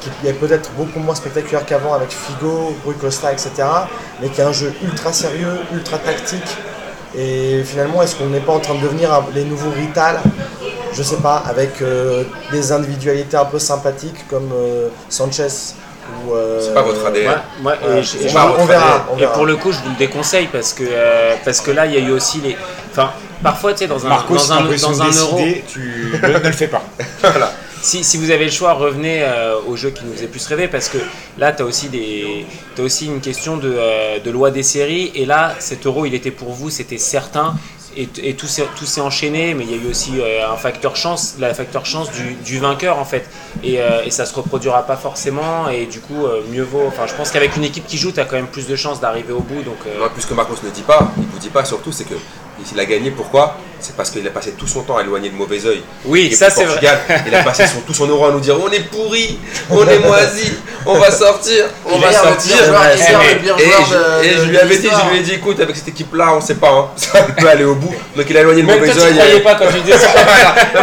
qui 0.00 0.28
est 0.28 0.32
peut-être 0.32 0.70
beaucoup 0.76 0.98
moins 1.00 1.14
spectaculaire 1.14 1.64
qu'avant 1.66 1.94
avec 1.94 2.10
Figo, 2.10 2.74
Rui 2.86 2.94
Costa, 2.96 3.32
etc. 3.32 3.50
Mais 4.22 4.28
qui 4.28 4.40
est 4.40 4.44
un 4.44 4.52
jeu 4.52 4.72
ultra 4.82 5.12
sérieux, 5.12 5.58
ultra 5.72 5.98
tactique. 5.98 6.56
Et 7.16 7.62
finalement, 7.64 8.02
est-ce 8.02 8.16
qu'on 8.16 8.26
n'est 8.26 8.40
pas 8.40 8.52
en 8.52 8.60
train 8.60 8.74
de 8.74 8.80
devenir 8.80 9.10
les 9.34 9.44
nouveaux 9.44 9.70
Rital? 9.70 10.20
Je 10.92 11.02
sais 11.02 11.16
pas, 11.16 11.42
avec 11.46 11.80
euh, 11.82 12.24
des 12.50 12.72
individualités 12.72 13.36
un 13.36 13.44
peu 13.44 13.58
sympathiques 13.58 14.26
comme 14.28 14.50
euh, 14.54 14.88
Sanchez 15.08 15.48
ou. 16.26 16.34
euh, 16.34 16.60
C'est 16.60 16.74
pas 16.74 16.82
votre 16.82 17.04
ADN. 17.06 17.24
Moi, 17.60 17.74
moi, 17.82 17.90
et 17.90 17.94
Ouais, 17.96 18.02
je- 18.02 18.16
on 18.58 18.64
et 18.64 18.66
verra, 18.66 19.06
on 19.12 19.18
Et 19.18 19.26
pour 19.26 19.46
le 19.46 19.56
coup, 19.56 19.70
je 19.72 19.78
vous 19.78 19.90
le 19.90 19.96
déconseille 19.96 20.48
parce 20.50 20.72
que, 20.72 20.84
euh, 20.88 21.34
parce 21.44 21.60
que 21.60 21.70
là, 21.70 21.86
il 21.86 21.92
y 21.94 21.96
a 21.96 22.00
eu 22.00 22.10
aussi 22.10 22.40
les. 22.40 22.56
Enfin, 22.90 23.10
parfois, 23.42 23.72
tu 23.72 23.80
sais, 23.80 23.86
dans 23.86 24.04
un, 24.04 24.08
Marcos, 24.08 24.34
dans 24.34 24.52
un, 24.52 24.62
dans 24.64 25.02
un 25.02 25.10
euro, 25.10 25.40
tu 25.68 26.12
ne, 26.22 26.28
ne 26.28 26.38
le 26.38 26.52
fais 26.52 26.68
pas. 26.68 26.82
si, 27.82 28.16
vous 28.16 28.30
avez 28.30 28.44
le 28.44 28.50
choix, 28.50 28.72
revenez 28.72 29.22
euh, 29.22 29.60
au 29.66 29.76
jeu 29.76 29.90
qui 29.90 30.04
nous 30.04 30.12
faisait 30.12 30.26
plus 30.26 30.44
rêver 30.46 30.68
parce 30.68 30.88
que 30.88 30.98
là, 31.38 31.52
tu 31.52 31.62
as 31.62 31.66
aussi, 31.66 31.90
aussi 32.78 33.06
une 33.06 33.20
question 33.20 33.56
de, 33.56 33.72
euh, 33.76 34.18
de 34.18 34.30
loi 34.30 34.50
des 34.50 34.62
séries. 34.62 35.12
Et 35.14 35.26
là, 35.26 35.54
cet 35.58 35.86
euro, 35.86 36.04
il 36.06 36.14
était 36.14 36.30
pour 36.30 36.52
vous, 36.52 36.70
c'était 36.70 36.98
certain. 36.98 37.54
Et, 37.96 38.34
tout 38.34 38.46
s'est 38.46 39.00
enchaîné, 39.00 39.54
mais 39.54 39.64
il 39.64 39.70
y 39.70 39.74
a 39.74 39.76
eu 39.76 39.90
aussi 39.90 40.20
euh, 40.20 40.48
un 40.48 40.56
facteur 40.56 40.94
chance, 40.94 41.34
la 41.40 41.52
facteur 41.52 41.84
chance 41.84 42.08
du, 42.44 42.58
vainqueur 42.60 42.96
en 42.98 43.04
fait. 43.04 43.28
Et, 43.64 43.80
et 44.04 44.10
ça 44.12 44.24
se 44.24 44.34
reproduira 44.34 44.86
pas 44.86 44.96
forcément. 44.96 45.68
Et 45.68 45.86
du 45.86 45.98
coup, 45.98 46.26
mieux 46.52 46.62
vaut. 46.62 46.84
Enfin, 46.86 47.08
je 47.08 47.14
pense 47.14 47.32
qu'avec 47.32 47.56
une 47.56 47.64
équipe 47.64 47.86
qui 47.86 47.98
joue, 47.98 48.12
tu 48.12 48.20
as 48.20 48.24
quand 48.24 48.36
même 48.36 48.46
plus 48.46 48.68
de 48.68 48.76
chances 48.76 49.00
d'arriver 49.00 49.32
au 49.32 49.40
bout. 49.40 49.62
Donc, 49.62 49.78
plus 50.14 50.26
que 50.26 50.34
Marcos 50.34 50.54
ne 50.62 50.70
dit 50.70 50.82
pas, 50.82 51.10
il 51.16 51.26
vous 51.26 51.40
dit 51.40 51.48
pas 51.48 51.64
surtout, 51.64 51.90
c'est 51.90 52.04
que 52.04 52.14
il 52.72 52.78
a 52.78 52.84
gagné. 52.84 53.10
Pourquoi? 53.10 53.56
C'est 53.80 53.96
parce 53.96 54.10
qu'il 54.10 54.26
a 54.26 54.30
passé 54.30 54.52
tout 54.58 54.66
son 54.66 54.82
temps 54.82 54.96
à 54.96 55.02
éloigner 55.02 55.28
le 55.28 55.36
mauvais 55.36 55.64
oeil. 55.66 55.82
oui, 56.04 56.32
ça 56.34 56.50
c'est 56.50 56.64
vrai. 56.64 56.80
Il 57.26 57.34
a 57.34 57.42
passé 57.44 57.64
son, 57.66 57.80
tout 57.80 57.94
son 57.94 58.06
euro 58.08 58.26
à 58.26 58.32
nous 58.32 58.40
dire 58.40 58.56
on 58.60 58.70
est 58.70 58.80
pourri, 58.90 59.38
on 59.70 59.86
est 59.88 59.98
moisi, 60.00 60.52
on 60.84 60.94
va 60.98 61.10
sortir, 61.10 61.64
on 61.86 61.94
Il 61.96 62.00
va 62.00 62.08
le 62.08 62.12
sortir. 62.14 62.56
est 62.56 63.62
Et- 63.62 63.70
joueur 63.70 63.86
je- 63.88 64.38
je 64.40 64.44
lui 64.48 64.58
avais 64.58 64.78
dit, 64.78 64.88
je 64.88 65.10
lui 65.10 65.18
ai 65.18 65.22
dit 65.22 65.32
écoute, 65.34 65.60
avec 65.60 65.76
cette 65.76 65.88
équipe-là, 65.88 66.34
on 66.34 66.40
sait 66.40 66.56
pas, 66.56 66.70
hein, 66.70 66.86
ça 66.96 67.22
peut 67.22 67.48
aller 67.48 67.64
au 67.64 67.74
bout. 67.76 67.94
Donc 68.16 68.26
il 68.28 68.36
a 68.36 68.40
éloigné 68.40 68.62
le 68.62 68.66
Même 68.68 68.80
mauvais 68.80 69.00
oeil. 69.00 69.14
croyais 69.14 69.40
pas 69.40 69.54
quand 69.54 69.66
tu 69.72 69.80
disais 69.80 69.98
ça. 69.98 70.08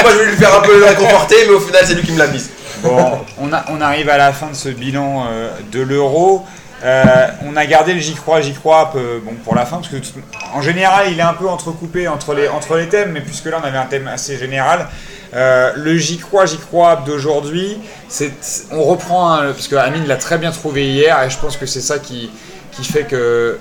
Moi 0.01 0.11
je 0.11 0.13
voulais 0.13 0.25
lui 0.31 0.37
faire 0.37 0.55
un 0.55 0.61
peu 0.61 0.77
le 0.79 0.85
réconforter, 0.85 1.35
mais 1.47 1.53
au 1.53 1.59
final 1.59 1.81
c'est 1.85 1.93
lui 1.95 2.03
qui 2.03 2.11
me 2.13 2.19
l'a 2.19 2.27
mise. 2.27 2.49
Bon, 2.81 3.19
on, 3.39 3.51
a- 3.51 3.65
on 3.69 3.81
arrive 3.81 4.09
à 4.09 4.17
la 4.17 4.31
fin 4.31 4.47
de 4.47 4.55
ce 4.55 4.69
bilan 4.69 5.25
euh, 5.31 5.49
de 5.71 5.81
l'euro. 5.81 6.45
Euh, 6.85 7.27
on 7.47 7.55
a 7.57 7.65
gardé 7.65 7.93
le 7.93 7.99
j'y 7.99 8.13
crois, 8.13 8.41
j'y 8.41 8.53
crois 8.53 8.91
peu- 8.91 9.19
bon, 9.25 9.33
pour 9.43 9.55
la 9.55 9.65
fin, 9.65 9.77
parce 9.77 9.87
que 9.89 9.95
tout- 9.97 10.19
en 10.53 10.61
général 10.61 11.07
il 11.11 11.17
est 11.17 11.23
un 11.23 11.33
peu 11.33 11.47
entrecoupé 11.49 12.07
entre 12.07 12.33
les, 12.35 12.47
entre 12.47 12.75
les 12.77 12.87
thèmes, 12.87 13.11
mais 13.11 13.21
puisque 13.21 13.45
là 13.45 13.57
on 13.61 13.65
avait 13.65 13.77
un 13.79 13.85
thème 13.85 14.07
assez 14.07 14.37
général. 14.37 14.87
euh, 15.33 15.71
le 15.75 15.97
j'y 15.97 16.17
crois, 16.19 16.45
j'y 16.45 16.57
crois 16.59 16.97
d'aujourd'hui, 17.05 17.79
c'est, 18.07 18.31
on 18.71 18.83
reprend, 18.83 19.31
un- 19.33 19.51
parce 19.51 19.67
que 19.67 19.75
Amine 19.75 20.05
l'a 20.07 20.15
très 20.17 20.37
bien 20.37 20.51
trouvé 20.51 20.85
hier, 20.87 21.21
et 21.23 21.29
je 21.29 21.37
pense 21.39 21.57
que 21.57 21.65
c'est 21.65 21.81
ça 21.81 21.97
qui, 21.99 22.29
qui 22.71 22.85
fait 22.85 23.03
que. 23.03 23.57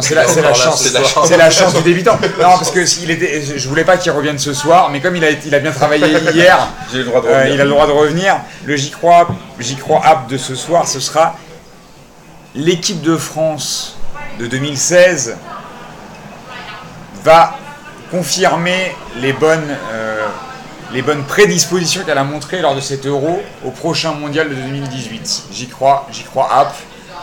C'est 0.00 0.14
la, 0.14 0.26
c'est 0.26 0.40
la 0.40 0.54
chance, 0.54 0.82
c'est 1.28 1.36
la 1.36 1.50
chance. 1.50 1.74
du 1.74 1.82
débutant. 1.82 2.18
Non, 2.40 2.56
parce 2.56 2.70
que 2.70 2.86
s'il 2.86 3.10
était, 3.10 3.42
je 3.42 3.68
voulais 3.68 3.84
pas 3.84 3.98
qu'il 3.98 4.10
revienne 4.10 4.38
ce 4.38 4.54
soir, 4.54 4.88
mais 4.90 5.00
comme 5.00 5.14
il 5.16 5.24
a, 5.24 5.30
il 5.32 5.54
a 5.54 5.58
bien 5.58 5.70
travaillé 5.70 6.06
hier, 6.32 6.66
J'ai 6.92 6.98
le 7.00 7.04
droit 7.04 7.20
de 7.20 7.26
euh, 7.26 7.48
il 7.52 7.60
a 7.60 7.64
le 7.64 7.70
droit 7.70 7.86
de 7.86 7.92
revenir. 7.92 8.36
Le 8.64 8.74
J'y 8.74 8.90
crois, 8.90 9.28
J'y 9.60 9.76
crois 9.76 10.00
app 10.04 10.28
de 10.28 10.38
ce 10.38 10.54
soir, 10.54 10.88
ce 10.88 10.98
sera 10.98 11.36
l'équipe 12.54 13.00
de 13.02 13.16
France 13.16 13.96
de 14.38 14.46
2016 14.46 15.36
va 17.24 17.54
confirmer 18.10 18.94
les 19.16 19.32
bonnes, 19.32 19.76
euh, 19.92 20.26
les 20.92 21.02
bonnes 21.02 21.24
prédispositions 21.24 22.02
qu'elle 22.04 22.18
a 22.18 22.24
montrées 22.24 22.60
lors 22.60 22.74
de 22.74 22.80
cet 22.80 23.06
euro 23.06 23.40
au 23.64 23.70
prochain 23.70 24.12
mondial 24.12 24.48
de 24.50 24.54
2018. 24.54 25.44
J'y 25.52 25.68
crois, 25.68 26.06
j'y 26.10 26.24
crois 26.24 26.52
app. 26.52 26.74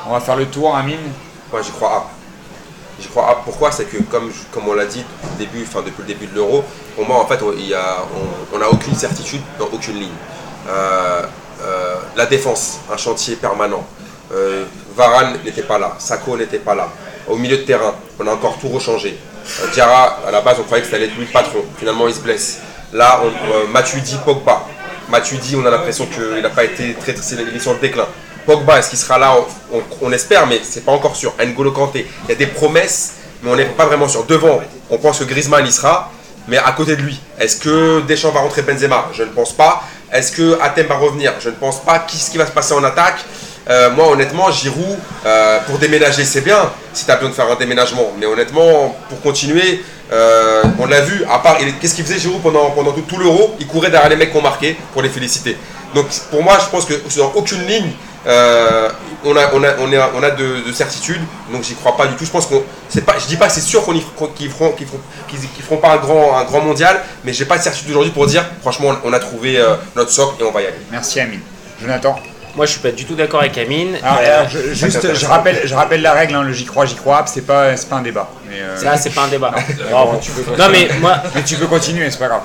On 0.08 0.14
va 0.14 0.20
faire 0.20 0.36
le 0.36 0.46
tour, 0.46 0.76
Amine. 0.76 0.98
J'y 1.64 1.72
crois 1.72 1.90
A. 1.96 2.06
J'y 3.00 3.08
crois 3.08 3.30
A. 3.30 3.36
Pourquoi? 3.44 3.72
C'est 3.72 3.86
que, 3.86 3.98
comme, 4.04 4.32
comme 4.52 4.68
on 4.68 4.74
l'a 4.74 4.86
dit 4.86 5.04
début, 5.38 5.64
enfin, 5.68 5.82
depuis 5.86 6.02
le 6.02 6.08
début 6.08 6.28
de 6.28 6.36
l'euro, 6.36 6.64
pour 6.96 7.06
moi, 7.06 7.22
en 7.22 7.26
fait, 7.28 7.42
on- 7.44 7.54
il 7.54 7.68
y 7.68 7.74
a, 7.74 7.98
on 8.54 8.58
n'a 8.58 8.70
aucune 8.70 8.96
certitude 8.96 9.42
dans 9.60 9.66
aucune 9.72 9.96
ligne. 10.00 10.10
Euh, 10.68 11.24
euh, 11.62 11.96
la 12.16 12.26
défense, 12.26 12.80
un 12.92 12.98
chantier 12.98 13.36
permanent. 13.36 13.86
Varane 15.00 15.40
n'était 15.46 15.62
pas 15.62 15.80
là, 15.80 15.96
Sako 15.98 16.36
n'était 16.36 16.60
pas 16.60 16.76
là. 16.76 16.90
Au 17.26 17.38
milieu 17.38 17.56
de 17.56 17.62
terrain, 17.62 17.96
on 18.20 18.28
a 18.28 18.32
encore 18.32 18.58
tout 18.60 18.68
rechangé. 18.68 19.18
Euh, 19.62 19.68
Diarra, 19.72 20.18
à 20.28 20.32
la 20.32 20.42
base, 20.42 20.58
on 20.60 20.64
croyait 20.64 20.84
que 20.84 20.90
c'était 20.92 21.08
lui 21.08 21.22
le 21.22 21.32
patron. 21.32 21.64
Finalement, 21.78 22.06
il 22.10 22.14
se 22.14 22.20
blesse. 22.20 22.60
Là, 22.92 23.22
on, 23.24 23.28
euh, 23.28 23.68
Matuidi, 23.72 24.18
Pogba. 24.26 24.66
Matuidi, 25.10 25.56
on 25.56 25.66
a 25.66 25.70
l'impression 25.72 26.06
qu'il 26.06 26.42
n'a 26.42 26.50
pas 26.50 26.66
été 26.66 26.96
très, 26.96 27.14
très, 27.14 27.36
il 27.36 27.56
est 27.56 27.60
sur 27.60 27.72
le 27.72 27.80
déclin. 27.80 28.08
Pogba, 28.46 28.78
est-ce 28.80 28.90
qu'il 28.90 29.00
sera 29.00 29.18
là? 29.18 29.38
On, 30.02 30.12
espère, 30.12 30.46
mais 30.48 30.60
c'est 30.64 30.84
pas 30.84 30.92
encore 30.92 31.16
sûr. 31.16 31.34
N'Golo 31.40 31.72
Kanté, 31.72 32.06
il 32.26 32.30
y 32.30 32.34
a 32.34 32.36
des 32.36 32.48
promesses, 32.48 33.14
mais 33.42 33.52
on 33.52 33.56
n'est 33.56 33.66
pas 33.66 33.86
vraiment 33.86 34.10
sûr. 34.10 34.26
Devant, 34.26 34.60
on 34.90 34.98
pense 34.98 35.20
que 35.20 35.24
Griezmann 35.24 35.66
y 35.66 35.72
sera, 35.72 36.12
mais 36.50 36.58
à 36.58 36.74
côté 36.74 36.98
de 36.98 37.02
lui, 37.04 37.18
est-ce 37.40 37.56
que 37.56 38.02
Deschamps 38.02 38.32
va 38.32 38.42
rentrer 38.42 38.64
Benzema? 38.64 39.08
Je 39.14 39.24
ne 39.24 39.30
pense 39.30 39.54
pas. 39.54 39.82
Est-ce 40.12 40.34
que 40.34 40.60
Athènes 40.62 40.88
va 40.88 40.96
revenir? 40.96 41.36
Je 41.40 41.50
ne 41.50 41.56
pense 41.56 41.80
pas. 41.82 42.00
Qu'est-ce 42.00 42.32
qui 42.32 42.38
va 42.38 42.46
se 42.46 42.52
passer 42.52 42.74
en 42.74 42.84
attaque? 42.84 43.24
Euh, 43.70 43.92
Moi, 43.92 44.08
honnêtement, 44.10 44.50
Giroud, 44.52 44.98
euh, 45.26 45.60
pour 45.68 45.78
déménager, 45.78 46.26
c'est 46.26 46.42
bien, 46.42 46.72
si 46.94 47.06
tu 47.06 47.12
as 47.12 47.16
besoin 47.16 47.30
de 47.30 47.36
faire 47.36 47.52
un 47.52 47.56
déménagement. 47.56 48.12
Mais 48.20 48.26
honnêtement, 48.26 48.96
pour 49.10 49.22
continuer, 49.22 49.84
euh, 50.12 50.64
on 50.80 50.86
l'a 50.88 51.02
vu, 51.02 51.24
à 51.30 51.38
part, 51.40 51.58
qu'est-ce 51.80 51.94
qu'il 51.96 52.04
faisait 52.06 52.18
Giroud 52.20 52.42
pendant, 52.42 52.72
tout, 53.08 53.18
l'euro? 53.18 53.56
Il 53.60 53.68
courait 53.68 53.92
derrière 53.92 54.10
les 54.10 54.16
mecs 54.16 54.32
qui 54.32 54.38
ont 54.38 54.42
marqué 54.42 54.76
pour 54.94 55.02
les 55.04 55.10
féliciter. 55.10 55.56
Donc 55.94 56.08
pour 56.32 56.44
moi, 56.44 56.58
je 56.64 56.68
pense 56.70 56.86
que 56.86 56.94
sur 57.10 57.36
aucune 57.36 57.66
ligne, 57.68 57.92
on 58.26 59.36
a, 59.36 59.52
on 59.54 60.24
a, 60.24 60.32
de, 60.32 60.68
de 60.68 60.72
certitude. 60.72 61.22
Donc 61.52 61.64
j'y 61.64 61.76
crois 61.76 61.96
pas 61.98 62.08
du 62.08 62.16
tout. 62.16 62.26
Je 62.26 62.30
pense 62.32 62.46
qu'on, 62.48 62.64
pas, 63.02 63.16
je 63.20 63.26
dis 63.28 63.38
pas 63.38 63.50
c'est 63.50 63.62
sûr 63.62 63.84
qu'on 63.84 63.94
qu'on- 64.16 64.28
qu'ils 64.28 64.50
feront, 64.52 64.72
feront, 64.76 65.00
feront 65.64 65.78
pas 65.78 65.92
un 65.94 65.98
grand, 65.98 66.38
un 66.38 66.44
grand 66.44 66.62
mondial, 66.62 67.02
mais 67.24 67.34
j'ai 67.34 67.46
pas 67.46 67.58
de 67.58 67.64
certitude 67.64 67.90
aujourd'hui 67.92 68.12
pour 68.12 68.28
dire, 68.28 68.46
franchement, 68.62 68.92
on 69.04 69.14
a 69.14 69.20
trouvé 69.20 69.60
notre 69.96 70.12
socle 70.12 70.42
et 70.42 70.44
on 70.46 70.52
va 70.52 70.62
y 70.62 70.66
aller. 70.68 70.76
Merci, 70.92 71.20
Amine. 71.20 71.42
Jonathan. 71.82 72.16
Moi, 72.60 72.66
je 72.66 72.72
suis 72.74 72.82
pas 72.82 72.92
du 72.92 73.06
tout 73.06 73.16
d'accord 73.16 73.40
avec 73.40 73.58
Amine. 73.58 73.96
Alors, 74.04 74.20
Euh, 74.22 74.44
je- 74.50 74.74
juste, 74.74 75.16
je 75.16 75.26
rappelle, 75.28 75.62
je 75.64 75.74
rappelle 75.74 76.02
la 76.02 76.12
règle, 76.12 76.36
hein, 76.36 76.44
le 76.44 76.52
j'y 76.52 76.66
crois, 76.66 76.86
j'y 76.86 76.96
crois, 76.96 77.24
c'est 77.26 77.46
pas, 77.48 77.78
c'est 77.78 77.88
pas 77.88 77.96
un 77.96 78.02
débat. 78.02 78.28
Mais, 78.50 78.56
euh, 78.60 78.76
ça, 78.76 78.98
c'est 78.98 79.12
pas 79.12 79.22
un 79.24 79.28
débat. 79.30 79.54
Non, 80.58 80.66
mais 80.70 80.90
moi, 81.00 81.20
mais 81.34 81.44
tu 81.44 81.56
peux 81.56 81.68
continuer, 81.68 82.12
c'est 82.12 82.20
pas 82.20 82.28
grave. 82.28 82.42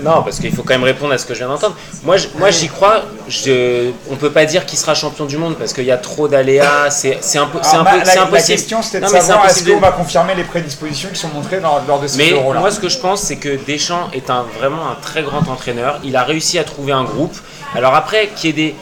Non, 0.00 0.22
parce 0.22 0.38
qu'il 0.38 0.54
faut 0.54 0.62
quand 0.62 0.74
même 0.74 0.84
répondre 0.84 1.12
à 1.12 1.18
ce 1.18 1.26
que 1.26 1.34
je 1.34 1.40
viens 1.40 1.48
d'entendre. 1.48 1.74
Moi, 2.04 2.18
je- 2.18 2.28
moi, 2.38 2.52
j'y 2.52 2.68
crois. 2.68 3.02
Je, 3.28 3.90
on 4.08 4.14
peut 4.14 4.30
pas 4.30 4.44
dire 4.44 4.64
qu'il 4.64 4.78
sera 4.78 4.94
champion 4.94 5.24
du 5.24 5.36
monde 5.38 5.56
parce 5.58 5.72
qu'il 5.72 5.82
y 5.82 5.90
a 5.90 5.96
trop 5.96 6.28
d'aléas. 6.28 6.88
C'est 6.90 7.18
c'est 7.20 7.38
impo- 7.38 7.58
c'est 7.62 7.74
un 7.78 7.82
ma- 7.82 7.90
peu- 7.94 7.98
c'est 8.04 8.06
la, 8.06 8.14
la 8.14 8.22
impossible. 8.28 8.46
question, 8.58 8.80
c'était 8.80 9.00
de 9.00 9.06
Non, 9.06 9.10
mais 9.12 9.20
c'est 9.20 9.26
savoir 9.26 9.46
est-ce 9.46 9.54
impossible 9.56 9.72
qu'on 9.74 9.80
va 9.80 9.90
confirmer 9.90 10.34
les 10.36 10.44
prédispositions 10.44 11.08
qui 11.12 11.18
sont 11.18 11.30
montrées 11.34 11.58
lors, 11.58 11.82
lors 11.88 11.98
de 11.98 12.06
cet 12.06 12.16
Mais 12.18 12.30
euro-là. 12.30 12.60
moi, 12.60 12.70
ce 12.70 12.78
que 12.78 12.88
je 12.88 12.98
pense, 12.98 13.22
c'est 13.22 13.36
que 13.38 13.58
Deschamps 13.66 14.08
est 14.14 14.30
un, 14.30 14.44
vraiment 14.60 14.88
un 14.88 14.94
très 15.02 15.22
grand 15.24 15.48
entraîneur. 15.48 15.98
Il 16.04 16.14
a 16.14 16.22
réussi 16.22 16.60
à 16.60 16.64
trouver 16.64 16.92
un 16.92 17.02
groupe. 17.02 17.36
Alors 17.74 17.96
après, 17.96 18.28
qu'il 18.36 18.46
y 18.46 18.50
ait 18.50 18.68
des, 18.68 18.74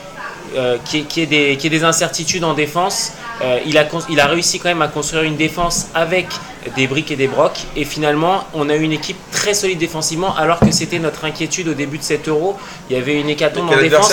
euh, 0.56 0.76
qu'il 0.84 1.00
y 1.00 1.02
ait- 1.02 1.06
qu'il 1.06 1.72
y 1.72 1.74
ait 1.74 1.78
des, 1.78 1.84
incertitudes 1.84 2.44
en 2.44 2.54
défense, 2.54 3.12
euh, 3.42 3.58
il, 3.66 3.76
a, 3.78 3.84
il 4.08 4.20
réussi 4.20 4.58
quand 4.58 4.68
même 4.68 4.82
à 4.82 4.88
construire 4.88 5.22
une 5.24 5.36
défense 5.36 5.86
avec 5.94 6.26
des 6.76 6.86
briques 6.86 7.10
et 7.10 7.16
des 7.16 7.28
brocs. 7.28 7.60
Et 7.76 7.84
finalement, 7.84 8.44
on 8.54 8.68
a 8.68 8.74
eu 8.74 8.82
une 8.82 8.92
équipe 8.92 9.16
très 9.30 9.54
solide 9.54 9.78
défensivement, 9.78 10.34
alors 10.36 10.58
que 10.58 10.70
c'était 10.70 10.98
notre 10.98 11.24
inquiétude 11.24 11.68
au 11.68 11.74
début 11.74 11.98
de 11.98 12.02
cet 12.02 12.28
euro. 12.28 12.56
Il 12.90 12.96
y 12.96 12.98
avait 12.98 13.20
une 13.20 13.28
hécatombe 13.28 13.70
en 13.70 13.76
défense. 13.76 14.12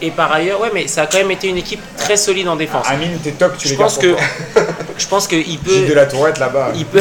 Et, 0.00 0.06
et 0.06 0.10
par 0.10 0.32
ailleurs, 0.32 0.60
ouais, 0.60 0.70
mais 0.72 0.86
ça 0.88 1.02
a 1.02 1.06
quand 1.06 1.18
même 1.18 1.30
été 1.30 1.48
une 1.48 1.58
équipe 1.58 1.80
très 1.96 2.16
solide 2.16 2.48
en 2.48 2.56
défense. 2.56 2.86
Amine, 2.88 3.18
t'es 3.22 3.32
top, 3.32 3.56
tu 3.58 3.68
Je 3.68 3.72
les 3.72 3.78
pense 3.78 3.98
que, 3.98 4.14
je 4.98 5.06
pense 5.06 5.26
qu'il 5.26 5.58
peut 5.58 5.72
Gilles 5.72 5.88
de 5.88 5.94
la 5.94 6.06
Tourette 6.06 6.38
là-bas. 6.38 6.72
il 6.74 6.86
peut, 6.86 7.00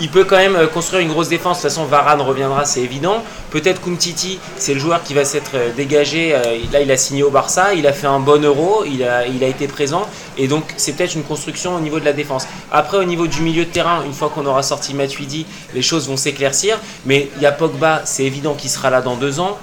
il 0.00 0.08
peut 0.08 0.24
quand 0.24 0.36
même 0.36 0.56
euh, 0.56 0.66
construire 0.66 1.02
une 1.02 1.10
grosse 1.10 1.28
défense. 1.28 1.58
De 1.58 1.62
toute 1.62 1.70
façon, 1.70 1.84
Varane 1.84 2.20
reviendra, 2.22 2.64
c'est 2.64 2.80
évident. 2.80 3.22
Peut-être 3.50 3.82
Kumtiti, 3.82 4.38
c'est 4.56 4.74
le 4.74 4.80
joueur 4.80 5.02
qui 5.02 5.14
va 5.14 5.24
s'être 5.24 5.52
euh, 5.54 5.70
dégagé. 5.76 6.34
euh, 6.34 6.58
Là, 6.72 6.80
il 6.80 6.90
a 6.90 6.96
signé 6.96 7.22
au 7.22 7.30
Barça, 7.30 7.74
il 7.74 7.86
a 7.86 7.92
fait 7.92 8.06
un 8.06 8.18
bon 8.18 8.42
euro, 8.42 8.84
il 8.86 9.04
a, 9.04 9.26
été 9.26 9.68
présent. 9.68 10.06
Et 10.38 10.48
donc, 10.48 10.64
c'est 10.76 10.94
peut-être 10.94 11.14
une 11.14 11.22
construction 11.22 11.74
au 11.76 11.80
niveau 11.80 12.00
de 12.00 12.04
la 12.04 12.12
défense. 12.12 12.46
Après, 12.72 12.96
au 12.96 13.04
niveau 13.04 13.26
du 13.26 13.42
milieu 13.42 13.64
de 13.64 13.70
terrain, 13.70 14.02
une 14.04 14.12
fois 14.12 14.30
qu'on 14.34 14.46
aura 14.46 14.62
sorti 14.62 14.94
Matuidi, 14.94 15.44
les 15.74 15.82
choses 15.82 16.08
vont 16.08 16.16
s'éclaircir. 16.16 16.78
Mais 17.04 17.28
il 17.36 17.42
y 17.42 17.46
a 17.46 17.52
Pogba, 17.52 18.02
c'est 18.04 18.24
évident 18.24 18.54
qu'il 18.54 18.70
sera 18.70 18.90
là 18.90 19.02
dans 19.02 19.16
deux 19.16 19.38
ans. 19.40 19.58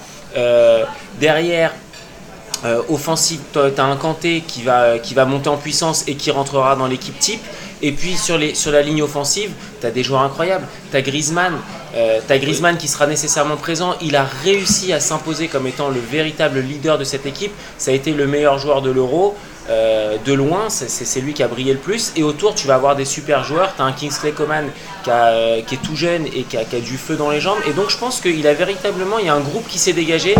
Derrière, 1.19 1.71
euh, 2.65 2.81
offensif, 2.89 3.39
tu 3.53 3.59
as 3.59 3.83
un 3.83 3.95
Kanté 3.95 4.43
qui 4.45 4.63
va 4.63 5.25
monter 5.25 5.49
en 5.49 5.57
puissance 5.57 6.03
et 6.07 6.15
qui 6.15 6.31
rentrera 6.31 6.75
dans 6.75 6.87
l'équipe 6.87 7.17
type. 7.17 7.41
Et 7.81 7.91
puis 7.91 8.15
sur, 8.17 8.37
la 8.37 8.81
ligne 8.81 9.03
offensive, 9.03 9.51
tu 9.79 9.85
as 9.87 9.91
des 9.91 10.03
joueurs 10.03 10.21
incroyables. 10.21 10.65
Tu 10.91 10.97
as 10.97 11.01
Griezmann, 11.01 11.53
euh, 11.95 12.19
Griezmann 12.27 12.77
qui 12.77 12.87
sera 12.87 13.05
nécessairement 13.07 13.57
présent. 13.57 13.95
Il 14.01 14.15
a 14.15 14.25
réussi 14.43 14.93
à 14.93 14.99
s'imposer 14.99 15.47
comme 15.47 15.67
étant 15.67 15.89
le 15.89 15.99
véritable 15.99 16.59
leader 16.59 16.97
de 16.97 17.03
cette 17.03 17.25
équipe. 17.25 17.51
Ça 17.77 17.91
a 17.91 17.93
été 17.93 18.11
le 18.13 18.25
meilleur 18.27 18.57
joueur 18.59 18.81
de 18.81 18.89
l'Euro. 18.91 19.35
euh, 19.69 20.15
de 20.25 20.31
loin, 20.31 20.69
c'est- 20.69 21.19
lui 21.19 21.33
qui 21.33 21.43
a 21.43 21.49
brillé 21.49 21.73
le 21.73 21.79
plus. 21.79 22.13
Et 22.15 22.23
autour, 22.23 22.55
tu 22.55 22.67
vas 22.67 22.75
avoir 22.75 22.95
des 22.95 23.03
super 23.03 23.43
joueurs. 23.43 23.75
Tu 23.75 23.81
as 23.81 23.85
un 23.85 23.91
Kingsley 23.91 24.31
Coman 24.31 24.63
qui, 25.03 25.09
a- 25.09 25.61
qui 25.61 25.75
est 25.75 25.79
tout 25.79 25.97
jeune 25.97 26.25
et 26.27 26.43
qui 26.43 26.55
a, 26.55 26.63
qui 26.63 26.77
a 26.77 26.79
du 26.79 26.97
feu 26.97 27.17
dans 27.17 27.29
les 27.31 27.41
jambes. 27.41 27.57
Et 27.67 27.73
donc, 27.73 27.89
je 27.89 27.97
pense 27.97 28.21
qu'il 28.21 28.47
a 28.47 28.53
véritablement, 28.53 29.19
il 29.19 29.25
y 29.25 29.29
a 29.29 29.33
un 29.33 29.41
groupe 29.41 29.67
qui 29.67 29.77
s'est 29.77 29.91
dégagé. 29.91 30.35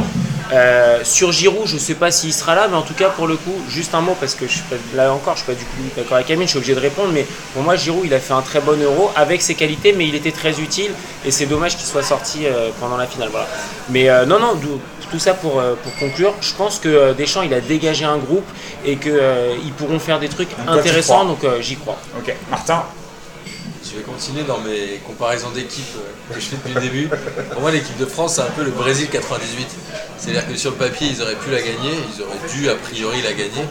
Euh, 0.54 1.00
sur 1.04 1.32
Giroud, 1.32 1.68
je 1.68 1.74
ne 1.76 1.80
sais 1.80 1.95
pas 1.95 2.10
s'il 2.10 2.34
sera 2.34 2.56
là, 2.56 2.68
mais 2.70 2.78
en 2.78 2.82
tout 2.82 2.93
cas, 2.93 3.10
pour 3.10 3.28
le 3.28 3.36
coup, 3.36 3.54
juste 3.68 3.93
un 3.93 4.02
mot, 4.02 4.16
parce 4.20 4.34
que 4.34 4.48
je 4.48 4.54
suis 4.54 4.62
pas- 4.62 4.76
là 4.95 5.12
encore, 5.14 5.34
je 5.36 5.43
suis 5.43 5.48
pas 5.54 5.58
du 5.58 5.66
tout 5.66 5.95
d'accord 5.95 6.16
avec 6.16 6.30
Amine, 6.32 6.43
je 6.45 6.52
suis 6.52 6.58
obligé 6.58 6.74
de 6.76 6.80
répondre, 6.80 7.10
mais 7.14 7.26
pour 7.54 7.64
moi, 7.64 7.76
Giroud, 7.76 8.04
il 8.06 8.14
a 8.14 8.20
fait 8.20 8.34
un 8.34 8.41
très 8.41 8.62
bon 8.62 8.82
euro 8.82 9.12
avec 9.16 9.41
ses 9.41 9.56
qualités, 9.56 9.91
mais 9.93 10.08
il 10.08 10.16
était 10.16 10.32
très 10.32 10.60
utile, 10.60 10.91
et 11.26 11.32
c'est 11.32 11.48
dommage 11.48 11.76
qu'il 11.76 11.86
soit 11.86 12.04
sorti 12.04 12.45
euh, 12.45 12.70
pendant 12.80 12.98
la 12.98 13.08
finale. 13.08 13.30
Voilà. 13.30 13.48
Mais 13.89 14.10
euh, 14.10 14.26
non, 14.26 14.39
non, 14.39 14.54
tout 15.12 15.20
ça 15.20 15.34
pour, 15.34 15.62
pour 15.84 15.95
conclure, 16.00 16.34
je 16.41 16.54
pense 16.54 16.80
que 16.80 17.14
Deschamps, 17.14 17.41
il 17.41 17.54
a 17.54 17.62
dégagé 17.62 18.04
un 18.04 18.18
groupe 18.18 18.45
et 18.86 18.98
qu'ils 18.98 19.72
pourront 19.78 20.00
faire 20.00 20.20
des 20.20 20.28
trucs 20.28 20.50
Donc 20.66 20.78
intéressants, 20.80 21.24
donc 21.24 21.45
j'y 21.62 21.78
crois. 21.78 21.98
Ok, 22.18 22.34
Martin? 22.50 22.84
Je 23.98 24.04
vais 24.04 24.12
continuer 24.12 24.43
dans 24.43 24.60
mes 24.60 25.00
comparaisons 25.08 25.50
d'équipes 25.50 25.84
euh, 25.98 26.34
que 26.36 26.39
je 26.39 26.45
fais 26.45 26.56
depuis 26.58 26.76
le 26.76 26.82
début. 26.82 27.10
Pour 27.52 27.62
moi, 27.62 27.72
l'équipe 27.72 27.98
de 27.98 28.06
France, 28.06 28.36
c'est 28.36 28.41
un 28.41 28.52
peu 28.56 28.64
le 28.64 28.70
Brésil 28.70 29.08
98. 29.10 29.68
C'est-à-dire 30.20 30.48
que 30.48 30.56
sur 30.56 30.70
le 30.70 30.78
papier, 30.78 31.08
ils 31.08 31.20
auraient 31.24 31.36
pu 31.36 31.50
la 31.50 31.62
gagner, 31.62 31.93
ils 32.16 32.22
auraient 32.22 32.54
dû 32.54 32.70
a 32.70 32.76
priori 32.76 33.24
la 33.24 33.34
gagner, 33.34 33.66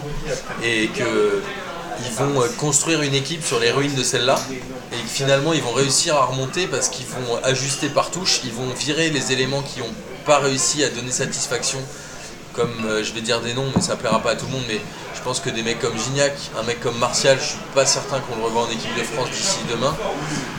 et 0.65 0.89
que 0.89 1.43
ils 2.05 2.13
vont 2.15 2.43
euh, 2.43 2.49
construire 2.59 3.03
une 3.03 3.15
équipe 3.15 3.45
sur 3.45 3.61
les 3.61 3.71
ruines 3.71 3.95
de 3.95 4.03
celle-là, 4.03 4.41
et 4.93 4.97
finalement, 5.07 5.53
ils 5.53 5.63
vont 5.63 5.73
réussir 5.73 6.17
à 6.17 6.25
remonter 6.25 6.67
parce 6.67 6.89
qu'ils 6.89 7.07
vont 7.07 7.37
ajuster 7.45 7.89
par 7.89 8.11
touche, 8.11 8.41
ils 8.45 8.53
vont 8.53 8.69
virer 8.77 9.11
les 9.11 9.31
éléments 9.31 9.63
qui 9.63 9.79
n'ont 9.79 9.95
pas 10.25 10.41
réussi 10.41 10.83
à 10.83 10.89
donner 10.89 11.13
satisfaction 11.13 11.79
comme 12.57 12.73
euh, 12.87 13.05
je 13.05 13.13
vais 13.13 13.21
dire 13.21 13.41
des 13.41 13.55
noms, 13.55 13.67
mais 13.75 13.83
ça 13.83 13.95
plaira 13.97 14.21
pas 14.21 14.31
à 14.33 14.35
tout 14.37 14.47
le 14.47 14.53
monde, 14.53 14.65
mais 14.69 14.81
je 15.15 15.21
pense 15.23 15.41
que 15.41 15.51
des 15.51 15.63
mecs 15.63 15.79
comme 15.81 15.97
Gignac, 15.99 16.33
un 16.59 16.63
mec 16.63 16.81
comme 16.81 16.99
Martial, 16.99 17.37
je 17.41 17.45
suis 17.51 17.59
pas 17.75 17.85
certain 17.87 18.19
qu'on 18.21 18.37
le 18.37 18.43
revoit 18.45 18.63
en 18.63 18.71
équipe 18.71 18.97
de 18.99 19.03
France 19.05 19.31
d'ici 19.31 19.59
demain. 19.71 19.95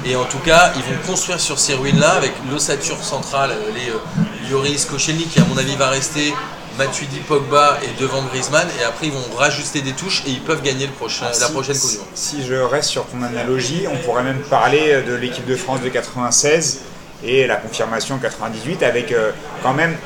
Et 0.06 0.16
en 0.16 0.26
tout 0.26 0.40
cas, 0.40 0.72
ils 0.76 0.82
vont 0.84 1.02
construire 1.08 1.40
sur 1.40 1.58
ces 1.60 1.74
ruines-là 1.74 2.12
avec 2.12 2.32
l'ossature 2.52 3.04
centrale, 3.04 3.52
euh, 3.52 3.72
les 3.76 3.90
euh, 3.90 4.50
Lloris, 4.52 4.86
Koscielny 4.86 5.26
qui 5.26 5.40
à 5.40 5.44
mon 5.46 5.58
avis 5.58 5.76
va 5.76 5.90
rester, 5.90 6.34
Matuidi, 6.78 7.18
Pogba 7.28 7.80
et 7.84 8.00
devant 8.00 8.22
Griezmann, 8.24 8.68
et 8.80 8.84
après 8.84 9.08
ils 9.08 9.12
vont 9.12 9.36
rajuster 9.36 9.82
des 9.82 9.94
touches 9.94 10.22
et 10.28 10.30
ils 10.30 10.42
peuvent 10.42 10.62
gagner 10.62 10.86
le 10.86 10.92
prochain, 10.94 11.26
la 11.26 11.34
Si- 11.34 11.52
prochaine 11.52 11.76
Coupe 11.80 11.90
du 11.92 11.98
Monde. 11.98 12.06
Si 12.14 12.46
je 12.46 12.54
reste 12.54 12.90
sur 12.90 13.06
ton 13.08 13.24
analogie, 13.24 13.86
on 13.92 13.98
pourrait 14.06 14.22
même 14.24 14.42
parler 14.44 15.02
de 15.02 15.16
l'équipe 15.16 15.46
de 15.48 15.56
France 15.56 15.82
de 15.82 15.90
96 15.90 16.82
et 17.24 17.48
la 17.48 17.56
confirmation 17.56 18.16
en 18.16 18.20
98 18.20 18.84
avec 18.84 19.12
euh, 19.12 19.32
quand 19.64 19.74
même 19.74 19.98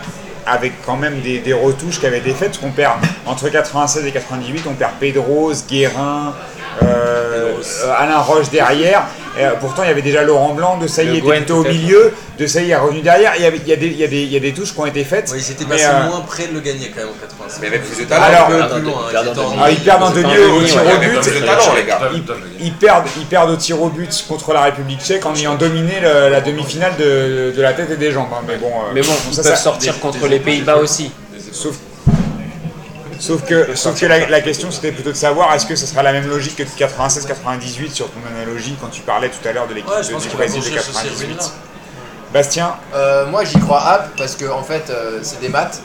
avec 0.46 0.74
quand 0.86 0.98
même 0.98 1.22
des, 1.22 1.54
retouches 1.54 2.00
qui 2.00 2.06
avaient 2.06 2.20
été 2.20 2.34
faites, 2.34 2.60
qu'on 2.60 2.72
perd 2.72 2.96
entre 3.26 3.50
96 3.50 4.06
et 4.06 4.12
98, 4.12 4.66
on 4.68 4.74
perd 4.74 4.94
Pedros, 5.00 5.54
Guérin, 5.68 6.36
Alain 7.98 8.20
Roche 8.20 8.50
derrière. 8.50 9.04
Et, 9.40 9.46
euh, 9.46 9.52
pourtant, 9.62 9.84
il 9.84 9.88
y 9.88 9.92
avait 9.92 10.02
déjà 10.02 10.24
Laurent 10.24 10.54
Blanc, 10.54 10.78
De 10.78 10.88
Sailly 10.88 11.20
était 11.20 11.38
plutôt 11.38 11.60
au 11.60 11.64
milieu, 11.64 12.12
De 12.38 12.46
Sailly 12.48 12.72
est 12.72 12.76
revenu 12.76 13.00
derrière. 13.02 13.32
Il 13.38 13.44
y, 13.44 13.46
avait, 13.46 13.60
il, 13.64 13.68
y 13.68 13.72
a 13.72 13.78
des, 13.78 13.88
il, 13.88 13.96
y 13.98 14.04
a 14.04 14.08
des, 14.08 14.22
il 14.24 14.32
y 14.34 14.36
a 14.36 14.40
des 14.42 14.52
touches 14.54 14.74
qui 14.74 14.80
ont 14.80 14.86
été 14.86 15.06
faites. 15.06 15.32
Ils 15.34 15.52
étaient 15.52 15.64
mais, 15.64 15.76
passés 15.78 15.86
euh, 15.90 16.10
moins 16.10 16.20
près 16.22 16.48
de 16.48 16.54
le 16.54 16.60
gagner 16.60 16.92
quand 16.94 17.00
même 17.02 17.10
en 17.10 17.22
96. 17.22 17.60
Mais 17.62 17.68
il 17.68 17.72
y 17.72 17.76
avait 17.76 17.86
plus 17.86 18.04
de 18.04 18.10
talent. 18.10 18.24
Alors, 18.26 18.48
un 18.50 18.68
plus 18.68 18.82
loin, 18.82 19.02
ils 19.10 19.16
ah, 19.16 19.84
perdent 19.86 20.04
en 20.04 20.10
demi 20.10 20.26
au, 20.38 20.64
tir 20.64 20.82
au 20.82 21.00
but. 21.00 21.20
Ils, 22.60 22.74
perdent, 22.74 23.06
ils 23.18 23.26
perdent 23.26 23.52
au 23.52 23.56
tir 23.56 23.82
au 23.82 23.88
but 23.90 24.26
contre 24.28 24.52
la 24.54 24.62
République 24.64 25.02
tchèque 25.02 25.26
en 25.26 25.34
ayant 25.36 25.56
dominé 25.56 25.94
le- 26.02 26.30
la 26.30 26.42
demi-finale 26.42 26.94
de, 27.00 27.54
de 27.56 27.62
la 27.62 27.72
tête 27.74 27.90
et 27.92 27.98
des 27.98 28.12
jambes. 28.12 28.28
hein. 28.34 28.44
Mais 28.46 28.58
bon, 28.58 28.68
euh, 28.68 28.92
Mais 28.94 29.02
bon, 29.02 29.14
ils 29.30 29.36
ça, 29.36 29.44
peuvent 29.44 29.52
ça- 29.52 29.58
sortir 29.58 30.00
contre 30.02 30.28
les 30.28 30.40
Pays-Bas 30.40 30.76
aussi. 30.76 31.12
Sauf, 31.54 31.76
sauf 33.22 33.44
que, 33.46 33.76
sauf 33.76 34.00
que 34.00 34.06
la, 34.06 34.28
la 34.28 34.42
question 34.42 34.72
c'était 34.72 34.92
plutôt 34.92 35.12
de 35.12 35.18
savoir 35.18 35.54
est-ce 35.54 35.66
que 35.66 35.76
ce 35.76 35.86
sera 35.86 36.04
la 36.04 36.12
même 36.12 36.28
logique 36.28 36.56
que 36.58 36.64
de 36.64 36.70
96-98 36.70 37.92
sur 37.94 38.10
ton 38.10 38.20
analogie 38.36 38.76
quand 38.82 38.88
tu 38.90 39.02
parlais 39.02 39.30
tout 39.30 39.48
à 39.48 39.52
l'heure 39.54 39.68
de 39.68 39.74
l'équipe 39.76 39.90
Ouais, 39.90 40.02
du 40.04 40.28
Brésil 40.36 40.60
de 40.62 40.66
construire 40.66 40.84
sur 40.84 40.94
ces 40.94 41.08
98. 41.10 41.26
ruines-là. 41.28 41.46
Bastien, 42.34 42.76
Euh, 42.96 43.26
moi 43.28 43.44
j'y 43.44 43.60
crois 43.60 43.82
hop 43.94 44.12
parce 44.18 44.36
que 44.36 44.46
en 44.46 44.64
fait 44.64 44.90
euh, 44.90 45.20
c'est 45.22 45.40
des 45.42 45.50
maths. 45.50 45.82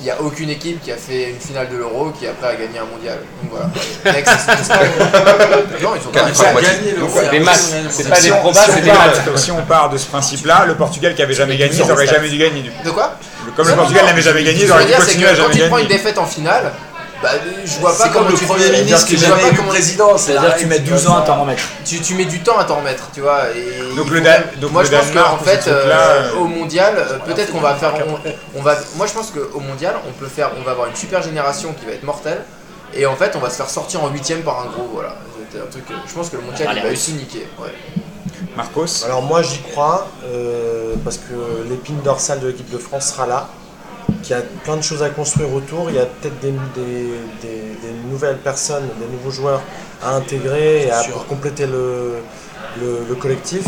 Il 0.00 0.04
n'y 0.04 0.10
a 0.10 0.20
aucune 0.20 0.50
équipe 0.50 0.82
qui 0.82 0.90
a 0.92 0.96
fait 0.96 1.30
une 1.30 1.40
finale 1.40 1.68
de 1.70 1.76
l'euro 1.76 2.10
qui 2.10 2.26
après 2.26 2.48
a 2.48 2.54
gagné 2.56 2.78
un 2.78 2.84
mondial. 2.84 3.18
Donc 3.42 3.52
voilà. 3.52 3.70
Next. 4.04 4.32
Non, 5.82 5.90
ils 5.96 6.10
pas 6.10 6.60
Gagner 6.60 7.30
Des 7.30 7.40
maths, 7.40 7.74
c'est 7.90 8.08
pas 8.08 8.16
si 8.16 8.30
des 8.30 8.36
probas, 8.36 8.60
c'est 8.66 8.80
des 8.82 8.90
si 9.36 9.50
on 9.50 9.62
part 9.62 9.90
de 9.90 9.98
ce 9.98 10.06
principe-là, 10.06 10.64
le 10.66 10.74
Portugal 10.74 11.14
qui 11.14 11.22
avait 11.22 11.34
jamais 11.34 11.56
gagné, 11.56 11.76
ils 11.78 11.86
n'auraient 11.86 12.06
jamais 12.06 12.28
dû 12.28 12.38
gagner. 12.38 12.70
De 12.84 12.90
quoi 12.90 13.16
Comme 13.56 13.68
le 13.68 13.74
Portugal 13.74 14.06
n'avait 14.06 14.22
jamais 14.22 14.44
gagné, 14.44 14.64
ils 14.64 14.70
auraient 14.70 14.84
veux 14.84 14.92
dû 14.92 14.96
continuer 14.96 15.28
à 15.28 15.32
que 15.32 15.36
quand 15.36 15.42
jamais 15.42 15.54
tu 15.54 15.68
prends 15.68 15.78
une 15.78 15.86
gagner. 15.86 15.96
défaite 15.96 16.18
en 16.18 16.26
finale, 16.26 16.72
bah, 17.22 17.30
je 17.64 17.78
vois 17.80 17.96
pas 17.96 18.04
C'est 18.04 18.10
comme 18.12 18.28
le 18.28 18.34
Premier 18.34 18.70
ministre 18.82 19.08
jamais 19.16 19.32
pas 19.42 19.48
élu 19.48 19.56
comment 19.56 19.68
tu- 19.68 19.74
président. 19.74 20.18
C'est-à-dire 20.18 20.54
que 20.54 20.60
tu 20.60 20.66
mets 20.66 20.78
12 20.80 21.06
ans 21.08 21.16
à 21.18 21.22
t'en 21.22 21.40
remettre. 21.40 21.62
tu, 21.84 22.00
tu 22.00 22.14
mets 22.14 22.24
du 22.26 22.40
temps 22.42 22.58
à 22.58 22.64
t'en 22.64 22.76
remettre, 22.76 23.08
tu 23.14 23.20
vois. 23.20 23.50
Et 23.50 23.94
Donc 23.96 24.10
le 24.10 24.20
Dan- 24.20 24.42
donc 24.60 24.72
moi 24.72 24.82
le 24.82 24.88
je 24.90 24.94
pense 24.94 25.06
Danemark, 25.06 25.38
qu'en 25.38 25.44
ce 25.44 25.48
fait, 25.50 25.68
euh, 25.68 25.90
euh, 25.92 26.34
au 26.40 26.44
mondial, 26.46 26.94
euh, 26.98 27.18
peut-être 27.24 27.52
qu'on 27.52 27.60
va 27.60 27.74
faire, 27.76 27.94
on, 28.06 28.58
on 28.58 28.62
va, 28.62 28.76
moi 28.96 29.06
je 29.06 29.12
pense 29.12 29.30
qu'au 29.30 29.60
mondial, 29.60 29.94
on 30.08 30.12
peut 30.12 30.28
faire, 30.28 30.50
on 30.60 30.62
va 30.64 30.72
avoir 30.72 30.88
une 30.88 30.96
super 30.96 31.22
génération 31.22 31.72
qui 31.72 31.86
va 31.86 31.92
être 31.92 32.04
mortelle. 32.04 32.42
Et 32.96 33.06
en 33.06 33.16
fait, 33.16 33.32
on 33.34 33.40
va 33.40 33.50
se 33.50 33.56
faire 33.56 33.70
sortir 33.70 34.04
en 34.04 34.08
huitième 34.10 34.42
par 34.42 34.60
un 34.60 34.66
gros, 34.66 34.88
voilà. 34.92 35.16
C'était 35.50 35.62
un 35.64 35.70
truc. 35.70 35.84
euh, 35.90 35.94
Je 36.06 36.12
pense 36.14 36.28
que 36.30 36.36
le 36.36 36.42
mondial 36.42 36.68
Ah, 36.70 36.74
il 36.76 36.82
va 36.82 36.90
niqué. 37.18 37.48
Ouais. 37.58 37.72
Marcos 38.56 39.04
Alors 39.04 39.22
moi 39.22 39.42
j'y 39.42 39.58
crois 39.62 40.08
euh, 40.26 40.94
parce 41.04 41.16
que 41.18 41.68
l'épine 41.68 42.00
dorsale 42.02 42.40
de 42.40 42.48
l'équipe 42.48 42.70
de 42.70 42.78
France 42.78 43.06
sera 43.12 43.26
là, 43.26 43.48
qu'il 44.22 44.36
y 44.36 44.38
a 44.38 44.42
plein 44.64 44.76
de 44.76 44.82
choses 44.82 45.02
à 45.02 45.10
construire 45.10 45.52
autour, 45.52 45.90
il 45.90 45.96
y 45.96 45.98
a 45.98 46.06
peut-être 46.06 46.38
des, 46.40 46.52
des- 46.74 47.20
des- 47.42 47.76
des 47.82 47.92
nouvelles 48.10 48.38
personnes, 48.38 48.88
des 48.98 49.06
nouveaux 49.16 49.30
joueurs 49.30 49.62
à 50.02 50.14
intégrer 50.14 50.86
et 50.86 50.90
à, 50.90 51.02
pour 51.04 51.26
compléter 51.26 51.66
le, 51.66 52.16
le- 52.80 53.04
le 53.08 53.14
collectif. 53.14 53.64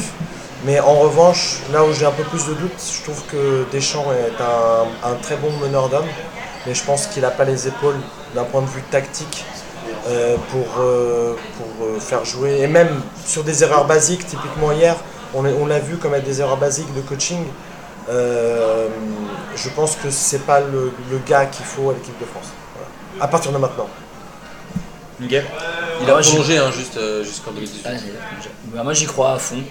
Mais 0.65 0.81
en 0.81 0.95
revanche, 0.95 1.59
là 1.73 1.85
où 1.85 1.93
j'ai 1.93 2.07
un 2.07 2.11
peu 2.13 2.23
plus 2.25 2.47
de 2.47 2.55
doutes, 2.55 2.81
je 2.99 3.03
trouve 3.05 3.23
que 3.31 3.65
Deschamps 3.71 4.07
est 4.13 4.41
un, 4.43 5.11
un 5.11 5.15
très 5.17 5.37
bon 5.37 5.51
meneur 5.63 5.89
d'hommes, 5.89 6.09
mais 6.67 6.75
je 6.75 6.83
pense 6.85 7.07
qu'il 7.07 7.23
n'a 7.23 7.31
pas 7.31 7.45
les 7.45 7.69
épaules 7.69 7.97
d'un 8.35 8.45
point 8.45 8.63
de 8.63 8.67
vue 8.67 8.83
tactique 8.91 9.45
euh, 10.09 10.37
pour, 10.51 10.67
euh, 10.81 11.35
pour 11.59 11.87
euh, 11.87 12.01
faire 12.01 12.25
jouer. 12.25 12.61
Et 12.61 12.67
même 12.67 12.89
sur 13.25 13.45
des 13.45 13.63
erreurs 13.63 13.87
basiques, 13.87 14.27
typiquement 14.27 14.73
hier, 14.73 14.97
on, 15.35 15.43
l'a 15.67 15.79
vu 15.79 15.97
comme 15.99 16.19
des 16.21 16.41
erreurs 16.41 16.57
basiques 16.57 16.93
de 16.95 17.01
coaching. 17.03 17.45
Euh, 18.09 18.89
je 19.57 19.69
pense 19.71 19.97
que 19.97 20.11
c'est 20.11 20.47
pas 20.47 20.61
le, 20.61 20.93
le 21.11 21.19
gars 21.27 21.47
qu'il 21.47 21.65
faut 21.65 21.91
à 21.91 21.95
l'équipe 21.95 22.19
de 22.21 22.25
France. 22.27 22.53
Voilà. 22.75 23.25
À 23.25 23.29
partir 23.29 23.53
de 23.53 23.59
maintenant. 23.59 23.89
Miguel 25.19 25.45
Il 26.03 26.09
a 26.11 26.13
Moi, 26.13 26.21
prolongé 26.21 26.59
hein, 26.59 26.71
juste, 26.71 26.97
euh, 26.99 27.25
jusqu'en 27.25 27.51
2018. 27.53 27.83
Ah, 27.87 27.91
j'ai- 27.97 28.51
bah, 28.77 28.83
moi 28.85 28.93
j'y 28.93 29.07
crois 29.07 29.33
à 29.33 29.39
fond. 29.39 29.63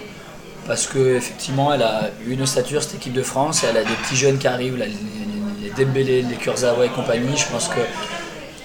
Parce 0.66 0.88
que 0.88 1.14
effectivement 1.16 1.72
elle 1.72 1.82
a 1.84 2.10
une 2.26 2.42
ossature 2.42 2.82
cette 2.82 2.96
équipe 2.96 3.12
de 3.12 3.22
France, 3.22 3.62
elle 3.62 3.76
a 3.76 3.84
des 3.84 3.94
petits 3.94 4.16
jeunes 4.16 4.36
qui 4.38 4.48
arrivent, 4.48 4.76
là, 4.76 4.86
les, 4.86 4.92
les, 4.92 5.68
les 5.70 5.84
Dembélé, 5.84 6.22
les 6.22 6.34
Kurzawa 6.34 6.84
et 6.84 6.88
compagnie, 6.88 7.36
je 7.36 7.46
pense 7.46 7.68
que 7.68 7.78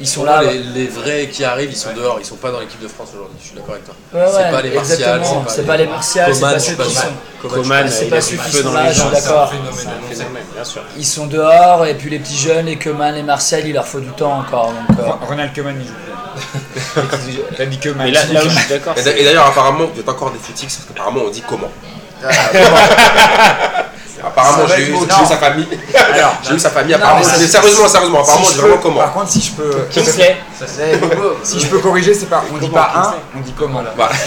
ils 0.02 0.08
sont 0.08 0.24
là. 0.24 0.42
les, 0.44 0.58
les 0.58 0.88
vrais 0.88 1.28
qui 1.28 1.44
arrivent, 1.44 1.72
ils 1.72 1.78
sont 1.78 1.94
dehors, 1.94 2.18
ils 2.20 2.26
sont 2.26 2.36
pas 2.36 2.52
dans 2.52 2.60
l'équipe 2.60 2.82
de 2.82 2.88
France 2.88 3.10
aujourd'hui. 3.14 3.38
Je 3.40 3.48
suis 3.48 3.56
d'accord 3.56 3.76
avec 3.76 3.86
toi. 3.86 3.94
Ouais, 4.14 4.26
c'est 4.28 4.38
ouais, 4.38 4.52
pas 4.52 4.62
les 4.62 4.72
Martial, 4.72 5.18
exactement. 5.20 5.46
c'est 5.48 5.66
pas 5.68 5.78
les 5.78 5.88
Martial, 5.88 6.34
c'est 6.34 6.40
Coman, 6.42 6.54
pas 6.54 6.60
ceux 6.60 6.76
qui 6.76 6.94
sont. 6.94 7.08
Coman, 7.42 7.62
Coman, 7.62 7.90
c'est 7.90 8.06
pas 8.06 8.22
ceux 8.22 8.38
qui 8.38 8.52
sont 8.52 8.74
là, 8.74 8.92
je 8.92 9.00
suis 9.00 9.10
d'accord. 9.10 9.54
C'est 9.74 9.88
un 9.88 10.16
phénomène, 10.16 10.44
bien 10.54 10.64
sûr. 10.64 10.82
Ils 10.98 11.06
sont 11.06 11.28
dehors 11.28 11.86
et 11.86 11.94
puis 11.94 12.10
les 12.10 12.20
petits 12.20 12.38
jeunes, 12.38 12.66
les 12.66 12.78
Coman, 12.78 13.14
les 13.14 13.24
Martial, 13.24 13.66
il 13.66 13.74
leur 13.74 13.88
faut 13.88 14.00
du 14.00 14.12
temps 14.12 14.40
encore. 14.40 14.74
Donc, 14.90 15.00
euh, 15.00 15.12
Ronald 15.28 15.54
Koeman, 15.54 15.76
il 15.80 15.88
joue. 15.88 15.94
T'as 17.58 17.66
dit 17.66 17.80
Koeman. 17.80 18.06
Mais 18.06 18.12
là, 18.12 18.26
là 18.26 18.42
je 18.44 18.50
suis 18.50 18.70
d'accord, 18.70 18.96
Et 18.98 19.22
et 19.22 19.24
d'ailleurs, 19.24 19.48
apparemment, 19.48 19.86
vous 19.94 20.00
êtes 20.00 20.10
encore 20.10 20.32
des 20.32 20.40
footix, 20.40 20.76
parce 20.76 20.88
qu'apparemment, 20.88 21.22
on 21.28 21.30
dit 21.30 21.44
comment? 21.48 21.72
Apparemment, 24.26 24.68
Ça 24.68 24.76
j'ai 24.76 24.84
eu, 24.90 24.96
j'ai 25.20 25.26
sa 25.26 25.38
famille. 25.38 25.68
Alors, 26.14 26.34
J'ai 26.48 26.54
eu 26.56 26.60
sa 26.60 26.70
famille, 26.70 26.94
apparemment. 26.94 27.24
ça- 27.24 27.36
sérieusement, 27.36 27.88
sérieusement, 27.88 28.20
apparemment, 28.22 28.44
si 28.46 28.50
je 28.50 28.50
je 28.50 28.54
dis 28.56 28.62
vraiment 28.62 28.76
peux- 28.78 28.82
comment. 28.84 29.00
Par 29.02 29.14
contre, 29.14 29.30
si 29.30 29.42
je 29.42 29.52
peux, 29.54 29.88
Kingsley. 29.92 30.38
Si 31.44 31.60
je 31.60 31.68
peux 31.68 31.80
corriger, 31.80 32.14
c'est 32.14 32.28
pas, 32.30 32.44
on 32.54 32.58
dit 32.58 32.70
pas 32.70 32.92
un, 32.96 33.38
on 33.38 33.42
dit 33.42 33.54
comment. 33.58 33.84
Voilà. 33.96 34.12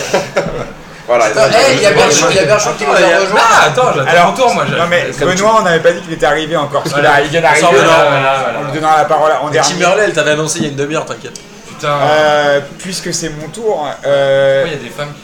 Voilà. 1.06 1.26
Il 1.74 1.82
y 1.82 1.86
a 1.86 1.90
Berchon 1.92 2.26
il 2.30 2.36
y 2.36 2.38
a 2.38 2.44
Berchon 2.46 2.70
qui 2.78 2.84
nous 2.86 2.92
y 2.98 3.12
a 3.12 3.20
rejoint. 3.20 3.38
Ah, 3.38 3.64
attends, 3.66 3.92
j'attends 3.94 4.10
Alors, 4.10 4.26
mon 4.28 4.32
tour, 4.32 4.54
moi. 4.54 4.64
je- 4.66 4.74
Non 4.74 4.86
mais 4.88 5.10
Benoît, 5.20 5.56
on 5.60 5.62
n'avait 5.62 5.80
pas 5.80 5.92
dit 5.92 6.00
qu'il 6.00 6.14
était 6.14 6.24
arrivé 6.24 6.56
encore. 6.56 6.80
Parce 6.82 6.94
Voilà. 6.94 7.10
qu'il 7.16 7.20
a- 7.20 7.24
il 7.26 7.30
vient 7.30 7.40
d'arriver. 7.42 7.66
Euh. 7.74 8.58
En 8.58 8.62
lui 8.64 8.72
donnant 8.72 8.96
la 8.96 9.04
parole 9.04 9.32
en 9.42 9.50
dernier. 9.50 9.68
Timberley, 9.74 10.04
elle 10.06 10.12
t'avait 10.14 10.30
annoncé 10.30 10.60
il 10.60 10.62
y 10.62 10.66
a 10.68 10.70
une 10.70 10.76
demi-heure, 10.76 11.04
t'inquiète. 11.04 11.38
Putain, 11.68 11.88
Euh, 12.00 12.60
puisque 12.78 13.12
c'est 13.12 13.28
mon 13.38 13.48
tour, 13.48 13.86
euh, 14.06 14.62
pourquoi 14.62 14.76
il 14.78 14.82
y 14.82 14.86
a 14.86 14.88
des 14.88 14.96
femmes 14.96 15.12
qui 15.12 15.20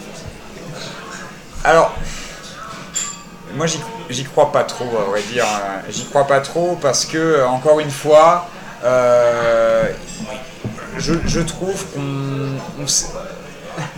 alors 1.64 1.92
moi 3.54 3.66
j'y- 3.66 4.24
crois 4.24 4.52
pas 4.52 4.64
trop 4.64 4.98
à 4.98 5.10
vrai 5.10 5.22
dire. 5.22 5.44
Euh, 5.44 5.90
J'y 5.90 6.04
crois 6.06 6.26
pas 6.26 6.40
trop 6.40 6.78
parce 6.80 7.04
que 7.04 7.44
encore 7.44 7.80
une 7.80 7.90
fois, 7.90 8.48
euh, 8.84 9.88
je, 10.98 11.40
trouve 11.40 11.84
qu'on 11.94 12.86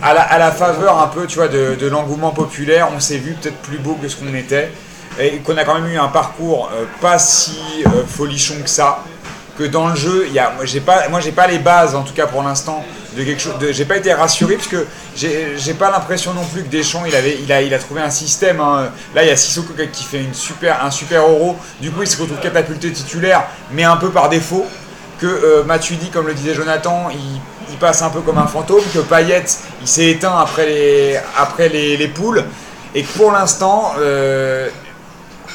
à 0.01 0.13
la, 0.13 0.51
faveur 0.51 1.01
un 1.01 1.07
peu 1.07 1.25
tu 1.27 1.37
vois 1.37 1.47
de, 1.47 1.87
l'engouement 1.87 2.31
populaire, 2.31 2.89
on 2.95 2.99
s'est 2.99 3.17
vu 3.17 3.33
peut-être 3.33 3.57
plus 3.57 3.77
beau 3.77 3.97
que 4.01 4.07
ce 4.07 4.15
qu'on 4.17 4.33
était 4.33 4.71
et 5.19 5.37
qu'on 5.39 5.57
a 5.57 5.63
quand 5.63 5.75
même 5.75 5.91
eu 5.91 5.97
un 5.97 6.07
parcours 6.07 6.71
euh, 6.73 6.85
pas 6.99 7.19
si 7.19 7.59
euh, 7.85 8.03
folichon 8.07 8.55
que 8.63 8.69
ça. 8.69 9.03
Que 9.57 9.65
dans 9.65 9.87
le 9.89 9.95
jeu, 9.95 10.27
y 10.29 10.39
a, 10.39 10.51
moi 10.55 10.65
j'ai 10.65 10.79
pas, 10.79 11.07
moi 11.09 11.19
pas 11.35 11.45
les 11.45 11.59
bases 11.59 11.93
en 11.93 12.01
tout 12.01 12.13
cas 12.13 12.25
pour 12.25 12.41
l'instant 12.41 12.83
de 13.15 13.23
quelque 13.23 13.41
chose. 13.41 13.53
J'ai 13.71 13.85
pas 13.85 13.97
été 13.97 14.13
rassuré 14.13 14.55
parce 14.55 14.67
que 14.67 14.85
j'ai 15.15 15.73
pas 15.73 15.91
l'impression 15.91 16.33
non 16.33 16.45
plus 16.45 16.63
que 16.63 16.69
Deschamps 16.69 17.05
il 17.05 17.15
avait, 17.15 17.37
il 17.41 17.51
a, 17.51 17.61
il 17.61 17.73
a 17.73 17.79
trouvé 17.79 18.01
un 18.01 18.09
système. 18.09 18.59
hein. 18.59 18.89
Là 19.15 19.23
il 19.23 19.29
y 19.29 19.31
a 19.31 19.35
Sissoko 19.35 19.73
qui 19.91 20.03
fait 20.03 20.21
une 20.21 20.33
super, 20.33 20.83
un 20.83 20.91
super 20.91 21.21
euro. 21.27 21.57
Du 21.79 21.91
coup 21.91 22.01
il 22.01 22.07
se 22.07 22.21
retrouve 22.21 22.39
catapulté 22.39 22.91
titulaire, 22.91 23.43
mais 23.71 23.83
un 23.83 23.97
peu 23.97 24.09
par 24.09 24.29
défaut. 24.29 24.65
Que 25.19 25.27
euh, 25.27 25.63
comme 26.11 26.27
le 26.27 26.33
disait 26.33 26.53
Jonathan, 26.53 27.09
il, 27.11 27.39
il 27.71 27.77
passe 27.77 28.01
un 28.01 28.09
peu 28.09 28.21
comme 28.21 28.39
un 28.39 28.47
fantôme. 28.47 28.83
Que 28.93 28.99
Payet 28.99 29.45
il 29.81 29.87
s'est 29.87 30.07
éteint 30.07 30.37
après 30.37 30.65
les, 30.65 31.19
après 31.37 31.69
les, 31.69 31.95
les 31.95 32.07
poules. 32.07 32.43
Et 32.95 33.03
que 33.03 33.17
pour 33.17 33.31
l'instant, 33.31 33.93
euh, 33.99 34.69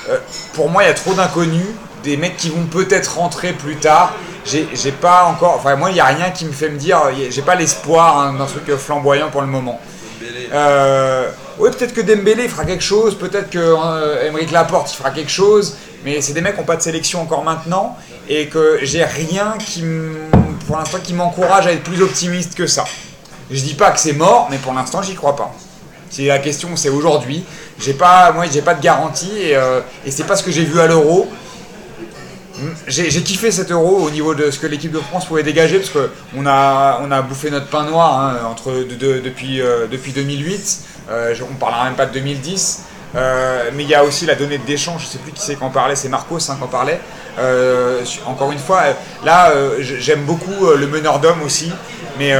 euh, 0.08 0.18
pour 0.54 0.70
moi, 0.70 0.84
il 0.84 0.86
y 0.86 0.90
a 0.90 0.94
trop 0.94 1.14
d'inconnus, 1.14 1.66
des 2.08 2.16
mecs 2.16 2.36
qui 2.36 2.48
vont 2.48 2.64
peut-être 2.64 3.18
rentrer 3.18 3.52
plus 3.52 3.76
tard. 3.76 4.14
J'ai 4.44 4.92
pas 4.92 5.24
encore, 5.24 5.56
enfin 5.56 5.76
moi, 5.76 5.90
il 5.90 5.94
n'y 5.94 6.00
a 6.00 6.06
rien 6.06 6.30
qui 6.30 6.46
me 6.46 6.52
fait 6.52 6.70
me 6.70 6.78
dire, 6.78 6.98
j'ai 7.30 7.42
pas 7.42 7.54
l'espoir 7.54 8.18
hein, 8.18 8.34
d'un 8.38 8.46
truc 8.46 8.74
flamboyant 8.76 9.28
pour 9.30 9.42
le 9.42 9.46
moment. 9.46 9.78
Euh, 10.52 11.28
oui, 11.58 11.70
peut-être 11.70 11.92
que 11.92 12.00
Dembélé 12.00 12.48
fera 12.48 12.64
quelque 12.64 12.82
chose, 12.82 13.18
peut-être 13.18 13.50
que 13.50 13.58
euh, 13.58 14.46
Laporte 14.50 14.90
il 14.92 14.96
fera 14.96 15.10
quelque 15.10 15.30
chose, 15.30 15.76
mais 16.02 16.22
c'est 16.22 16.32
des 16.32 16.40
mecs 16.40 16.54
qui 16.54 16.60
n'ont 16.60 16.66
pas 16.66 16.76
de 16.76 16.82
sélection 16.82 17.20
encore 17.20 17.44
maintenant 17.44 17.96
et 18.28 18.46
que 18.46 18.78
j'ai 18.82 19.04
rien 19.04 19.54
qui, 19.58 19.84
pour 20.66 20.78
l'instant, 20.78 20.98
qui 21.02 21.12
m'encourage 21.12 21.66
à 21.66 21.72
être 21.72 21.82
plus 21.82 22.00
optimiste 22.00 22.54
que 22.54 22.66
ça. 22.66 22.84
Je 23.50 23.60
dis 23.60 23.74
pas 23.74 23.90
que 23.90 24.00
c'est 24.00 24.14
mort, 24.14 24.48
mais 24.50 24.56
pour 24.56 24.72
l'instant, 24.72 25.02
j'y 25.02 25.14
crois 25.14 25.36
pas. 25.36 25.52
Si 26.10 26.26
la 26.26 26.38
question 26.38 26.70
c'est 26.74 26.88
aujourd'hui, 26.88 27.44
j'ai 27.78 27.92
pas, 27.92 28.32
moi 28.32 28.46
j'ai 28.50 28.62
pas 28.62 28.72
de 28.72 28.80
garantie 28.80 29.36
et, 29.38 29.56
euh, 29.56 29.80
et 30.06 30.10
c'est 30.10 30.24
pas 30.24 30.36
ce 30.36 30.42
que 30.42 30.50
j'ai 30.50 30.64
vu 30.64 30.80
à 30.80 30.86
l'euro. 30.86 31.28
J'ai 32.86 33.22
kiffé 33.22 33.50
cet 33.50 33.70
euro 33.70 33.96
au 33.98 34.10
niveau 34.10 34.34
de 34.34 34.50
ce 34.50 34.58
que 34.58 34.66
l'équipe 34.66 34.92
de 34.92 34.98
France 35.00 35.26
pouvait 35.26 35.42
dégager 35.42 35.78
parce 35.78 35.90
qu'on 35.90 36.46
a, 36.46 37.00
on 37.02 37.10
a 37.10 37.22
bouffé 37.22 37.50
notre 37.50 37.66
pain 37.68 37.84
noir 37.84 38.18
hein, 38.20 38.46
entre, 38.50 38.72
de- 38.72 38.94
de- 38.94 39.20
depuis, 39.20 39.60
euh, 39.60 39.86
depuis 39.90 40.12
2008. 40.12 40.80
Euh, 41.10 41.34
on 41.48 41.54
ne 41.54 41.58
parlera 41.58 41.84
même 41.84 41.94
pas 41.94 42.06
de 42.06 42.12
2010. 42.14 42.82
Euh, 43.16 43.70
mais 43.74 43.84
il 43.84 43.88
y 43.88 43.94
a 43.94 44.04
aussi 44.04 44.26
la 44.26 44.34
donnée 44.34 44.58
de 44.58 44.64
Deschamps, 44.66 44.98
je 44.98 45.06
sais 45.06 45.16
plus 45.18 45.32
qui 45.32 45.40
c'est 45.40 45.54
qu'en 45.54 45.70
parlait, 45.70 45.96
c'est 45.96 46.10
Marcos 46.10 46.36
hein, 46.50 46.56
qui 46.58 46.62
en 46.64 46.66
parlait. 46.68 47.00
Encore 48.26 48.52
une 48.52 48.58
fois, 48.58 48.82
là 49.24 49.52
j'aime 49.80 50.24
beaucoup 50.24 50.66
le 50.76 50.86
meneur 50.86 51.18
d'homme 51.20 51.40
aussi, 51.42 51.72
mais 52.18 52.34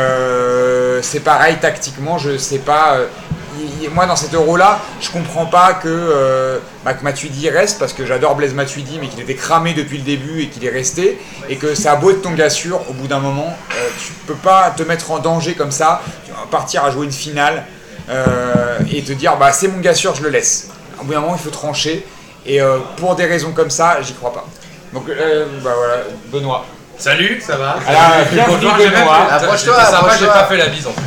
c'est 1.03 1.21
pareil 1.21 1.57
tactiquement, 1.61 2.19
je 2.19 2.37
sais 2.37 2.59
pas. 2.59 2.99
Il- 3.83 3.91
moi 3.91 4.07
dans 4.07 4.17
cet 4.17 4.35
euro 4.35 4.57
là, 4.57 4.79
je 5.01 5.11
comprends 5.11 5.47
pas 5.47 5.75
que, 5.75 5.89
euh, 5.89 6.59
bah, 6.85 6.95
que 6.95 7.03
Matuidi 7.05 7.49
reste 7.51 7.79
parce 7.79 7.93
que 7.93 8.07
j'adore 8.07 8.35
Blaise 8.35 8.55
Matuidi, 8.55 8.99
mais 9.01 9.09
qu'il 9.09 9.21
était 9.21 9.35
cramé 9.35 9.75
depuis 9.75 9.99
le 9.99 10.05
début 10.05 10.43
et 10.43 10.49
qu'il 10.49 10.65
est 10.65 10.71
resté, 10.71 11.19
et 11.49 11.57
que 11.57 11.75
ça 11.75 11.93
a 11.93 11.97
beau 11.97 12.11
être 12.11 12.23
ton 12.23 12.33
gars 12.33 12.51
sûr, 12.51 12.81
au 12.89 12.93
bout 12.93 13.07
d'un 13.07 13.21
moment, 13.21 13.57
euh, 13.77 13.89
tu 14.05 14.13
peux 14.27 14.35
pas 14.35 14.71
te 14.77 14.83
mettre 14.83 15.11
en 15.11 15.19
danger 15.19 15.55
comme 15.55 15.73
ça, 15.73 16.01
tu 16.25 16.31
vas 16.33 16.39
partir 16.51 16.85
à 16.85 16.91
jouer 16.91 17.07
une 17.07 17.13
finale 17.13 17.65
euh, 18.11 18.79
et 18.93 19.03
te 19.03 19.13
dire 19.13 19.37
bah 19.37 19.53
c'est 19.53 19.69
mon 19.69 19.81
gars 19.81 19.95
sûr, 19.95 20.15
je 20.15 20.23
le 20.23 20.31
laisse. 20.31 20.69
Au 21.01 21.05
bout 21.05 21.13
d'un 21.13 21.21
moment, 21.21 21.35
il 21.37 21.43
faut 21.43 21.51
trancher, 21.51 22.07
et 22.47 22.61
euh, 22.61 22.79
pour 22.97 23.15
des 23.17 23.27
raisons 23.27 23.53
comme 23.53 23.71
ça, 23.71 23.99
j'y 24.03 24.15
crois 24.15 24.33
pas. 24.33 24.47
Donc 24.93 25.05
euh, 25.09 25.45
bah 25.63 25.73
voilà, 25.77 26.03
Benoît. 26.33 26.65
Salut, 26.99 27.41
ça 27.47 27.57
va? 27.57 27.77
Alors, 27.87 28.01
Salut, 28.11 28.25
bienvenue, 28.33 28.57
bonjour, 28.61 28.73
Benoît. 28.77 29.33
Approche-toi, 29.33 29.75
sympa, 29.85 29.91
j'ai 29.91 29.97
approche-toi. 29.97 30.29
pas 30.33 30.45
fait 30.47 30.57
la 30.57 30.67
bise 30.67 30.87
en 30.87 30.91
plus. 30.91 31.05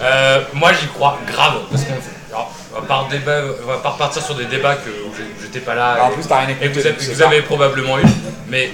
Euh, 0.00 0.42
moi 0.54 0.72
j'y 0.72 0.86
crois 0.88 1.18
grave 1.26 1.58
parce 1.70 1.84
qu'on 1.84 1.92
alors, 2.32 2.52
on 2.76 2.80
va 2.80 2.86
pas 2.86 3.06
débat- 3.10 3.42
on 3.62 3.66
va 3.66 3.76
pas 3.78 3.90
repartir 3.90 4.22
sur 4.24 4.34
des 4.34 4.44
débats 4.46 4.76
que 4.76 4.88
où 4.88 5.12
j'ai- 5.16 5.42
j'étais 5.42 5.58
pas 5.60 5.74
là 5.74 5.92
Alors, 5.92 6.06
en 6.06 6.10
et- 6.10 6.14
plus, 6.14 6.26
t'as 6.26 6.38
rien 6.40 6.48
et 6.48 6.52
écouté, 6.64 6.70
que 6.70 6.74
vous, 6.74 6.80
avez, 6.86 6.90
donc 6.92 6.98
que 7.08 7.14
vous 7.14 7.22
avez 7.22 7.42
probablement 7.42 7.98
eu 7.98 8.02
mais 8.48 8.70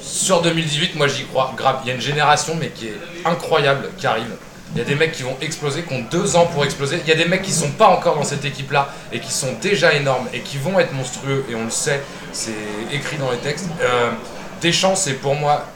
sur 0.00 0.40
2018 0.42 0.96
moi 0.96 1.06
j'y 1.08 1.24
crois 1.26 1.52
grave 1.56 1.76
il 1.84 1.88
y 1.88 1.90
a 1.92 1.94
une 1.94 2.00
génération 2.00 2.56
mais 2.58 2.68
qui 2.68 2.88
est 2.88 2.98
incroyable 3.24 3.90
qui 3.98 4.06
arrive 4.06 4.26
il 4.74 4.78
y 4.78 4.80
a 4.80 4.84
des 4.84 4.94
mecs 4.94 5.12
qui 5.12 5.22
vont 5.22 5.36
exploser, 5.42 5.82
qui 5.82 5.92
ont 5.92 6.02
deux 6.10 6.34
ans 6.34 6.46
pour 6.46 6.64
exploser. 6.64 6.98
Il 7.04 7.06
y 7.06 7.12
a 7.12 7.14
des 7.14 7.26
mecs 7.26 7.42
qui 7.42 7.52
sont 7.52 7.72
pas 7.72 7.88
encore 7.88 8.16
dans 8.16 8.24
cette 8.24 8.42
équipe-là 8.46 8.88
et 9.12 9.20
qui 9.20 9.30
sont 9.30 9.52
déjà 9.60 9.92
énormes 9.92 10.26
et 10.32 10.40
qui 10.40 10.56
vont 10.56 10.80
être 10.80 10.94
monstrueux. 10.94 11.44
Et 11.50 11.54
on 11.54 11.64
le 11.64 11.70
sait, 11.70 12.00
c'est 12.32 12.54
écrit 12.90 13.18
dans 13.18 13.30
les 13.30 13.36
textes. 13.36 13.66
Euh, 13.82 14.08
Deschamps, 14.62 14.94
c'est 14.96 15.12
pour 15.20 15.34
moi 15.34 15.66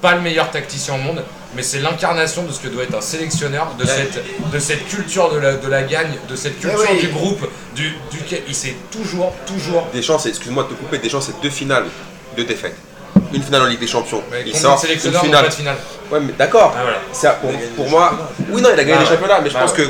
pas 0.00 0.14
le 0.14 0.20
meilleur 0.20 0.48
tacticien 0.52 0.94
au 0.94 0.98
monde, 0.98 1.24
mais 1.56 1.62
c'est 1.62 1.80
l'incarnation 1.80 2.44
de 2.44 2.52
ce 2.52 2.60
que 2.60 2.68
doit 2.68 2.84
être 2.84 2.94
un 2.94 3.00
sélectionneur, 3.00 3.74
de 3.78 3.86
cette, 3.86 4.22
de 4.52 4.58
cette 4.58 4.86
culture 4.86 5.32
de 5.32 5.38
la, 5.38 5.54
de 5.54 5.68
la 5.68 5.82
gagne, 5.82 6.12
de 6.28 6.36
cette 6.36 6.60
culture 6.60 6.86
oui. 6.92 7.00
du 7.00 7.08
groupe, 7.08 7.48
du, 7.74 7.94
duquel 8.10 8.42
il 8.46 8.54
s'est 8.54 8.76
toujours, 8.90 9.32
toujours. 9.46 9.86
Deschamps, 9.92 10.18
excuse-moi 10.24 10.64
de 10.64 10.68
te 10.68 10.74
couper, 10.74 10.98
Deschamps, 10.98 11.22
c'est 11.22 11.40
deux 11.40 11.50
finales 11.50 11.86
de 12.36 12.42
défaite. 12.42 12.76
Une 13.32 13.42
finale 13.42 13.62
en 13.62 13.66
Ligue 13.66 13.80
des 13.80 13.86
Champions. 13.86 14.22
Mais 14.30 14.42
il 14.46 14.56
sort 14.56 14.80
de 14.80 14.86
une 14.92 14.98
finale. 14.98 15.42
pas 15.44 15.48
de 15.48 15.54
finale 15.54 15.76
Ouais, 16.10 16.20
mais 16.20 16.32
d'accord. 16.38 16.72
Ah, 16.76 16.82
voilà. 16.82 17.34
Pour, 17.40 17.50
pour 17.74 17.88
moi, 17.90 18.12
oui, 18.50 18.62
non, 18.62 18.68
il 18.72 18.78
a 18.78 18.84
gagné 18.84 18.92
Bah 18.92 18.98
les 19.00 19.04
ouais. 19.06 19.10
championnats, 19.12 19.40
mais 19.42 19.48
je 19.48 19.54
Bah 19.54 19.60
pense 19.62 19.72
que 19.72 19.82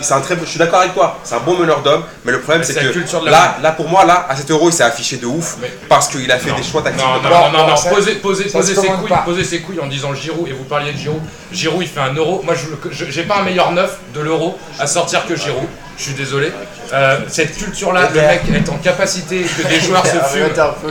c'est 0.00 0.12
un 0.14 0.20
très, 0.20 0.34
bon- 0.34 0.44
je 0.44 0.50
suis 0.50 0.58
d'accord 0.58 0.80
avec 0.80 0.94
toi. 0.94 1.16
C'est 1.22 1.36
un 1.36 1.40
bon 1.40 1.54
meneur 1.56 1.80
d'homme, 1.82 2.02
mais 2.24 2.32
le 2.32 2.40
problème 2.40 2.64
c'est 2.64 2.74
que 2.74 3.24
là, 3.30 3.56
là, 3.62 3.72
pour 3.72 3.88
moi, 3.88 4.04
là, 4.04 4.26
à 4.28 4.34
cet 4.34 4.50
euro, 4.50 4.68
il 4.68 4.72
s'est 4.72 4.82
affiché 4.82 5.18
de 5.18 5.26
ouf 5.26 5.58
Mais- 5.62 5.72
parce 5.88 6.08
qu'il 6.08 6.30
a 6.32 6.38
fait 6.38 6.50
Non. 6.50 6.56
des 6.56 6.64
choix 6.64 6.82
tactiques. 6.82 7.06
Non, 7.06 7.18
de 7.18 7.22
non, 7.22 7.50
non, 7.52 7.66
non, 7.68 7.74
posez, 7.92 8.14
ses 8.14 8.18
couilles, 8.18 9.12
posez 9.24 9.44
ses 9.44 9.60
couilles 9.60 9.80
en 9.80 9.86
disant 9.86 10.12
Giroud, 10.12 10.48
et 10.48 10.52
vous 10.52 10.64
parliez 10.64 10.92
de 10.92 10.98
Giroud. 10.98 11.22
Giroud, 11.52 11.82
il 11.82 11.88
fait 11.88 12.00
un 12.00 12.14
euro. 12.14 12.42
Moi, 12.44 12.54
je 12.54 12.90
je- 12.90 13.10
j'ai 13.10 13.22
pas 13.22 13.36
un 13.36 13.42
meilleur 13.42 13.70
neuf 13.70 13.98
de 14.12 14.20
l'euro 14.20 14.58
à 14.80 14.88
sortir 14.88 15.24
que 15.26 15.36
Giroud. 15.36 15.68
Je 16.00 16.04
suis 16.06 16.14
désolé. 16.14 16.50
Euh, 16.94 17.18
cette 17.28 17.54
culture-là, 17.58 18.08
le 18.14 18.20
mec 18.22 18.40
est 18.54 18.68
en 18.70 18.78
capacité 18.78 19.42
que 19.42 19.68
des 19.68 19.80
joueurs 19.80 20.04
se 20.06 20.16
fument, 20.32 20.48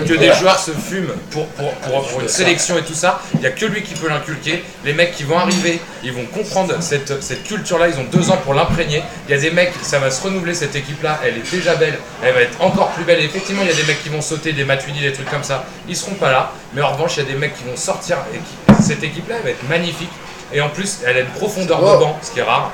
que 0.08 0.14
des 0.14 0.32
joueurs 0.34 0.60
se 0.60 0.70
fument 0.70 1.14
pour, 1.32 1.48
pour, 1.48 1.72
pour, 1.74 2.08
pour 2.08 2.22
une 2.22 2.28
sélection 2.28 2.78
et 2.78 2.84
tout 2.84 2.94
ça. 2.94 3.20
Il 3.34 3.42
y 3.42 3.48
a 3.48 3.50
que 3.50 3.66
lui 3.66 3.82
qui 3.82 3.96
peut 3.96 4.08
l'inculquer. 4.08 4.64
Les 4.86 4.94
mecs 4.94 5.16
qui 5.16 5.24
vont 5.24 5.40
arriver, 5.40 5.80
ils 6.04 6.14
vont 6.14 6.26
comprendre 6.26 6.76
cette, 6.82 7.24
cette 7.24 7.44
culture-là. 7.44 7.88
Ils 7.88 8.00
ont 8.00 8.06
deux 8.12 8.30
ans 8.30 8.38
pour 8.38 8.54
l'imprégner. 8.54 9.02
Il 9.28 9.32
y 9.32 9.38
a 9.38 9.42
des 9.42 9.50
mecs, 9.50 9.74
ça 9.82 9.98
va 9.98 10.12
se 10.12 10.22
renouveler 10.22 10.54
cette 10.54 10.76
équipe-là. 10.76 11.20
Elle 11.26 11.38
est 11.38 11.52
déjà 11.52 11.74
belle. 11.76 11.98
Elle 12.24 12.36
va 12.36 12.42
être 12.42 12.62
encore 12.62 12.90
plus 12.92 13.04
belle. 13.04 13.20
Et 13.20 13.26
effectivement, 13.26 13.64
il 13.64 13.70
y 13.70 13.74
a 13.74 13.76
des 13.76 13.86
mecs 13.88 14.04
qui 14.04 14.10
vont 14.10 14.22
sauter, 14.22 14.54
des 14.54 14.64
Matuidi, 14.64 15.00
des 15.02 15.12
trucs 15.12 15.32
comme 15.32 15.44
ça. 15.44 15.66
Ils 15.88 15.96
seront 15.98 16.14
pas 16.16 16.32
là. 16.32 16.52
Mais 16.76 16.84
en 16.84 16.92
revanche, 16.94 17.18
il 17.18 17.24
y 17.24 17.26
a 17.28 17.32
des 17.34 17.38
mecs 17.38 17.58
qui 17.58 17.64
vont 17.64 17.76
sortir. 17.76 18.18
Et 18.32 18.38
qui- 18.38 18.84
cette 18.84 19.04
équipe-là, 19.04 19.38
elle 19.40 19.44
va 19.44 19.50
être 19.50 19.68
magnifique. 19.68 20.12
Et 20.54 20.62
en 20.62 20.70
plus, 20.70 21.00
elle 21.06 21.18
a 21.18 21.20
une 21.22 21.26
profondeur 21.28 21.80
Oh. 21.84 21.94
de 21.96 22.00
banc, 22.00 22.20
ce 22.22 22.30
qui 22.32 22.40
est 22.40 22.44
rare. 22.44 22.72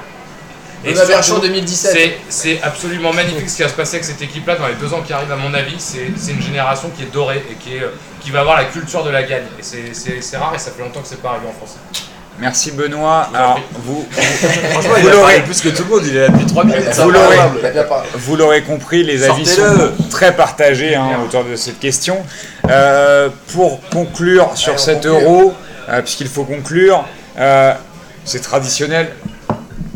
Et 0.85 0.93
Berchon 0.93 1.23
surtout, 1.23 1.41
2017. 1.47 2.11
c'est- 2.29 2.59
absolument 2.61 3.11
magnifique 3.13 3.49
ce 3.49 3.57
qui 3.57 3.63
va 3.63 3.69
se 3.69 3.73
passer 3.73 3.95
avec 3.95 4.05
cette 4.05 4.21
équipe-là 4.21 4.55
dans 4.55 4.67
les 4.67 4.75
deux 4.75 4.93
ans 4.93 5.01
qui 5.05 5.13
arrivent, 5.13 5.31
à 5.31 5.35
mon 5.35 5.53
avis. 5.53 5.75
C'est 5.79 6.31
une 6.31 6.41
génération 6.41 6.89
qui 6.95 7.03
est 7.03 7.11
dorée 7.11 7.43
et 7.49 7.55
qui, 7.55 7.77
est, 7.77 7.81
euh, 7.83 7.87
qui 8.21 8.31
va 8.31 8.41
avoir 8.41 8.57
la 8.57 8.65
culture 8.65 9.03
de 9.03 9.09
la 9.09 9.23
gagne. 9.23 9.43
Et 9.59 9.63
c'est- 9.63 10.37
rare 10.37 10.53
et 10.55 10.59
ça 10.59 10.71
fait 10.71 10.83
longtemps 10.83 11.01
que 11.01 11.07
c'est 11.07 11.21
pas 11.21 11.29
arrivé 11.29 11.45
en 11.47 11.53
France. 11.53 11.77
Merci 12.37 12.71
Benoît. 12.71 13.29
vous 13.31 13.35
Alors, 13.37 13.59
vous, 13.71 14.05
Vous 15.01 15.07
l'aurez. 15.09 15.41
plus 15.43 15.61
que 15.61 15.69
tout 15.69 15.83
le 15.85 15.89
monde, 15.89 16.01
il 16.05 16.17
est 16.17 16.19
là 16.19 16.27
depuis 16.29 16.45
3 16.45 16.65
minutes. 16.65 16.83
Vous 18.17 18.35
l'aurez. 18.35 18.61
Compris, 18.63 19.03
les 19.03 19.23
avis 19.23 19.45
sont 19.45 19.91
très 20.09 20.35
partagés 20.35 20.95
hein, 20.95 21.19
autour 21.25 21.45
de 21.45 21.55
cette 21.55 21.79
question. 21.79 22.17
Euh, 22.69 23.29
pour 23.53 23.79
conclure 23.89 24.51
sur 24.55 24.73
Allez, 24.73 24.81
on 24.81 24.83
cet 24.83 24.95
conclut. 25.07 25.09
euro, 25.23 25.53
euh, 25.89 26.01
puisqu'il 26.01 26.27
faut 26.27 26.43
conclure, 26.43 27.05
euh, 27.39 27.73
c'est 28.25 28.41
traditionnel. 28.41 29.13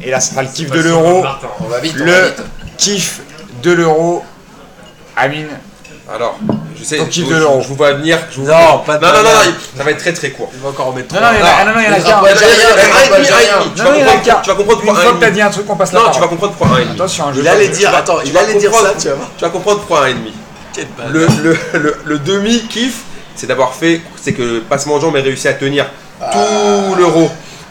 Et 0.02 0.12
là, 0.12 0.20
ce 0.20 0.32
sera 0.32 0.44
le 0.44 0.50
kiff 0.50 0.70
de 0.72 0.80
l'euro. 0.80 1.22
Martin. 1.24 1.48
On 1.60 1.66
va 1.68 1.80
vite, 1.80 1.96
on 1.96 2.06
va 2.06 2.06
Le 2.06 2.26
vite. 2.28 2.44
kiff 2.78 3.20
de 3.64 3.72
l'euro. 3.72 4.24
Amine, 5.18 5.48
Alors, 6.12 6.40
je 6.78 6.84
sais, 6.84 6.98
Ton 6.98 7.06
je, 7.06 7.10
kiff 7.10 7.26
vous- 7.26 7.34
de 7.34 7.38
l'euro. 7.40 7.62
je 7.62 7.68
vous 7.68 7.76
vois 7.76 7.94
venir. 7.94 8.18
Je 8.32 8.40
vous... 8.40 8.48
Non, 8.48 8.80
pas 8.86 8.98
de 8.98 9.06
non, 9.06 9.12
non, 9.12 9.18
non, 9.18 9.24
manière. 9.24 9.54
ça 9.78 9.84
va 9.84 9.92
être 9.92 9.98
très 10.00 10.14
très 10.14 10.30
court. 10.32 10.50
Il 10.56 10.60
va 10.62 10.70
encore 10.70 10.88
en 10.88 10.94
mettre 10.94 11.14
Non, 11.14 11.20
3. 11.22 11.32
non, 11.32 11.38
il 11.38 11.40
y 11.40 11.44
en 11.44 11.46
a, 11.46 11.50
ah, 11.60 11.66
non, 11.66 11.72
non, 11.74 11.80
il 11.80 11.84
y 11.84 11.88
en 11.88 11.92
a 11.92 11.96
qu'un. 11.96 12.02
Tu 12.02 12.10
Non, 12.10 12.16
vas 12.16 12.24
non, 13.92 13.96
il 13.96 14.00
y 14.00 14.04
en 14.04 14.08
a 14.08 14.12
comprendre- 14.14 14.24
qu'un. 14.24 14.36
tu 14.42 14.50
vas 14.50 14.56
comprendre 14.56 14.80
Une 14.82 14.86
pourquoi 14.88 14.92
un 14.92 15.04
fois 15.04 15.12
et 15.12 15.16
que 15.16 15.20
t'as 15.20 15.26
demi. 15.28 15.36
dit 15.36 15.42
un 15.42 15.50
truc, 15.50 15.66
on 15.70 15.76
passe 15.76 15.92
la 15.92 16.00
Non, 16.00 16.06
tu 16.06 16.12
parole. 16.12 16.22
vas 16.24 16.28
comprendre 16.30 16.54
pourquoi 16.54 16.78
un 16.78 16.80
et 16.80 16.84
demi. 16.86 16.96
Attention, 16.96 17.28
un 17.28 17.34
jeu 17.34 17.42
Il 17.42 17.48
allait 17.48 17.68
dire, 17.68 17.94
attends, 17.96 18.18
il 18.26 18.32
vas 18.32 18.40
allait 18.40 18.54
dire 18.56 18.72
ça, 18.72 18.78
comprendre. 18.78 19.02
tu 19.02 19.08
vas 19.10 19.14
voir. 19.16 19.30
Tu 19.38 19.44
vas 19.44 19.50
comprendre 19.50 19.78
pourquoi 19.80 20.06
un 20.06 20.08
et 20.08 20.14
demi. 20.14 20.34
Quel 20.74 20.88
bâtard. 20.98 21.12
Le, 21.12 21.28
le, 21.44 21.58
le, 21.80 21.98
le 22.06 22.20
demi-kiff, 22.20 23.02
c'est 23.36 23.48
d'avoir 23.48 23.74
fait, 23.74 24.02
c'est 24.22 24.34
que 24.34 24.60
Passement 24.62 24.96
de 24.98 25.02
Jambes 25.02 25.18
ait 25.18 25.22
réussi 25.22 25.48
à 25.48 25.54
tenir 25.54 25.86
tout 26.32 26.96
l'euro 26.98 27.30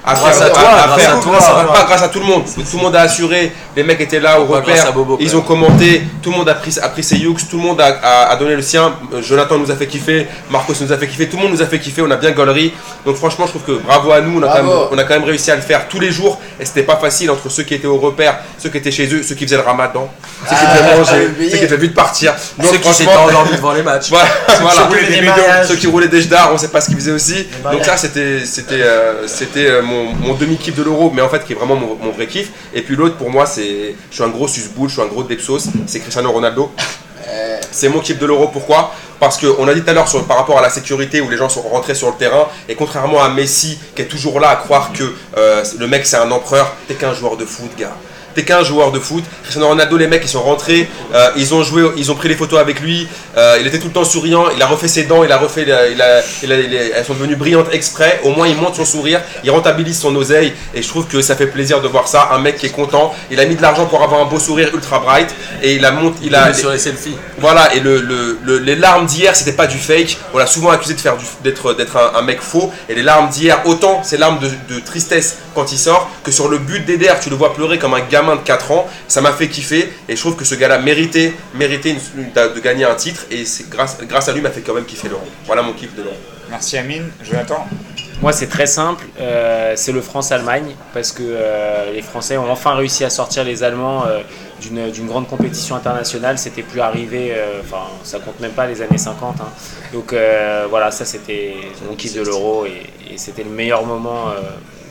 à 0.08 0.14
Grâce 0.14 0.38
faire- 0.38 0.46
à 0.46 0.50
toi, 0.50 0.62
à- 0.62 0.82
à 0.82 0.86
grâce 0.86 1.00
faire- 1.02 1.16
à 1.16 1.20
toi. 1.20 1.38
pas- 1.66 1.72
pas 1.72 1.84
grâce 1.84 2.02
à 2.02 2.08
tout 2.08 2.20
le 2.20 2.26
monde. 2.26 2.44
Tout 2.46 2.76
le 2.76 2.82
monde 2.82 2.96
a 2.96 3.02
assuré, 3.02 3.52
les 3.76 3.82
mecs 3.82 4.00
étaient 4.00 4.20
là 4.20 4.40
au 4.40 4.44
repère, 4.46 4.92
Bobo, 4.92 5.16
ils 5.20 5.36
ont 5.36 5.42
commenté, 5.42 6.02
tout 6.22 6.30
le 6.30 6.36
monde 6.38 6.48
a 6.48 6.54
pris, 6.54 6.76
a 6.82 6.88
pris 6.88 7.02
ses 7.04 7.16
yux, 7.16 7.34
tout 7.50 7.56
le 7.58 7.62
monde 7.62 7.80
a, 7.80 7.86
a- 8.02 8.30
a 8.32 8.36
donné 8.36 8.56
le 8.56 8.62
sien. 8.62 8.92
Euh, 9.12 9.22
Jonathan 9.22 9.58
nous 9.58 9.70
a 9.70 9.76
fait 9.76 9.86
kiffer, 9.86 10.26
Marcos 10.50 10.74
nous 10.80 10.92
a 10.92 10.96
fait 10.98 11.06
kiffer, 11.06 11.28
tout 11.28 11.36
le 11.36 11.42
monde 11.44 11.52
nous 11.52 11.62
a 11.62 11.66
fait 11.66 11.78
kiffer, 11.78 12.02
on 12.02 12.10
a 12.10 12.16
bien 12.16 12.30
gaulerie. 12.32 12.72
Donc 13.04 13.16
franchement, 13.16 13.44
je 13.46 13.50
trouve 13.58 13.62
que 13.64 13.82
bravo 13.82 14.12
à 14.12 14.20
nous, 14.20 14.38
on 14.38 14.42
a, 14.42 14.48
quand 14.48 14.62
même, 14.62 14.72
on 14.92 14.98
a 14.98 15.04
quand 15.04 15.14
même 15.14 15.24
réussi 15.24 15.50
à 15.50 15.56
le 15.56 15.62
faire 15.62 15.88
tous 15.88 16.00
les 16.00 16.10
jours 16.10 16.40
et 16.60 16.64
c'était 16.64 16.82
pas 16.82 16.96
facile 16.96 17.30
entre 17.30 17.48
ceux 17.50 17.62
qui 17.64 17.74
étaient 17.74 17.86
au 17.86 17.98
repère, 17.98 18.38
ceux 18.58 18.68
qui 18.70 18.78
étaient 18.78 18.90
chez 18.90 19.12
eux, 19.12 19.22
ceux 19.22 19.34
qui 19.34 19.44
faisaient 19.44 19.56
le 19.56 19.62
ramadan, 19.62 20.08
ceux 20.48 20.56
qui 20.56 20.62
Ah, 20.66 20.74
devaient 20.74 20.88
j'avais 21.04 21.26
manger, 21.26 21.50
ceux 21.50 21.56
qui 21.58 21.64
étaient 21.64 21.76
vus 21.76 21.88
de 21.88 21.94
partir. 21.94 22.34
Donc 22.58 22.70
Ceux 22.72 22.78
qui 22.78 22.92
s'étaient 22.94 23.10
endormis 23.14 23.52
devant 23.56 23.72
les 23.72 23.82
matchs. 23.82 24.08
voilà, 24.08 24.28
voilà. 24.60 24.82
roulaient 24.82 25.02
des 25.04 25.14
Ceux. 25.62 25.68
Ceux 25.68 25.76
qui 25.76 25.86
roulaient 25.86 26.08
des 26.08 26.22
jdards, 26.22 26.50
on 26.52 26.58
sait 26.58 26.68
pas 26.68 26.80
ce 26.80 26.86
qu'ils 26.86 26.96
faisaient 26.96 27.12
aussi. 27.12 27.46
Donc 27.70 27.84
ça, 27.84 27.96
c'était 27.96 28.44
c'était 28.44 28.82
euh, 28.82 29.26
c'était 29.26 29.66
euh, 29.68 29.82
mon, 30.20 30.34
demi-kiff 30.34 30.74
de 30.74 30.82
l'euro, 30.82 31.10
mais 31.14 31.22
en 31.22 31.28
fait 31.28 31.44
qui 31.44 31.52
est 31.52 31.56
vraiment 31.56 31.76
mon, 31.76 32.10
vrai 32.10 32.26
kiff. 32.26 32.50
Et 32.74 32.82
puis 32.82 32.96
l'autre, 32.96 33.16
pour 33.16 33.30
moi, 33.30 33.46
c'est 33.46 33.94
je 34.10 34.14
suis 34.14 34.24
un 34.24 34.28
gros 34.28 34.48
susboule, 34.48 34.88
je 34.88 34.94
suis 34.94 35.02
un 35.02 35.06
gros 35.06 35.22
Depsos, 35.22 35.68
c'est 35.86 36.00
Cristiano 36.00 36.30
Ronaldo. 36.32 36.70
C'est 37.70 37.88
mon 37.88 38.00
kiff 38.00 38.18
de 38.18 38.26
l'euro, 38.26 38.48
pourquoi? 38.48 38.92
Parce 39.20 39.38
qu'on 39.38 39.68
a 39.68 39.74
dit 39.74 39.82
tout 39.82 39.90
à 39.90 39.92
l'heure 39.92 40.08
par 40.26 40.36
rapport 40.36 40.58
à 40.58 40.62
la 40.62 40.70
sécurité 40.70 41.20
où 41.20 41.28
les 41.28 41.36
gens 41.36 41.48
sont 41.48 41.62
rentrés 41.62 41.94
sur 41.94 42.08
le 42.08 42.14
terrain, 42.14 42.48
et 42.68 42.74
contrairement 42.74 43.22
à 43.22 43.28
Messi 43.28 43.78
qui 43.94 44.02
est 44.02 44.06
toujours 44.06 44.40
là 44.40 44.48
à 44.48 44.56
croire 44.56 44.92
que 44.92 45.04
euh, 45.36 45.64
le 45.78 45.86
mec 45.86 46.06
c'est 46.06 46.16
un 46.16 46.30
empereur, 46.30 46.74
t'es 46.86 46.94
qu'un 46.94 47.14
joueur 47.14 47.36
de 47.36 47.44
foot, 47.44 47.70
gars. 47.78 47.94
T'es 48.38 48.44
qu'un 48.44 48.62
joueur 48.62 48.92
de 48.92 49.00
foot. 49.00 49.24
Cristiano 49.42 49.66
Ronaldo, 49.66 49.96
les 49.96 50.06
mecs, 50.06 50.22
ils 50.24 50.28
sont 50.28 50.42
rentrés, 50.42 50.88
euh, 51.12 51.30
ils 51.36 51.54
ont 51.54 51.64
joué, 51.64 51.82
ils 51.96 52.12
ont 52.12 52.14
pris 52.14 52.28
les 52.28 52.36
photos 52.36 52.60
avec 52.60 52.78
lui. 52.78 53.08
euh, 53.36 53.56
il 53.60 53.66
était 53.66 53.78
tout 53.80 53.88
le 53.88 53.92
temps 53.92 54.04
souriant. 54.04 54.44
Il 54.54 54.62
a 54.62 54.66
refait 54.66 54.86
ses 54.88 55.04
dents, 55.04 55.22
il 55.24 55.30
a 55.32 55.38
refait, 55.38 55.62
il 55.62 55.72
a- 55.72 55.88
il 55.88 56.00
a- 56.00 56.20
il 56.44 56.52
a- 56.52 56.60
il 56.60 56.76
a- 56.76 56.82
elles 56.98 57.04
sont 57.04 57.14
devenues 57.14 57.34
brillantes 57.36 57.66
exprès. 57.72 58.20
Au 58.24 58.30
moins, 58.30 58.46
il 58.48 58.56
monte 58.56 58.76
son 58.76 58.84
sourire, 58.84 59.20
il 59.44 59.50
rentabilise 59.50 59.98
son 59.98 60.14
oseille, 60.14 60.52
et 60.74 60.82
je 60.82 60.88
trouve 60.88 61.06
que 61.06 61.20
ça 61.20 61.34
fait 61.36 61.46
plaisir 61.48 61.80
de 61.80 61.88
voir 61.88 62.06
ça. 62.08 62.28
Un 62.32 62.38
mec 62.38 62.58
qui 62.58 62.66
est 62.66 62.70
content. 62.70 63.12
Il 63.32 63.38
a 63.40 63.44
mis 63.44 63.56
de 63.56 63.62
l'argent 63.62 63.86
pour 63.86 64.02
avoir 64.04 64.20
un 64.20 64.24
beau 64.26 64.38
sourire 64.38 64.70
ultra 64.74 65.00
bright, 65.00 65.34
et 65.62 65.74
il 65.74 65.84
a 65.84 65.90
monté, 65.90 66.18
il 66.22 66.34
a, 66.36 66.52
sur 66.54 66.70
les 66.70 66.78
selfies. 66.78 67.16
voilà, 67.38 67.74
et 67.74 67.80
le, 67.80 68.00
le- 68.00 68.38
le- 68.44 68.58
les 68.58 68.76
larmes 68.76 69.06
d'hier, 69.06 69.34
c'était 69.36 69.52
pas 69.52 69.66
du 69.66 69.78
fake. 69.78 70.16
On 70.34 70.38
l'a 70.38 70.46
souvent 70.46 70.70
accusé 70.70 70.94
de 70.94 71.00
faire 71.00 71.16
d'être 71.44 71.74
d'être 71.74 71.96
un, 71.96 72.18
un 72.18 72.22
mec 72.22 72.40
faux. 72.40 72.72
Et 72.88 72.94
les 72.94 73.02
larmes 73.02 73.28
d'hier, 73.28 73.60
autant 73.66 74.02
ces 74.04 74.16
larmes 74.16 74.38
de, 74.40 74.74
de 74.74 74.80
tristesse 74.80 75.36
quand 75.54 75.70
il 75.72 75.78
sort, 75.78 76.08
que 76.24 76.30
sur 76.30 76.48
le 76.48 76.58
but 76.58 76.84
d'Eder, 76.84 77.12
tu 77.22 77.30
le 77.30 77.36
vois 77.36 77.54
pleurer 77.54 77.78
comme 77.78 77.94
un 77.94 78.00
gamin 78.00 78.27
de 78.36 78.42
4 78.42 78.70
ans. 78.72 78.86
Ça 79.08 79.20
m'a 79.20 79.32
fait 79.32 79.48
kiffer. 79.48 79.92
Et 80.08 80.16
je 80.16 80.20
trouve 80.20 80.36
que 80.36 80.44
ce 80.44 80.54
gars-là 80.54 80.78
méritait, 80.78 81.32
méritait 81.54 81.90
une- 81.90 82.22
une- 82.24 82.32
de 82.54 82.60
gagner 82.60 82.84
un 82.84 82.94
titre. 82.94 83.26
Et 83.30 83.44
c'est 83.44 83.68
grâce, 83.68 83.98
grâce 84.08 84.28
à 84.28 84.32
lui, 84.32 84.40
m'a 84.40 84.50
fait 84.50 84.60
quand 84.62 84.74
même 84.74 84.84
kiffer 84.86 85.08
l'euro. 85.08 85.24
Voilà 85.46 85.62
mon 85.62 85.72
kiff 85.72 85.94
de 85.94 86.02
l'euro. 86.02 86.16
Merci 86.50 86.78
Amine. 86.78 87.10
Jonathan. 87.22 87.66
Moi, 88.20 88.32
c'est 88.32 88.48
très 88.48 88.66
simple. 88.66 89.04
euh, 89.20 89.74
c'est 89.76 89.92
le 89.92 90.00
France-Allemagne 90.00 90.74
parce 90.92 91.12
que 91.12 91.22
euh, 91.24 91.92
les 91.92 92.02
Français 92.02 92.36
ont 92.36 92.50
enfin 92.50 92.74
réussi 92.74 93.04
à 93.04 93.10
sortir 93.10 93.44
les 93.44 93.62
Allemands 93.62 94.06
euh, 94.06 94.20
d'une 94.60 94.90
d'une 94.90 95.06
grande 95.06 95.28
compétition 95.28 95.76
internationale. 95.76 96.36
C'était 96.36 96.62
plus 96.62 96.80
arrivé, 96.80 97.32
euh, 97.32 97.60
enfin, 97.60 97.84
ça 98.02 98.18
compte 98.18 98.40
même 98.40 98.50
pas 98.52 98.66
les 98.66 98.82
années 98.82 98.98
50. 98.98 99.36
hein. 99.40 99.44
Donc 99.92 100.12
euh, 100.12 100.66
voilà, 100.68 100.90
ça 100.90 101.04
c'était 101.04 101.54
mon 101.88 101.94
kiff 101.94 102.14
de 102.14 102.22
l'Euro 102.22 102.66
et, 102.66 102.82
et 103.14 103.18
c'était 103.18 103.44
le 103.44 103.50
meilleur 103.50 103.84
moment 103.84 104.30
euh, 104.30 104.40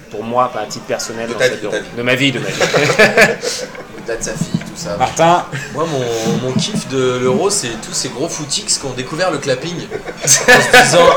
pour 0.09 0.23
moi, 0.23 0.49
enfin, 0.49 0.63
à 0.63 0.65
titre 0.65 0.85
personnel, 0.85 1.27
De 1.27 1.33
dans 1.33 1.39
cette 1.39 1.61
vie, 1.61 1.67
de 1.97 2.01
ma 2.01 2.15
vie, 2.15 2.31
de 2.31 2.39
ma 2.39 2.47
vie. 2.47 2.61
Au-delà 3.97 4.17
de 4.17 4.23
sa 4.23 4.33
fille, 4.33 4.59
tout 4.59 4.75
ça. 4.75 4.97
Martin. 4.97 5.45
Moi, 5.73 5.85
mon, 5.85 6.47
mon 6.47 6.53
kiff 6.53 6.87
de 6.89 7.17
l'euro, 7.21 7.49
c'est 7.49 7.81
tous 7.85 7.93
ces 7.93 8.09
gros 8.09 8.29
footix 8.29 8.77
qui 8.77 8.85
ont 8.85 8.93
découvert 8.93 9.31
le 9.31 9.37
clapping. 9.37 9.75
En 10.23 10.27
se 10.27 10.83
disant, 10.83 11.09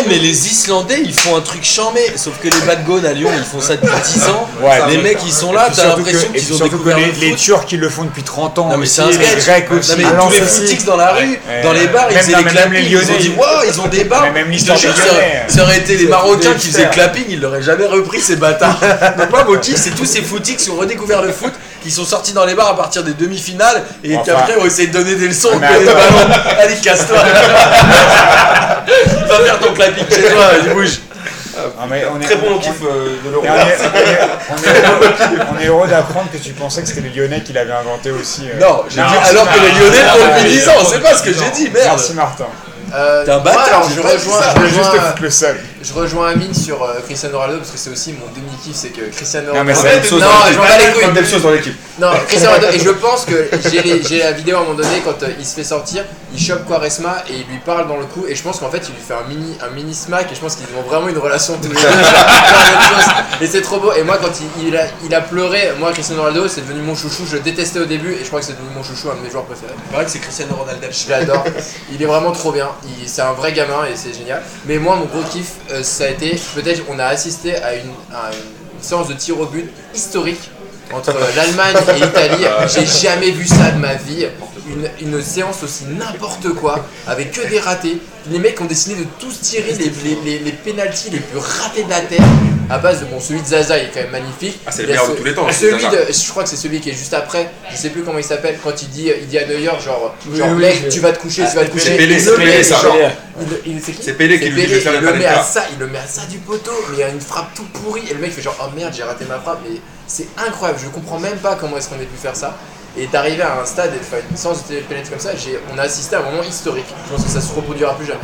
eh, 0.00 0.08
mais 0.08 0.18
les 0.18 0.46
Islandais, 0.48 1.00
ils 1.04 1.12
font 1.14 1.36
un 1.36 1.40
truc 1.40 1.64
chambé. 1.64 2.00
Sauf 2.16 2.34
que 2.40 2.48
les 2.48 2.60
Bad 2.66 2.84
Gone 2.84 3.04
à 3.06 3.12
Lyon, 3.12 3.30
ils 3.36 3.44
font 3.44 3.60
ça 3.60 3.76
depuis 3.76 3.90
10 4.14 4.22
ans. 4.28 4.48
Ouais, 4.62 4.78
les 4.90 4.98
mecs, 4.98 5.18
ils 5.24 5.32
sont 5.32 5.52
là, 5.52 5.68
t'as 5.74 5.88
l'impression 5.88 6.28
qu'ils 6.32 6.52
ont 6.54 6.58
découvert 6.58 6.96
que 6.96 7.00
les, 7.00 7.06
le 7.12 7.18
les. 7.30 7.34
Turcs 7.36 7.66
ils 7.72 7.80
le 7.80 7.88
font 7.88 8.04
depuis 8.04 8.22
30 8.22 8.58
ans. 8.58 8.68
Non, 8.68 8.76
mais 8.76 8.82
aussi, 8.84 8.94
c'est 8.96 9.02
un 9.02 9.06
les 9.08 9.12
sketch. 9.14 9.44
Grecs 9.44 9.70
aussi. 9.72 9.90
Non, 9.92 9.96
mais 9.98 10.04
Ah, 10.06 10.20
tous 10.22 10.30
les 10.32 10.40
footix 10.42 10.84
dans 10.84 10.96
la 10.96 11.12
rue, 11.12 11.20
Ouais. 11.30 11.62
dans 11.62 11.72
les 11.72 11.86
bars, 11.86 12.08
ils 12.10 12.18
faisaient 12.18 12.32
les 12.36 12.90
Ils 12.90 12.96
ont 12.96 13.00
Lyonnais, 13.00 13.18
dit, 13.18 13.32
waouh, 13.36 13.64
ils 13.68 13.80
ont 13.80 13.86
des 13.88 14.04
bars. 14.04 14.22
Mais 14.22 14.32
même 14.42 14.50
l'histoire 14.50 14.78
ça 14.78 14.88
aurait- 14.88 15.46
Lyonnais. 15.56 15.76
été 15.78 15.96
les 15.96 16.06
Marocains 16.06 16.54
qui 16.58 16.68
faisaient 16.68 16.88
clapping, 16.90 17.24
ils 17.28 17.40
l'auraient 17.40 17.62
jamais 17.62 17.86
repris 17.86 18.20
ces 18.20 18.36
bâtards. 18.36 18.78
Donc 19.18 19.30
moi 19.30 19.44
mon 19.44 19.56
kiff 19.58 19.76
c'est 19.76 19.94
tous 19.94 20.04
ces 20.04 20.22
footix 20.22 20.56
qui 20.56 20.70
ont 20.70 20.76
redécouvert 20.76 21.22
le 21.22 21.32
foot, 21.32 21.52
qui 21.82 21.90
sont 21.90 22.04
sortis 22.04 22.32
dans 22.32 22.44
les 22.44 22.54
bars 22.54 22.68
à 22.68 22.76
partir 22.76 23.02
des 23.02 23.14
demi-finales 23.14 23.82
et 24.04 24.14
Enfin. 24.16 24.24
qui 24.24 24.30
après 24.30 24.56
ont 24.56 24.66
essayé 24.66 24.88
de 24.88 24.92
donner 24.92 25.14
des 25.14 25.28
leçons 25.28 25.50
Mais 25.60 25.68
que 25.68 25.72
les 25.82 25.88
attends. 25.88 25.98
ballons. 25.98 26.34
Allez 26.60 26.76
casse-toi. 26.76 27.18
Va 29.28 29.38
faire 29.44 29.58
ton 29.60 29.72
clapping 29.72 30.04
chez 30.10 30.22
toi, 30.22 30.46
vas-y 30.52 30.74
bouge. 30.74 31.00
Non, 31.56 31.86
mais 31.90 32.04
on 32.10 32.18
est, 32.20 32.24
Très 32.24 32.36
bon 32.36 32.46
on- 32.54 32.58
kiff 32.58 32.72
euh, 32.82 33.16
de 33.22 33.28
on 33.28 33.30
l'euro. 33.32 33.44
on 33.44 33.54
est- 33.54 33.78
on 34.50 34.54
heureux- 34.54 35.46
on 35.56 35.60
est 35.60 35.66
heureux 35.66 35.88
d'apprendre 35.88 36.30
que 36.32 36.38
tu 36.38 36.52
pensais 36.52 36.80
que 36.82 36.88
c'était 36.88 37.02
les 37.02 37.10
Lyonnais 37.10 37.42
qui 37.42 37.52
l'avaient 37.52 37.72
inventé 37.74 38.10
aussi. 38.12 38.42
euh. 38.48 38.58
Non, 38.60 38.84
j'ai 38.88 38.94
dit 38.96 39.00
Non, 39.00 39.20
alors 39.28 39.46
que 39.52 39.60
les 39.60 39.72
Lyonnais 39.72 39.98
non, 40.06 40.36
depuis 40.38 40.50
10 40.52 40.68
ans, 40.68 40.72
c'est 40.90 41.00
pas 41.02 41.14
ce 41.14 41.22
que 41.22 41.32
j'ai 41.32 41.50
dit, 41.50 41.68
merde. 41.70 41.86
Merci 41.90 42.14
Martin. 42.14 42.46
Euh, 42.94 43.24
T'es 43.24 43.30
un 43.32 43.38
bâtard, 43.38 43.84
je 43.94 44.00
rejoins, 44.00 44.40
je 44.54 44.60
Je 44.60 44.60
veux 44.62 44.68
juste 44.68 44.80
te 44.80 44.86
rejoins, 44.90 45.00
foutre 45.10 45.22
le 45.22 45.30
seul. 45.30 45.60
Je 45.82 45.92
rejoins 45.94 46.28
Amine 46.30 46.52
sur 46.54 46.82
euh, 46.82 47.00
Cristiano 47.04 47.38
Ronaldo 47.38 47.58
parce 47.58 47.70
que 47.70 47.78
c'est 47.78 47.90
aussi 47.90 48.12
mon 48.12 48.26
demi-kiff, 48.34 48.74
c'est 48.74 48.88
que 48.90 49.02
Cristiano 49.14 49.54
Non, 49.54 49.64
mais 49.64 49.72
Ronaldo. 49.72 50.00
c'est 50.08 50.14
non, 50.16 50.26
je 50.52 50.56
m'en 50.56 50.62
bats 50.64 50.78
les 50.78 50.92
couilles. 50.92 51.40
Dans 51.40 51.50
l'équipe. 51.50 51.76
Non, 51.98 52.10
Cristiano 52.28 52.54
Ronaldo, 52.56 52.76
et 52.76 52.80
je 52.80 52.90
pense 52.90 53.24
que 53.24 53.48
j'ai 53.70 53.82
les- 53.82 54.02
j'ai 54.02 54.18
la 54.18 54.32
vidéo 54.32 54.56
à 54.56 54.60
un 54.60 54.62
moment 54.64 54.74
donné 54.74 55.00
quand 55.04 55.22
euh, 55.22 55.28
il 55.38 55.46
se 55.46 55.54
fait 55.54 55.64
sortir, 55.64 56.04
il 56.34 56.40
chope 56.40 56.66
Quaresma 56.68 57.24
et 57.28 57.32
il 57.32 57.46
lui 57.52 57.58
parle 57.64 57.88
dans 57.88 57.96
le 57.96 58.04
cou 58.06 58.26
et 58.28 58.34
je 58.34 58.42
pense 58.42 58.58
qu'en 58.60 58.70
fait 58.70 58.78
il 58.88 58.94
lui 58.94 59.02
fait 59.06 59.14
un 59.14 59.26
mini, 59.28 59.56
un 59.62 59.70
mini 59.74 59.94
smack 59.94 60.30
et 60.30 60.34
je 60.34 60.40
pense 60.40 60.56
qu'ils 60.56 60.66
ont 60.78 60.82
vraiment 60.88 61.08
une 61.08 61.18
relation 61.18 61.56
tous 61.56 61.68
les 61.68 61.74
deux. 61.74 61.80
La 61.82 61.90
même 61.90 62.04
chose. 62.04 63.12
et 63.40 63.46
c'est 63.46 63.62
trop 63.62 63.78
beau. 63.80 63.92
Et 63.94 64.02
moi 64.02 64.18
quand 64.20 64.30
il, 64.60 64.68
il 64.68 64.76
a, 64.76 64.84
il 65.04 65.14
a 65.14 65.20
pleuré, 65.20 65.72
moi 65.78 65.92
Cristiano 65.92 66.22
Ronaldo 66.22 66.46
c'est 66.48 66.60
devenu 66.62 66.82
mon 66.82 66.94
chouchou, 66.94 67.24
je 67.28 67.36
le 67.36 67.42
détestais 67.42 67.80
au 67.80 67.86
début 67.86 68.12
et 68.12 68.20
je 68.22 68.26
crois 68.28 68.40
que 68.40 68.46
c'est 68.46 68.52
devenu 68.52 68.68
mon 68.76 68.82
chouchou, 68.82 69.10
un 69.10 69.14
de 69.16 69.20
mes 69.20 69.30
joueurs 69.30 69.44
préférés. 69.44 69.72
C'est 69.88 69.94
vrai 69.96 70.04
que 70.04 70.10
c'est 70.10 70.18
Cristiano 70.18 70.54
Ronaldo. 70.56 70.86
Je 70.90 71.10
l'adore. 71.10 71.44
Il 71.92 72.02
est 72.02 72.06
vraiment 72.06 72.32
trop 72.32 72.52
bien. 72.52 72.68
Il- 72.84 73.08
C'est 73.08 73.22
un 73.22 73.32
vrai 73.32 73.52
gamin 73.52 73.84
et 73.92 73.96
c'est 73.96 74.12
génial. 74.16 74.40
Mais 74.66 74.78
moi, 74.78 74.94
mon 74.96 75.06
gros 75.06 75.22
kiff, 75.30 75.52
euh, 75.70 75.82
ça 75.82 76.04
a 76.04 76.08
été 76.08 76.36
peut-être 76.54 76.82
on 76.88 76.98
a 76.98 77.06
assisté 77.06 77.56
à 77.56 77.74
une, 77.74 77.90
à 78.12 78.30
une 78.32 78.82
séance 78.82 79.08
de 79.08 79.14
tir 79.14 79.38
au 79.38 79.46
but 79.46 79.70
historique 79.94 80.50
entre 80.92 81.12
l'Allemagne 81.36 81.76
et 81.88 82.00
l'Italie. 82.00 82.44
J'ai 82.74 82.86
jamais 82.86 83.30
vu 83.30 83.46
ça 83.46 83.70
de 83.70 83.78
ma 83.78 83.94
vie. 83.94 84.26
Une, 84.68 84.88
une 85.14 85.22
séance 85.22 85.62
aussi 85.64 85.84
n'importe 85.84 86.48
quoi, 86.50 86.84
avec 87.06 87.32
que 87.32 87.46
des 87.48 87.58
ratés. 87.58 87.98
Les 88.30 88.38
mecs 88.38 88.60
ont 88.60 88.66
décidé 88.66 88.96
de 88.96 89.06
tous 89.18 89.40
tirer 89.40 89.72
les, 89.72 89.90
les, 90.04 90.18
les, 90.24 90.38
les 90.38 90.52
pénaltys 90.52 91.10
les 91.10 91.18
plus 91.18 91.38
ratés 91.38 91.82
de 91.84 91.90
la 91.90 92.00
terre. 92.00 92.22
À 92.70 92.78
base 92.78 93.00
de 93.00 93.06
bon, 93.06 93.18
celui 93.20 93.42
de 93.42 93.46
Zaza 93.46 93.76
il 93.78 93.86
est 93.86 93.90
quand 93.92 94.00
même 94.00 94.10
magnifique. 94.12 94.60
Ah, 94.66 94.70
c'est 94.70 94.82
le 94.82 94.88
a 94.88 94.92
meilleur 94.92 95.06
ce- 95.06 95.10
de 95.10 95.16
tous 95.16 95.24
les 95.24 95.34
temps, 95.34 95.46
Celui 95.52 95.82
Zaza. 95.82 95.90
de, 96.06 96.12
je 96.12 96.30
crois 96.30 96.44
que 96.44 96.48
c'est 96.48 96.56
celui 96.56 96.80
qui 96.80 96.90
est 96.90 96.94
juste 96.94 97.12
après. 97.14 97.50
Je 97.70 97.76
sais 97.76 97.90
plus 97.90 98.02
comment 98.02 98.18
il 98.18 98.24
s'appelle. 98.24 98.58
Quand 98.62 98.80
il 98.82 98.88
dit, 98.90 99.10
il 99.20 99.26
dit 99.26 99.38
à 99.38 99.46
Neuer 99.46 99.64
genre, 99.64 100.14
genre 100.32 100.48
oui, 100.52 100.54
mec, 100.62 100.80
mais- 100.84 100.88
tu 100.88 101.00
vas 101.00 101.12
te 101.12 101.18
coucher, 101.18 101.42
tu 101.50 101.56
vas 101.56 101.64
te 101.64 101.70
coucher. 101.70 101.84
c'est 101.86 101.96
Pelé, 101.96 102.14
Et 102.14 102.18
c'est 102.20 102.30
le 102.30 102.36
Pelé, 102.36 102.46
met, 102.46 102.62
ça. 102.62 102.76
genre, 102.80 102.96
il- 103.66 103.72
il- 103.72 103.82
c'est 103.82 104.12
Pelé 104.14 104.38
qui 104.38 104.50
lui 104.50 104.66
dit 104.66 104.72
de 104.74 104.78
faire 104.80 104.94
il 104.94 105.00
le 105.00 105.12
le 105.12 105.18
met 105.18 105.26
à 105.26 105.42
ça, 105.42 105.64
il 105.72 105.78
le 105.78 105.86
met 105.88 105.98
à 105.98 106.06
ça 106.06 106.22
du 106.26 106.38
poteau, 106.38 106.70
mais 106.90 106.96
il 106.96 107.00
y 107.00 107.02
a 107.02 107.08
une 107.08 107.20
frappe 107.20 107.54
tout 107.54 107.64
pourrie 107.72 108.02
et 108.08 108.14
le 108.14 108.20
mec 108.20 108.32
fait 108.32 108.42
genre 108.42 108.56
oh 108.62 108.70
merde 108.76 108.94
j'ai 108.96 109.02
raté 109.02 109.24
ma 109.24 109.38
frappe 109.40 109.60
mais 109.68 109.76
c'est 110.06 110.28
incroyable, 110.38 110.78
je 110.82 110.88
comprends 110.90 111.18
même 111.18 111.38
pas 111.38 111.56
comment 111.56 111.76
est-ce 111.76 111.88
qu'on 111.88 111.96
ait 111.96 112.04
pu 112.04 112.18
faire 112.22 112.36
ça 112.36 112.56
et 112.96 113.06
d'arriver 113.06 113.42
à 113.42 113.60
un 113.60 113.64
stade 113.64 113.92
et 113.94 113.98
de 113.98 114.04
faire 114.04 114.18
une 114.30 114.36
séance 114.36 114.66
de 114.68 114.76
pénalité 114.80 115.10
comme 115.10 115.20
ça, 115.20 115.30
j'ai, 115.36 115.58
on 115.74 115.78
a 115.78 115.82
assisté 115.82 116.16
à 116.16 116.20
un 116.20 116.22
moment 116.22 116.42
historique. 116.42 116.86
Je 117.06 117.14
pense 117.14 117.24
que 117.24 117.30
ça 117.30 117.40
se 117.40 117.52
reproduira 117.54 117.96
plus 117.96 118.06
jamais. 118.06 118.18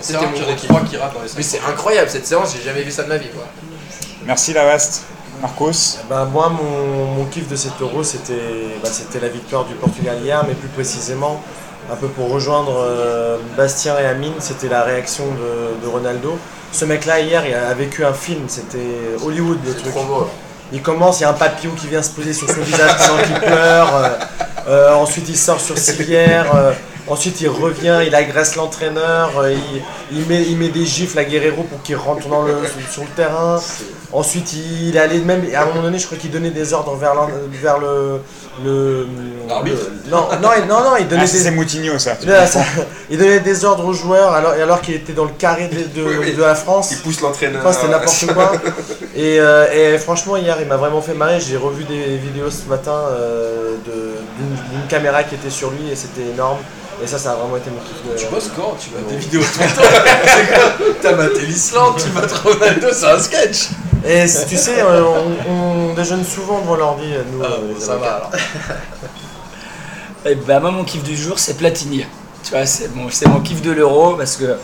C'était 0.00 0.26
mon 0.26 0.56
trois 0.56 0.80
qui 0.82 0.96
ratent 0.96 1.14
dans 1.14 1.22
les 1.22 1.28
Mais 1.36 1.42
c'est 1.42 1.60
incroyable 1.68 2.08
cette 2.10 2.26
séance, 2.26 2.54
j'ai 2.56 2.62
jamais 2.62 2.82
vu 2.82 2.90
ça 2.90 3.02
de 3.04 3.08
ma 3.08 3.16
vie 3.16 3.28
quoi. 3.30 3.44
Merci 4.26 4.52
Lavaste. 4.52 5.04
Marcos. 5.40 5.98
Bah, 6.08 6.28
moi, 6.30 6.50
mon, 6.50 7.06
mon 7.14 7.24
kiff 7.24 7.48
de 7.48 7.56
cet 7.56 7.80
euro, 7.80 8.02
c'était 8.04 8.34
bah, 8.82 8.90
c'était 8.92 9.20
la 9.20 9.28
victoire 9.28 9.64
du 9.64 9.74
Portugal 9.74 10.18
hier, 10.22 10.44
mais 10.46 10.52
plus 10.54 10.68
précisément, 10.68 11.42
un 11.90 11.96
peu 11.96 12.08
pour 12.08 12.30
rejoindre 12.30 12.76
euh, 12.76 13.38
Bastien 13.56 13.98
et 13.98 14.04
Amine, 14.04 14.34
c'était 14.38 14.68
la 14.68 14.82
réaction 14.82 15.24
de, 15.24 15.82
de 15.82 15.90
Ronaldo. 15.90 16.38
Ce 16.72 16.84
mec-là, 16.84 17.20
hier, 17.20 17.46
il 17.46 17.54
a 17.54 17.72
vécu 17.74 18.04
un 18.04 18.12
film, 18.12 18.44
c'était 18.48 19.16
Hollywood 19.24 19.58
le 19.64 19.74
truc. 19.74 19.92
trop 19.92 20.04
beau. 20.04 20.28
Il 20.72 20.82
commence, 20.82 21.18
il 21.20 21.22
y 21.22 21.26
a 21.26 21.30
un 21.30 21.32
papillon 21.34 21.72
qui 21.74 21.88
vient 21.88 22.02
se 22.02 22.10
poser 22.10 22.32
sur 22.32 22.48
son 22.48 22.60
visage 22.60 22.92
qu'il 23.24 23.40
pleure. 23.40 23.94
euh, 23.96 24.08
euh, 24.68 24.94
ensuite, 24.94 25.28
il 25.28 25.36
sort 25.38 25.58
sur 25.58 25.76
civière. 25.78 26.46
Ensuite, 27.06 27.40
il 27.40 27.48
revient, 27.48 28.00
il 28.06 28.14
agresse 28.14 28.56
l'entraîneur. 28.56 29.38
euh, 29.38 29.54
il, 30.12 30.26
met, 30.56 30.68
des 30.68 30.86
gifles 30.86 31.18
à 31.18 31.24
Guerrero 31.24 31.62
pour 31.64 31.82
qu'il 31.82 31.96
rentre 31.96 32.22
sur 32.90 33.02
le 33.02 33.08
terrain. 33.16 33.60
Ensuite, 34.12 34.52
il 34.54 34.96
est 34.96 35.00
allé 35.00 35.18
même. 35.20 35.44
À 35.54 35.62
un 35.62 35.66
moment 35.66 35.82
donné, 35.82 35.98
je 35.98 36.06
crois 36.06 36.18
qu'il 36.18 36.30
donnait 36.30 36.50
des 36.50 36.72
ordres 36.72 36.96
vers 36.96 37.78
le. 37.78 38.20
Le 38.64 39.06
non, 40.08 40.28
non, 40.40 40.50
il- 40.56 40.66
non, 40.68 40.80
non, 40.80 40.96
il 40.98 41.08
donnait 41.08 41.22
Ah, 41.24 41.26
des. 41.26 41.38
c'est 41.38 41.50
Moutinho 41.50 41.98
ça. 41.98 42.12
Là, 42.24 42.44
il 43.10 43.18
donnait 43.18 43.40
des 43.40 43.64
ordres 43.64 43.84
aux 43.84 43.92
joueurs 43.92 44.32
alors, 44.32 44.52
alors 44.52 44.80
qu'il 44.80 44.94
était 44.94 45.12
dans 45.12 45.24
le 45.24 45.32
carré 45.36 45.68
de, 45.68 46.00
de- 46.00 46.06
Oui, 46.06 46.14
oui. 46.20 46.32
de 46.34 46.40
la 46.42 46.54
France. 46.54 46.90
Il 46.92 46.98
pousse 46.98 47.20
l'entraîneur. 47.20 47.60
Enfin, 47.64 47.72
c'était 47.72 47.88
n'importe 47.92 48.26
quoi. 48.32 48.52
Et, 49.16 49.40
euh, 49.40 49.94
et 49.94 49.98
franchement, 49.98 50.36
hier, 50.36 50.56
il 50.60 50.68
m'a 50.68 50.76
vraiment 50.76 51.02
fait 51.02 51.14
marrer. 51.14 51.40
J'ai 51.40 51.56
revu 51.56 51.82
des 51.84 52.16
vidéos 52.18 52.50
ce 52.50 52.68
matin 52.68 52.94
euh, 53.10 53.74
d'une 53.86 54.86
caméra 54.88 55.24
qui 55.24 55.34
était 55.34 55.50
sur 55.50 55.70
lui 55.70 55.90
et 55.90 55.96
c'était 55.96 56.30
énorme. 56.32 56.58
Et 57.02 57.06
ça, 57.06 57.18
ça 57.18 57.32
a 57.32 57.34
vraiment 57.34 57.56
été 57.56 57.70
mon 57.70 57.80
kiff. 57.80 57.96
de- 58.14 58.18
Tu 58.18 58.26
bosses 58.32 58.50
quand 58.54 58.76
Tu 58.78 58.90
vas 58.90 59.10
des 59.10 59.16
vidéos 59.16 59.40
tout 59.40 59.60
le 59.60 59.74
temps? 59.74 60.94
T'as 61.02 61.16
maté 61.16 61.40
l'Islande, 61.40 61.94
tu 61.96 62.08
mates 62.10 62.32
Ronaldo, 62.32 62.88
c'est 62.92 63.06
un 63.10 63.18
sketch 63.18 63.68
Et 64.06 64.24
tu 64.48 64.56
sais, 64.56 64.80
euh, 64.80 65.02
on, 65.48 65.90
on 65.90 65.94
déjeune 65.94 66.24
souvent 66.24 66.60
devant 66.60 66.76
l'ordi, 66.76 67.04
nous, 67.32 67.42
Ah, 67.44 67.48
euh, 67.52 67.74
les 67.74 67.80
ça 67.80 67.96
va 67.96 68.14
alors. 68.14 68.30
Et 70.26 70.34
bah 70.34 70.60
moi 70.60 70.70
mon 70.70 70.84
kiff 70.84 71.02
du 71.02 71.16
jour 71.16 71.38
c'est 71.38 71.56
Platini. 71.56 72.04
Tu 72.44 72.50
vois, 72.50 72.66
c'est 72.66 72.94
mon, 72.94 73.08
c'est 73.10 73.26
mon 73.26 73.40
kiff 73.40 73.62
de 73.62 73.70
l'euro 73.70 74.16
parce 74.16 74.36
que 74.36 74.56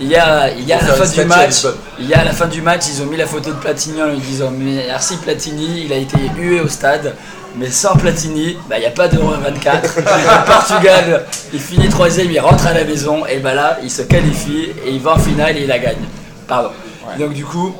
il 0.00 0.08
y 0.08 0.16
a, 0.16 0.50
il 0.50 0.64
y 0.64 0.72
a 0.72 0.78
à 0.78 0.82
la 0.86 0.92
fin 0.94 1.06
du 1.06 1.24
match, 1.26 1.66
il 1.98 2.06
y 2.08 2.14
a 2.14 2.20
à 2.20 2.24
la 2.24 2.32
fin 2.32 2.46
du 2.46 2.62
match, 2.62 2.84
ils 2.88 3.02
ont 3.02 3.06
mis 3.06 3.16
la 3.16 3.26
photo 3.26 3.50
de 3.50 3.56
Platini 3.56 4.02
en 4.02 4.06
lui 4.06 4.18
disant 4.18 4.50
mais 4.50 4.84
merci 4.86 5.16
Platini, 5.18 5.82
il 5.84 5.92
a 5.92 5.96
été 5.96 6.16
hué 6.36 6.60
au 6.60 6.68
stade, 6.68 7.14
mais 7.56 7.70
sans 7.70 7.96
Platini, 7.96 8.56
bah 8.68 8.76
il 8.78 8.80
n'y 8.80 8.86
a 8.86 8.90
pas 8.90 9.08
d'Euro 9.08 9.30
24. 9.30 9.96
Le 9.96 10.46
Portugal, 10.46 11.24
il 11.52 11.60
finit 11.60 11.88
troisième, 11.90 12.30
il 12.30 12.40
rentre 12.40 12.66
à 12.66 12.72
la 12.72 12.84
maison 12.84 13.26
et 13.26 13.38
bah 13.38 13.54
là 13.54 13.78
il 13.82 13.90
se 13.90 14.02
qualifie 14.02 14.70
et 14.86 14.90
il 14.90 15.00
va 15.00 15.12
en 15.14 15.18
finale 15.18 15.56
et 15.58 15.62
il 15.62 15.68
la 15.68 15.78
gagne. 15.78 16.04
Pardon. 16.48 16.70
Donc 17.18 17.32
du 17.32 17.44
coup. 17.44 17.74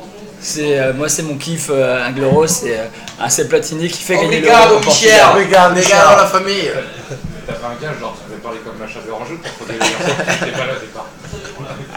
C'est, 0.47 0.77
euh, 0.79 0.93
moi 0.93 1.09
c'est 1.09 1.23
mon 1.23 1.37
kiff 1.37 1.69
euh, 1.71 2.05
un 2.05 2.11
l'euro, 2.11 2.45
c'est 2.45 2.77
euh, 2.77 2.83
un 3.19 3.29
c'est 3.29 3.47
Platini 3.47 3.87
qui 3.89 4.03
fait 4.03 4.15
gagner 4.15 4.43
au 4.75 4.79
Portugal. 4.79 5.31
Regarde, 5.35 5.73
Les 5.73 5.79
Michel. 5.81 5.97
gars 5.97 6.05
dans 6.11 6.17
la 6.17 6.27
famille. 6.27 6.69
T'as 7.47 7.53
fait 7.53 7.65
un 7.65 7.81
gage, 7.81 7.99
genre 7.99 8.15
tu 8.15 8.29
devais 8.29 8.41
parler 8.43 8.59
comme 8.63 8.77
machin 8.77 8.99
de 9.05 9.11
orange 9.11 9.27
pour 9.41 9.51
protéger 9.65 9.79
les 10.45 10.51
pas 10.51 10.57
là 10.67 10.73
au 10.77 10.79
départ. 10.81 11.07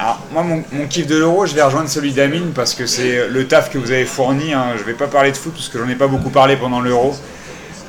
Alors, 0.00 0.20
moi, 0.32 0.42
mon, 0.44 0.64
mon 0.72 0.86
kiff 0.86 1.06
de 1.06 1.16
l'euro, 1.18 1.44
je 1.44 1.54
vais 1.54 1.60
rejoindre 1.62 1.90
celui 1.90 2.12
d'Amine 2.12 2.52
parce 2.54 2.72
que 2.74 2.86
c'est 2.86 3.28
le 3.28 3.46
taf 3.46 3.70
que 3.70 3.76
vous 3.76 3.90
avez 3.90 4.06
fourni. 4.06 4.54
hein. 4.54 4.68
Je 4.78 4.82
vais 4.84 4.94
pas 4.94 5.08
parler 5.08 5.30
de 5.32 5.36
foot 5.36 5.52
parce 5.54 5.68
que 5.68 5.78
j'en 5.78 5.88
ai 5.88 5.94
pas 5.94 6.06
beaucoup 6.06 6.30
parlé 6.30 6.56
pendant 6.56 6.80
l'euro. 6.80 7.14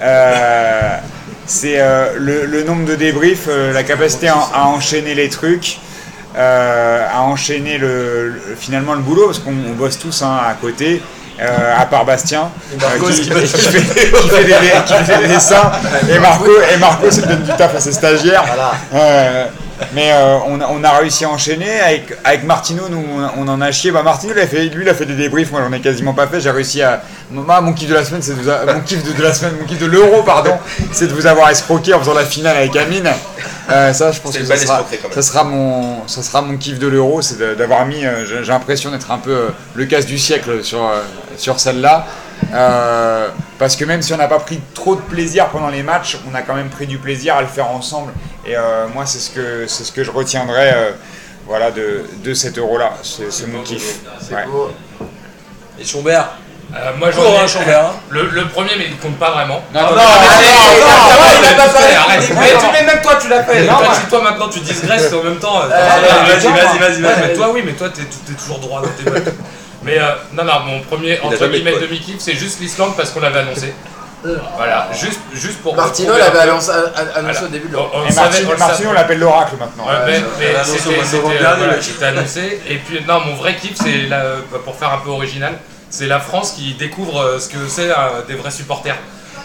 Euh, 0.02 0.98
c'est 1.46 1.80
euh, 1.80 2.14
le, 2.18 2.46
le 2.46 2.64
nombre 2.64 2.86
de 2.86 2.96
débriefs, 2.96 3.46
euh, 3.48 3.72
la 3.72 3.84
capacité 3.84 4.28
à, 4.28 4.36
à 4.54 4.64
enchaîner 4.66 5.16
les 5.16 5.30
trucs, 5.30 5.80
euh, 6.38 7.08
à 7.14 7.22
enchaîner 7.22 7.78
le, 7.78 8.30
le- 8.30 8.42
finalement 8.58 8.94
le 8.94 9.02
boulot 9.02 9.28
parce 9.28 9.40
qu'on 9.40 9.52
on 9.52 9.74
bosse 9.74 9.98
tous 10.00 10.22
hein, 10.22 10.38
à 10.48 10.54
côté. 10.54 11.02
euh, 11.42 11.48
à 11.82 11.86
part 11.86 12.04
Bastien, 12.04 12.50
qui, 13.14 13.22
qui 13.22 13.30
fait, 13.30 13.44
qui 13.46 14.30
fait 14.30 14.44
des, 14.44 14.54
qui 14.86 14.94
fait 15.06 15.18
des 15.22 15.28
dessins, 15.34 15.72
et 16.14 16.20
Marco, 16.20 16.52
et 16.74 16.78
Marco, 16.78 17.10
ça 17.10 17.22
donne 17.22 17.44
du 17.44 17.52
taf 17.54 17.74
à 17.76 17.80
ses 17.80 17.94
stagiaires. 17.94 18.44
Voilà. 18.46 18.72
Euh, 18.94 19.46
mais 19.94 20.12
on, 20.48 20.60
a, 20.60 20.68
on 20.70 20.84
a 20.84 20.92
réussi 20.98 21.24
à 21.24 21.30
enchaîner 21.30 21.80
avec, 21.80 22.14
avec 22.26 22.44
Martino. 22.44 22.84
Nous, 22.90 23.02
on, 23.38 23.46
on 23.46 23.48
en 23.48 23.62
a 23.62 23.72
chié. 23.72 23.90
Bah, 23.92 24.04
Martino, 24.04 24.34
il 24.36 24.42
a 24.42 24.48
fait, 24.48 24.66
lui, 24.66 24.84
il 24.84 24.90
a 24.90 24.94
fait 24.94 25.06
des 25.06 25.16
débriefs. 25.16 25.52
Moi, 25.52 25.62
j'en 25.66 25.72
ai 25.72 25.80
quasiment 25.80 26.14
pas 26.14 26.28
fait. 26.28 26.42
J'ai 26.42 26.52
réussi 26.52 26.82
à. 26.82 27.02
Moi, 27.32 27.62
mon 27.62 27.72
kiff 27.72 27.88
de 27.88 27.94
la 27.94 28.04
semaine, 28.04 28.22
c'est 28.22 28.36
de 28.36 28.42
vous. 28.42 28.50
a- 28.50 28.66
Mon 28.74 28.82
kiff 28.82 29.02
de, 29.02 29.14
de 29.14 29.24
la 29.24 29.34
semaine, 29.34 29.54
mon 29.62 29.66
kiff 29.66 29.80
de 29.80 29.86
l'euro, 29.86 30.22
pardon, 30.24 30.58
c'est 30.92 31.08
de 31.08 31.14
vous 31.14 31.26
avoir 31.26 31.50
escroqué 31.50 31.94
en 31.94 32.00
faisant 32.00 32.14
la 32.14 32.26
finale 32.26 32.58
avec 32.58 32.76
Amine. 32.76 33.10
Euh, 33.70 33.94
ça, 33.94 34.12
je 34.12 34.20
pense 34.20 34.36
que 34.38 34.44
ça 34.46 34.56
sera, 34.58 34.86
ça 35.22 35.44
mon, 35.44 36.08
ça 36.08 36.24
sera 36.24 36.42
mon 36.42 36.58
kiff 36.58 36.80
de 36.80 36.88
l'euro, 36.88 37.22
c'est 37.22 37.56
d'avoir 37.56 37.86
mis. 37.86 38.06
euh, 38.06 38.26
J'ai 38.26 38.52
l'impression 38.52 38.90
d'être 38.92 39.12
un 39.12 39.20
peu 39.20 39.32
euh, 39.32 39.50
le 39.76 39.86
casse 39.86 40.06
du 40.06 40.18
siècle 40.18 40.64
sur 40.64 40.84
euh, 40.84 41.02
sur 41.38 41.60
celle-là. 41.60 42.08
Euh, 42.54 43.30
parce 43.60 43.76
que 43.76 43.86
même 43.86 44.02
si 44.02 44.14
on 44.14 44.18
n'a 44.18 44.28
pas 44.28 44.40
pris 44.40 44.60
trop 44.74 44.96
de 44.96 45.02
plaisir 45.02 45.50
pendant 45.50 45.70
les 45.70 45.84
matchs, 45.84 46.18
on 46.32 46.34
a 46.34 46.42
quand 46.42 46.56
même 46.56 46.70
pris 46.70 46.88
du 46.88 46.98
plaisir 46.98 47.36
à 47.36 47.42
le 47.42 47.48
faire 47.48 47.70
ensemble. 47.70 48.14
Et 48.48 48.56
euh, 48.56 48.88
moi, 48.88 49.06
c'est 49.06 49.20
ce 49.20 49.30
que 49.30 49.68
c'est 49.68 49.84
ce 49.84 49.92
que 49.92 50.04
je 50.04 50.10
retiendrai, 50.12 50.72
euh, 50.74 50.92
voilà, 51.46 51.70
de, 51.70 52.06
de 52.24 52.34
cet 52.34 52.58
euro-là. 52.58 52.94
C'est 53.04 53.32
c'est 53.32 53.48
mon 53.48 53.62
kiff. 53.62 54.00
Ouais. 54.32 54.46
Et 55.80 55.86
Chombert 55.86 56.38
Euh, 56.76 56.92
moi 57.00 57.10
j'en 57.12 57.24
ai. 57.24 57.76
Le, 58.10 58.30
le 58.30 58.46
premier, 58.48 58.72
mais 58.78 58.86
il 58.86 58.98
compte 58.98 59.18
pas 59.18 59.32
vraiment. 59.32 59.64
Non, 59.74 59.82
non, 59.82 59.90
non, 59.90 59.96
non, 59.96 60.04
il 61.42 61.48
a 61.48 61.64
pas. 61.66 61.80
Arrête. 62.00 62.30
Mais 62.74 62.84
même 62.86 63.02
toi, 63.02 63.16
tu 63.20 63.28
l'as 63.28 63.44
fait. 63.44 63.64
Non, 63.66 63.78
tu- 64.00 64.08
toi 64.10 64.22
maintenant 64.22 64.50
tu 64.50 64.60
digresses 64.60 65.12
en 65.20 65.24
même 65.24 65.38
temps. 65.40 65.62
euh, 65.64 65.68
vas-y, 65.68 66.48
vas-y, 66.48 66.78
vas-y, 66.78 67.02
vas-y. 67.02 67.22
Mais 67.22 67.34
toi 67.34 67.50
oui, 67.52 67.64
mais 67.66 67.74
toi 67.74 67.90
t'es 67.90 68.04
toujours 68.36 68.60
droit 68.60 68.82
dans 68.82 68.90
tes 68.90 69.10
bottes. 69.10 69.34
Mais 69.82 69.98
euh, 69.98 70.14
non, 70.34 70.44
non, 70.44 70.60
mon 70.66 70.82
premier 70.82 71.20
entre 71.22 71.48
guillemets 71.48 71.80
demi-kiff, 71.80 72.18
c'est 72.20 72.36
juste 72.36 72.60
l'Islande 72.60 72.96
parce 72.96 73.12
qu'on 73.12 73.22
l'avait 73.22 73.40
annoncé. 73.40 73.74
Voilà, 74.58 74.90
juste, 74.94 75.22
juste 75.34 75.60
pour. 75.62 75.76
Martino 75.76 76.16
l'avait 76.18 76.40
annoncé, 76.40 76.72
annoncé 76.72 77.22
Voilà. 77.22 77.44
au 77.44 77.48
début 77.48 77.70
de 77.70 77.76
On, 77.78 77.80
l'euro. 77.80 77.90
on 77.96 78.04
Et 78.04 78.08
le 78.10 78.12
savait, 78.14 78.44
Martino, 78.60 78.90
on 78.90 78.94
l'appelle 78.94 79.20
l'oracle 79.20 79.56
maintenant. 79.58 79.88
Ouais, 79.88 79.94
mais, 80.06 80.54
c'était 80.66 80.96
euh, 81.42 82.10
annoncé. 82.10 82.62
Et 82.70 82.76
puis, 82.76 83.02
non, 83.08 83.22
mon 83.22 83.36
vrai 83.36 83.56
kiff, 83.56 83.76
c'est 83.82 84.10
pour 84.66 84.76
faire 84.76 84.92
un 84.94 84.98
peu 84.98 85.10
original, 85.12 85.54
c'est 85.90 86.08
la 86.08 86.20
France 86.20 86.52
qui 86.52 86.74
découvre 86.74 87.20
euh, 87.20 87.40
ce 87.40 87.50
que 87.50 87.68
c'est 87.68 87.90
euh, 87.90 88.22
des 88.28 88.36
vrais 88.36 88.52
supporters. 88.52 88.98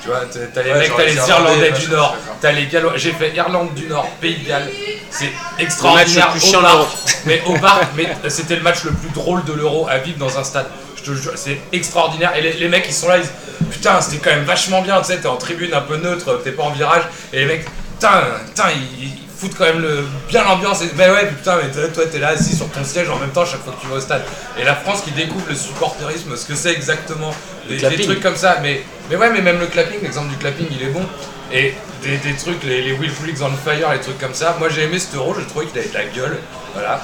Tu 0.02 0.08
vois, 0.08 0.20
t'as 0.26 0.62
les 0.62 0.70
Ouais, 0.70 0.78
mecs, 0.80 0.92
t'as 0.96 1.04
les 1.04 1.16
Irlandais, 1.16 1.72
du 1.72 1.88
Nord, 1.88 2.16
t'as 2.40 2.52
les 2.52 2.66
Gallois. 2.66 2.92
J'ai 2.96 3.12
fait 3.12 3.34
Irlande 3.34 3.72
du 3.74 3.86
Nord, 3.86 4.06
Pays 4.20 4.36
de 4.36 4.48
Galles. 4.48 4.68
C'est 5.10 5.30
extraordinaire. 5.58 6.28
Le 6.28 6.34
match 6.34 6.44
le 6.44 6.50
plus 6.50 6.56
au 6.56 6.60
parc. 6.60 6.88
Mais 7.24 7.42
au 7.46 7.54
parc, 7.54 7.84
mais 7.96 8.08
c'était 8.28 8.56
le 8.56 8.62
match 8.62 8.84
le 8.84 8.90
plus 8.90 9.08
drôle 9.10 9.44
de 9.44 9.54
l'Euro 9.54 9.88
à 9.88 9.98
vivre 9.98 10.18
dans 10.18 10.38
un 10.38 10.44
stade. 10.44 10.66
Je 10.96 11.02
te 11.10 11.14
jure, 11.14 11.32
c'est 11.36 11.58
extraordinaire. 11.72 12.36
Et 12.36 12.42
les, 12.42 12.52
les 12.54 12.68
mecs, 12.68 12.84
ils 12.86 12.94
sont 12.94 13.08
là, 13.08 13.16
ils 13.18 13.24
Putain, 13.70 14.00
c'était 14.00 14.18
quand 14.18 14.30
même 14.30 14.44
vachement 14.44 14.82
bien. 14.82 15.00
Tu 15.00 15.06
sais, 15.06 15.20
t'es 15.20 15.26
en 15.26 15.36
tribune 15.36 15.72
un 15.74 15.80
peu 15.80 15.96
neutre, 15.96 16.40
t'es 16.42 16.52
pas 16.52 16.64
en 16.64 16.70
virage. 16.70 17.02
Et 17.32 17.40
les 17.40 17.46
mecs, 17.46 17.64
putain, 17.94 18.22
putain, 18.46 18.70
ils, 19.00 19.10
foutent 19.36 19.56
quand 19.56 19.64
même 19.64 19.80
le, 19.80 20.04
bien 20.28 20.44
l'ambiance. 20.44 20.82
Et 20.82 20.88
ben 20.94 21.12
ouais, 21.12 21.26
putain, 21.26 21.58
mais 21.62 21.70
toi, 21.70 22.04
t'es 22.10 22.18
là 22.18 22.28
assis 22.28 22.56
sur 22.56 22.68
ton 22.68 22.84
siège 22.84 23.08
en 23.08 23.18
même 23.18 23.30
temps 23.30 23.44
chaque 23.44 23.62
fois 23.62 23.72
que 23.72 23.80
tu 23.80 23.86
vas 23.88 23.96
au 23.96 24.00
stade. 24.00 24.22
Et 24.58 24.64
la 24.64 24.74
France 24.74 25.02
qui 25.02 25.10
découvre 25.12 25.46
le 25.48 25.54
supporterisme, 25.54 26.36
ce 26.36 26.46
que 26.46 26.54
c'est 26.54 26.72
exactement. 26.72 27.34
Des, 27.68 27.78
trucs 27.78 28.20
comme 28.20 28.36
ça. 28.36 28.58
Mais, 28.62 28.82
mais 29.10 29.16
ouais, 29.16 29.30
mais 29.30 29.40
même 29.40 29.58
le 29.58 29.66
clapping, 29.66 30.00
l'exemple 30.02 30.28
du 30.28 30.36
clapping, 30.36 30.66
il 30.70 30.82
est 30.82 30.90
bon. 30.90 31.04
Et 31.52 31.74
des, 32.02 32.16
des 32.18 32.34
trucs, 32.34 32.62
les, 32.64 32.82
les 32.82 32.92
Will 32.92 33.10
Flicks 33.10 33.40
on 33.42 33.50
Fire, 33.56 33.92
les 33.92 34.00
trucs 34.00 34.18
comme 34.18 34.34
ça. 34.34 34.56
Moi, 34.58 34.68
j'ai 34.68 34.84
aimé 34.84 34.98
cet 34.98 35.14
euro, 35.14 35.34
j'ai 35.38 35.46
trouvé 35.46 35.66
qu'il 35.66 35.78
avait 35.78 35.88
de 35.88 35.94
la 35.94 36.04
gueule. 36.04 36.38
Voilà. 36.72 37.02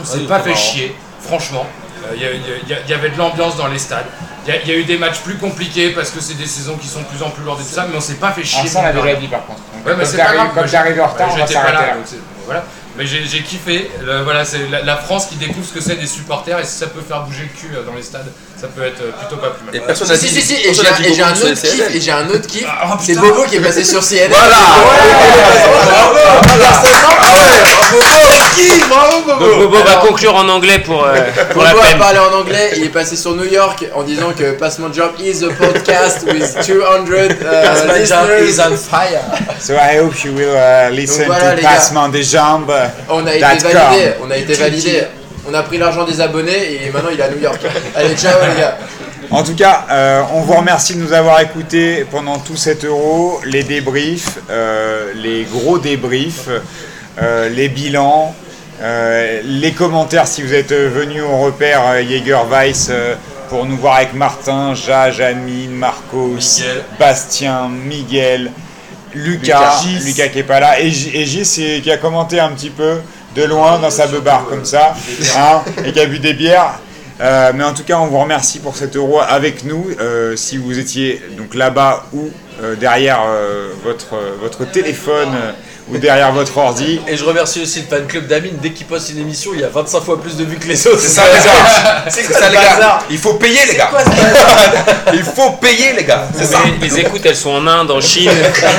On 0.00 0.04
s'est 0.04 0.18
il 0.18 0.26
pas 0.26 0.40
fait 0.40 0.50
marrant. 0.50 0.60
chier, 0.60 0.94
franchement. 1.20 1.66
Euh, 2.10 2.14
Il 2.16 2.22
y, 2.70 2.74
il 2.84 2.90
y 2.90 2.94
avait 2.94 3.10
de 3.10 3.18
l'ambiance 3.18 3.56
dans 3.56 3.68
les 3.68 3.78
stades. 3.78 4.06
Il 4.46 4.52
y, 4.52 4.56
a- 4.56 4.60
il 4.62 4.68
y 4.68 4.72
a 4.72 4.76
eu 4.76 4.84
des 4.84 4.98
matchs 4.98 5.20
plus 5.20 5.36
compliqués 5.36 5.90
parce 5.90 6.10
que 6.10 6.20
c'est 6.20 6.34
des 6.34 6.46
saisons 6.46 6.76
qui 6.76 6.88
sont 6.88 7.00
de 7.00 7.06
plus 7.06 7.22
en 7.22 7.30
plus 7.30 7.44
lourdes 7.44 7.60
et 7.60 7.64
tout 7.64 7.70
ça, 7.74 7.86
mais 7.88 7.96
on 7.96 8.00
s'est 8.00 8.14
pas 8.14 8.32
fait 8.32 8.42
chier. 8.44 8.62
Ah, 8.64 8.68
ça, 8.68 8.80
on 8.92 9.02
déjà 9.02 9.14
dit 9.16 9.28
par 9.28 9.46
contre. 9.46 9.60
Donc, 9.60 9.86
Ouais, 9.86 9.92
mais 9.92 10.02
comme 10.02 10.04
c'est 10.04 10.16
pas 10.16 10.22
t'arrives- 10.24 10.36
grave. 10.38 10.48
Comme 10.48 10.62
moi, 10.62 10.68
t'arrives 10.70 11.00
en 11.00 11.06
retard, 11.06 11.28
on 11.32 11.36
va 11.36 11.44
pas 11.46 11.72
là, 11.72 11.72
là. 11.72 11.94
donc 11.94 12.04
c'est- 12.06 12.16
voilà. 12.46 12.64
Mais 12.96 13.06
j'ai 13.06 13.42
kiffé. 13.42 13.90
Le- 14.04 14.22
voilà, 14.22 14.44
c'est 14.44 14.68
la, 14.68 14.82
la 14.82 14.96
France 14.96 15.26
qui 15.26 15.36
découvre 15.36 15.66
ce 15.66 15.72
que 15.72 15.80
c'est 15.80 15.94
des 15.96 16.06
supporters 16.06 16.58
et 16.58 16.64
si 16.64 16.76
ça 16.76 16.88
peut 16.88 17.00
faire 17.00 17.22
bouger 17.22 17.42
le 17.50 17.58
cul 17.58 17.74
euh, 17.74 17.84
dans 17.84 17.94
les 17.94 18.02
stades, 18.02 18.30
ça 18.62 18.68
peut 18.68 18.86
être 18.86 19.00
euh, 19.00 19.10
plutôt 19.10 19.42
pas 19.42 19.50
plus 19.50 19.64
mal. 19.66 19.74
Et 19.74 19.80
personne 19.80 20.06
n'a 20.06 20.14
Si, 20.14 20.26
dit. 20.28 20.40
si, 20.40 20.42
si, 20.42 20.54
et 20.54 20.72
j'ai 20.72 20.86
un, 20.86 20.92
dit 21.00 21.08
et 21.08 21.14
j'ai 21.14 21.22
un 21.22 21.32
autre 21.32 21.60
kiff, 21.60 21.94
et 21.96 22.00
j'ai 22.00 22.12
un 22.12 22.28
autre 22.28 22.46
kiff, 22.46 22.64
Ah, 22.68 22.90
oh, 22.92 22.96
c'est. 23.02 23.14
Bobo 23.18 23.42
qui 23.50 23.56
est 23.56 23.60
passé 23.60 23.82
sur 23.82 24.00
CNN. 24.04 24.28
Voilà 24.30 24.56
Bravo 28.88 29.22
Bobo 29.22 29.40
Donc 29.40 29.58
Bobo 29.58 29.82
va 29.82 29.96
conclure 30.06 30.36
en 30.36 30.48
anglais 30.48 30.78
pour, 30.78 31.04
euh, 31.04 31.14
pour 31.52 31.64
la 31.64 31.72
Bobo 31.72 31.82
a 31.92 31.98
parlé 31.98 32.20
en 32.20 32.32
anglais, 32.38 32.70
il 32.76 32.84
est 32.84 32.88
passé 32.88 33.16
sur 33.16 33.34
New 33.34 33.50
York 33.50 33.84
en 33.96 34.04
disant 34.04 34.32
que 34.32 34.52
Passement 34.52 34.92
Job 34.92 35.10
is 35.18 35.42
a 35.42 35.48
podcast 35.48 36.22
with 36.22 36.54
200 36.64 37.08
uh, 37.08 37.98
listeners. 37.98 38.48
is 38.48 38.60
on 38.60 38.76
fire. 38.76 39.24
So 39.58 39.74
I 39.74 39.98
hope 39.98 40.22
you 40.22 40.34
will 40.34 40.54
uh, 40.54 40.88
listen 40.94 41.26
voilà, 41.26 41.56
to 41.56 42.08
des 42.12 42.22
Jambes. 42.22 42.72
On 43.08 43.26
a 43.26 43.34
été 43.34 43.44
validé, 43.44 44.12
on 44.22 44.30
a 44.30 44.36
été 44.36 44.54
validé. 44.54 45.02
On 45.48 45.54
a 45.54 45.62
pris 45.62 45.78
l'argent 45.78 46.04
des 46.04 46.20
abonnés 46.20 46.84
et 46.84 46.90
maintenant 46.90 47.10
il 47.12 47.18
est 47.18 47.22
à 47.22 47.30
New 47.30 47.40
York. 47.40 47.60
Allez, 47.96 48.14
ciao 48.16 48.38
les 48.48 48.60
gars. 48.60 48.78
En 49.30 49.42
tout 49.42 49.54
cas, 49.54 49.86
euh, 49.90 50.22
on 50.34 50.40
vous 50.42 50.54
remercie 50.54 50.94
de 50.94 51.00
nous 51.00 51.12
avoir 51.12 51.40
écoutés 51.40 52.04
pendant 52.10 52.38
tout 52.38 52.56
cet 52.56 52.84
euro, 52.84 53.40
les 53.44 53.62
débriefs, 53.62 54.38
euh, 54.50 55.12
les 55.14 55.44
gros 55.44 55.78
débriefs, 55.78 56.48
euh, 57.20 57.48
les 57.48 57.68
bilans, 57.68 58.34
euh, 58.82 59.40
les 59.44 59.72
commentaires 59.72 60.26
si 60.26 60.42
vous 60.42 60.52
êtes 60.52 60.72
venus 60.72 61.22
au 61.22 61.38
repère 61.38 61.82
euh, 61.86 62.02
Jäger 62.02 62.40
Weiss 62.50 62.88
euh, 62.90 63.14
pour 63.48 63.64
nous 63.64 63.76
voir 63.76 63.96
avec 63.96 64.12
Martin, 64.12 64.74
Jage, 64.74 65.20
Amine, 65.20 65.70
Marcos, 65.70 66.34
Miguel. 66.34 66.84
Bastien, 66.98 67.68
Miguel, 67.68 68.50
Lucas, 69.14 69.82
Lucas, 70.04 70.28
qui 70.28 70.38
est 70.40 70.42
pas 70.42 70.58
là, 70.58 70.80
et, 70.80 70.90
Gis 70.90 71.80
qui 71.82 71.90
a 71.92 71.96
commenté 71.96 72.40
un 72.40 72.48
petit 72.48 72.70
peu 72.70 72.96
de 73.34 73.44
loin 73.44 73.78
dans 73.78 73.90
sa 73.90 74.06
beubar 74.06 74.46
comme 74.48 74.64
ça, 74.64 74.94
hein, 75.36 75.62
et 75.84 75.92
qui 75.92 76.00
a 76.00 76.06
bu 76.06 76.18
des 76.18 76.34
bières. 76.34 76.80
Euh, 77.20 77.52
mais 77.54 77.64
en 77.64 77.72
tout 77.72 77.84
cas, 77.84 77.98
on 77.98 78.06
vous 78.06 78.18
remercie 78.18 78.58
pour 78.58 78.76
cet 78.76 78.96
euro 78.96 79.20
avec 79.20 79.64
nous. 79.64 79.86
Euh, 80.00 80.34
si 80.36 80.56
vous 80.56 80.78
étiez 80.78 81.22
donc 81.36 81.54
là-bas 81.54 82.06
ou 82.12 82.30
euh, 82.62 82.74
derrière 82.74 83.20
votre, 83.84 84.16
votre 84.40 84.64
téléphone 84.70 85.30
ou 85.90 85.98
derrière 85.98 86.32
votre 86.32 86.56
ordi. 86.56 87.00
Et 87.08 87.16
je 87.16 87.24
remercie 87.24 87.60
aussi 87.62 87.80
le 87.80 87.86
fan 87.86 88.06
club 88.06 88.26
d'Amine. 88.26 88.56
Dès 88.62 88.70
qu'il 88.70 88.86
poste 88.86 89.10
une 89.10 89.18
émission, 89.18 89.50
il 89.54 89.60
y 89.60 89.64
a 89.64 89.68
25 89.68 90.00
fois 90.02 90.20
plus 90.20 90.36
de 90.36 90.44
vues 90.44 90.56
que 90.56 90.68
les 90.68 90.86
autres. 90.86 91.00
C'est 91.00 91.08
ça, 91.08 91.22
les 91.24 91.44
gars. 91.44 92.04
C'est 92.08 92.32
ça, 92.32 92.48
les 92.48 92.54
gars. 92.56 93.00
Il 93.10 93.18
faut 93.18 93.34
payer, 93.34 93.60
les 93.68 93.74
gars. 93.76 93.90
Il 95.12 95.22
faut 95.24 95.50
payer, 95.52 95.92
les 95.96 96.04
gars. 96.04 96.24
C'est 96.36 96.44
ça. 96.46 96.58
Les 96.80 97.00
écoutes, 97.00 97.22
elles 97.26 97.36
sont 97.36 97.50
en 97.50 97.66
Inde, 97.66 97.90
en 97.90 98.00
Chine. 98.00 98.30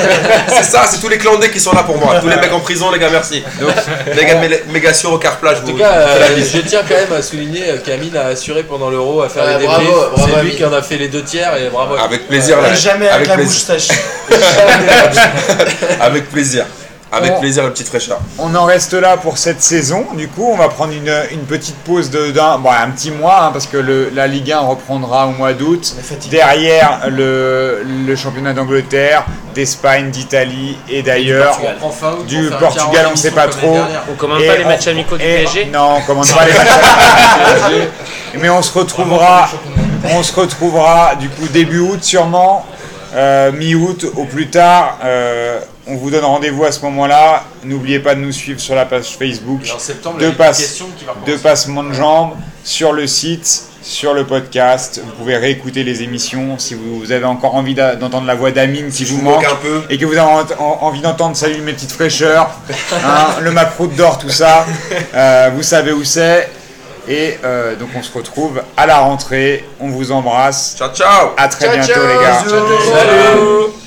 C'est 0.48 0.64
ça, 0.64 0.84
c'est 0.90 0.98
tous 1.00 1.08
les 1.08 1.18
clandés 1.18 1.50
qui 1.50 1.60
sont 1.60 1.72
là 1.72 1.82
pour 1.82 1.96
moi. 1.98 2.18
Tous 2.20 2.28
les 2.28 2.36
mecs 2.36 2.52
en 2.52 2.60
prison, 2.60 2.90
les 2.90 2.98
gars, 2.98 3.10
merci. 3.10 3.42
Donc, 3.60 3.70
les 4.14 4.24
gars 4.24 4.34
de 4.36 4.46
Mé- 4.46 4.60
Mégation 4.70 5.12
au 5.12 5.18
Carplage, 5.18 5.58
En 5.64 5.66
tout 5.68 5.76
cas, 5.76 5.90
euh, 5.92 6.36
je 6.38 6.58
tiens 6.60 6.80
quand 6.88 6.94
même 6.94 7.12
à 7.18 7.22
souligner 7.22 7.64
qu'Amine 7.84 8.16
a 8.16 8.26
assuré 8.26 8.62
pendant 8.62 8.90
l'euro 8.90 9.22
à 9.22 9.28
faire 9.28 9.44
Ouais, 9.44 9.54
les 9.54 9.58
débriefs. 9.60 9.88
bravo, 9.88 10.10
C'est 10.16 10.26
lui 10.26 10.34
Amine. 10.36 10.54
qui 10.56 10.64
en 10.64 10.72
a 10.72 10.82
fait 10.82 10.96
les 10.96 11.08
deux 11.08 11.22
tiers 11.22 11.56
et 11.56 11.68
bravo. 11.70 11.96
Avec 11.96 12.26
plaisir, 12.28 12.60
là. 12.60 12.72
Jamais 12.74 13.08
avec, 13.08 13.28
la 13.28 13.34
plaisir. 13.34 13.52
bouche 13.74 13.78
sèche. 13.80 13.88
Avec 16.00 16.30
plaisir. 16.30 16.66
Avec 17.16 17.32
On- 17.36 17.40
plaisir, 17.40 17.62
la 17.64 17.70
petite 17.70 17.88
fraîcheur. 17.88 18.18
On 18.38 18.54
en 18.54 18.64
reste 18.64 18.92
là 18.94 19.16
pour 19.16 19.38
cette 19.38 19.62
saison. 19.62 20.04
Du 20.16 20.28
coup, 20.28 20.48
on 20.52 20.56
va 20.56 20.68
prendre 20.68 20.92
une, 20.92 21.12
une 21.32 21.44
petite 21.44 21.76
pause 21.78 22.10
de- 22.10 22.30
d'un 22.30 22.58
bon, 22.58 22.70
un 22.70 22.90
petit 22.90 23.10
mois 23.10 23.44
hein, 23.44 23.50
parce 23.52 23.66
que 23.66 23.76
le- 23.76 24.10
la 24.14 24.26
Ligue 24.26 24.52
1 24.52 24.60
reprendra 24.60 25.26
au 25.26 25.30
mois 25.30 25.52
d'août. 25.52 25.94
Derrière 26.30 27.00
le, 27.08 27.82
le 28.06 28.16
championnat 28.16 28.52
d'Angleterre, 28.52 29.24
d'Espagne, 29.54 30.10
d'Italie 30.10 30.76
et 30.90 31.02
d'ailleurs 31.02 31.46
Portugal. 31.56 31.76
Enfin, 31.82 32.10
pour 32.16 32.24
du 32.24 32.50
Portugal, 32.50 33.06
on 33.12 33.16
sait 33.16 33.28
émission 33.28 33.30
pas 33.34 33.48
trop. 33.48 33.78
On 34.10 34.14
commande 34.14 34.40
Et 34.40 34.46
pas 34.48 34.56
les 34.56 34.64
on- 34.64 34.68
matchs 34.68 34.86
amicaux 34.88 35.16
du 35.16 35.22
PSG 35.24 35.66
Non, 35.72 35.96
on 35.98 36.00
commande 36.02 36.28
pas 36.28 36.44
les 36.46 36.52
matchs 36.58 36.68
amicaux 36.68 37.50
du 37.68 37.72
PSG. 37.74 37.88
Mais 38.40 38.50
on 38.50 38.62
se 38.62 38.76
retrouvera, 38.76 39.48
on 40.10 40.22
se 40.22 40.32
retrouvera 40.34 41.14
du 41.14 41.28
coup 41.28 41.46
début 41.48 41.78
août 41.78 42.02
sûrement, 42.02 42.66
euh, 43.14 43.52
mi-août 43.52 44.06
au 44.16 44.24
plus 44.24 44.48
tard. 44.48 44.98
Euh, 45.04 45.60
on 45.86 45.96
vous 45.96 46.10
donne 46.10 46.24
rendez-vous 46.24 46.64
à 46.64 46.72
ce 46.72 46.80
moment-là. 46.82 47.44
N'oubliez 47.62 47.98
pas 47.98 48.14
de 48.14 48.20
nous 48.20 48.32
suivre 48.32 48.60
sur 48.60 48.74
la 48.74 48.86
page 48.86 49.16
Facebook 49.18 49.60
Et 49.66 49.70
en 49.72 49.78
septembre, 49.78 50.18
Deux 50.18 50.32
passes- 50.32 50.60
va 51.64 51.82
de 51.88 51.92
Jambes 51.92 52.32
sur 52.64 52.92
le 52.92 53.06
site, 53.06 53.64
sur 53.82 54.14
le 54.14 54.24
podcast. 54.24 55.00
Vous 55.04 55.12
pouvez 55.12 55.36
réécouter 55.36 55.84
les 55.84 56.02
émissions 56.02 56.58
si 56.58 56.74
vous, 56.74 56.98
vous 57.00 57.12
avez 57.12 57.26
encore 57.26 57.54
envie 57.54 57.74
d'entendre 57.74 58.26
la 58.26 58.34
voix 58.34 58.50
d'Amine 58.50 58.90
qui 58.90 59.04
vous 59.04 59.16
vous 59.18 59.22
manque 59.22 59.44
un 59.44 59.56
peu. 59.56 59.82
et 59.90 59.98
que 59.98 60.06
vous 60.06 60.12
avez 60.16 60.20
en- 60.20 60.62
en- 60.62 60.78
envie 60.82 61.00
d'entendre 61.02 61.36
Salut 61.36 61.60
mes 61.60 61.72
petites 61.74 61.92
fraîcheurs, 61.92 62.48
hein, 62.92 63.26
le 63.42 63.50
Macroute 63.50 63.94
d'or, 63.94 64.18
tout 64.18 64.30
ça, 64.30 64.64
euh, 65.14 65.50
vous 65.54 65.62
savez 65.62 65.92
où 65.92 66.02
c'est. 66.04 66.48
Et 67.06 67.38
euh, 67.44 67.76
donc 67.76 67.90
on 67.94 68.02
se 68.02 68.10
retrouve 68.16 68.62
à 68.78 68.86
la 68.86 69.00
rentrée. 69.00 69.68
On 69.78 69.88
vous 69.88 70.10
embrasse. 70.10 70.76
Ciao, 70.78 70.88
ciao 70.94 71.32
À 71.36 71.48
très 71.48 71.66
Ciao, 71.66 71.74
bientôt 71.76 71.92
ciao. 71.92 72.06
les 72.06 72.14
gars. 72.24 72.38
Salut 72.38 73.83